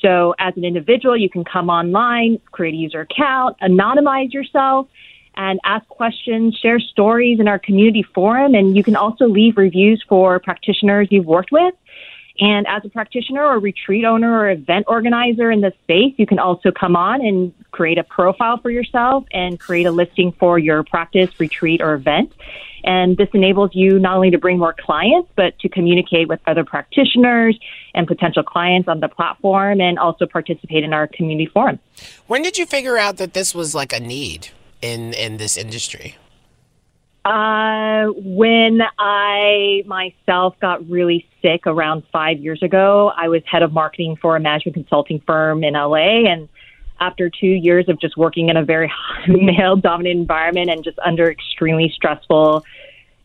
So 0.00 0.34
as 0.38 0.56
an 0.56 0.64
individual, 0.64 1.16
you 1.16 1.28
can 1.28 1.44
come 1.44 1.68
online, 1.70 2.40
create 2.52 2.74
a 2.74 2.76
user 2.76 3.00
account, 3.00 3.56
anonymize 3.60 4.32
yourself, 4.32 4.86
and 5.36 5.60
ask 5.64 5.86
questions, 5.88 6.56
share 6.56 6.80
stories 6.80 7.40
in 7.40 7.48
our 7.48 7.58
community 7.58 8.04
forum, 8.14 8.54
and 8.54 8.76
you 8.76 8.82
can 8.82 8.96
also 8.96 9.26
leave 9.26 9.56
reviews 9.56 10.04
for 10.08 10.38
practitioners 10.40 11.08
you've 11.10 11.26
worked 11.26 11.52
with. 11.52 11.74
And 12.40 12.66
as 12.68 12.84
a 12.84 12.88
practitioner 12.88 13.44
or 13.44 13.58
retreat 13.58 14.04
owner 14.04 14.38
or 14.38 14.50
event 14.50 14.86
organizer 14.88 15.50
in 15.50 15.60
this 15.60 15.74
space, 15.82 16.14
you 16.16 16.26
can 16.26 16.38
also 16.38 16.70
come 16.70 16.94
on 16.94 17.20
and 17.20 17.52
create 17.72 17.98
a 17.98 18.04
profile 18.04 18.58
for 18.58 18.70
yourself 18.70 19.24
and 19.32 19.58
create 19.58 19.86
a 19.86 19.90
listing 19.90 20.32
for 20.32 20.58
your 20.58 20.84
practice, 20.84 21.30
retreat, 21.40 21.80
or 21.80 21.94
event. 21.94 22.32
And 22.84 23.16
this 23.16 23.28
enables 23.34 23.74
you 23.74 23.98
not 23.98 24.14
only 24.14 24.30
to 24.30 24.38
bring 24.38 24.58
more 24.58 24.72
clients, 24.78 25.28
but 25.34 25.58
to 25.58 25.68
communicate 25.68 26.28
with 26.28 26.40
other 26.46 26.64
practitioners 26.64 27.58
and 27.94 28.06
potential 28.06 28.44
clients 28.44 28.88
on 28.88 29.00
the 29.00 29.08
platform 29.08 29.80
and 29.80 29.98
also 29.98 30.26
participate 30.26 30.84
in 30.84 30.92
our 30.92 31.08
community 31.08 31.46
forum. 31.46 31.80
When 32.28 32.42
did 32.42 32.56
you 32.56 32.66
figure 32.66 32.96
out 32.96 33.16
that 33.16 33.34
this 33.34 33.52
was 33.52 33.74
like 33.74 33.92
a 33.92 34.00
need 34.00 34.48
in, 34.80 35.12
in 35.14 35.38
this 35.38 35.56
industry? 35.56 36.16
Uh, 37.28 38.06
when 38.24 38.80
I 38.98 39.82
myself 39.84 40.54
got 40.62 40.88
really 40.88 41.26
sick 41.42 41.66
around 41.66 42.04
five 42.10 42.38
years 42.38 42.62
ago, 42.62 43.12
I 43.14 43.28
was 43.28 43.42
head 43.44 43.62
of 43.62 43.70
marketing 43.70 44.16
for 44.16 44.34
a 44.34 44.40
management 44.40 44.76
consulting 44.76 45.20
firm 45.26 45.62
in 45.62 45.74
LA. 45.74 46.24
And 46.26 46.48
after 47.00 47.28
two 47.28 47.46
years 47.46 47.86
of 47.90 48.00
just 48.00 48.16
working 48.16 48.48
in 48.48 48.56
a 48.56 48.64
very 48.64 48.90
male 49.28 49.76
dominated 49.76 50.18
environment 50.18 50.70
and 50.70 50.82
just 50.82 50.98
under 51.00 51.30
extremely 51.30 51.92
stressful, 51.94 52.64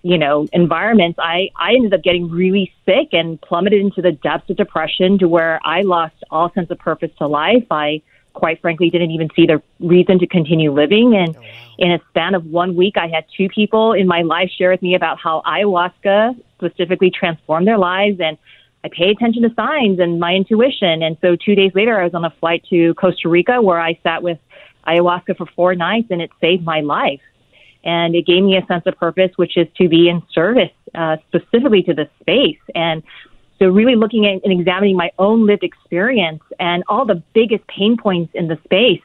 you 0.02 0.18
know, 0.18 0.50
environments, 0.52 1.18
I, 1.18 1.52
I 1.56 1.74
ended 1.74 1.94
up 1.94 2.04
getting 2.04 2.30
really 2.30 2.74
sick 2.86 3.14
and 3.14 3.40
plummeted 3.40 3.80
into 3.80 4.02
the 4.02 4.12
depths 4.12 4.50
of 4.50 4.58
depression 4.58 5.18
to 5.20 5.30
where 5.30 5.62
I 5.64 5.84
lost 5.84 6.16
all 6.30 6.52
sense 6.52 6.70
of 6.72 6.78
purpose 6.78 7.12
to 7.20 7.28
life. 7.28 7.68
I, 7.72 8.02
quite 8.34 8.62
frankly 8.62 8.90
didn't 8.90 9.12
even 9.12 9.30
see 9.36 9.46
the 9.46 9.62
reason 9.80 10.20
to 10.20 10.28
continue 10.28 10.72
living. 10.72 11.16
And 11.16 11.36
in 11.78 11.92
a 11.92 12.00
span 12.10 12.36
of 12.36 12.46
one 12.46 12.76
week, 12.76 12.98
I 12.98 13.08
had 13.08 13.26
two 13.36 13.48
people 13.50 13.94
in 13.94 14.08
my 14.08 14.22
life 14.22 14.50
share 14.50 14.72
with 14.72 14.82
me 14.82 14.96
about 14.96 15.20
how 15.20 15.42
ayahuasca 15.46 16.36
specifically 16.58 17.12
transformed 17.12 17.68
their 17.68 17.78
lives. 17.78 18.20
And 18.20 18.38
I 18.84 18.90
pay 18.90 19.10
attention 19.10 19.44
to 19.44 19.54
signs 19.56 20.00
and 20.00 20.20
my 20.20 20.34
intuition. 20.34 21.04
And 21.04 21.18
so 21.22 21.36
two 21.36 21.56
days 21.56 21.72
later, 21.74 22.00
I 22.00 22.04
was 22.04 22.14
on 22.14 22.26
a 22.26 22.32
flight 22.40 22.66
to 22.70 22.94
Costa 22.96 23.30
Rica 23.30 23.62
where 23.62 23.80
I 23.80 24.00
sat 24.04 24.24
with 24.24 24.40
ayahuasca 24.88 25.38
for 25.38 25.46
four 25.56 25.76
nights 25.76 26.08
and 26.10 26.22
it 26.22 26.32
saved 26.42 26.64
my 26.64 26.82
life. 26.82 27.22
And 27.86 28.16
it 28.16 28.26
gave 28.26 28.44
me 28.44 28.58
a 28.58 28.66
sense 28.66 28.84
of 28.86 28.96
purpose, 28.98 29.32
which 29.36 29.58
is 29.58 29.68
to 29.78 29.90
be 29.90 30.10
in 30.10 30.22
service 30.32 30.72
uh, 30.96 31.18
specifically 31.28 31.84
to 31.84 31.94
the 31.94 32.10
space. 32.22 32.60
And 32.74 33.04
so 33.64 33.70
really 33.70 33.96
looking 33.96 34.26
at 34.26 34.44
and 34.44 34.60
examining 34.60 34.98
my 34.98 35.10
own 35.18 35.46
lived 35.46 35.64
experience 35.64 36.44
and 36.60 36.84
all 36.90 37.06
the 37.06 37.24
biggest 37.34 37.66
pain 37.68 37.96
points 37.96 38.34
in 38.36 38.50
the 38.50 38.58
space, 38.66 39.02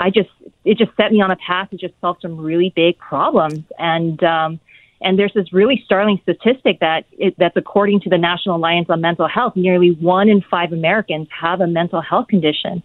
I 0.00 0.08
just 0.08 0.30
it 0.64 0.78
just 0.78 0.96
set 0.96 1.12
me 1.12 1.20
on 1.20 1.30
a 1.30 1.36
path 1.36 1.68
to 1.70 1.76
just 1.76 1.92
solve 2.00 2.16
some 2.22 2.38
really 2.38 2.72
big 2.74 2.96
problems. 2.98 3.64
And 3.78 4.22
um, 4.24 4.60
and 5.02 5.18
there's 5.18 5.34
this 5.34 5.52
really 5.52 5.82
startling 5.84 6.20
statistic 6.22 6.80
that 6.80 7.04
it, 7.18 7.34
that's 7.36 7.56
according 7.56 8.00
to 8.00 8.08
the 8.08 8.16
National 8.16 8.56
Alliance 8.56 8.88
on 8.88 9.02
Mental 9.02 9.28
Health, 9.28 9.56
nearly 9.56 9.90
one 9.90 10.30
in 10.30 10.40
five 10.40 10.72
Americans 10.72 11.28
have 11.38 11.60
a 11.60 11.66
mental 11.66 12.00
health 12.00 12.28
condition. 12.28 12.82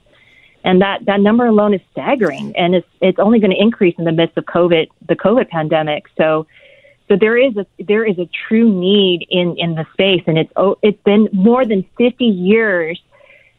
And 0.65 0.82
that, 0.82 1.05
that 1.05 1.19
number 1.19 1.45
alone 1.45 1.74
is 1.74 1.82
staggering, 1.91 2.53
and 2.55 2.76
it's 2.76 2.88
it's 3.01 3.19
only 3.19 3.39
going 3.39 3.51
to 3.51 3.61
increase 3.61 3.95
in 3.97 4.05
the 4.05 4.11
midst 4.11 4.38
of 4.38 4.45
COVID, 4.45 4.88
the 5.07 5.15
COVID 5.15 5.49
pandemic. 5.49 6.05
So, 6.17 6.47
so 7.08 7.18
there 7.20 7.38
is 7.38 7.56
a 7.58 7.66
there 7.80 8.06
is 8.06 8.18
a 8.18 8.30
true 8.47 8.70
need 8.70 9.26
in 9.30 9.56
in 9.58 9.76
the 9.76 9.86
space, 9.93 10.24
and 10.28 10.38
it's 10.38 10.51
oh, 10.56 10.78
it's 10.82 11.01
been 11.04 11.30
more 11.34 11.66
than 11.66 11.86
50 11.97 12.26
years 12.26 13.01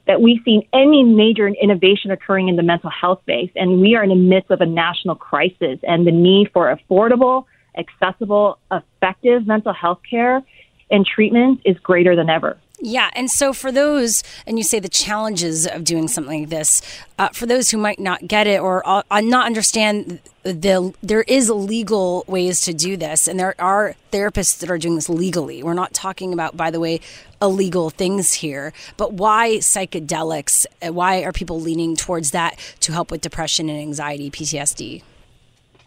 that 0.07 0.21
we've 0.21 0.43
seen 0.45 0.67
any 0.73 1.03
major 1.03 1.49
innovation 1.49 2.11
occurring 2.11 2.49
in 2.49 2.57
the 2.57 2.63
mental 2.63 2.91
health 2.91 3.21
space, 3.23 3.51
and 3.57 3.81
we 3.81 3.95
are 3.95 4.03
in 4.03 4.11
the 4.11 4.15
midst 4.15 4.51
of 4.51 4.61
a 4.61 4.67
national 4.67 5.15
crisis, 5.15 5.79
and 5.83 6.07
the 6.07 6.13
need 6.13 6.51
for 6.53 6.77
affordable, 6.77 7.45
accessible, 7.77 8.59
effective 8.71 9.47
mental 9.47 9.73
health 9.73 10.01
care 10.09 10.43
and 10.91 11.07
treatment 11.07 11.61
is 11.65 11.77
greater 11.79 12.15
than 12.15 12.29
ever. 12.29 12.59
Yeah, 12.81 13.09
and 13.15 13.31
so 13.31 13.53
for 13.53 13.71
those, 13.71 14.23
and 14.47 14.59
you 14.59 14.65
say 14.65 14.81
the 14.81 14.89
challenges 14.89 15.67
of 15.67 15.85
doing 15.85 16.09
something 16.09 16.41
like 16.41 16.51
this, 16.51 16.83
uh, 17.19 17.29
for 17.29 17.47
those 17.47 17.71
who 17.71 17.79
might 17.79 18.01
not 18.01 18.27
get 18.27 18.47
it 18.47 18.61
or 18.61 18.83
uh, 18.87 19.03
not 19.21 19.47
understand, 19.47 20.19
the 20.43 20.93
there 21.03 21.23
is 21.23 21.49
legal 21.49 22.25
ways 22.27 22.63
to 22.63 22.75
do 22.75 22.97
this, 22.97 23.29
and 23.29 23.39
there 23.39 23.55
are 23.59 23.95
therapists 24.13 24.59
that 24.59 24.71
are 24.71 24.77
doing 24.77 24.97
this 24.97 25.09
legally. 25.09 25.63
We're 25.63 25.73
not 25.73 25.95
talking 25.95 26.33
about, 26.33 26.57
by 26.57 26.71
the 26.71 26.81
way, 26.81 27.01
illegal 27.41 27.91
things 27.91 28.35
here, 28.35 28.73
but 28.97 29.15
why 29.15 29.59
psychedelics? 29.59 30.67
Uh, 30.87 30.93
why 30.93 31.23
are 31.23 31.33
people 31.33 31.61
leaning 31.61 31.97
towards 31.97 32.33
that 32.33 32.59
to 32.81 32.93
help 32.93 33.11
with 33.11 33.21
depression 33.21 33.69
and 33.69 33.79
anxiety, 33.79 34.31
PTSD? 34.31 35.03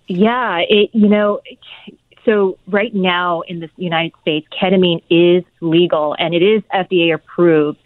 Yeah, 0.08 0.60
it 0.68 0.90
you 0.94 1.10
know 1.10 1.42
so 2.28 2.58
right 2.68 2.94
now 2.94 3.42
in 3.42 3.62
the 3.62 3.70
United 3.78 4.12
States, 4.22 4.46
ketamine 4.52 5.02
is 5.10 5.46
legal 5.62 6.16
and 6.20 6.34
it 6.34 6.44
is 6.44 6.62
FDA 6.74 7.14
approved. 7.14 7.80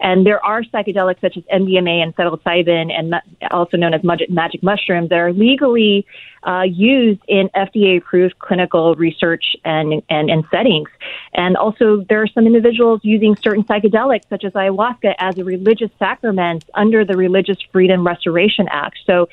And 0.00 0.26
there 0.26 0.44
are 0.44 0.62
psychedelics 0.62 1.20
such 1.20 1.36
as 1.36 1.44
MDMA 1.44 2.02
and 2.02 2.14
psilocybin, 2.16 2.92
and 2.92 3.14
also 3.50 3.76
known 3.76 3.94
as 3.94 4.02
magic 4.02 4.62
mushrooms, 4.62 5.08
that 5.10 5.18
are 5.18 5.32
legally 5.32 6.06
uh, 6.46 6.62
used 6.62 7.20
in 7.26 7.48
FDA 7.56 7.98
approved 7.98 8.38
clinical 8.38 8.94
research 8.96 9.56
and, 9.64 10.02
and, 10.10 10.30
and 10.30 10.44
settings. 10.50 10.88
And 11.32 11.56
also, 11.56 12.04
there 12.08 12.20
are 12.22 12.26
some 12.26 12.46
individuals 12.46 13.00
using 13.02 13.36
certain 13.36 13.64
psychedelics, 13.64 14.28
such 14.28 14.44
as 14.44 14.52
ayahuasca, 14.52 15.14
as 15.18 15.38
a 15.38 15.44
religious 15.44 15.90
sacrament 15.98 16.64
under 16.74 17.04
the 17.04 17.16
Religious 17.16 17.56
Freedom 17.72 18.06
Restoration 18.06 18.68
Act. 18.70 18.98
So, 19.06 19.28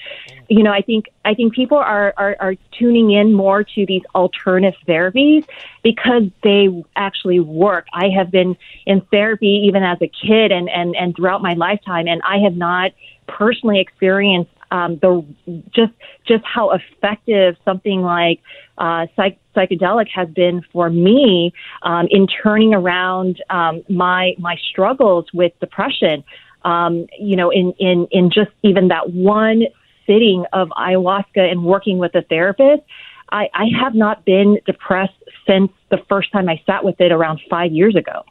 you 0.48 0.64
know, 0.64 0.72
I 0.72 0.82
think 0.82 1.06
I 1.24 1.34
think 1.34 1.54
people 1.54 1.78
are, 1.78 2.14
are, 2.18 2.36
are 2.40 2.56
tuning 2.72 3.12
in 3.12 3.34
more 3.34 3.64
to 3.64 3.86
these 3.86 4.02
alternative 4.16 4.80
therapies 4.88 5.46
because 5.84 6.24
they 6.44 6.70
actually 6.96 7.40
work. 7.40 7.88
I 7.94 8.10
have 8.10 8.32
been 8.32 8.58
in 8.86 9.02
therapy 9.12 9.64
even 9.68 9.84
as 9.84 9.98
a 10.02 10.08
kid 10.08 10.51
and, 10.52 10.70
and, 10.70 10.96
and 10.96 11.16
throughout 11.16 11.42
my 11.42 11.54
lifetime, 11.54 12.08
and 12.08 12.22
I 12.28 12.40
have 12.44 12.56
not 12.56 12.92
personally 13.28 13.80
experienced 13.80 14.52
um, 14.72 14.98
the 15.02 15.26
just 15.72 15.92
just 16.26 16.44
how 16.46 16.72
effective 16.72 17.58
something 17.66 18.02
like 18.02 18.40
uh, 18.78 19.08
psych- 19.16 19.40
psychedelic 19.56 20.08
has 20.14 20.30
been 20.30 20.64
for 20.72 20.90
me 20.90 21.54
um, 21.84 22.08
in 22.10 22.26
turning 22.28 22.74
around 22.74 23.42
um, 23.50 23.84
my 23.90 24.34
my 24.40 24.56
struggles 24.70 25.26
with 25.34 25.52
depression. 25.60 26.24
Um, 26.64 27.08
you 27.20 27.36
know, 27.36 27.50
in 27.50 27.74
in 27.80 28.08
in 28.12 28.32
just 28.32 28.52
even 28.64 28.88
that 28.90 29.12
one 29.12 29.64
sitting 30.08 30.46
of 30.54 30.70
ayahuasca 30.70 31.38
and 31.38 31.64
working 31.64 31.98
with 31.98 32.16
a 32.16 32.22
therapist, 32.22 32.84
I, 33.32 33.50
I 33.54 33.66
have 33.82 33.96
not 33.96 34.26
been 34.26 34.60
depressed 34.66 35.14
since 35.48 35.72
the 35.90 35.98
first 36.10 36.32
time 36.32 36.50
I 36.50 36.62
sat 36.66 36.84
with 36.84 37.00
it 37.00 37.12
around 37.12 37.42
five 37.50 37.72
years 37.72 37.96
ago. 37.96 38.24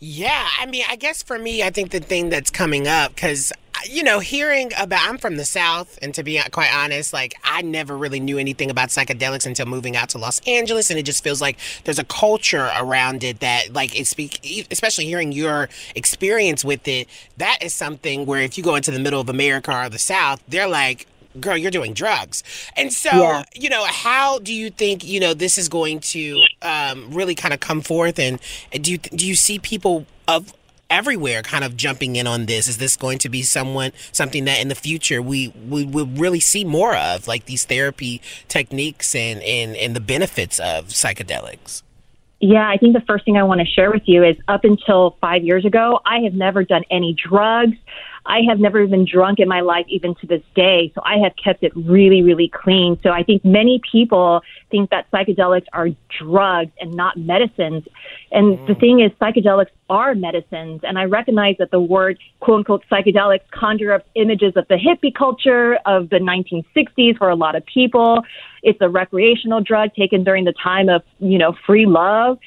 Yeah, 0.00 0.46
I 0.60 0.66
mean, 0.66 0.84
I 0.88 0.94
guess 0.94 1.22
for 1.24 1.38
me, 1.38 1.62
I 1.62 1.70
think 1.70 1.90
the 1.90 1.98
thing 1.98 2.28
that's 2.28 2.50
coming 2.50 2.86
up, 2.86 3.16
because, 3.16 3.52
uh, 3.74 3.80
you 3.90 4.04
know, 4.04 4.20
hearing 4.20 4.70
about, 4.78 5.08
I'm 5.08 5.18
from 5.18 5.36
the 5.36 5.44
South, 5.44 5.98
and 6.00 6.14
to 6.14 6.22
be 6.22 6.38
uh, 6.38 6.44
quite 6.52 6.72
honest, 6.72 7.12
like, 7.12 7.34
I 7.42 7.62
never 7.62 7.96
really 7.96 8.20
knew 8.20 8.38
anything 8.38 8.70
about 8.70 8.90
psychedelics 8.90 9.44
until 9.44 9.66
moving 9.66 9.96
out 9.96 10.10
to 10.10 10.18
Los 10.18 10.38
Angeles, 10.46 10.90
and 10.90 11.00
it 11.00 11.02
just 11.02 11.24
feels 11.24 11.40
like 11.40 11.58
there's 11.82 11.98
a 11.98 12.04
culture 12.04 12.70
around 12.78 13.24
it 13.24 13.40
that, 13.40 13.72
like, 13.72 13.98
it 13.98 14.06
speak, 14.06 14.68
especially 14.70 15.06
hearing 15.06 15.32
your 15.32 15.68
experience 15.96 16.64
with 16.64 16.86
it, 16.86 17.08
that 17.38 17.58
is 17.60 17.74
something 17.74 18.24
where 18.24 18.42
if 18.42 18.56
you 18.56 18.62
go 18.62 18.76
into 18.76 18.92
the 18.92 19.00
middle 19.00 19.20
of 19.20 19.28
America 19.28 19.76
or 19.76 19.88
the 19.88 19.98
South, 19.98 20.40
they're 20.46 20.68
like, 20.68 21.08
girl, 21.40 21.56
you're 21.56 21.70
doing 21.70 21.94
drugs. 21.94 22.42
And 22.76 22.92
so, 22.92 23.10
yeah. 23.10 23.44
you 23.54 23.68
know, 23.68 23.84
how 23.84 24.38
do 24.38 24.52
you 24.52 24.70
think, 24.70 25.04
you 25.04 25.20
know, 25.20 25.34
this 25.34 25.58
is 25.58 25.68
going 25.68 26.00
to 26.00 26.42
um, 26.62 27.12
really 27.12 27.34
kind 27.34 27.54
of 27.54 27.60
come 27.60 27.80
forth? 27.80 28.18
And 28.18 28.40
do 28.72 28.92
you, 28.92 28.98
do 28.98 29.26
you 29.26 29.34
see 29.34 29.58
people 29.58 30.06
of 30.26 30.54
everywhere 30.90 31.42
kind 31.42 31.64
of 31.64 31.76
jumping 31.76 32.16
in 32.16 32.26
on 32.26 32.46
this? 32.46 32.66
Is 32.66 32.78
this 32.78 32.96
going 32.96 33.18
to 33.18 33.28
be 33.28 33.42
someone, 33.42 33.92
something 34.10 34.46
that 34.46 34.60
in 34.60 34.68
the 34.68 34.74
future 34.74 35.20
we, 35.20 35.48
we 35.68 35.84
will 35.84 36.06
really 36.06 36.40
see 36.40 36.64
more 36.64 36.96
of, 36.96 37.28
like 37.28 37.44
these 37.44 37.64
therapy 37.64 38.22
techniques 38.48 39.14
and, 39.14 39.42
and, 39.42 39.76
and 39.76 39.94
the 39.94 40.00
benefits 40.00 40.58
of 40.58 40.86
psychedelics? 40.86 41.82
Yeah, 42.40 42.68
I 42.68 42.76
think 42.76 42.94
the 42.94 43.00
first 43.00 43.24
thing 43.24 43.36
I 43.36 43.42
want 43.42 43.60
to 43.60 43.66
share 43.66 43.90
with 43.90 44.04
you 44.06 44.22
is 44.22 44.36
up 44.46 44.64
until 44.64 45.16
five 45.20 45.42
years 45.42 45.64
ago, 45.64 46.00
I 46.06 46.20
have 46.20 46.34
never 46.34 46.62
done 46.62 46.84
any 46.88 47.12
drugs. 47.14 47.76
I 48.28 48.40
have 48.46 48.60
never 48.60 48.86
been 48.86 49.06
drunk 49.10 49.38
in 49.38 49.48
my 49.48 49.62
life, 49.62 49.86
even 49.88 50.14
to 50.16 50.26
this 50.26 50.42
day. 50.54 50.92
So 50.94 51.00
I 51.02 51.16
have 51.24 51.32
kept 51.42 51.64
it 51.64 51.72
really, 51.74 52.22
really 52.22 52.50
clean. 52.54 52.98
So 53.02 53.10
I 53.10 53.22
think 53.22 53.42
many 53.42 53.80
people 53.90 54.42
think 54.70 54.90
that 54.90 55.10
psychedelics 55.10 55.64
are 55.72 55.88
drugs 56.20 56.70
and 56.78 56.92
not 56.92 57.16
medicines. 57.16 57.84
And 58.30 58.58
mm. 58.58 58.66
the 58.66 58.74
thing 58.74 59.00
is, 59.00 59.10
psychedelics 59.12 59.70
are 59.88 60.14
medicines. 60.14 60.82
And 60.82 60.98
I 60.98 61.04
recognize 61.04 61.56
that 61.58 61.70
the 61.70 61.80
word 61.80 62.18
quote 62.40 62.58
unquote 62.58 62.84
psychedelics 62.92 63.50
conjure 63.50 63.94
up 63.94 64.06
images 64.14 64.52
of 64.56 64.68
the 64.68 64.74
hippie 64.74 65.14
culture 65.14 65.78
of 65.86 66.10
the 66.10 66.18
1960s 66.18 67.16
for 67.16 67.30
a 67.30 67.34
lot 67.34 67.56
of 67.56 67.64
people. 67.64 68.22
It's 68.62 68.78
a 68.82 68.90
recreational 68.90 69.62
drug 69.62 69.94
taken 69.94 70.22
during 70.22 70.44
the 70.44 70.54
time 70.62 70.90
of, 70.90 71.02
you 71.18 71.38
know, 71.38 71.54
free 71.66 71.86
love. 71.86 72.38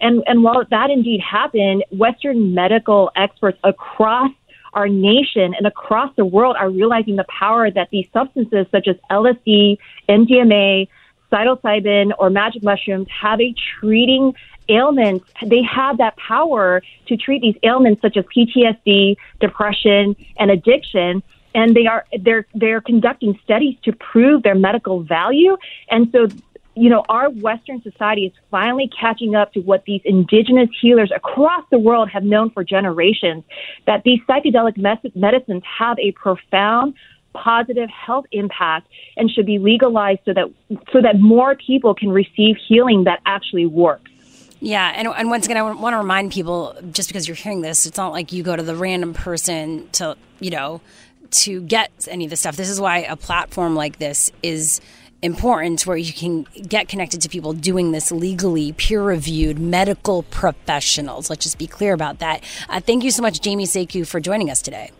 And, 0.00 0.22
and 0.26 0.42
while 0.42 0.64
that 0.70 0.90
indeed 0.90 1.20
happened, 1.20 1.84
Western 1.90 2.54
medical 2.54 3.10
experts 3.16 3.58
across 3.64 4.30
our 4.76 4.88
nation 4.88 5.54
and 5.54 5.66
across 5.66 6.14
the 6.16 6.24
world 6.24 6.54
are 6.56 6.70
realizing 6.70 7.16
the 7.16 7.24
power 7.24 7.70
that 7.70 7.88
these 7.90 8.06
substances 8.12 8.66
such 8.70 8.86
as 8.86 8.96
LSD, 9.10 9.78
MDMA, 10.08 10.86
psilocybin, 11.32 12.12
or 12.18 12.30
magic 12.30 12.62
mushrooms 12.62 13.08
have 13.10 13.40
a 13.40 13.54
treating 13.80 14.34
ailments, 14.68 15.24
they 15.44 15.62
have 15.62 15.98
that 15.98 16.16
power 16.16 16.82
to 17.06 17.16
treat 17.16 17.40
these 17.40 17.56
ailments 17.62 18.02
such 18.02 18.16
as 18.16 18.24
PTSD, 18.26 19.16
depression, 19.40 20.14
and 20.38 20.50
addiction. 20.50 21.22
And 21.54 21.74
they 21.74 21.86
are 21.86 22.04
they're 22.20 22.46
they're 22.54 22.82
conducting 22.82 23.38
studies 23.42 23.78
to 23.84 23.92
prove 23.92 24.42
their 24.42 24.54
medical 24.54 25.02
value. 25.02 25.56
And 25.90 26.12
so 26.12 26.28
you 26.76 26.90
know, 26.90 27.04
our 27.08 27.30
Western 27.30 27.82
society 27.82 28.26
is 28.26 28.32
finally 28.50 28.88
catching 29.00 29.34
up 29.34 29.52
to 29.54 29.60
what 29.60 29.84
these 29.86 30.02
indigenous 30.04 30.68
healers 30.80 31.10
across 31.14 31.64
the 31.70 31.78
world 31.78 32.10
have 32.10 32.22
known 32.22 32.50
for 32.50 32.62
generations 32.62 33.44
that 33.86 34.02
these 34.04 34.20
psychedelic 34.28 34.76
medicines 35.16 35.62
have 35.78 35.98
a 35.98 36.12
profound 36.12 36.94
positive 37.32 37.88
health 37.90 38.26
impact 38.32 38.88
and 39.16 39.30
should 39.30 39.46
be 39.46 39.58
legalized 39.58 40.20
so 40.24 40.32
that 40.34 40.52
so 40.92 41.00
that 41.00 41.18
more 41.18 41.54
people 41.54 41.94
can 41.94 42.10
receive 42.10 42.56
healing 42.68 43.04
that 43.04 43.20
actually 43.26 43.66
works. 43.66 44.10
Yeah, 44.60 44.92
and, 44.94 45.08
and 45.08 45.30
once 45.30 45.44
again, 45.46 45.58
I 45.58 45.62
want 45.62 45.94
to 45.94 45.98
remind 45.98 46.32
people 46.32 46.76
just 46.90 47.08
because 47.08 47.28
you're 47.28 47.34
hearing 47.34 47.60
this, 47.60 47.86
it's 47.86 47.98
not 47.98 48.12
like 48.12 48.32
you 48.32 48.42
go 48.42 48.56
to 48.56 48.62
the 48.62 48.74
random 48.74 49.12
person 49.12 49.88
to, 49.92 50.16
you 50.40 50.50
know, 50.50 50.80
to 51.30 51.60
get 51.60 51.90
any 52.10 52.24
of 52.24 52.30
this 52.30 52.40
stuff. 52.40 52.56
This 52.56 52.70
is 52.70 52.80
why 52.80 52.98
a 52.98 53.16
platform 53.16 53.76
like 53.76 53.98
this 53.98 54.32
is 54.42 54.80
important 55.22 55.86
where 55.86 55.96
you 55.96 56.12
can 56.12 56.42
get 56.68 56.88
connected 56.88 57.20
to 57.22 57.28
people 57.28 57.52
doing 57.52 57.92
this 57.92 58.12
legally, 58.12 58.72
peer 58.72 59.02
reviewed 59.02 59.58
medical 59.58 60.22
professionals. 60.24 61.30
Let's 61.30 61.44
just 61.44 61.58
be 61.58 61.66
clear 61.66 61.92
about 61.92 62.18
that. 62.18 62.42
Uh, 62.68 62.80
thank 62.80 63.04
you 63.04 63.10
so 63.10 63.22
much, 63.22 63.40
Jamie 63.40 63.66
Seku, 63.66 64.06
for 64.06 64.20
joining 64.20 64.50
us 64.50 64.62
today. 64.62 64.90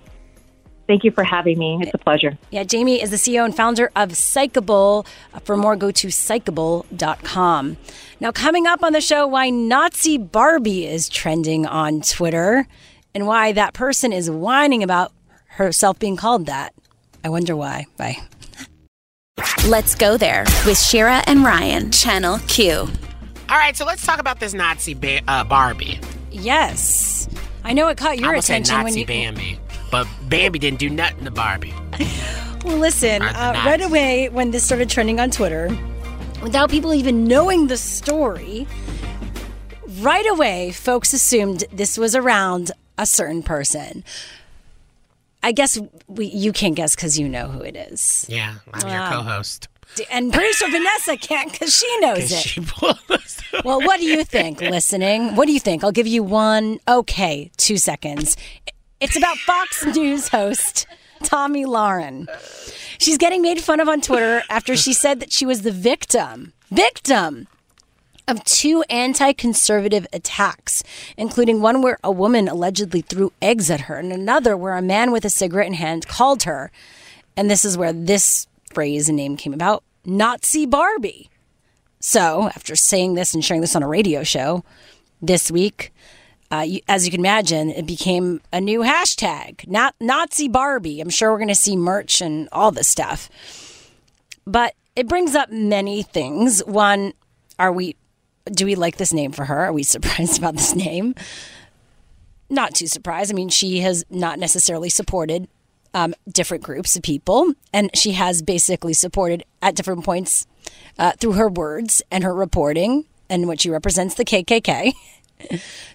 Thank 0.86 1.02
you 1.02 1.10
for 1.10 1.24
having 1.24 1.58
me. 1.58 1.80
It's 1.82 1.94
a 1.94 1.98
pleasure. 1.98 2.38
Yeah, 2.50 2.62
Jamie 2.62 3.02
is 3.02 3.10
the 3.10 3.16
CEO 3.16 3.44
and 3.44 3.54
founder 3.54 3.90
of 3.96 4.10
Psychable. 4.10 5.04
Uh, 5.34 5.40
for 5.40 5.56
more, 5.56 5.74
go 5.74 5.90
to 5.90 6.08
psychable.com. 6.08 7.76
Now, 8.20 8.32
coming 8.32 8.66
up 8.66 8.84
on 8.84 8.92
the 8.92 9.00
show, 9.00 9.26
why 9.26 9.50
Nazi 9.50 10.16
Barbie 10.16 10.86
is 10.86 11.08
trending 11.08 11.66
on 11.66 12.02
Twitter 12.02 12.68
and 13.14 13.26
why 13.26 13.52
that 13.52 13.74
person 13.74 14.12
is 14.12 14.30
whining 14.30 14.82
about 14.82 15.12
herself 15.48 15.98
being 15.98 16.16
called 16.16 16.46
that. 16.46 16.72
I 17.24 17.30
wonder 17.30 17.56
why. 17.56 17.86
Bye. 17.96 18.18
Let's 19.66 19.94
go 19.94 20.16
there 20.16 20.44
with 20.64 20.78
Shira 20.78 21.22
and 21.26 21.44
Ryan, 21.44 21.90
Channel 21.90 22.38
Q. 22.46 22.72
All 23.48 23.56
right, 23.56 23.76
so 23.76 23.84
let's 23.84 24.04
talk 24.04 24.18
about 24.18 24.40
this 24.40 24.54
Nazi 24.54 24.94
ba- 24.94 25.20
uh, 25.28 25.44
Barbie. 25.44 26.00
Yes. 26.30 27.28
I 27.64 27.72
know 27.72 27.88
it 27.88 27.98
caught 27.98 28.18
your 28.18 28.34
I 28.34 28.38
attention 28.38 28.74
Nazi 28.76 28.84
when 28.84 28.98
you. 29.00 29.06
Bambi, 29.06 29.60
but 29.90 30.06
Bambi 30.28 30.58
didn't 30.58 30.78
do 30.78 30.88
nothing 30.88 31.24
to 31.24 31.30
Barbie. 31.30 31.74
Well, 32.64 32.78
listen, 32.78 33.22
uh, 33.22 33.52
right 33.64 33.80
away 33.80 34.28
when 34.28 34.50
this 34.50 34.64
started 34.64 34.90
trending 34.90 35.20
on 35.20 35.30
Twitter, 35.30 35.68
without 36.42 36.68
people 36.68 36.92
even 36.94 37.22
knowing 37.22 37.68
the 37.68 37.76
story, 37.76 38.66
right 40.00 40.26
away, 40.28 40.72
folks 40.72 41.12
assumed 41.12 41.62
this 41.72 41.96
was 41.96 42.16
around 42.16 42.72
a 42.98 43.06
certain 43.06 43.44
person. 43.44 44.02
I 45.46 45.52
guess 45.52 45.78
we, 46.08 46.26
you 46.26 46.52
can't 46.52 46.74
guess 46.74 46.96
because 46.96 47.20
you 47.20 47.28
know 47.28 47.46
who 47.46 47.60
it 47.60 47.76
is. 47.76 48.26
Yeah, 48.28 48.56
I'm 48.74 48.88
your 48.88 49.06
co-host. 49.06 49.68
And 50.10 50.32
producer 50.32 50.66
Vanessa 50.68 51.16
can't 51.16 51.52
because 51.52 51.72
she 51.72 52.00
knows 52.00 52.32
it. 52.32 52.38
she 52.38 52.60
well, 53.64 53.80
what 53.80 54.00
do 54.00 54.06
you 54.06 54.24
think, 54.24 54.60
listening? 54.60 55.36
What 55.36 55.46
do 55.46 55.52
you 55.52 55.60
think? 55.60 55.84
I'll 55.84 55.92
give 55.92 56.08
you 56.08 56.24
one, 56.24 56.80
okay, 56.88 57.52
two 57.58 57.76
seconds. 57.76 58.36
It's 58.98 59.16
about 59.16 59.36
Fox 59.38 59.86
News 59.86 60.26
host 60.26 60.88
Tomi 61.22 61.64
Lahren. 61.64 62.26
She's 62.98 63.16
getting 63.16 63.40
made 63.40 63.60
fun 63.60 63.78
of 63.78 63.88
on 63.88 64.00
Twitter 64.00 64.42
after 64.50 64.76
she 64.76 64.92
said 64.92 65.20
that 65.20 65.32
she 65.32 65.46
was 65.46 65.62
the 65.62 65.70
victim, 65.70 66.54
victim 66.72 67.46
of 68.28 68.44
two 68.44 68.82
anti 68.90 69.32
conservative 69.32 70.06
attacks, 70.12 70.82
including 71.16 71.60
one 71.60 71.82
where 71.82 71.98
a 72.02 72.10
woman 72.10 72.48
allegedly 72.48 73.00
threw 73.00 73.32
eggs 73.40 73.70
at 73.70 73.82
her, 73.82 73.96
and 73.96 74.12
another 74.12 74.56
where 74.56 74.76
a 74.76 74.82
man 74.82 75.12
with 75.12 75.24
a 75.24 75.30
cigarette 75.30 75.68
in 75.68 75.74
hand 75.74 76.06
called 76.08 76.44
her. 76.44 76.70
And 77.36 77.50
this 77.50 77.64
is 77.64 77.76
where 77.76 77.92
this 77.92 78.46
phrase 78.72 79.08
and 79.08 79.16
name 79.16 79.36
came 79.36 79.54
about 79.54 79.84
Nazi 80.04 80.66
Barbie. 80.66 81.30
So, 82.00 82.50
after 82.54 82.76
saying 82.76 83.14
this 83.14 83.34
and 83.34 83.44
sharing 83.44 83.60
this 83.60 83.76
on 83.76 83.82
a 83.82 83.88
radio 83.88 84.22
show 84.22 84.64
this 85.20 85.50
week, 85.50 85.92
uh, 86.50 86.64
you, 86.66 86.80
as 86.88 87.04
you 87.04 87.10
can 87.10 87.20
imagine, 87.20 87.70
it 87.70 87.86
became 87.86 88.40
a 88.52 88.60
new 88.60 88.80
hashtag, 88.80 89.66
not 89.66 89.94
Nazi 90.00 90.48
Barbie. 90.48 91.00
I'm 91.00 91.10
sure 91.10 91.32
we're 91.32 91.38
going 91.38 91.48
to 91.48 91.54
see 91.54 91.76
merch 91.76 92.20
and 92.20 92.48
all 92.52 92.70
this 92.70 92.86
stuff. 92.86 93.28
But 94.46 94.74
it 94.94 95.08
brings 95.08 95.34
up 95.34 95.50
many 95.50 96.02
things. 96.02 96.60
One, 96.64 97.12
are 97.58 97.72
we, 97.72 97.96
do 98.50 98.64
we 98.66 98.74
like 98.74 98.96
this 98.96 99.12
name 99.12 99.32
for 99.32 99.44
her? 99.44 99.66
Are 99.66 99.72
we 99.72 99.82
surprised 99.84 100.38
about 100.38 100.56
this 100.56 100.74
name? 100.74 101.14
Not 102.48 102.74
too 102.74 102.86
surprised. 102.86 103.32
I 103.32 103.34
mean, 103.34 103.48
she 103.48 103.80
has 103.80 104.04
not 104.08 104.38
necessarily 104.38 104.88
supported 104.88 105.48
um, 105.94 106.14
different 106.30 106.62
groups 106.62 106.94
of 106.94 107.02
people, 107.02 107.54
and 107.72 107.90
she 107.96 108.12
has 108.12 108.42
basically 108.42 108.92
supported 108.92 109.44
at 109.62 109.74
different 109.74 110.04
points 110.04 110.46
uh, 110.98 111.12
through 111.12 111.32
her 111.32 111.48
words 111.48 112.02
and 112.10 112.22
her 112.22 112.34
reporting 112.34 113.04
and 113.28 113.48
what 113.48 113.60
she 113.60 113.70
represents 113.70 114.14
the 114.14 114.24
KKK. 114.24 114.92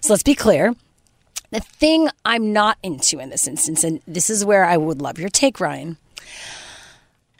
so 0.00 0.12
let's 0.12 0.22
be 0.22 0.34
clear. 0.34 0.74
The 1.50 1.60
thing 1.60 2.08
I'm 2.24 2.52
not 2.52 2.78
into 2.82 3.18
in 3.18 3.30
this 3.30 3.46
instance, 3.46 3.84
and 3.84 4.00
this 4.06 4.28
is 4.30 4.44
where 4.44 4.64
I 4.64 4.76
would 4.76 5.00
love 5.00 5.18
your 5.18 5.28
take, 5.28 5.60
Ryan. 5.60 5.98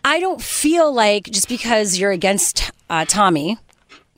I 0.05 0.20
don't 0.20 0.43
feel 0.43 0.93
like 0.93 1.24
just 1.24 1.48
because 1.48 1.98
you're 1.98 2.10
against 2.10 2.70
uh, 2.90 3.05
Tomi, 3.05 3.59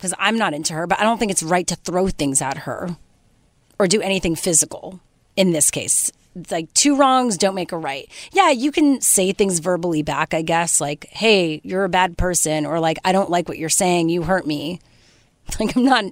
because 0.05 0.15
I'm 0.19 0.37
not 0.37 0.53
into 0.53 0.75
her, 0.75 0.87
but 0.87 1.01
I 1.01 1.03
don't 1.03 1.17
think 1.17 1.33
it's 1.33 1.43
right 1.43 1.67
to 1.67 1.77
throw 1.77 2.09
things 2.09 2.43
at 2.43 2.59
her 2.59 2.95
or 3.79 3.87
do 3.87 4.03
anything 4.03 4.37
physical 4.37 5.01
in 5.35 5.53
this 5.53 5.71
case. 5.71 6.13
It's 6.37 6.53
like 6.53 6.71
two 6.75 6.95
wrongs 6.95 7.39
don't 7.39 7.55
make 7.55 7.73
a 7.73 7.79
right. 7.79 8.07
Yeah, 8.31 8.51
you 8.51 8.71
can 8.71 9.01
say 9.01 9.33
things 9.33 9.61
verbally 9.61 10.03
back, 10.03 10.35
I 10.35 10.43
guess, 10.43 10.79
like, 10.79 11.07
hey, 11.07 11.63
you're 11.65 11.85
a 11.85 11.89
bad 11.89 12.19
person, 12.19 12.67
or 12.67 12.81
like, 12.81 12.99
I 13.03 13.13
don't 13.13 13.31
like 13.31 13.49
what 13.49 13.57
you're 13.57 13.71
saying, 13.71 14.11
you 14.11 14.25
hurt 14.25 14.47
me. 14.47 14.81
Like, 15.61 15.77
I'm 15.77 15.85
not 15.85 16.05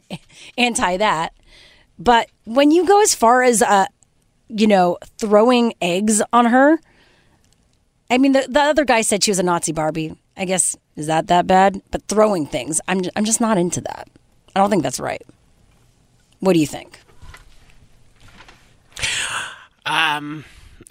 anti 0.59 0.98
that. 0.98 1.35
But 1.98 2.28
when 2.44 2.70
you 2.70 2.86
go 2.86 3.01
as 3.01 3.14
far 3.14 3.43
as, 3.43 3.62
uh, 3.62 3.86
you 4.48 4.66
know, 4.66 4.98
throwing 5.19 5.73
eggs 5.81 6.23
on 6.35 6.47
her, 6.47 6.78
I 8.10 8.19
mean, 8.19 8.32
the, 8.32 8.47
the 8.48 8.60
other 8.60 8.85
guy 8.85 9.01
said 9.01 9.24
she 9.24 9.31
was 9.31 9.39
a 9.39 9.43
Nazi 9.43 9.73
Barbie. 9.73 10.14
I 10.37 10.45
guess, 10.45 10.77
is 10.97 11.07
that 11.07 11.27
that 11.29 11.47
bad? 11.47 11.83
But 11.91 12.03
throwing 12.09 12.47
things, 12.47 12.81
I'm, 12.89 13.03
I'm 13.17 13.25
just 13.25 13.41
not 13.41 13.59
into 13.59 13.81
that. 13.83 14.09
I 14.55 14.61
don't 14.61 14.71
think 14.71 14.83
that's 14.83 15.01
right. 15.01 15.23
What 16.41 16.55
do 16.55 16.59
you 16.59 16.67
think? 16.67 16.99
Um, 19.87 20.45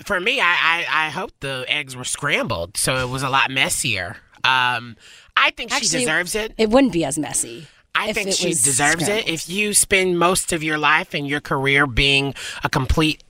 for 0.03 0.19
me, 0.19 0.39
I, 0.39 0.45
I 0.45 1.05
I 1.05 1.09
hope 1.09 1.31
the 1.39 1.65
eggs 1.67 1.95
were 1.95 2.03
scrambled, 2.03 2.77
so 2.77 2.97
it 2.97 3.09
was 3.09 3.23
a 3.23 3.29
lot 3.29 3.51
messier. 3.51 4.17
Um, 4.43 4.97
I 5.37 5.51
think 5.51 5.71
Actually, 5.71 5.87
she 5.87 5.97
deserves 5.99 6.35
it. 6.35 6.53
It 6.57 6.69
wouldn't 6.69 6.93
be 6.93 7.05
as 7.05 7.17
messy. 7.17 7.67
I 7.93 8.13
think 8.13 8.31
she 8.33 8.49
deserves 8.49 9.03
scrambled. 9.03 9.27
it. 9.27 9.29
If 9.29 9.49
you 9.49 9.73
spend 9.73 10.17
most 10.17 10.53
of 10.53 10.63
your 10.63 10.77
life 10.77 11.13
and 11.13 11.27
your 11.27 11.41
career 11.41 11.85
being 11.85 12.33
a 12.63 12.69
complete 12.69 13.23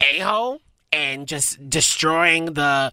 a 0.00 0.20
hole 0.20 0.60
and 0.94 1.26
just 1.26 1.68
destroying 1.68 2.46
the 2.54 2.92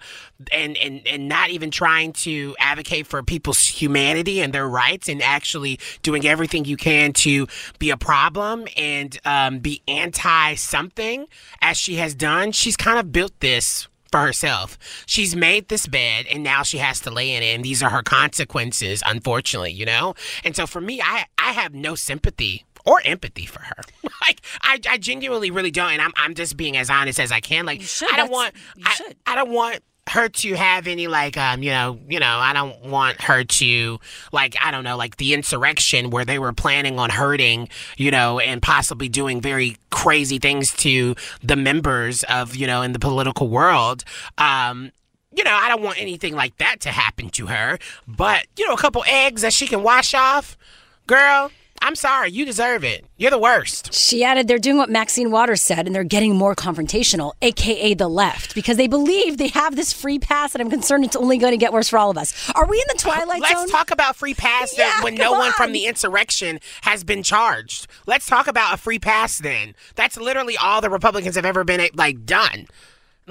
and, 0.52 0.76
and 0.78 1.08
and 1.08 1.30
not 1.30 1.52
even 1.52 1.70
trying 1.70 2.12
to 2.12 2.56
advocate 2.60 3.06
for 3.06 3.22
people's 3.22 3.66
humanity 3.66 4.42
and 4.42 4.54
their 4.54 4.68
rights 4.68 5.08
and 5.08 5.22
actually 5.22 5.80
doing 6.02 6.26
everything 6.26 6.66
you 6.66 6.78
can 6.78 7.14
to 7.14 7.48
be 7.78 7.92
a 7.92 7.98
problem 7.98 8.68
and 8.76 9.20
um, 9.24 9.60
be 9.60 9.84
anti 9.88 10.56
something 10.56 11.28
as 11.62 11.78
she 11.78 11.96
has 11.96 12.16
done 12.16 12.52
she's 12.52 12.76
kind 12.76 12.98
of 12.98 13.12
built 13.12 13.40
this 13.40 13.88
for 14.12 14.20
herself. 14.20 14.78
She's 15.06 15.36
made 15.36 15.70
this 15.70 15.88
bed 15.88 16.26
and 16.30 16.44
now 16.44 16.64
she 16.64 16.80
has 16.80 17.00
to 17.02 17.12
lay 17.12 17.32
in 17.34 17.44
it 17.44 17.56
and 17.56 17.64
these 17.64 17.82
are 17.82 17.90
her 17.90 18.04
consequences 18.04 19.02
unfortunately, 19.06 19.72
you 19.72 19.86
know? 19.86 20.16
And 20.44 20.56
so 20.56 20.68
for 20.68 20.82
me 20.82 21.02
I 21.02 21.26
I 21.38 21.54
have 21.54 21.74
no 21.74 21.96
sympathy 21.96 22.66
or 22.86 23.02
empathy 23.06 23.46
for 23.46 23.62
her. 23.62 23.82
like 24.28 24.42
I, 24.62 24.80
I 24.90 24.98
genuinely 24.98 25.52
really 25.52 25.72
don't 25.72 25.92
and 25.92 26.02
I'm 26.02 26.14
I'm 26.16 26.36
just 26.36 26.58
being 26.58 26.78
as 26.78 26.90
honest 26.90 27.20
as 27.20 27.32
I 27.32 27.40
can. 27.40 27.66
Like 27.66 27.82
I 28.12 28.18
don't 28.18 28.32
want 28.32 28.54
I, 28.86 28.94
should. 28.94 29.16
I 29.26 29.36
don't 29.36 29.52
want 29.52 29.82
her 30.10 30.28
to 30.28 30.54
have 30.56 30.88
any 30.88 31.08
like 31.08 31.38
um 31.38 31.62
you 31.62 31.70
know 31.70 32.00
you 32.10 32.20
know 32.20 32.38
I 32.38 32.54
don't 32.54 32.84
want 32.86 33.22
her 33.22 33.44
to 33.44 34.00
like 34.32 34.56
I 34.62 34.72
don't 34.72 34.84
know 34.84 34.98
like 34.98 35.18
the 35.18 35.34
insurrection 35.34 36.10
where 36.10 36.26
they 36.26 36.40
were 36.40 36.54
planning 36.54 36.98
on 37.00 37.10
hurting 37.12 37.70
you 37.98 38.10
know 38.10 38.40
and 38.40 38.62
possibly 38.62 39.10
doing 39.10 39.42
very 39.42 39.78
crazy 39.92 40.40
things 40.40 40.74
to 40.78 41.16
the 41.44 41.56
members 41.56 42.24
of 42.24 42.56
you 42.56 42.66
know 42.66 42.82
in 42.82 42.94
the 42.94 43.00
political 43.00 43.48
world 43.48 44.04
um 44.38 44.92
you 45.36 45.44
know 45.44 45.54
I 45.54 45.70
don't 45.70 45.84
want 45.84 46.02
anything 46.02 46.36
like 46.36 46.58
that 46.58 46.82
to 46.82 46.90
happen 46.90 47.30
to 47.32 47.46
her 47.48 47.78
but 48.08 48.48
you 48.58 48.68
know 48.68 48.74
a 48.74 48.78
couple 48.78 49.04
eggs 49.08 49.44
that 49.44 49.54
she 49.54 49.68
can 49.68 49.84
wash 49.84 50.14
off 50.16 50.58
girl 51.06 51.52
I'm 51.84 51.96
sorry, 51.96 52.30
you 52.30 52.46
deserve 52.46 52.84
it. 52.84 53.06
You're 53.18 53.32
the 53.32 53.40
worst. 53.40 53.92
She 53.92 54.24
added, 54.24 54.48
they're 54.48 54.60
doing 54.60 54.78
what 54.78 54.90
Maxine 54.90 55.32
Waters 55.32 55.62
said, 55.62 55.88
and 55.88 55.96
they're 55.96 56.04
getting 56.04 56.36
more 56.36 56.56
confrontational, 56.56 57.34
aka 57.42 57.96
the 57.96 58.08
left, 58.08 58.54
because 58.54 58.78
they 58.78 58.88
believe 58.88 59.38
they 59.38 59.48
have 59.48 59.76
this 59.76 59.92
free 59.92 60.20
pass, 60.20 60.54
and 60.54 60.62
I'm 60.62 60.70
concerned 60.70 61.06
it's 61.06 61.16
only 61.16 61.40
going 61.40 61.54
to 61.54 61.58
get 61.58 61.74
worse 61.74 61.90
for 61.90 61.98
all 61.98 62.12
of 62.12 62.18
us. 62.18 62.52
Are 62.54 62.68
we 62.68 62.78
in 62.78 62.86
the 62.88 63.00
twilight 63.00 63.42
zone? 63.42 63.58
Let's 63.58 63.72
talk 63.72 63.90
about 63.90 64.16
free 64.16 64.36
pass 64.36 64.76
then 64.76 64.88
Yeah, 64.88 65.04
when 65.04 65.16
no 65.16 65.32
come 65.32 65.40
one 65.40 65.52
from 65.54 65.72
the 65.72 65.86
insurrection 65.88 66.60
has 66.84 67.04
been 67.04 67.24
charged. 67.24 67.88
Let's 68.06 68.28
talk 68.28 68.48
about 68.48 68.76
a 68.76 68.78
free 68.78 69.00
pass 69.00 69.40
then. 69.40 69.74
That's 69.96 70.18
literally 70.18 70.58
all 70.58 70.82
the 70.82 70.90
Republicans 70.90 71.36
have 71.36 71.46
ever 71.46 71.64
been 71.64 71.88
like 71.96 72.26
done. 72.26 72.68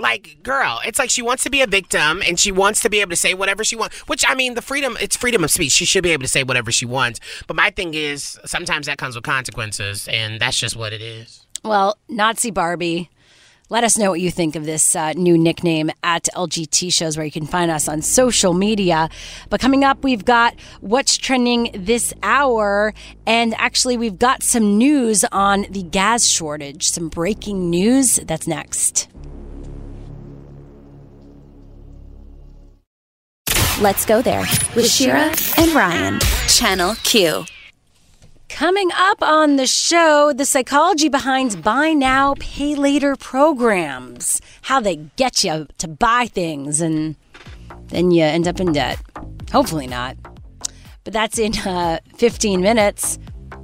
Like, 0.01 0.39
girl, 0.43 0.81
it's 0.85 0.99
like 0.99 1.11
she 1.11 1.23
wants 1.23 1.45
to 1.45 1.51
be 1.51 1.61
a 1.63 1.67
victim 1.67 2.23
and 2.27 2.39
she 2.39 2.51
wants 2.51 2.81
to 2.81 2.91
be 2.91 3.01
able 3.01 3.11
to 3.11 3.17
say 3.17 3.35
whatever 3.35 3.65
she 3.65 3.77
wants. 3.77 3.97
Which 4.09 4.25
I 4.27 4.35
mean, 4.35 4.55
the 4.55 4.63
freedom 4.63 4.97
it's 5.01 5.17
freedom 5.17 5.45
of 5.45 5.51
speech. 5.51 5.73
She 5.73 5.85
should 5.85 6.03
be 6.03 6.11
able 6.11 6.23
to 6.23 6.29
say 6.29 6.43
whatever 6.43 6.73
she 6.73 6.87
wants. 6.87 7.21
But 7.47 7.57
my 7.57 7.71
thing 7.71 7.95
is 7.95 8.39
sometimes 8.45 8.87
that 8.87 8.99
comes 8.99 9.15
with 9.15 9.25
consequences 9.25 10.09
and 10.09 10.41
that's 10.41 10.59
just 10.59 10.77
what 10.77 10.93
it 10.93 11.03
is. 11.03 11.47
Well, 11.63 11.99
Nazi 12.09 12.51
Barbie, 12.51 13.11
let 13.69 13.85
us 13.85 13.97
know 13.97 14.11
what 14.11 14.21
you 14.21 14.33
think 14.33 14.57
of 14.57 14.65
this 14.65 14.97
uh, 14.97 15.13
new 15.13 15.39
nickname 15.39 15.91
at 16.03 16.29
LGT 16.35 16.93
shows 16.93 17.17
where 17.17 17.25
you 17.25 17.31
can 17.31 17.47
find 17.47 17.71
us 17.71 17.87
on 17.87 18.03
social 18.03 18.53
media. 18.53 19.09
But 19.49 19.61
coming 19.61 19.85
up, 19.85 20.03
we've 20.03 20.25
got 20.25 20.59
what's 20.81 21.17
trending 21.17 21.71
this 21.73 22.13
hour. 22.23 22.93
And 23.27 23.55
actually, 23.59 23.97
we've 23.97 24.19
got 24.19 24.43
some 24.43 24.77
news 24.77 25.25
on 25.31 25.67
the 25.71 25.85
gas 25.85 26.25
shortage, 26.25 26.89
some 26.89 27.09
breaking 27.09 27.71
news. 27.71 28.17
That's 28.17 28.49
next. 28.49 29.10
Let's 33.81 34.05
go 34.05 34.21
there 34.21 34.45
with 34.77 34.91
Shira 34.91 35.33
and 35.57 35.73
Ryan, 35.73 36.21
Channel 36.49 36.97
Q. 36.97 37.47
Coming 38.51 38.91
up 38.95 39.23
on 39.23 39.57
the 39.57 39.67
show, 39.67 40.35
the 40.35 40.45
psychology 40.45 41.09
behind 41.09 41.63
buy 41.63 41.95
now, 41.95 42.35
pay 42.39 42.75
later 42.75 43.17
programs, 43.17 44.43
how 44.61 44.81
they 44.81 44.97
get 45.17 45.45
you 45.45 45.67
to 45.79 45.89
buy 45.89 46.27
things 46.27 46.83
and 46.83 47.17
then 47.87 48.11
you 48.11 48.23
end 48.23 48.47
up 48.47 48.61
in 48.61 48.75
debt. 48.75 48.99
Hopefully 49.51 49.87
not. 49.87 50.15
But 51.05 51.15
that's 51.15 51.39
in 51.39 51.57
uh, 51.61 52.01
15 52.19 52.61
minutes. 52.61 53.19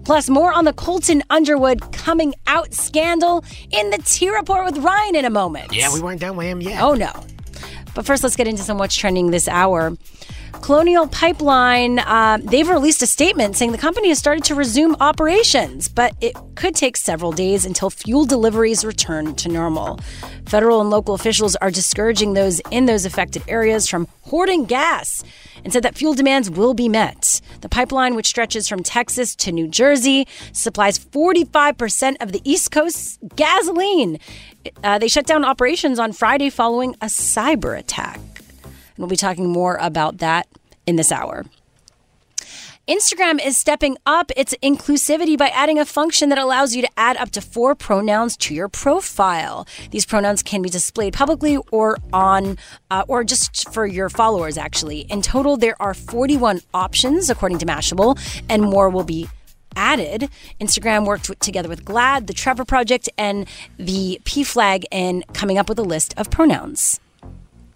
Plus, 0.05 0.31
more 0.31 0.51
on 0.51 0.65
the 0.65 0.73
Colton 0.73 1.23
Underwood 1.29 1.93
coming 1.93 2.33
out 2.47 2.73
scandal 2.73 3.45
in 3.71 3.91
the 3.91 3.99
T 3.99 4.31
Report 4.31 4.65
with 4.65 4.79
Ryan 4.79 5.15
in 5.15 5.25
a 5.27 5.31
moment. 5.31 5.75
Yeah, 5.75 5.93
we 5.93 6.01
weren't 6.01 6.23
done 6.23 6.37
with 6.37 6.47
him 6.47 6.63
yet. 6.63 6.81
Oh, 6.81 6.95
no. 6.95 7.13
But 7.97 8.05
first, 8.05 8.23
let's 8.23 8.37
get 8.37 8.47
into 8.47 8.63
some 8.63 8.77
what's 8.77 8.95
trending 8.95 9.31
this 9.31 9.49
hour. 9.49 9.97
Colonial 10.67 11.07
Pipeline, 11.07 12.01
uh, 12.01 12.39
they've 12.43 12.69
released 12.69 13.01
a 13.01 13.07
statement 13.07 13.55
saying 13.55 13.71
the 13.71 13.79
company 13.79 14.09
has 14.09 14.19
started 14.19 14.43
to 14.43 14.57
resume 14.57 14.97
operations, 14.99 15.87
but 15.87 16.13
it 16.21 16.35
could 16.57 16.75
take 16.75 16.97
several 16.97 17.31
days 17.31 17.65
until 17.65 17.89
fuel 17.89 18.25
deliveries 18.25 18.85
return 18.85 19.37
to 19.37 19.49
normal. 19.49 20.01
Federal 20.47 20.81
and 20.81 20.91
local 20.91 21.15
officials 21.15 21.55
are 21.55 21.71
discouraging 21.71 22.35
those 22.35 22.61
in 22.73 22.87
those 22.87 23.05
affected 23.05 23.45
areas 23.47 23.89
from 23.89 24.09
hoarding 24.23 24.65
gas 24.65 25.23
and 25.63 25.73
said 25.73 25.85
that 25.85 25.95
fuel 25.95 26.15
demands 26.15 26.51
will 26.51 26.75
be 26.75 26.89
met. 26.89 27.41
The 27.61 27.69
pipeline, 27.69 28.17
which 28.17 28.27
stretches 28.27 28.67
from 28.67 28.83
Texas 28.83 29.37
to 29.37 29.53
New 29.53 29.69
Jersey, 29.69 30.27
supplies 30.51 30.99
45% 30.99 32.17
of 32.21 32.33
the 32.33 32.41
East 32.43 32.73
Coast's 32.73 33.21
gasoline. 33.37 34.19
Uh, 34.83 34.99
they 34.99 35.07
shut 35.07 35.27
down 35.27 35.45
operations 35.45 36.01
on 36.01 36.13
Friday 36.13 36.51
following 36.51 36.95
a 36.95 37.07
cyber 37.07 37.79
attack. 37.79 38.19
And 38.97 39.03
we'll 39.03 39.09
be 39.09 39.17
talking 39.17 39.49
more 39.49 39.77
about 39.81 40.19
that 40.19 40.49
in 40.87 40.97
this 40.97 41.13
hour. 41.13 41.45
Instagram 42.89 43.45
is 43.45 43.57
stepping 43.57 43.97
up 44.07 44.31
its 44.37 44.55
inclusivity 44.63 45.37
by 45.37 45.49
adding 45.49 45.77
a 45.77 45.85
function 45.85 46.29
that 46.29 46.39
allows 46.39 46.77
you 46.77 46.83
to 46.83 46.89
add 46.97 47.17
up 47.17 47.31
to 47.33 47.41
four 47.41 47.75
pronouns 47.75 48.37
to 48.37 48.55
your 48.55 48.69
profile. 48.69 49.67
These 49.91 50.07
pronouns 50.07 50.41
can 50.41 50.63
be 50.63 50.69
displayed 50.69 51.13
publicly 51.13 51.59
or 51.73 51.99
on, 52.13 52.57
uh, 52.93 53.03
or 53.09 53.25
just 53.25 53.73
for 53.75 53.87
your 53.87 54.09
followers, 54.09 54.57
actually. 54.57 55.01
In 55.01 55.21
total, 55.21 55.57
there 55.57 55.75
are 55.83 55.95
41 55.95 56.61
options, 56.73 57.29
according 57.29 57.59
to 57.59 57.67
Mashable, 57.67 58.17
and 58.49 58.63
more 58.63 58.89
will 58.89 59.03
be 59.03 59.29
added. 59.75 60.31
Instagram 60.61 61.07
worked 61.07 61.41
together 61.41 61.69
with 61.69 61.85
GLAAD, 61.85 62.29
the 62.29 62.33
Trevor 62.33 62.65
Project, 62.65 63.09
and 63.19 63.49
the 63.81 64.21
PFLAG 64.23 64.85
in 64.93 65.25
coming 65.33 65.59
up 65.59 65.69
with 65.69 65.81
a 65.81 65.85
list 65.85 66.15
of 66.17 66.31
pronouns. 66.31 67.01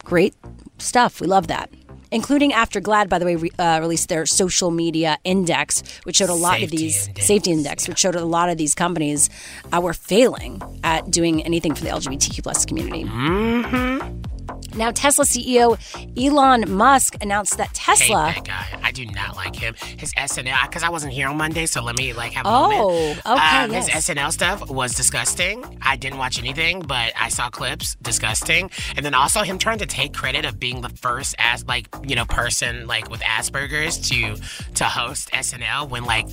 Great 0.05 0.37
stuff. 0.81 1.21
We 1.21 1.27
love 1.27 1.47
that. 1.49 1.71
Including 2.13 2.53
after 2.53 2.81
GLAAD, 2.81 3.09
by 3.09 3.21
the 3.21 3.25
way, 3.25 3.37
re- 3.37 3.53
uh, 3.57 3.79
released 3.81 4.09
their 4.09 4.27
social 4.27 4.73
media 4.73 5.19
index, 5.23 5.83
which 6.03 6.17
showed 6.17 6.29
a 6.29 6.35
lot 6.35 6.61
of 6.61 6.71
these 6.71 7.09
safety 7.21 7.53
index, 7.53 7.87
which 7.87 7.99
showed 8.01 8.17
a 8.17 8.25
lot 8.25 8.49
of 8.49 8.59
these 8.59 8.75
companies 8.75 9.31
uh, 9.73 9.81
were 9.81 9.95
failing 9.95 10.61
at 10.83 11.09
doing 11.11 11.45
anything 11.45 11.73
for 11.73 11.85
the 11.85 11.91
LGBTQ 11.91 12.43
plus 12.43 12.67
community. 12.67 13.05
Mm-hmm. 13.05 14.40
Now, 14.75 14.91
Tesla 14.91 15.25
CEO 15.25 15.79
Elon 16.17 16.71
Musk 16.71 17.17
announced 17.21 17.57
that 17.59 17.73
Tesla. 17.75 18.31
Hate 18.31 18.45
that 18.45 18.71
guy. 18.73 18.81
I 18.83 18.93
do 18.93 19.05
not 19.07 19.37
like 19.37 19.57
him. 19.57 19.75
His 19.99 20.13
SNL 20.15 20.63
because 20.69 20.83
I 20.83 20.89
wasn't 20.91 21.13
here 21.13 21.29
on 21.29 21.37
Monday, 21.37 21.67
so 21.67 21.83
let 21.83 21.97
me 21.97 22.13
like 22.13 22.33
have 22.33 22.47
a 22.47 22.49
Oh, 22.49 22.69
moment. 22.71 23.19
okay, 23.27 23.59
Um, 23.65 23.73
yes. 23.73 23.89
His 23.89 24.05
SNL 24.07 24.33
stuff 24.33 24.71
was 24.71 24.95
disgusting. 24.95 25.79
I 25.83 25.97
didn't 25.97 26.19
watch 26.19 26.39
anything, 26.39 26.81
but 26.81 27.13
I 27.19 27.29
saw 27.29 27.51
clips. 27.51 27.97
Disgusting. 28.03 28.71
And 28.97 29.05
then 29.05 29.15
also 29.15 29.43
him 29.43 29.59
trying 29.59 29.79
to 29.79 29.87
take 29.87 30.13
credit 30.15 30.45
of 30.45 30.59
being 30.61 30.81
the 30.81 30.89
first 30.91 31.35
as 31.39 31.65
like 31.67 31.89
you 32.07 32.15
know 32.17 32.25
person 32.25 32.87
like 32.87 33.11
with 33.11 33.21
Asperger's 33.21 33.99
to 34.11 34.37
to 34.75 34.85
host 34.85 35.31
SNL 35.33 35.89
when 35.89 36.05
like 36.05 36.27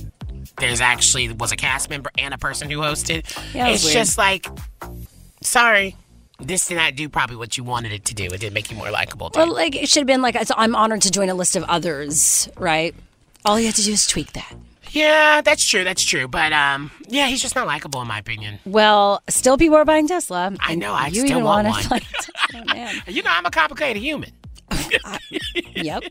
there's 0.58 0.80
actually 0.80 1.32
was 1.32 1.52
a 1.52 1.56
cast 1.56 1.90
member 1.90 2.10
and 2.18 2.32
a 2.34 2.38
person 2.38 2.70
who 2.70 2.78
hosted. 2.78 3.24
Yeah, 3.54 3.68
it 3.68 3.74
it's 3.74 3.84
weird. 3.84 3.94
just 3.94 4.18
like 4.18 4.46
sorry. 5.42 5.96
This 6.40 6.66
did 6.66 6.76
not 6.76 6.94
do 6.94 7.08
probably 7.08 7.34
what 7.34 7.56
you 7.56 7.64
wanted 7.64 7.90
it 7.92 8.04
to 8.06 8.14
do. 8.14 8.26
It 8.26 8.40
did 8.40 8.54
make 8.54 8.70
you 8.70 8.76
more 8.76 8.90
likable. 8.92 9.30
Well, 9.34 9.52
like 9.52 9.74
it 9.74 9.88
should 9.88 10.02
have 10.02 10.06
been 10.06 10.22
like 10.22 10.36
I'm 10.56 10.76
honored 10.76 11.02
to 11.02 11.10
join 11.10 11.28
a 11.28 11.34
list 11.34 11.56
of 11.56 11.64
others, 11.64 12.48
right? 12.56 12.94
All 13.44 13.58
you 13.58 13.66
have 13.66 13.74
to 13.74 13.82
do 13.82 13.92
is 13.92 14.06
tweak 14.06 14.32
that. 14.34 14.54
Yeah, 14.90 15.40
that's 15.40 15.66
true. 15.66 15.82
That's 15.82 16.04
true. 16.04 16.28
But 16.28 16.52
um, 16.52 16.92
yeah, 17.08 17.26
he's 17.26 17.42
just 17.42 17.56
not 17.56 17.66
likable 17.66 18.00
in 18.02 18.06
my 18.08 18.20
opinion. 18.20 18.60
Well, 18.64 19.20
still 19.28 19.58
people 19.58 19.76
are 19.76 19.84
buying 19.84 20.06
Tesla. 20.06 20.54
I 20.60 20.76
know. 20.76 20.92
I 20.92 21.08
you 21.08 21.14
still 21.14 21.30
even 21.30 21.44
want 21.44 21.66
wanna 21.66 21.84
one. 21.88 22.66
man. 22.66 22.94
You 23.08 23.22
know, 23.24 23.30
I'm 23.32 23.44
a 23.44 23.50
complicated 23.50 24.00
human. 24.00 24.30
yep. 25.74 26.04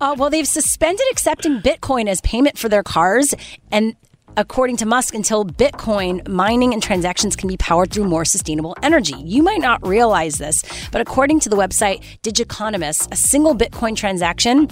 Uh, 0.00 0.14
well, 0.16 0.30
they've 0.30 0.48
suspended 0.48 1.04
accepting 1.10 1.60
Bitcoin 1.60 2.08
as 2.08 2.22
payment 2.22 2.56
for 2.56 2.70
their 2.70 2.82
cars, 2.82 3.34
and 3.70 3.96
according 4.38 4.76
to 4.76 4.86
Musk, 4.86 5.14
until 5.14 5.44
Bitcoin 5.44 6.26
mining 6.28 6.72
and 6.72 6.80
transactions 6.80 7.34
can 7.34 7.48
be 7.48 7.56
powered 7.56 7.90
through 7.90 8.04
more 8.04 8.24
sustainable 8.24 8.76
energy. 8.84 9.16
You 9.16 9.42
might 9.42 9.60
not 9.60 9.84
realize 9.84 10.38
this, 10.38 10.62
but 10.92 11.00
according 11.00 11.40
to 11.40 11.48
the 11.48 11.56
website 11.56 12.02
Digiconomist, 12.22 13.12
a 13.12 13.16
single 13.16 13.54
Bitcoin 13.54 13.96
transaction 13.96 14.68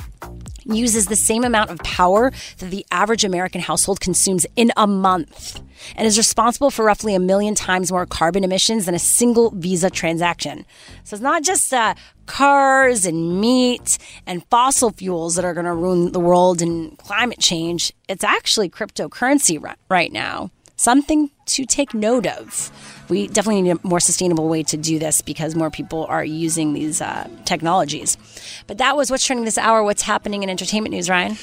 uses 0.64 1.06
the 1.06 1.16
same 1.16 1.42
amount 1.42 1.70
of 1.70 1.78
power 1.80 2.32
that 2.58 2.70
the 2.70 2.86
average 2.92 3.24
American 3.24 3.60
household 3.60 3.98
consumes 4.00 4.46
in 4.54 4.70
a 4.76 4.86
month 4.86 5.60
and 5.96 6.06
is 6.06 6.18
responsible 6.18 6.70
for 6.70 6.84
roughly 6.84 7.14
a 7.14 7.20
million 7.20 7.54
times 7.54 7.90
more 7.90 8.06
carbon 8.06 8.44
emissions 8.44 8.86
than 8.86 8.94
a 8.94 8.98
single 8.98 9.50
Visa 9.50 9.90
transaction. 9.90 10.64
So 11.04 11.14
it's 11.14 11.22
not 11.22 11.42
just 11.42 11.72
uh, 11.72 11.94
cars 12.26 13.06
and 13.06 13.40
meat 13.40 13.98
and 14.26 14.44
fossil 14.50 14.90
fuels 14.90 15.34
that 15.36 15.44
are 15.44 15.54
going 15.54 15.66
to 15.66 15.74
ruin 15.74 16.12
the 16.12 16.20
world 16.20 16.60
and 16.62 16.96
climate 16.98 17.38
change. 17.38 17.92
It's 18.08 18.24
actually 18.24 18.68
cryptocurrency 18.68 19.62
ri- 19.62 19.74
right 19.88 20.12
now. 20.12 20.50
Something 20.78 21.30
to 21.46 21.64
take 21.64 21.94
note 21.94 22.26
of. 22.26 22.70
We 23.08 23.28
definitely 23.28 23.62
need 23.62 23.78
a 23.82 23.86
more 23.86 24.00
sustainable 24.00 24.48
way 24.48 24.62
to 24.64 24.76
do 24.76 24.98
this 24.98 25.22
because 25.22 25.54
more 25.54 25.70
people 25.70 26.04
are 26.06 26.24
using 26.24 26.74
these 26.74 27.00
uh, 27.00 27.28
technologies. 27.44 28.18
But 28.66 28.78
that 28.78 28.96
was 28.96 29.10
what's 29.10 29.24
trending 29.24 29.44
this 29.46 29.56
hour. 29.56 29.82
What's 29.82 30.02
happening 30.02 30.42
in 30.42 30.50
entertainment 30.50 30.92
news, 30.92 31.08
Ryan? 31.08 31.38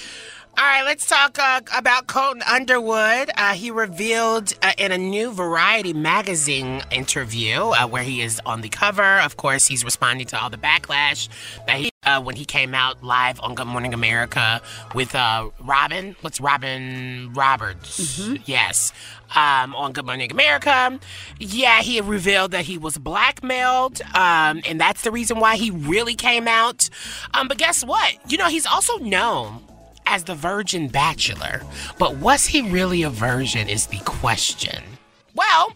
All 0.56 0.64
right, 0.64 0.84
let's 0.84 1.08
talk 1.08 1.40
uh, 1.40 1.62
about 1.76 2.06
Colton 2.06 2.44
Underwood. 2.44 3.32
Uh, 3.36 3.54
he 3.54 3.72
revealed 3.72 4.54
uh, 4.62 4.74
in 4.78 4.92
a 4.92 5.00
new 5.00 5.32
Variety 5.32 5.94
magazine 5.94 6.84
interview 6.92 7.56
uh, 7.56 7.88
where 7.88 8.04
he 8.04 8.22
is 8.22 8.40
on 8.46 8.62
the 8.62 8.70
cover. 8.70 9.20
Of 9.22 9.36
course, 9.36 9.68
he's 9.68 9.84
responding 9.84 10.28
to 10.28 10.40
all 10.40 10.52
the 10.52 10.58
backlash 10.58 11.28
that 11.66 11.78
he 11.78 11.90
uh, 12.04 12.22
when 12.22 12.36
he 12.36 12.46
came 12.46 12.76
out 12.76 13.04
live 13.04 13.42
on 13.42 13.56
Good 13.56 13.66
Morning 13.66 13.96
America 13.96 14.62
with 14.94 15.16
uh, 15.16 15.50
Robin. 15.60 16.16
What's 16.22 16.40
Robin 16.40 17.34
Roberts? 17.34 18.20
Yes. 18.46 18.94
Um, 19.36 19.74
on 19.74 19.92
Good 19.92 20.06
Morning 20.06 20.32
America. 20.32 21.00
Yeah, 21.40 21.82
he 21.82 22.00
revealed 22.00 22.52
that 22.52 22.66
he 22.66 22.78
was 22.78 23.00
blackmailed, 23.00 24.02
um, 24.14 24.62
and 24.68 24.80
that's 24.80 25.02
the 25.02 25.10
reason 25.10 25.40
why 25.40 25.56
he 25.56 25.72
really 25.72 26.14
came 26.14 26.48
out. 26.48 26.92
Um, 27.34 27.48
but 27.48 27.58
guess 27.58 27.84
what? 27.84 28.18
You 28.32 28.38
know, 28.38 28.50
he's 28.50 28.68
also 28.68 29.00
known 29.00 29.64
as 30.06 30.24
the 30.24 30.36
Virgin 30.36 30.88
Bachelor. 30.88 31.62
But 31.98 32.18
was 32.18 32.46
he 32.46 32.62
really 32.70 33.04
a 33.04 33.10
virgin 33.10 33.70
is 33.70 33.88
the 33.88 34.00
question. 34.00 34.84
Well, 35.36 35.74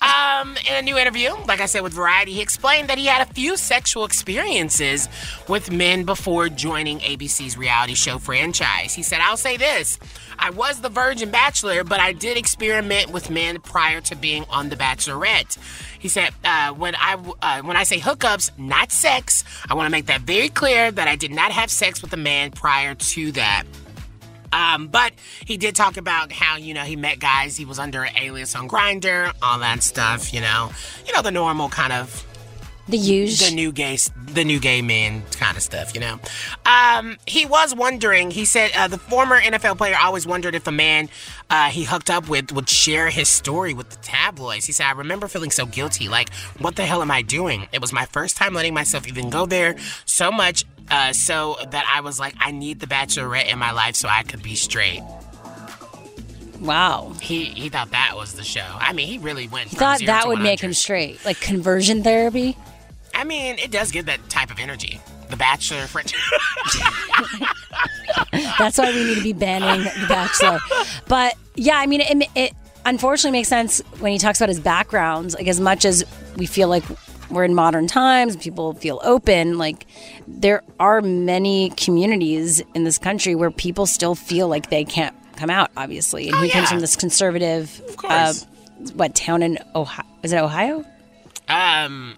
um, 0.00 0.56
in 0.68 0.74
a 0.74 0.82
new 0.82 0.96
interview, 0.96 1.34
like 1.46 1.60
I 1.60 1.66
said 1.66 1.82
with 1.82 1.92
Variety, 1.92 2.32
he 2.32 2.40
explained 2.40 2.88
that 2.88 2.96
he 2.96 3.06
had 3.06 3.28
a 3.28 3.32
few 3.34 3.56
sexual 3.58 4.04
experiences 4.04 5.08
with 5.46 5.70
men 5.70 6.04
before 6.04 6.48
joining 6.48 7.00
ABC's 7.00 7.58
reality 7.58 7.94
show 7.94 8.18
franchise. 8.18 8.94
He 8.94 9.02
said, 9.02 9.20
I'll 9.20 9.36
say 9.36 9.58
this 9.58 9.98
I 10.38 10.50
was 10.50 10.80
the 10.80 10.88
virgin 10.88 11.30
bachelor, 11.30 11.84
but 11.84 12.00
I 12.00 12.14
did 12.14 12.38
experiment 12.38 13.10
with 13.10 13.28
men 13.28 13.60
prior 13.60 14.00
to 14.02 14.16
being 14.16 14.46
on 14.48 14.70
The 14.70 14.76
Bachelorette. 14.76 15.58
He 15.98 16.08
said, 16.08 16.30
uh, 16.44 16.72
when 16.72 16.94
I 16.94 17.16
uh, 17.42 17.60
when 17.62 17.76
I 17.76 17.82
say 17.82 17.98
hookups, 17.98 18.58
not 18.58 18.90
sex, 18.92 19.44
I 19.68 19.74
want 19.74 19.86
to 19.86 19.90
make 19.90 20.06
that 20.06 20.22
very 20.22 20.48
clear 20.48 20.90
that 20.90 21.08
I 21.08 21.16
did 21.16 21.30
not 21.30 21.52
have 21.52 21.70
sex 21.70 22.00
with 22.00 22.12
a 22.14 22.16
man 22.16 22.52
prior 22.52 22.94
to 22.94 23.32
that. 23.32 23.64
Um, 24.52 24.88
but 24.88 25.12
he 25.44 25.56
did 25.56 25.76
talk 25.76 25.96
about 25.96 26.32
how 26.32 26.56
you 26.56 26.74
know 26.74 26.82
he 26.82 26.96
met 26.96 27.18
guys. 27.18 27.56
He 27.56 27.64
was 27.64 27.78
under 27.78 28.02
an 28.02 28.16
alias 28.16 28.54
on 28.54 28.68
Grindr, 28.68 29.32
all 29.42 29.58
that 29.60 29.82
stuff. 29.82 30.32
You 30.32 30.40
know, 30.40 30.70
you 31.06 31.12
know 31.12 31.22
the 31.22 31.30
normal 31.30 31.68
kind 31.68 31.92
of 31.92 32.26
the 32.90 32.98
use 32.98 33.40
the 33.40 33.54
new 33.54 33.72
gay 33.72 33.98
the 34.26 34.44
new 34.44 34.60
gay 34.60 34.82
men 34.82 35.22
kind 35.32 35.56
of 35.56 35.62
stuff. 35.62 35.94
You 35.94 36.00
know, 36.00 36.20
um, 36.66 37.16
he 37.26 37.46
was 37.46 37.74
wondering. 37.74 38.30
He 38.30 38.44
said 38.44 38.70
uh, 38.76 38.88
the 38.88 38.98
former 38.98 39.40
NFL 39.40 39.78
player 39.78 39.96
always 40.00 40.26
wondered 40.26 40.54
if 40.54 40.66
a 40.66 40.72
man 40.72 41.08
uh, 41.48 41.68
he 41.70 41.84
hooked 41.84 42.10
up 42.10 42.28
with 42.28 42.52
would 42.52 42.68
share 42.68 43.10
his 43.10 43.28
story 43.28 43.74
with 43.74 43.90
the 43.90 43.98
tabloids. 44.02 44.66
He 44.66 44.72
said, 44.72 44.86
"I 44.86 44.92
remember 44.92 45.28
feeling 45.28 45.50
so 45.50 45.66
guilty. 45.66 46.08
Like, 46.08 46.32
what 46.58 46.76
the 46.76 46.84
hell 46.84 47.02
am 47.02 47.10
I 47.10 47.22
doing? 47.22 47.68
It 47.72 47.80
was 47.80 47.92
my 47.92 48.06
first 48.06 48.36
time 48.36 48.54
letting 48.54 48.74
myself 48.74 49.08
even 49.08 49.30
go 49.30 49.46
there. 49.46 49.76
So 50.04 50.30
much 50.30 50.64
uh, 50.90 51.12
so 51.12 51.56
that 51.70 51.90
I 51.92 52.00
was 52.00 52.18
like, 52.18 52.34
I 52.38 52.50
need 52.50 52.80
the 52.80 52.86
Bachelorette 52.86 53.50
in 53.50 53.58
my 53.58 53.72
life 53.72 53.94
so 53.94 54.08
I 54.08 54.22
could 54.22 54.42
be 54.42 54.54
straight. 54.54 55.02
Wow. 56.60 57.14
He 57.22 57.44
he 57.44 57.68
thought 57.70 57.90
that 57.92 58.12
was 58.16 58.34
the 58.34 58.44
show. 58.44 58.66
I 58.78 58.92
mean, 58.92 59.06
he 59.06 59.18
really 59.18 59.48
went. 59.48 59.70
He 59.70 59.76
thought 59.76 60.00
that 60.04 60.22
to 60.22 60.28
would 60.28 60.40
make 60.40 60.60
him 60.60 60.74
straight, 60.74 61.24
like 61.24 61.40
conversion 61.40 62.02
therapy. 62.02 62.56
I 63.20 63.24
mean, 63.24 63.58
it 63.58 63.70
does 63.70 63.90
give 63.92 64.06
that 64.06 64.18
type 64.30 64.50
of 64.50 64.58
energy. 64.58 64.98
The 65.28 65.36
Bachelor 65.36 65.86
French. 65.86 66.14
That's 68.58 68.78
why 68.78 68.90
we 68.92 69.04
need 69.04 69.16
to 69.16 69.22
be 69.22 69.34
banning 69.34 69.84
The 69.84 70.06
Bachelor. 70.08 70.58
But 71.06 71.34
yeah, 71.54 71.76
I 71.76 71.86
mean, 71.86 72.00
it, 72.00 72.28
it 72.34 72.52
unfortunately 72.86 73.38
makes 73.38 73.48
sense 73.48 73.80
when 73.98 74.12
he 74.12 74.18
talks 74.18 74.40
about 74.40 74.48
his 74.48 74.58
backgrounds. 74.58 75.34
Like, 75.34 75.48
as 75.48 75.60
much 75.60 75.84
as 75.84 76.02
we 76.36 76.46
feel 76.46 76.68
like 76.68 76.82
we're 77.30 77.44
in 77.44 77.54
modern 77.54 77.86
times, 77.86 78.36
people 78.36 78.72
feel 78.72 79.00
open, 79.04 79.58
like, 79.58 79.86
there 80.26 80.62
are 80.80 81.02
many 81.02 81.70
communities 81.76 82.62
in 82.74 82.84
this 82.84 82.96
country 82.96 83.34
where 83.34 83.50
people 83.50 83.84
still 83.84 84.14
feel 84.14 84.48
like 84.48 84.70
they 84.70 84.84
can't 84.84 85.14
come 85.36 85.50
out, 85.50 85.70
obviously. 85.76 86.28
And 86.28 86.36
Oh, 86.36 86.40
he 86.40 86.48
comes 86.48 86.70
from 86.70 86.80
this 86.80 86.96
conservative, 86.96 87.82
course. 87.98 88.12
Uh, 88.12 88.34
what 88.94 89.14
town 89.14 89.42
in 89.42 89.58
Ohio? 89.74 90.06
Is 90.22 90.32
it 90.32 90.38
Ohio? 90.38 90.86
Um. 91.50 92.16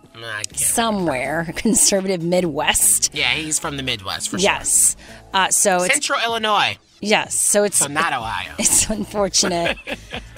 Somewhere, 0.54 1.52
conservative 1.56 2.22
Midwest. 2.22 3.10
Yeah, 3.14 3.30
he's 3.32 3.58
from 3.58 3.76
the 3.76 3.82
Midwest 3.82 4.28
for 4.30 4.38
sure. 4.38 4.44
Yes. 4.50 4.96
Uh, 5.32 5.48
so 5.50 5.78
Central 5.80 6.20
Illinois. 6.24 6.76
yes. 7.00 7.34
So 7.34 7.64
it's 7.64 7.78
So 7.78 7.86
not 7.88 8.12
Ohio. 8.12 8.52
It's 8.58 8.88
unfortunate 8.90 9.76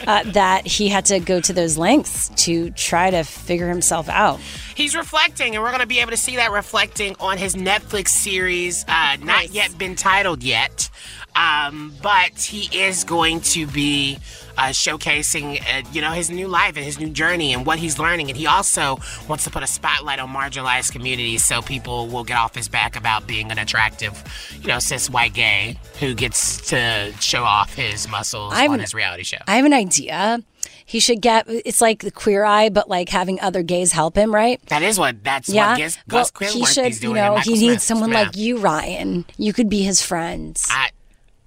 uh, 0.06 0.22
that 0.32 0.66
he 0.66 0.88
had 0.88 1.04
to 1.06 1.18
go 1.20 1.40
to 1.40 1.52
those 1.52 1.76
lengths 1.76 2.28
to 2.44 2.70
try 2.70 3.10
to 3.10 3.24
figure 3.24 3.68
himself 3.68 4.08
out. 4.08 4.40
He's 4.74 4.94
reflecting, 4.96 5.54
and 5.54 5.62
we're 5.62 5.70
going 5.70 5.80
to 5.80 5.86
be 5.86 6.00
able 6.00 6.12
to 6.12 6.16
see 6.16 6.36
that 6.36 6.50
reflecting 6.52 7.16
on 7.20 7.38
his 7.38 7.54
Netflix 7.54 8.08
series, 8.08 8.84
uh, 8.88 9.16
not 9.20 9.50
yet 9.50 9.76
been 9.76 9.96
titled 9.96 10.42
yet. 10.42 10.88
Um, 11.36 11.92
but 12.02 12.38
he 12.38 12.68
is 12.76 13.02
going 13.04 13.40
to 13.40 13.66
be 13.66 14.18
uh, 14.56 14.68
showcasing, 14.68 15.60
uh, 15.62 15.82
you 15.92 16.00
know, 16.00 16.12
his 16.12 16.30
new 16.30 16.46
life 16.46 16.76
and 16.76 16.84
his 16.84 16.98
new 16.98 17.10
journey 17.10 17.52
and 17.52 17.66
what 17.66 17.78
he's 17.78 17.98
learning. 17.98 18.28
And 18.28 18.36
he 18.36 18.46
also 18.46 18.98
wants 19.28 19.44
to 19.44 19.50
put 19.50 19.62
a 19.62 19.66
spotlight 19.66 20.20
on 20.20 20.28
marginalized 20.28 20.92
communities 20.92 21.44
so 21.44 21.60
people 21.60 22.06
will 22.08 22.24
get 22.24 22.36
off 22.36 22.54
his 22.54 22.68
back 22.68 22.94
about 22.96 23.26
being 23.26 23.50
an 23.50 23.58
attractive, 23.58 24.22
you 24.60 24.68
know, 24.68 24.78
cis 24.78 25.10
white 25.10 25.34
gay 25.34 25.78
who 25.98 26.14
gets 26.14 26.68
to 26.70 27.12
show 27.20 27.42
off 27.42 27.74
his 27.74 28.08
muscles 28.08 28.52
I 28.52 28.62
have 28.62 28.70
on 28.70 28.78
his 28.80 28.94
reality 28.94 29.24
show. 29.24 29.38
I 29.48 29.56
have 29.56 29.64
an 29.64 29.72
idea. 29.72 30.40
He 30.86 31.00
should 31.00 31.20
get 31.22 31.46
it's 31.48 31.80
like 31.80 32.00
the 32.00 32.10
queer 32.10 32.44
eye, 32.44 32.68
but 32.68 32.88
like 32.88 33.08
having 33.08 33.40
other 33.40 33.62
gays 33.62 33.90
help 33.92 34.16
him, 34.16 34.34
right? 34.34 34.64
That 34.66 34.82
is 34.82 34.98
what 34.98 35.24
that's 35.24 35.48
yeah. 35.48 35.70
what 35.70 36.00
Gus, 36.08 36.30
well, 36.40 36.50
he 36.52 36.64
should, 36.66 37.02
you 37.02 37.14
know, 37.14 37.36
he 37.38 37.52
needs 37.52 37.60
Smith. 37.60 37.82
someone 37.82 38.12
Yeah. 38.12 38.22
like 38.22 38.36
you, 38.36 38.58
Ryan. 38.58 39.24
You 39.38 39.52
could 39.52 39.68
be 39.70 39.82
his 39.82 40.02
friend 40.02 40.56
I, 40.68 40.90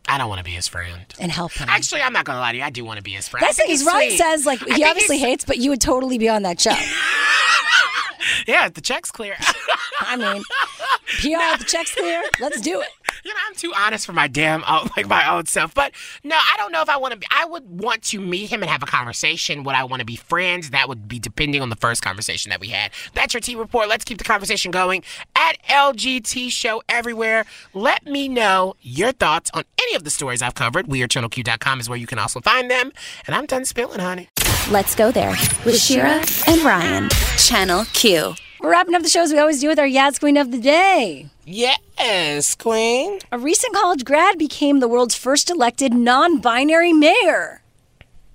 I 0.08 0.18
don't 0.18 0.30
want 0.30 0.40
to 0.40 0.44
be 0.46 0.52
his 0.52 0.68
friend. 0.68 1.02
and 1.20 1.32
help 1.32 1.52
him. 1.52 1.68
Actually, 1.70 2.02
I'm 2.02 2.14
not 2.14 2.26
gonna 2.26 2.40
lie 2.40 2.52
to 2.54 2.58
you. 2.58 2.64
I 2.64 2.70
do 2.70 2.86
want 2.86 2.98
to 2.98 3.04
be 3.04 3.12
his 3.12 3.28
friend. 3.28 3.46
That's 3.46 3.60
I 3.60 3.64
like 3.64 3.68
think 3.68 3.70
his 3.72 3.82
he's 3.82 3.88
Ryan 3.88 4.10
sweet. 4.10 4.18
says, 4.18 4.46
like 4.46 4.60
he 4.76 4.84
obviously 4.84 5.18
hates, 5.18 5.44
but 5.46 5.58
you 5.58 5.70
would 5.72 5.82
totally 5.82 6.18
be 6.18 6.30
on 6.30 6.44
that 6.44 6.60
show. 6.62 6.74
Yeah, 8.46 8.70
the 8.70 8.82
check's 8.82 9.12
clear. 9.12 9.36
I 10.02 10.16
mean, 10.16 10.42
PR, 11.20 11.58
the 11.58 11.66
check's 11.66 11.94
clear. 11.94 12.22
Let's 12.40 12.62
do 12.62 12.82
it. 12.82 12.88
You 13.24 13.34
know, 13.34 13.40
I'm 13.48 13.56
too 13.56 13.74
honest 13.78 14.06
for 14.06 14.14
my 14.14 14.28
damn 14.28 14.64
own, 14.68 14.90
like 14.98 15.08
my 15.08 15.30
own 15.30 15.46
self. 15.46 15.74
But 15.74 15.94
no, 16.24 16.36
I 16.36 16.56
don't 16.58 16.72
know 16.72 16.82
if 16.82 16.90
I 16.90 16.98
want 16.98 17.14
to 17.14 17.20
be. 17.20 17.28
I 17.32 17.46
would 17.46 17.68
want 17.70 18.04
to 18.04 18.20
meet 18.20 18.50
him 18.50 18.62
and 18.62 18.70
have 18.70 18.84
a 18.84 18.88
conversation. 18.88 19.64
Would 19.64 19.76
I 19.76 19.84
want 19.84 20.00
to 20.02 20.06
be 20.06 20.16
friends? 20.16 20.70
That 20.72 20.88
would 20.88 21.08
be 21.08 21.20
depending 21.20 21.62
on 21.62 21.70
the 21.70 21.76
first 21.76 22.02
conversation 22.02 22.50
that 22.50 22.60
we 22.60 22.70
had. 22.70 22.92
That's 23.14 23.34
your 23.34 23.42
T 23.42 23.56
report. 23.56 23.90
Let's 23.90 24.06
keep 24.06 24.18
the 24.18 24.24
conversation 24.24 24.72
going 24.72 25.04
at 25.36 25.58
LGT 25.68 26.50
Show 26.52 26.82
everywhere. 26.90 27.46
Let 27.74 28.06
me 28.06 28.28
know 28.28 28.76
your 28.82 29.12
thoughts 29.12 29.52
on 29.54 29.64
any 29.82 29.96
of 29.96 30.04
the 30.04 30.10
stories 30.10 30.42
I've 30.42 30.56
covered. 30.56 30.88
WeAreChannelQ.com 30.88 31.80
is 31.80 31.90
where 31.90 31.98
you 31.98 32.08
can 32.08 32.20
also 32.20 32.40
find 32.42 32.70
them. 32.70 32.92
And 33.26 33.36
I'm 33.36 33.46
done 33.46 33.66
spilling, 33.66 34.00
honey. 34.00 34.30
Let's 34.70 34.96
go 34.96 35.12
there 35.12 35.36
with 35.66 35.80
Shira 35.80 36.24
and 36.48 36.62
Ryan. 36.62 37.10
Channel 37.38 37.86
Q. 37.94 38.36
We're 38.60 38.72
wrapping 38.72 38.96
up 38.96 39.04
the 39.04 39.10
show 39.10 39.22
as 39.22 39.32
we 39.32 39.38
always 39.38 39.62
do 39.62 39.68
with 39.68 39.78
our 39.78 39.86
Yaz 39.86 40.20
Queen 40.20 40.36
of 40.36 40.52
the 40.52 40.58
Day. 40.58 41.28
Yes, 41.46 42.56
Queen. 42.56 43.20
A 43.32 43.38
recent 43.38 43.76
college 43.76 44.04
grad 44.04 44.40
became 44.40 44.80
the 44.80 44.88
world's 44.88 45.14
first 45.16 45.52
elected 45.52 45.94
non 45.94 46.40
binary 46.40 46.92
mayor. 46.92 47.62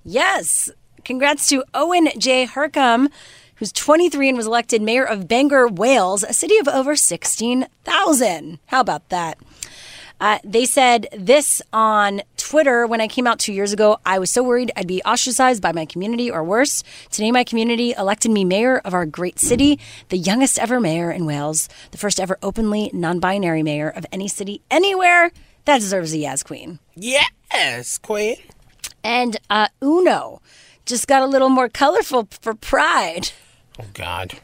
Yes. 0.05 0.71
Congrats 1.05 1.49
to 1.49 1.65
Owen 1.75 2.09
J. 2.17 2.47
Hurcum, 2.47 3.09
who's 3.57 3.73
23 3.73 4.29
and 4.29 4.37
was 4.37 4.47
elected 4.47 4.81
mayor 4.81 5.05
of 5.05 5.27
Bangor, 5.27 5.67
Wales, 5.67 6.23
a 6.23 6.33
city 6.33 6.57
of 6.59 6.69
over 6.69 6.95
16,000. 6.95 8.59
How 8.67 8.81
about 8.81 9.09
that? 9.09 9.39
Uh, 10.21 10.39
they 10.45 10.65
said 10.65 11.09
this 11.13 11.61
on 11.73 12.23
Twitter 12.43 12.89
when 12.89 13.01
I 13.01 13.07
came 13.07 13.27
out 13.27 13.39
two 13.39 13.53
years 13.53 13.73
ago. 13.73 13.99
I 14.05 14.19
was 14.19 14.29
so 14.29 14.43
worried 14.43 14.73
I'd 14.77 14.89
be 14.89 15.01
ostracized 15.03 15.63
by 15.63 15.71
my 15.71 15.87
community 15.87 16.29
or 16.29 16.43
worse. 16.43 16.83
Today, 17.11 17.31
my 17.31 17.45
community 17.45 17.95
elected 17.97 18.33
me 18.33 18.45
mayor 18.45 18.79
of 18.79 18.95
our 18.95 19.07
great 19.07 19.39
city, 19.39 19.79
the 20.09 20.19
youngest 20.19 20.59
ever 20.59 20.81
mayor 20.81 21.13
in 21.13 21.25
Wales, 21.25 21.69
the 21.93 21.99
first 21.99 22.19
ever 22.19 22.39
openly 22.43 22.91
non 22.93 23.21
binary 23.21 23.63
mayor 23.63 23.89
of 23.89 24.05
any 24.11 24.27
city 24.27 24.61
anywhere. 24.73 25.31
That 25.67 25.79
deserves 25.79 26.13
a 26.13 26.17
Yaz 26.17 26.45
Queen. 26.45 26.81
Yes, 26.97 27.97
Queen. 27.99 28.37
And 29.05 29.37
uh, 29.49 29.69
Uno 29.81 30.43
just 30.85 31.07
got 31.07 31.23
a 31.23 31.27
little 31.27 31.49
more 31.49 31.69
colorful 31.69 32.27
for 32.41 32.55
Pride. 32.55 33.31
Oh, 33.79 33.87
God. 33.95 34.35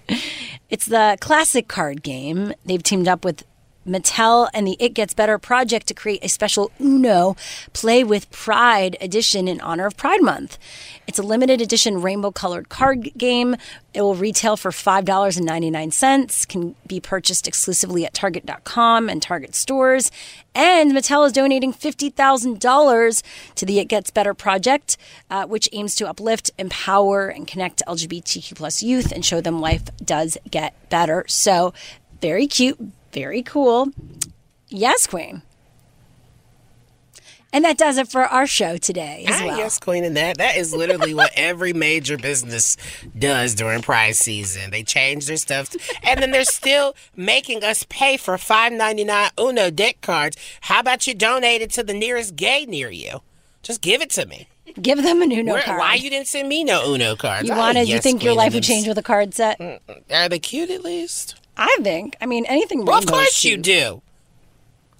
It's 0.70 0.86
the 0.86 1.18
classic 1.20 1.66
card 1.66 2.02
game. 2.02 2.52
They've 2.64 2.82
teamed 2.82 3.08
up 3.08 3.24
with 3.24 3.44
Mattel 3.88 4.48
and 4.54 4.66
the 4.66 4.76
It 4.78 4.94
Gets 4.94 5.14
Better 5.14 5.38
project 5.38 5.86
to 5.88 5.94
create 5.94 6.24
a 6.24 6.28
special 6.28 6.70
Uno 6.80 7.36
Play 7.72 8.04
with 8.04 8.30
Pride 8.30 8.96
edition 9.00 9.48
in 9.48 9.60
honor 9.60 9.86
of 9.86 9.96
Pride 9.96 10.22
Month. 10.22 10.58
It's 11.06 11.18
a 11.18 11.22
limited 11.22 11.60
edition 11.60 12.02
rainbow 12.02 12.30
colored 12.30 12.68
card 12.68 13.10
game. 13.16 13.56
It 13.94 14.02
will 14.02 14.14
retail 14.14 14.56
for 14.56 14.70
$5.99, 14.70 16.48
can 16.48 16.74
be 16.86 17.00
purchased 17.00 17.48
exclusively 17.48 18.04
at 18.04 18.14
Target.com 18.14 19.08
and 19.08 19.22
Target 19.22 19.54
stores. 19.54 20.10
And 20.54 20.92
Mattel 20.92 21.26
is 21.26 21.32
donating 21.32 21.72
$50,000 21.72 23.22
to 23.54 23.66
the 23.66 23.78
It 23.78 23.86
Gets 23.86 24.10
Better 24.10 24.34
project, 24.34 24.96
uh, 25.30 25.46
which 25.46 25.68
aims 25.72 25.94
to 25.96 26.08
uplift, 26.08 26.50
empower, 26.58 27.28
and 27.28 27.46
connect 27.46 27.82
LGBTQ 27.86 28.54
plus 28.54 28.82
youth 28.82 29.10
and 29.10 29.24
show 29.24 29.40
them 29.40 29.60
life 29.60 29.84
does 30.04 30.36
get 30.50 30.74
better. 30.90 31.24
So, 31.26 31.72
very 32.20 32.46
cute, 32.46 32.78
very 33.18 33.42
cool. 33.42 33.88
Yes, 34.68 35.06
Queen. 35.06 35.42
And 37.50 37.64
that 37.64 37.78
does 37.78 37.96
it 37.96 38.08
for 38.08 38.24
our 38.26 38.46
show 38.46 38.76
today 38.76 39.24
as 39.26 39.40
Ah, 39.40 39.46
well. 39.46 39.56
Yes, 39.58 39.78
Queen, 39.78 40.04
and 40.04 40.14
that 40.18 40.36
that 40.36 40.56
is 40.58 40.74
literally 40.74 41.14
what 41.14 41.32
every 41.34 41.72
major 41.72 42.18
business 42.18 42.76
does 43.18 43.54
during 43.54 43.80
Pride 43.80 44.16
season. 44.16 44.70
They 44.70 44.82
change 44.82 45.26
their 45.26 45.38
stuff, 45.38 45.74
and 46.02 46.20
then 46.22 46.30
they're 46.30 46.44
still 46.44 46.94
making 47.16 47.64
us 47.64 47.86
pay 47.88 48.18
for 48.18 48.36
five 48.36 48.72
ninety 48.74 49.02
nine 49.04 49.30
Uno 49.40 49.70
deck 49.70 50.02
cards. 50.02 50.36
How 50.62 50.80
about 50.80 51.06
you 51.06 51.14
donate 51.14 51.62
it 51.62 51.70
to 51.72 51.82
the 51.82 51.94
nearest 51.94 52.36
gay 52.36 52.66
near 52.66 52.90
you? 52.90 53.20
Just 53.62 53.80
give 53.80 54.02
it 54.02 54.10
to 54.10 54.26
me. 54.26 54.46
Give 54.82 55.02
them 55.02 55.22
an 55.22 55.32
Uno 55.32 55.54
Where- 55.54 55.62
card. 55.62 55.78
Why 55.80 55.94
you 55.94 56.10
didn't 56.10 56.28
send 56.28 56.50
me 56.50 56.62
no 56.64 56.84
Uno 56.94 57.16
cards? 57.16 57.48
You 57.48 57.54
Oh, 57.54 57.58
wanted? 57.58 57.88
you 57.88 57.94
yes, 57.94 58.02
think 58.02 58.22
your 58.22 58.34
life 58.34 58.52
would 58.52 58.62
change 58.62 58.86
with 58.86 58.98
a 58.98 59.02
card 59.02 59.32
set? 59.32 59.58
Are 60.12 60.28
they 60.28 60.38
cute 60.38 60.68
at 60.68 60.84
least? 60.84 61.36
I 61.58 61.76
think. 61.82 62.16
I 62.20 62.26
mean, 62.26 62.46
anything. 62.46 62.84
Well, 62.84 62.98
of 62.98 63.06
course 63.06 63.44
you 63.44 63.56
do. 63.56 64.00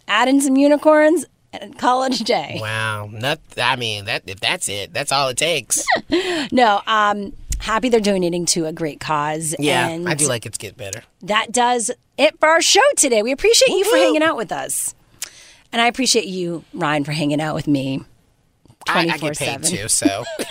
Add 0.09 0.29
in 0.29 0.41
some 0.41 0.57
unicorns. 0.57 1.25
and 1.53 1.79
call 1.79 2.03
it 2.05 2.21
a 2.21 2.25
day. 2.25 2.59
Wow. 2.61 3.09
Not, 3.11 3.41
I 3.57 3.77
mean, 3.77 4.05
that 4.07 4.23
if 4.27 4.41
that's 4.41 4.69
it, 4.69 4.93
that's 4.93 5.13
all 5.13 5.29
it 5.29 5.37
takes. 5.39 5.85
No, 6.53 6.81
um, 6.87 7.33
happy 7.61 7.89
they're 7.89 8.01
donating 8.01 8.45
to 8.47 8.67
a 8.67 8.73
great 8.73 9.01
cause. 9.01 9.55
Yeah, 9.59 9.89
and 9.89 10.09
I 10.09 10.15
do 10.15 10.27
like 10.27 10.47
it 10.47 10.53
to 10.55 10.59
get 10.59 10.77
better. 10.77 11.03
that 11.23 11.53
does 11.53 11.91
it 12.17 12.39
for 12.41 12.49
our 12.49 12.61
show 12.63 12.81
today. 12.97 13.23
We 13.23 13.33
appreciate 13.33 13.71
you 13.71 13.85
for 13.85 13.97
hanging 13.97 14.23
out 14.23 14.37
with 14.37 14.51
us. 14.53 14.95
And 15.73 15.81
I 15.83 15.87
appreciate 15.87 16.25
you, 16.27 16.65
Ryan, 16.73 17.05
for 17.05 17.13
hanging 17.13 17.41
out 17.41 17.55
with 17.55 17.67
me. 17.69 18.03
I, 18.89 19.01
I 19.01 19.19
get 19.19 19.37
paid 19.37 19.61
24/7. 19.61 19.69
too, 19.69 19.89
so. 19.89 20.25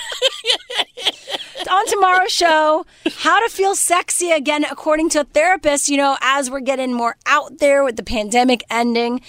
on 1.67 1.85
tomorrow's 1.87 2.31
show, 2.31 2.85
how 3.17 3.39
to 3.45 3.53
feel 3.53 3.75
sexy 3.75 4.31
again, 4.31 4.63
according 4.63 5.09
to 5.09 5.21
a 5.21 5.23
therapist. 5.23 5.89
You 5.89 5.97
know, 5.97 6.17
as 6.21 6.49
we're 6.49 6.59
getting 6.59 6.93
more 6.93 7.15
out 7.25 7.59
there 7.59 7.83
with 7.83 7.95
the 7.95 8.03
pandemic 8.03 8.63
ending, 8.69 9.21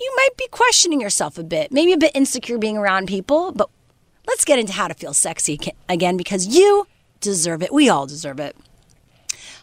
you 0.00 0.12
might 0.16 0.36
be 0.36 0.48
questioning 0.48 1.00
yourself 1.00 1.38
a 1.38 1.44
bit, 1.44 1.72
maybe 1.72 1.92
a 1.92 1.98
bit 1.98 2.12
insecure 2.14 2.58
being 2.58 2.76
around 2.76 3.08
people. 3.08 3.52
But 3.52 3.70
let's 4.26 4.44
get 4.44 4.58
into 4.58 4.72
how 4.72 4.88
to 4.88 4.94
feel 4.94 5.14
sexy 5.14 5.58
again 5.88 6.16
because 6.16 6.46
you 6.46 6.86
deserve 7.20 7.62
it. 7.62 7.72
We 7.72 7.88
all 7.88 8.06
deserve 8.06 8.40
it. 8.40 8.56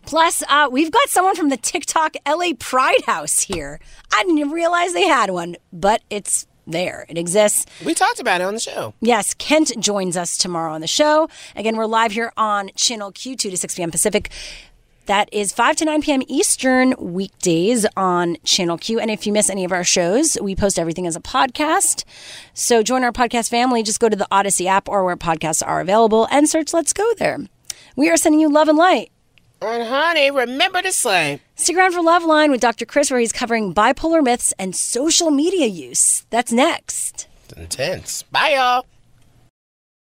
Plus, 0.05 0.43
uh, 0.49 0.67
we've 0.71 0.91
got 0.91 1.09
someone 1.09 1.35
from 1.35 1.49
the 1.49 1.57
TikTok 1.57 2.15
LA 2.27 2.53
Pride 2.57 3.03
House 3.05 3.41
here. 3.41 3.79
I 4.13 4.23
didn't 4.23 4.39
even 4.39 4.51
realize 4.51 4.93
they 4.93 5.07
had 5.07 5.29
one, 5.29 5.57
but 5.71 6.01
it's 6.09 6.47
there. 6.67 7.05
It 7.09 7.17
exists. 7.17 7.65
We 7.85 7.93
talked 7.93 8.19
about 8.19 8.41
it 8.41 8.45
on 8.45 8.53
the 8.53 8.59
show. 8.59 8.93
Yes, 9.01 9.33
Kent 9.33 9.79
joins 9.79 10.17
us 10.17 10.37
tomorrow 10.37 10.73
on 10.73 10.81
the 10.81 10.87
show. 10.87 11.29
Again, 11.55 11.75
we're 11.77 11.85
live 11.85 12.11
here 12.11 12.31
on 12.37 12.69
Channel 12.75 13.11
Q, 13.11 13.35
2 13.35 13.49
to 13.49 13.57
6 13.57 13.75
p.m. 13.75 13.91
Pacific. 13.91 14.29
That 15.07 15.29
is 15.33 15.51
5 15.51 15.77
to 15.77 15.85
9 15.85 16.01
p.m. 16.03 16.21
Eastern 16.27 16.93
weekdays 16.97 17.85
on 17.97 18.37
Channel 18.43 18.77
Q. 18.77 18.99
And 18.99 19.09
if 19.09 19.25
you 19.25 19.33
miss 19.33 19.49
any 19.49 19.65
of 19.65 19.71
our 19.71 19.83
shows, 19.83 20.37
we 20.41 20.55
post 20.55 20.77
everything 20.77 21.07
as 21.07 21.15
a 21.15 21.19
podcast. 21.19 22.03
So 22.53 22.83
join 22.83 23.03
our 23.03 23.11
podcast 23.11 23.49
family. 23.49 23.81
Just 23.83 23.99
go 23.99 24.09
to 24.09 24.15
the 24.15 24.27
Odyssey 24.31 24.67
app 24.67 24.87
or 24.87 25.03
where 25.03 25.17
podcasts 25.17 25.65
are 25.65 25.81
available 25.81 26.27
and 26.31 26.47
search 26.47 26.73
Let's 26.73 26.93
Go 26.93 27.13
There. 27.15 27.39
We 27.95 28.09
are 28.09 28.17
sending 28.17 28.39
you 28.39 28.49
love 28.49 28.67
and 28.67 28.77
light. 28.77 29.11
And 29.61 29.83
honey, 29.83 30.31
remember 30.31 30.81
to 30.81 30.91
slay. 30.91 31.39
Stick 31.55 31.77
around 31.77 31.93
for 31.93 32.01
Love 32.01 32.23
Line 32.23 32.49
with 32.49 32.61
Dr. 32.61 32.85
Chris, 32.85 33.11
where 33.11 33.19
he's 33.19 33.31
covering 33.31 33.75
bipolar 33.75 34.23
myths 34.23 34.53
and 34.57 34.75
social 34.75 35.29
media 35.29 35.67
use. 35.67 36.25
That's 36.31 36.51
next. 36.51 37.27
It's 37.45 37.53
Intense. 37.53 38.23
Bye, 38.23 38.55
y'all. 38.55 38.85